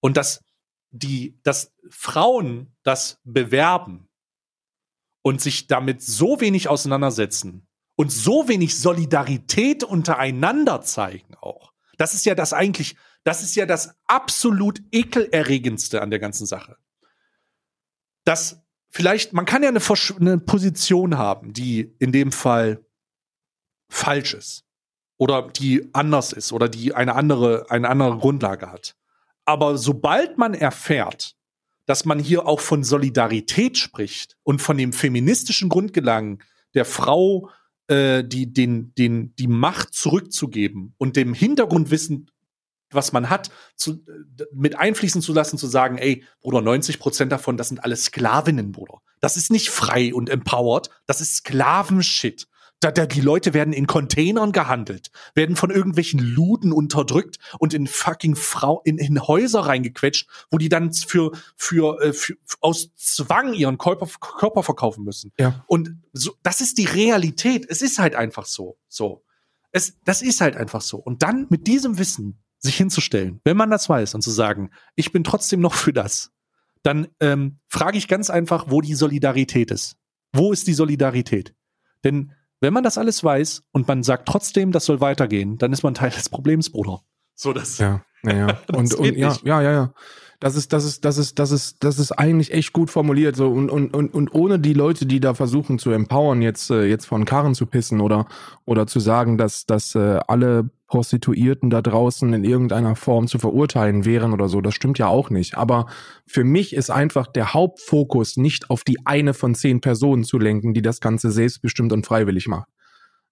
Und 0.00 0.16
dass 0.16 0.44
die, 0.90 1.38
dass 1.42 1.72
Frauen 1.88 2.74
das 2.82 3.20
bewerben 3.24 4.09
und 5.22 5.40
sich 5.40 5.66
damit 5.66 6.02
so 6.02 6.40
wenig 6.40 6.68
auseinandersetzen 6.68 7.66
und 7.96 8.10
so 8.10 8.48
wenig 8.48 8.78
Solidarität 8.78 9.84
untereinander 9.84 10.80
zeigen 10.82 11.34
auch. 11.40 11.72
Das 11.98 12.14
ist 12.14 12.24
ja 12.24 12.34
das 12.34 12.52
eigentlich, 12.52 12.96
das 13.24 13.42
ist 13.42 13.54
ja 13.56 13.66
das 13.66 13.94
absolut 14.06 14.80
ekelerregendste 14.90 16.00
an 16.00 16.10
der 16.10 16.18
ganzen 16.18 16.46
Sache. 16.46 16.76
Dass 18.24 18.62
vielleicht, 18.88 19.32
man 19.32 19.44
kann 19.44 19.62
ja 19.62 19.68
eine, 19.68 19.80
eine 20.18 20.38
Position 20.38 21.18
haben, 21.18 21.52
die 21.52 21.94
in 21.98 22.12
dem 22.12 22.32
Fall 22.32 22.84
falsch 23.90 24.34
ist 24.34 24.64
oder 25.18 25.48
die 25.48 25.90
anders 25.92 26.32
ist 26.32 26.52
oder 26.52 26.68
die 26.68 26.94
eine 26.94 27.14
andere, 27.14 27.66
eine 27.68 27.88
andere 27.88 28.16
Grundlage 28.16 28.72
hat. 28.72 28.96
Aber 29.44 29.76
sobald 29.76 30.38
man 30.38 30.54
erfährt, 30.54 31.36
dass 31.90 32.04
man 32.04 32.20
hier 32.20 32.46
auch 32.46 32.60
von 32.60 32.84
Solidarität 32.84 33.76
spricht 33.76 34.36
und 34.44 34.62
von 34.62 34.78
dem 34.78 34.92
feministischen 34.92 35.68
Grundgedanken 35.68 36.40
der 36.72 36.84
Frau, 36.84 37.50
äh, 37.88 38.22
die, 38.22 38.52
den, 38.52 38.94
den, 38.94 39.34
die 39.34 39.48
Macht 39.48 39.92
zurückzugeben 39.92 40.94
und 40.98 41.16
dem 41.16 41.34
Hintergrundwissen, 41.34 42.30
was 42.92 43.10
man 43.12 43.28
hat, 43.28 43.50
zu, 43.74 44.04
mit 44.52 44.78
einfließen 44.78 45.20
zu 45.20 45.32
lassen, 45.32 45.58
zu 45.58 45.66
sagen, 45.66 45.98
ey, 45.98 46.22
Bruder, 46.40 46.60
90 46.60 47.00
Prozent 47.00 47.32
davon, 47.32 47.56
das 47.56 47.70
sind 47.70 47.82
alles 47.82 48.04
Sklavinnen, 48.04 48.70
Bruder. 48.70 49.00
Das 49.18 49.36
ist 49.36 49.50
nicht 49.50 49.70
frei 49.70 50.14
und 50.14 50.30
empowered, 50.30 50.90
das 51.06 51.20
ist 51.20 51.38
Sklavenshit. 51.38 52.46
Da, 52.80 52.90
da, 52.90 53.04
die 53.04 53.20
Leute 53.20 53.52
werden 53.52 53.74
in 53.74 53.86
Containern 53.86 54.52
gehandelt, 54.52 55.10
werden 55.34 55.54
von 55.54 55.70
irgendwelchen 55.70 56.18
Luden 56.18 56.72
unterdrückt 56.72 57.38
und 57.58 57.74
in 57.74 57.86
fucking 57.86 58.36
Frau 58.36 58.80
in, 58.84 58.96
in 58.96 59.20
Häuser 59.20 59.60
reingequetscht, 59.60 60.28
wo 60.50 60.56
die 60.56 60.70
dann 60.70 60.92
für, 60.92 61.32
für, 61.56 62.00
äh, 62.00 62.12
für 62.14 62.36
aus 62.60 62.94
Zwang 62.96 63.52
ihren 63.52 63.76
Körper, 63.76 64.08
Körper 64.18 64.62
verkaufen 64.62 65.04
müssen. 65.04 65.32
Ja. 65.38 65.62
Und 65.66 65.94
so, 66.14 66.32
das 66.42 66.62
ist 66.62 66.78
die 66.78 66.86
Realität. 66.86 67.66
Es 67.68 67.82
ist 67.82 67.98
halt 67.98 68.14
einfach 68.14 68.46
so. 68.46 68.78
So. 68.88 69.24
Es, 69.72 69.98
das 70.04 70.22
ist 70.22 70.40
halt 70.40 70.56
einfach 70.56 70.80
so. 70.80 70.96
Und 70.96 71.22
dann 71.22 71.46
mit 71.50 71.66
diesem 71.66 71.98
Wissen 71.98 72.42
sich 72.58 72.76
hinzustellen, 72.76 73.40
wenn 73.44 73.56
man 73.56 73.70
das 73.70 73.88
weiß 73.88 74.14
und 74.14 74.22
zu 74.22 74.30
sagen, 74.30 74.70
ich 74.94 75.12
bin 75.12 75.24
trotzdem 75.24 75.60
noch 75.60 75.74
für 75.74 75.92
das, 75.92 76.32
dann 76.82 77.08
ähm, 77.20 77.58
frage 77.68 77.98
ich 77.98 78.08
ganz 78.08 78.30
einfach, 78.30 78.66
wo 78.68 78.80
die 78.80 78.94
Solidarität 78.94 79.70
ist. 79.70 79.96
Wo 80.32 80.52
ist 80.52 80.66
die 80.66 80.74
Solidarität? 80.74 81.54
Denn 82.04 82.32
wenn 82.60 82.72
man 82.72 82.84
das 82.84 82.98
alles 82.98 83.24
weiß 83.24 83.64
und 83.72 83.88
man 83.88 84.02
sagt 84.02 84.28
trotzdem, 84.28 84.72
das 84.72 84.84
soll 84.84 85.00
weitergehen, 85.00 85.58
dann 85.58 85.72
ist 85.72 85.82
man 85.82 85.94
Teil 85.94 86.10
des 86.10 86.28
Problems, 86.28 86.70
Bruder. 86.70 87.00
So 87.34 87.52
das. 87.52 87.78
Ja, 87.78 88.04
ja, 88.22 88.32
ja. 88.32 88.46
und, 88.74 88.94
und 88.94 89.16
ja, 89.16 89.36
ja, 89.42 89.62
ja, 89.62 89.72
ja. 89.72 89.94
Das 90.40 90.56
ist, 90.56 90.72
das 90.72 90.84
ist, 90.84 91.04
das 91.04 91.18
ist, 91.18 91.38
das 91.38 91.50
ist, 91.50 91.84
das 91.84 91.98
ist 91.98 92.12
eigentlich 92.12 92.52
echt 92.52 92.72
gut 92.72 92.90
formuliert. 92.90 93.36
So 93.36 93.50
und 93.50 93.68
und 93.68 93.94
und 93.94 94.14
und 94.14 94.34
ohne 94.34 94.58
die 94.58 94.72
Leute, 94.72 95.04
die 95.04 95.20
da 95.20 95.34
versuchen 95.34 95.78
zu 95.78 95.90
empowern, 95.90 96.40
jetzt 96.40 96.70
äh, 96.70 96.84
jetzt 96.86 97.04
von 97.04 97.26
Karren 97.26 97.54
zu 97.54 97.66
pissen 97.66 98.00
oder 98.00 98.26
oder 98.64 98.86
zu 98.86 99.00
sagen, 99.00 99.36
dass 99.36 99.66
dass 99.66 99.94
äh, 99.94 100.18
alle 100.26 100.70
Prostituierten 100.86 101.68
da 101.68 101.82
draußen 101.82 102.32
in 102.32 102.42
irgendeiner 102.42 102.96
Form 102.96 103.28
zu 103.28 103.38
verurteilen 103.38 104.06
wären 104.06 104.32
oder 104.32 104.48
so. 104.48 104.62
Das 104.62 104.74
stimmt 104.74 104.98
ja 104.98 105.08
auch 105.08 105.28
nicht. 105.28 105.58
Aber 105.58 105.86
für 106.26 106.42
mich 106.42 106.74
ist 106.74 106.90
einfach 106.90 107.26
der 107.26 107.52
Hauptfokus 107.52 108.38
nicht 108.38 108.70
auf 108.70 108.82
die 108.82 109.06
eine 109.06 109.34
von 109.34 109.54
zehn 109.54 109.82
Personen 109.82 110.24
zu 110.24 110.38
lenken, 110.38 110.72
die 110.72 110.82
das 110.82 111.00
Ganze 111.00 111.30
selbstbestimmt 111.30 111.92
und 111.92 112.06
freiwillig 112.06 112.48
macht. 112.48 112.68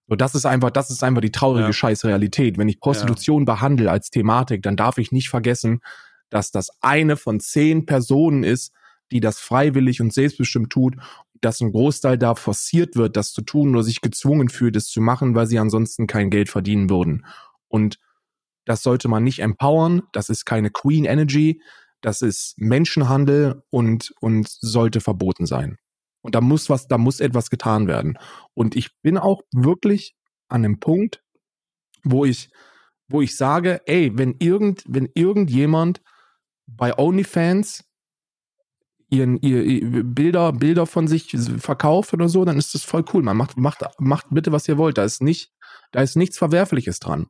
So, 0.07 0.15
das 0.15 0.35
ist 0.35 0.45
einfach, 0.45 0.69
das 0.69 0.89
ist 0.89 1.03
einfach 1.03 1.21
die 1.21 1.31
traurige 1.31 1.67
ja. 1.67 1.73
Scheißrealität. 1.73 2.57
Wenn 2.57 2.69
ich 2.69 2.79
Prostitution 2.79 3.41
ja. 3.41 3.53
behandle 3.53 3.91
als 3.91 4.09
Thematik, 4.09 4.63
dann 4.63 4.75
darf 4.75 4.97
ich 4.97 5.11
nicht 5.11 5.29
vergessen, 5.29 5.81
dass 6.29 6.51
das 6.51 6.69
eine 6.81 7.17
von 7.17 7.39
zehn 7.39 7.85
Personen 7.85 8.43
ist, 8.43 8.73
die 9.11 9.19
das 9.19 9.39
freiwillig 9.39 10.01
und 10.01 10.13
selbstbestimmt 10.13 10.71
tut, 10.71 10.95
dass 11.41 11.61
ein 11.61 11.71
Großteil 11.71 12.17
da 12.17 12.35
forciert 12.35 12.95
wird, 12.95 13.15
das 13.15 13.31
zu 13.31 13.41
tun 13.41 13.73
oder 13.75 13.83
sich 13.83 14.01
gezwungen 14.01 14.49
fühlt, 14.49 14.75
es 14.75 14.87
zu 14.87 15.01
machen, 15.01 15.35
weil 15.35 15.47
sie 15.47 15.59
ansonsten 15.59 16.05
kein 16.05 16.29
Geld 16.29 16.49
verdienen 16.49 16.89
würden. 16.89 17.25
Und 17.67 17.99
das 18.65 18.83
sollte 18.83 19.07
man 19.07 19.23
nicht 19.23 19.39
empowern. 19.39 20.03
Das 20.11 20.29
ist 20.29 20.45
keine 20.45 20.69
Queen 20.69 21.05
Energy. 21.05 21.61
Das 22.01 22.21
ist 22.21 22.55
Menschenhandel 22.57 23.63
und, 23.69 24.13
und 24.19 24.47
sollte 24.47 25.01
verboten 25.01 25.45
sein. 25.45 25.77
Und 26.21 26.35
da 26.35 26.41
muss 26.41 26.69
was, 26.69 26.87
da 26.87 26.97
muss 26.97 27.19
etwas 27.19 27.49
getan 27.49 27.87
werden. 27.87 28.17
Und 28.53 28.75
ich 28.75 28.89
bin 29.01 29.17
auch 29.17 29.41
wirklich 29.53 30.15
an 30.49 30.65
einem 30.65 30.79
Punkt, 30.79 31.23
wo 32.03 32.25
ich, 32.25 32.49
wo 33.07 33.21
ich 33.21 33.35
sage, 33.37 33.81
ey, 33.85 34.11
wenn 34.17 34.35
irgend, 34.39 34.83
wenn 34.87 35.09
irgendjemand 35.13 36.01
bei 36.75 36.97
OnlyFans 36.97 37.83
ihren, 39.09 39.39
ihr, 39.41 39.63
ihr 39.63 40.03
Bilder, 40.03 40.53
Bilder 40.53 40.85
von 40.85 41.07
sich 41.07 41.35
verkauft 41.57 42.13
oder 42.13 42.29
so, 42.29 42.45
dann 42.45 42.57
ist 42.57 42.75
das 42.75 42.83
voll 42.83 43.03
cool. 43.13 43.23
Man 43.23 43.37
macht, 43.37 43.57
macht, 43.57 43.83
macht 43.99 44.27
bitte, 44.29 44.51
was 44.51 44.67
ihr 44.67 44.77
wollt. 44.77 44.97
Da 44.97 45.03
ist 45.03 45.21
nicht, 45.21 45.51
da 45.91 46.01
ist 46.01 46.15
nichts 46.15 46.37
Verwerfliches 46.37 46.99
dran. 46.99 47.27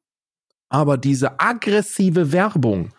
Aber 0.69 0.97
diese 0.97 1.39
aggressive 1.39 2.31
Werbung, 2.31 2.93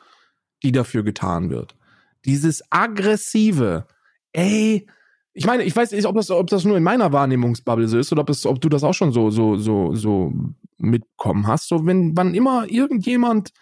die 0.62 0.72
dafür 0.72 1.02
getan 1.02 1.50
wird, 1.50 1.76
dieses 2.24 2.62
aggressive, 2.70 3.86
ey, 4.32 4.86
ich 5.32 5.46
meine, 5.46 5.62
ich 5.62 5.76
weiß 5.76 5.92
nicht, 5.92 6.06
ob 6.06 6.16
das, 6.16 6.30
ob 6.30 6.48
das 6.48 6.64
nur 6.64 6.76
in 6.76 6.82
meiner 6.82 7.12
Wahrnehmungsbubble 7.12 7.86
so 7.86 7.98
ist 7.98 8.10
oder 8.12 8.22
ob, 8.22 8.26
das, 8.26 8.44
ob 8.46 8.60
du 8.60 8.68
das 8.68 8.82
auch 8.82 8.94
schon 8.94 9.12
so, 9.12 9.30
so, 9.30 9.56
so, 9.56 9.94
so 9.94 10.32
mitbekommen 10.78 11.46
hast. 11.46 11.68
So, 11.68 11.86
wenn, 11.86 12.16
wann 12.16 12.34
immer 12.34 12.68
irgendjemand 12.68 13.52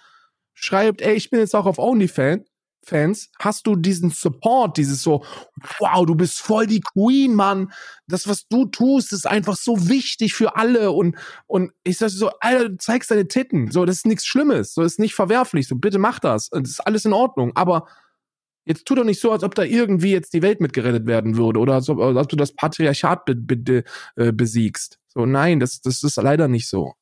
schreibt, 0.54 1.02
ey, 1.02 1.14
ich 1.14 1.28
bin 1.30 1.40
jetzt 1.40 1.54
auch 1.54 1.66
auf 1.66 1.78
OnlyFans, 1.78 2.48
Fans, 2.84 3.30
hast 3.38 3.66
du 3.66 3.76
diesen 3.76 4.10
Support, 4.10 4.76
dieses 4.76 5.02
so, 5.02 5.24
wow, 5.78 6.06
du 6.06 6.14
bist 6.14 6.40
voll 6.40 6.66
die 6.66 6.80
Queen, 6.80 7.34
Mann. 7.34 7.72
Das, 8.06 8.26
was 8.28 8.48
du 8.48 8.66
tust, 8.66 9.12
ist 9.12 9.26
einfach 9.26 9.56
so 9.56 9.88
wichtig 9.88 10.34
für 10.34 10.56
alle. 10.56 10.90
Und, 10.92 11.16
und 11.46 11.72
ich 11.84 11.98
sag 11.98 12.10
so, 12.10 12.30
Alter, 12.40 12.70
du 12.70 12.76
zeigst 12.78 13.10
deine 13.10 13.28
Titten. 13.28 13.70
So, 13.70 13.84
das 13.84 13.96
ist 13.96 14.06
nichts 14.06 14.26
Schlimmes. 14.26 14.74
So, 14.74 14.82
das 14.82 14.92
ist 14.92 14.98
nicht 14.98 15.14
verwerflich. 15.14 15.68
So, 15.68 15.76
bitte 15.76 15.98
mach 15.98 16.18
das. 16.18 16.48
Das 16.50 16.68
ist 16.68 16.80
alles 16.80 17.04
in 17.04 17.12
Ordnung. 17.12 17.52
Aber 17.54 17.86
jetzt 18.64 18.86
tu 18.86 18.94
doch 18.94 19.04
nicht 19.04 19.20
so, 19.20 19.32
als 19.32 19.42
ob 19.42 19.54
da 19.54 19.64
irgendwie 19.64 20.12
jetzt 20.12 20.32
die 20.32 20.42
Welt 20.42 20.60
mitgerettet 20.60 21.06
werden 21.06 21.36
würde 21.36 21.58
oder 21.58 21.74
als 21.74 21.88
ob, 21.88 22.00
als 22.00 22.16
ob 22.16 22.28
du 22.28 22.36
das 22.36 22.54
Patriarchat 22.54 23.24
be, 23.24 23.34
be, 23.34 23.84
äh, 24.16 24.32
besiegst. 24.32 24.98
So, 25.08 25.26
nein, 25.26 25.60
das, 25.60 25.80
das 25.80 26.02
ist 26.02 26.16
leider 26.16 26.48
nicht 26.48 26.68
so. 26.68 26.94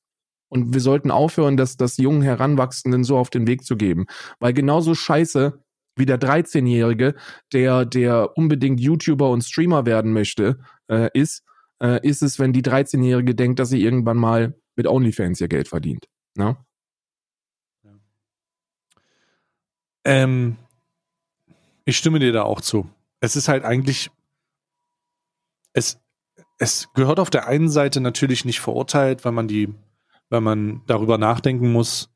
Und 0.49 0.73
wir 0.73 0.81
sollten 0.81 1.11
aufhören, 1.11 1.57
das, 1.57 1.77
das 1.77 1.97
jungen 1.97 2.23
Heranwachsenden 2.23 3.05
so 3.05 3.19
auf 3.19 3.31
den 3.31 3.47
Weg 3.47 3.65
zu 3.65 3.77
geben. 3.77 4.07
Weil 4.39 4.53
genauso 4.53 4.95
scheiße 4.95 5.61
wie 5.97 6.07
der 6.07 6.21
13-Jährige, 6.21 7.15
der, 7.53 7.85
der 7.85 8.37
unbedingt 8.37 8.81
YouTuber 8.81 9.31
und 9.31 9.43
Streamer 9.43 9.87
werden 9.87 10.13
möchte, 10.13 10.59
äh, 10.89 11.09
ist, 11.15 11.43
äh, 11.83 12.07
ist 12.07 12.23
es, 12.23 12.39
wenn 12.39 12.53
die 12.53 12.63
13-Jährige 12.63 13.35
denkt, 13.35 13.59
dass 13.59 13.71
sie 13.71 13.83
irgendwann 13.83 14.19
mal 14.19 14.55
mit 14.77 14.87
OnlyFans 14.87 15.41
ihr 15.41 15.49
Geld 15.49 15.69
verdient. 15.69 16.07
Ne? 16.37 16.57
Ähm, 20.05 20.57
ich 21.85 21.97
stimme 21.97 22.21
dir 22.21 22.33
da 22.33 22.43
auch 22.43 22.61
zu. 22.61 22.89
Es 23.21 23.35
ist 23.35 23.49
halt 23.49 23.65
eigentlich, 23.65 24.11
es, 25.73 26.01
es 26.59 26.93
gehört 26.95 27.19
auf 27.19 27.31
der 27.31 27.49
einen 27.49 27.69
Seite 27.69 28.01
natürlich 28.01 28.45
nicht 28.45 28.61
verurteilt, 28.61 29.25
weil 29.25 29.33
man 29.33 29.49
die, 29.49 29.75
weil 30.29 30.43
man 30.43 30.83
darüber 30.87 31.19
nachdenken 31.19 31.73
muss, 31.73 32.11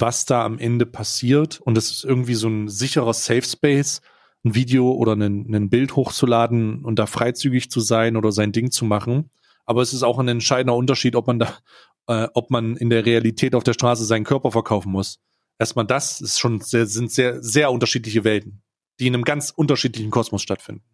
was 0.00 0.24
da 0.24 0.44
am 0.44 0.58
Ende 0.58 0.86
passiert. 0.86 1.60
Und 1.60 1.76
es 1.76 1.90
ist 1.90 2.04
irgendwie 2.04 2.34
so 2.34 2.48
ein 2.48 2.68
sicherer 2.68 3.12
Safe 3.12 3.42
Space, 3.42 4.00
ein 4.44 4.54
Video 4.54 4.90
oder 4.92 5.12
ein, 5.12 5.68
Bild 5.68 5.96
hochzuladen 5.96 6.82
und 6.82 6.98
da 6.98 7.06
freizügig 7.06 7.70
zu 7.70 7.80
sein 7.80 8.16
oder 8.16 8.32
sein 8.32 8.52
Ding 8.52 8.70
zu 8.70 8.84
machen. 8.84 9.30
Aber 9.66 9.82
es 9.82 9.92
ist 9.92 10.02
auch 10.02 10.18
ein 10.18 10.28
entscheidender 10.28 10.74
Unterschied, 10.74 11.14
ob 11.14 11.26
man 11.26 11.38
da, 11.38 11.58
äh, 12.06 12.26
ob 12.32 12.50
man 12.50 12.76
in 12.76 12.90
der 12.90 13.04
Realität 13.04 13.54
auf 13.54 13.64
der 13.64 13.74
Straße 13.74 14.04
seinen 14.04 14.24
Körper 14.24 14.50
verkaufen 14.50 14.90
muss. 14.90 15.20
Erstmal 15.58 15.86
das 15.86 16.20
ist 16.20 16.40
schon 16.40 16.60
sehr, 16.60 16.86
sind 16.86 17.12
sehr, 17.12 17.42
sehr 17.42 17.70
unterschiedliche 17.70 18.24
Welten, 18.24 18.62
die 18.98 19.06
in 19.06 19.14
einem 19.14 19.24
ganz 19.24 19.50
unterschiedlichen 19.50 20.10
Kosmos 20.10 20.42
stattfinden. 20.42 20.84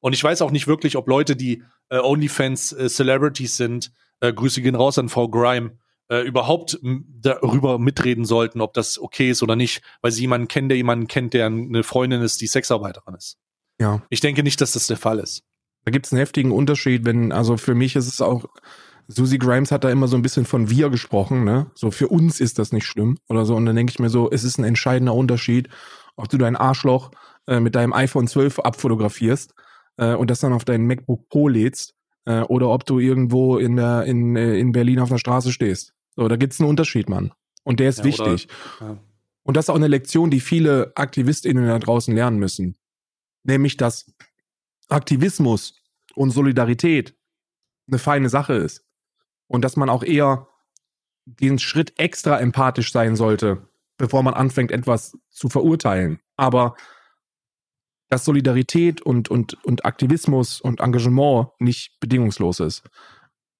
Und 0.00 0.14
ich 0.14 0.24
weiß 0.24 0.40
auch 0.40 0.50
nicht 0.50 0.66
wirklich, 0.66 0.96
ob 0.96 1.06
Leute, 1.08 1.36
die 1.36 1.62
äh, 1.90 1.98
OnlyFans 1.98 2.72
äh, 2.72 2.88
Celebrities 2.88 3.58
sind, 3.58 3.92
äh, 4.20 4.32
Grüße 4.32 4.62
gehen 4.62 4.74
raus 4.74 4.98
an 4.98 5.10
Frau 5.10 5.28
Grime, 5.28 5.72
äh, 6.10 6.22
überhaupt 6.22 6.78
darüber 6.82 7.78
mitreden 7.78 8.24
sollten, 8.24 8.60
ob 8.60 8.74
das 8.74 8.98
okay 8.98 9.30
ist 9.30 9.42
oder 9.42 9.56
nicht, 9.56 9.82
weil 10.02 10.10
sie 10.10 10.22
jemanden 10.22 10.48
kennen, 10.48 10.68
der 10.68 10.76
jemanden 10.76 11.06
kennt, 11.06 11.34
der 11.34 11.46
eine 11.46 11.82
Freundin 11.84 12.20
ist, 12.20 12.40
die 12.40 12.48
Sexarbeiterin 12.48 13.14
ist. 13.14 13.38
Ja. 13.80 14.02
Ich 14.10 14.20
denke 14.20 14.42
nicht, 14.42 14.60
dass 14.60 14.72
das 14.72 14.88
der 14.88 14.96
Fall 14.96 15.20
ist. 15.20 15.44
Da 15.84 15.92
gibt 15.92 16.06
es 16.06 16.12
einen 16.12 16.18
heftigen 16.18 16.50
Unterschied, 16.50 17.04
wenn, 17.04 17.32
also 17.32 17.56
für 17.56 17.74
mich 17.74 17.96
ist 17.96 18.08
es 18.08 18.20
auch, 18.20 18.44
Susie 19.08 19.38
Grimes 19.38 19.72
hat 19.72 19.84
da 19.84 19.90
immer 19.90 20.08
so 20.08 20.16
ein 20.16 20.22
bisschen 20.22 20.44
von 20.44 20.68
wir 20.68 20.90
gesprochen, 20.90 21.44
ne? 21.44 21.70
So 21.74 21.90
für 21.90 22.08
uns 22.08 22.40
ist 22.40 22.58
das 22.58 22.72
nicht 22.72 22.86
schlimm 22.86 23.18
oder 23.28 23.44
so. 23.44 23.56
Und 23.56 23.66
dann 23.66 23.74
denke 23.74 23.90
ich 23.90 23.98
mir 23.98 24.10
so, 24.10 24.30
es 24.30 24.44
ist 24.44 24.58
ein 24.58 24.64
entscheidender 24.64 25.14
Unterschied, 25.14 25.68
ob 26.16 26.28
du 26.28 26.38
dein 26.38 26.54
Arschloch 26.54 27.10
äh, 27.46 27.60
mit 27.60 27.74
deinem 27.74 27.92
iPhone 27.92 28.28
12 28.28 28.60
abfotografierst 28.60 29.54
äh, 29.96 30.14
und 30.14 30.30
das 30.30 30.40
dann 30.40 30.52
auf 30.52 30.64
deinen 30.64 30.86
MacBook 30.86 31.28
Pro 31.28 31.48
lädst 31.48 31.94
äh, 32.24 32.42
oder 32.42 32.68
ob 32.68 32.84
du 32.84 32.98
irgendwo 32.98 33.58
in 33.58 33.76
der 33.76 34.04
in, 34.04 34.36
äh, 34.36 34.58
in 34.58 34.72
Berlin 34.72 35.00
auf 35.00 35.08
der 35.08 35.18
Straße 35.18 35.50
stehst. 35.50 35.92
So, 36.20 36.28
da 36.28 36.36
gibt's 36.36 36.60
einen 36.60 36.68
Unterschied, 36.68 37.08
Mann. 37.08 37.32
Und 37.64 37.80
der 37.80 37.88
ist 37.88 38.00
ja, 38.00 38.04
wichtig. 38.04 38.46
Oder, 38.78 38.90
ja. 38.90 38.98
Und 39.42 39.56
das 39.56 39.64
ist 39.64 39.70
auch 39.70 39.76
eine 39.76 39.88
Lektion, 39.88 40.30
die 40.30 40.40
viele 40.40 40.92
AktivistInnen 40.94 41.66
da 41.66 41.78
draußen 41.78 42.14
lernen 42.14 42.38
müssen. 42.38 42.76
Nämlich, 43.42 43.78
dass 43.78 44.12
Aktivismus 44.90 45.82
und 46.14 46.30
Solidarität 46.30 47.16
eine 47.88 47.98
feine 47.98 48.28
Sache 48.28 48.52
ist. 48.52 48.84
Und 49.46 49.62
dass 49.62 49.78
man 49.78 49.88
auch 49.88 50.02
eher 50.02 50.46
den 51.24 51.58
Schritt 51.58 51.98
extra 51.98 52.38
empathisch 52.38 52.92
sein 52.92 53.16
sollte, 53.16 53.66
bevor 53.96 54.22
man 54.22 54.34
anfängt, 54.34 54.72
etwas 54.72 55.16
zu 55.30 55.48
verurteilen. 55.48 56.20
Aber 56.36 56.76
dass 58.10 58.26
Solidarität 58.26 59.00
und, 59.00 59.30
und, 59.30 59.64
und 59.64 59.86
Aktivismus 59.86 60.60
und 60.60 60.80
Engagement 60.80 61.48
nicht 61.60 61.98
bedingungslos 61.98 62.60
ist. 62.60 62.82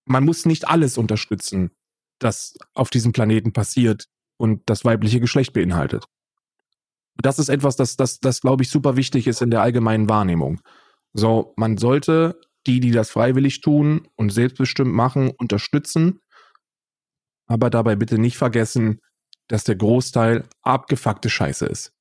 Man 0.04 0.26
muss 0.26 0.44
nicht 0.44 0.68
alles 0.68 0.98
unterstützen 0.98 1.70
das 2.20 2.54
auf 2.74 2.90
diesem 2.90 3.12
Planeten 3.12 3.52
passiert 3.52 4.06
und 4.36 4.62
das 4.66 4.84
weibliche 4.84 5.20
Geschlecht 5.20 5.52
beinhaltet. 5.52 6.06
Das 7.16 7.38
ist 7.38 7.48
etwas, 7.48 7.76
das, 7.76 7.96
das, 7.96 8.20
das 8.20 8.40
glaube 8.40 8.62
ich, 8.62 8.70
super 8.70 8.96
wichtig 8.96 9.26
ist 9.26 9.42
in 9.42 9.50
der 9.50 9.62
allgemeinen 9.62 10.08
Wahrnehmung. 10.08 10.60
So, 11.12 11.52
man 11.56 11.76
sollte 11.76 12.40
die, 12.66 12.80
die 12.80 12.92
das 12.92 13.10
freiwillig 13.10 13.60
tun 13.60 14.08
und 14.16 14.30
selbstbestimmt 14.30 14.92
machen, 14.92 15.30
unterstützen, 15.30 16.20
aber 17.46 17.68
dabei 17.68 17.96
bitte 17.96 18.18
nicht 18.18 18.36
vergessen, 18.36 19.00
dass 19.48 19.64
der 19.64 19.76
Großteil 19.76 20.44
abgefuckte 20.62 21.28
Scheiße 21.28 21.66
ist. 21.66 21.92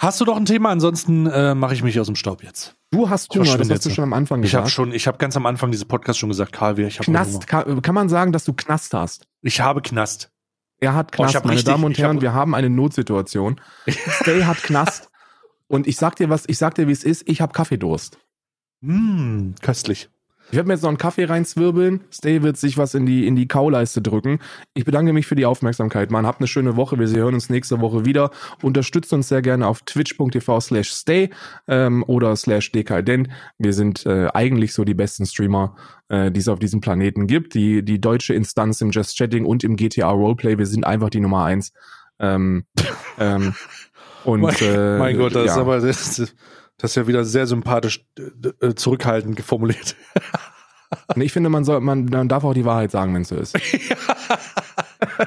Hast 0.00 0.18
du 0.18 0.24
doch 0.24 0.38
ein 0.38 0.46
Thema? 0.46 0.70
Ansonsten 0.70 1.26
äh, 1.26 1.54
mache 1.54 1.74
ich 1.74 1.82
mich 1.82 2.00
aus 2.00 2.06
dem 2.06 2.16
Staub 2.16 2.42
jetzt. 2.42 2.74
Du 2.90 3.10
hast 3.10 3.34
Hunger, 3.34 3.58
das 3.58 3.68
hast 3.68 3.84
du 3.84 3.90
schon 3.90 4.04
am 4.04 4.14
Anfang 4.14 4.40
gesagt. 4.40 4.50
Ich 4.50 4.56
habe 4.56 4.70
schon, 4.70 4.92
ich 4.94 5.06
habe 5.06 5.18
ganz 5.18 5.36
am 5.36 5.44
Anfang 5.44 5.70
dieses 5.70 5.84
Podcast 5.84 6.18
schon 6.18 6.30
gesagt, 6.30 6.52
Karl, 6.52 6.78
ich 6.78 6.98
habe 6.98 7.04
Knast, 7.04 7.46
kann, 7.46 7.82
kann, 7.82 7.94
man 7.94 8.08
sagen, 8.08 8.32
dass 8.32 8.44
du 8.44 8.54
Knast 8.54 8.94
hast? 8.94 9.28
Ich 9.42 9.60
habe 9.60 9.82
Knast. 9.82 10.32
Er 10.78 10.94
hat 10.94 11.12
Knast, 11.12 11.36
oh, 11.36 11.40
meine 11.40 11.50
richtig, 11.50 11.66
Damen 11.66 11.84
und 11.84 11.98
Herren, 11.98 12.16
hab, 12.16 12.22
wir 12.22 12.32
haben 12.32 12.54
eine 12.54 12.70
Notsituation. 12.70 13.60
Stay 14.22 14.44
hat 14.44 14.62
Knast. 14.62 15.10
Und 15.68 15.86
ich 15.86 15.98
sag 15.98 16.16
dir 16.16 16.30
was, 16.30 16.44
ich 16.48 16.56
sag 16.56 16.76
dir, 16.76 16.88
wie 16.88 16.92
es 16.92 17.04
ist, 17.04 17.28
ich 17.28 17.42
habe 17.42 17.52
Kaffeedurst. 17.52 18.16
Mm, 18.80 19.50
köstlich. 19.60 20.08
Ich 20.50 20.56
werde 20.56 20.66
mir 20.66 20.74
jetzt 20.74 20.82
noch 20.82 20.88
einen 20.88 20.98
Kaffee 20.98 21.26
reinzwirbeln. 21.26 22.00
Stay 22.12 22.42
wird 22.42 22.56
sich 22.56 22.76
was 22.76 22.94
in 22.94 23.06
die, 23.06 23.24
in 23.26 23.36
die 23.36 23.46
Kauleiste 23.46 24.02
drücken. 24.02 24.40
Ich 24.74 24.84
bedanke 24.84 25.12
mich 25.12 25.26
für 25.26 25.36
die 25.36 25.46
Aufmerksamkeit, 25.46 26.10
Mann. 26.10 26.26
Habt 26.26 26.40
eine 26.40 26.48
schöne 26.48 26.74
Woche. 26.74 26.98
Wir 26.98 27.06
hören 27.06 27.34
uns 27.34 27.50
nächste 27.50 27.80
Woche 27.80 28.04
wieder. 28.04 28.32
Unterstützt 28.60 29.12
uns 29.12 29.28
sehr 29.28 29.42
gerne 29.42 29.68
auf 29.68 29.82
twitch.tv 29.82 30.60
slash 30.60 30.90
stay 30.90 31.30
ähm, 31.68 32.02
oder 32.08 32.34
slash 32.34 32.72
dekadent. 32.72 33.28
Wir 33.58 33.72
sind 33.72 34.04
äh, 34.06 34.28
eigentlich 34.34 34.74
so 34.74 34.82
die 34.82 34.94
besten 34.94 35.24
Streamer, 35.24 35.76
äh, 36.08 36.32
die 36.32 36.40
es 36.40 36.48
auf 36.48 36.58
diesem 36.58 36.80
Planeten 36.80 37.28
gibt. 37.28 37.54
Die, 37.54 37.84
die 37.84 38.00
deutsche 38.00 38.34
Instanz 38.34 38.80
im 38.80 38.90
Just 38.90 39.16
Chatting 39.18 39.44
und 39.44 39.62
im 39.62 39.76
GTA 39.76 40.10
Roleplay. 40.10 40.58
Wir 40.58 40.66
sind 40.66 40.84
einfach 40.84 41.10
die 41.10 41.20
Nummer 41.20 41.44
eins. 41.44 41.72
Ähm, 42.18 42.64
ähm, 43.20 43.54
und, 44.24 44.40
mein, 44.40 44.56
äh, 44.62 44.98
mein 44.98 45.16
Gott, 45.16 45.32
das 45.36 45.46
ja. 45.46 45.52
ist 45.52 45.58
aber... 45.58 45.80
Das, 45.80 46.16
das 46.16 46.34
ist 46.82 46.96
ja 46.96 47.06
wieder 47.06 47.24
sehr 47.24 47.46
sympathisch 47.46 48.04
äh, 48.18 48.66
äh 48.66 48.74
zurückhaltend 48.74 49.40
formuliert. 49.40 49.96
ich 51.16 51.32
finde, 51.32 51.50
man 51.50 51.64
soll, 51.64 51.80
man, 51.80 52.06
man 52.06 52.28
darf 52.28 52.44
auch 52.44 52.54
die 52.54 52.64
Wahrheit 52.64 52.90
sagen, 52.90 53.14
wenn 53.14 53.22
es 53.22 53.28
so 53.28 53.36
ist. 53.36 53.56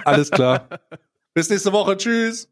Alles 0.06 0.32
klar. 0.32 0.68
Bis 1.34 1.50
nächste 1.50 1.72
Woche. 1.72 1.98
Tschüss. 1.98 2.50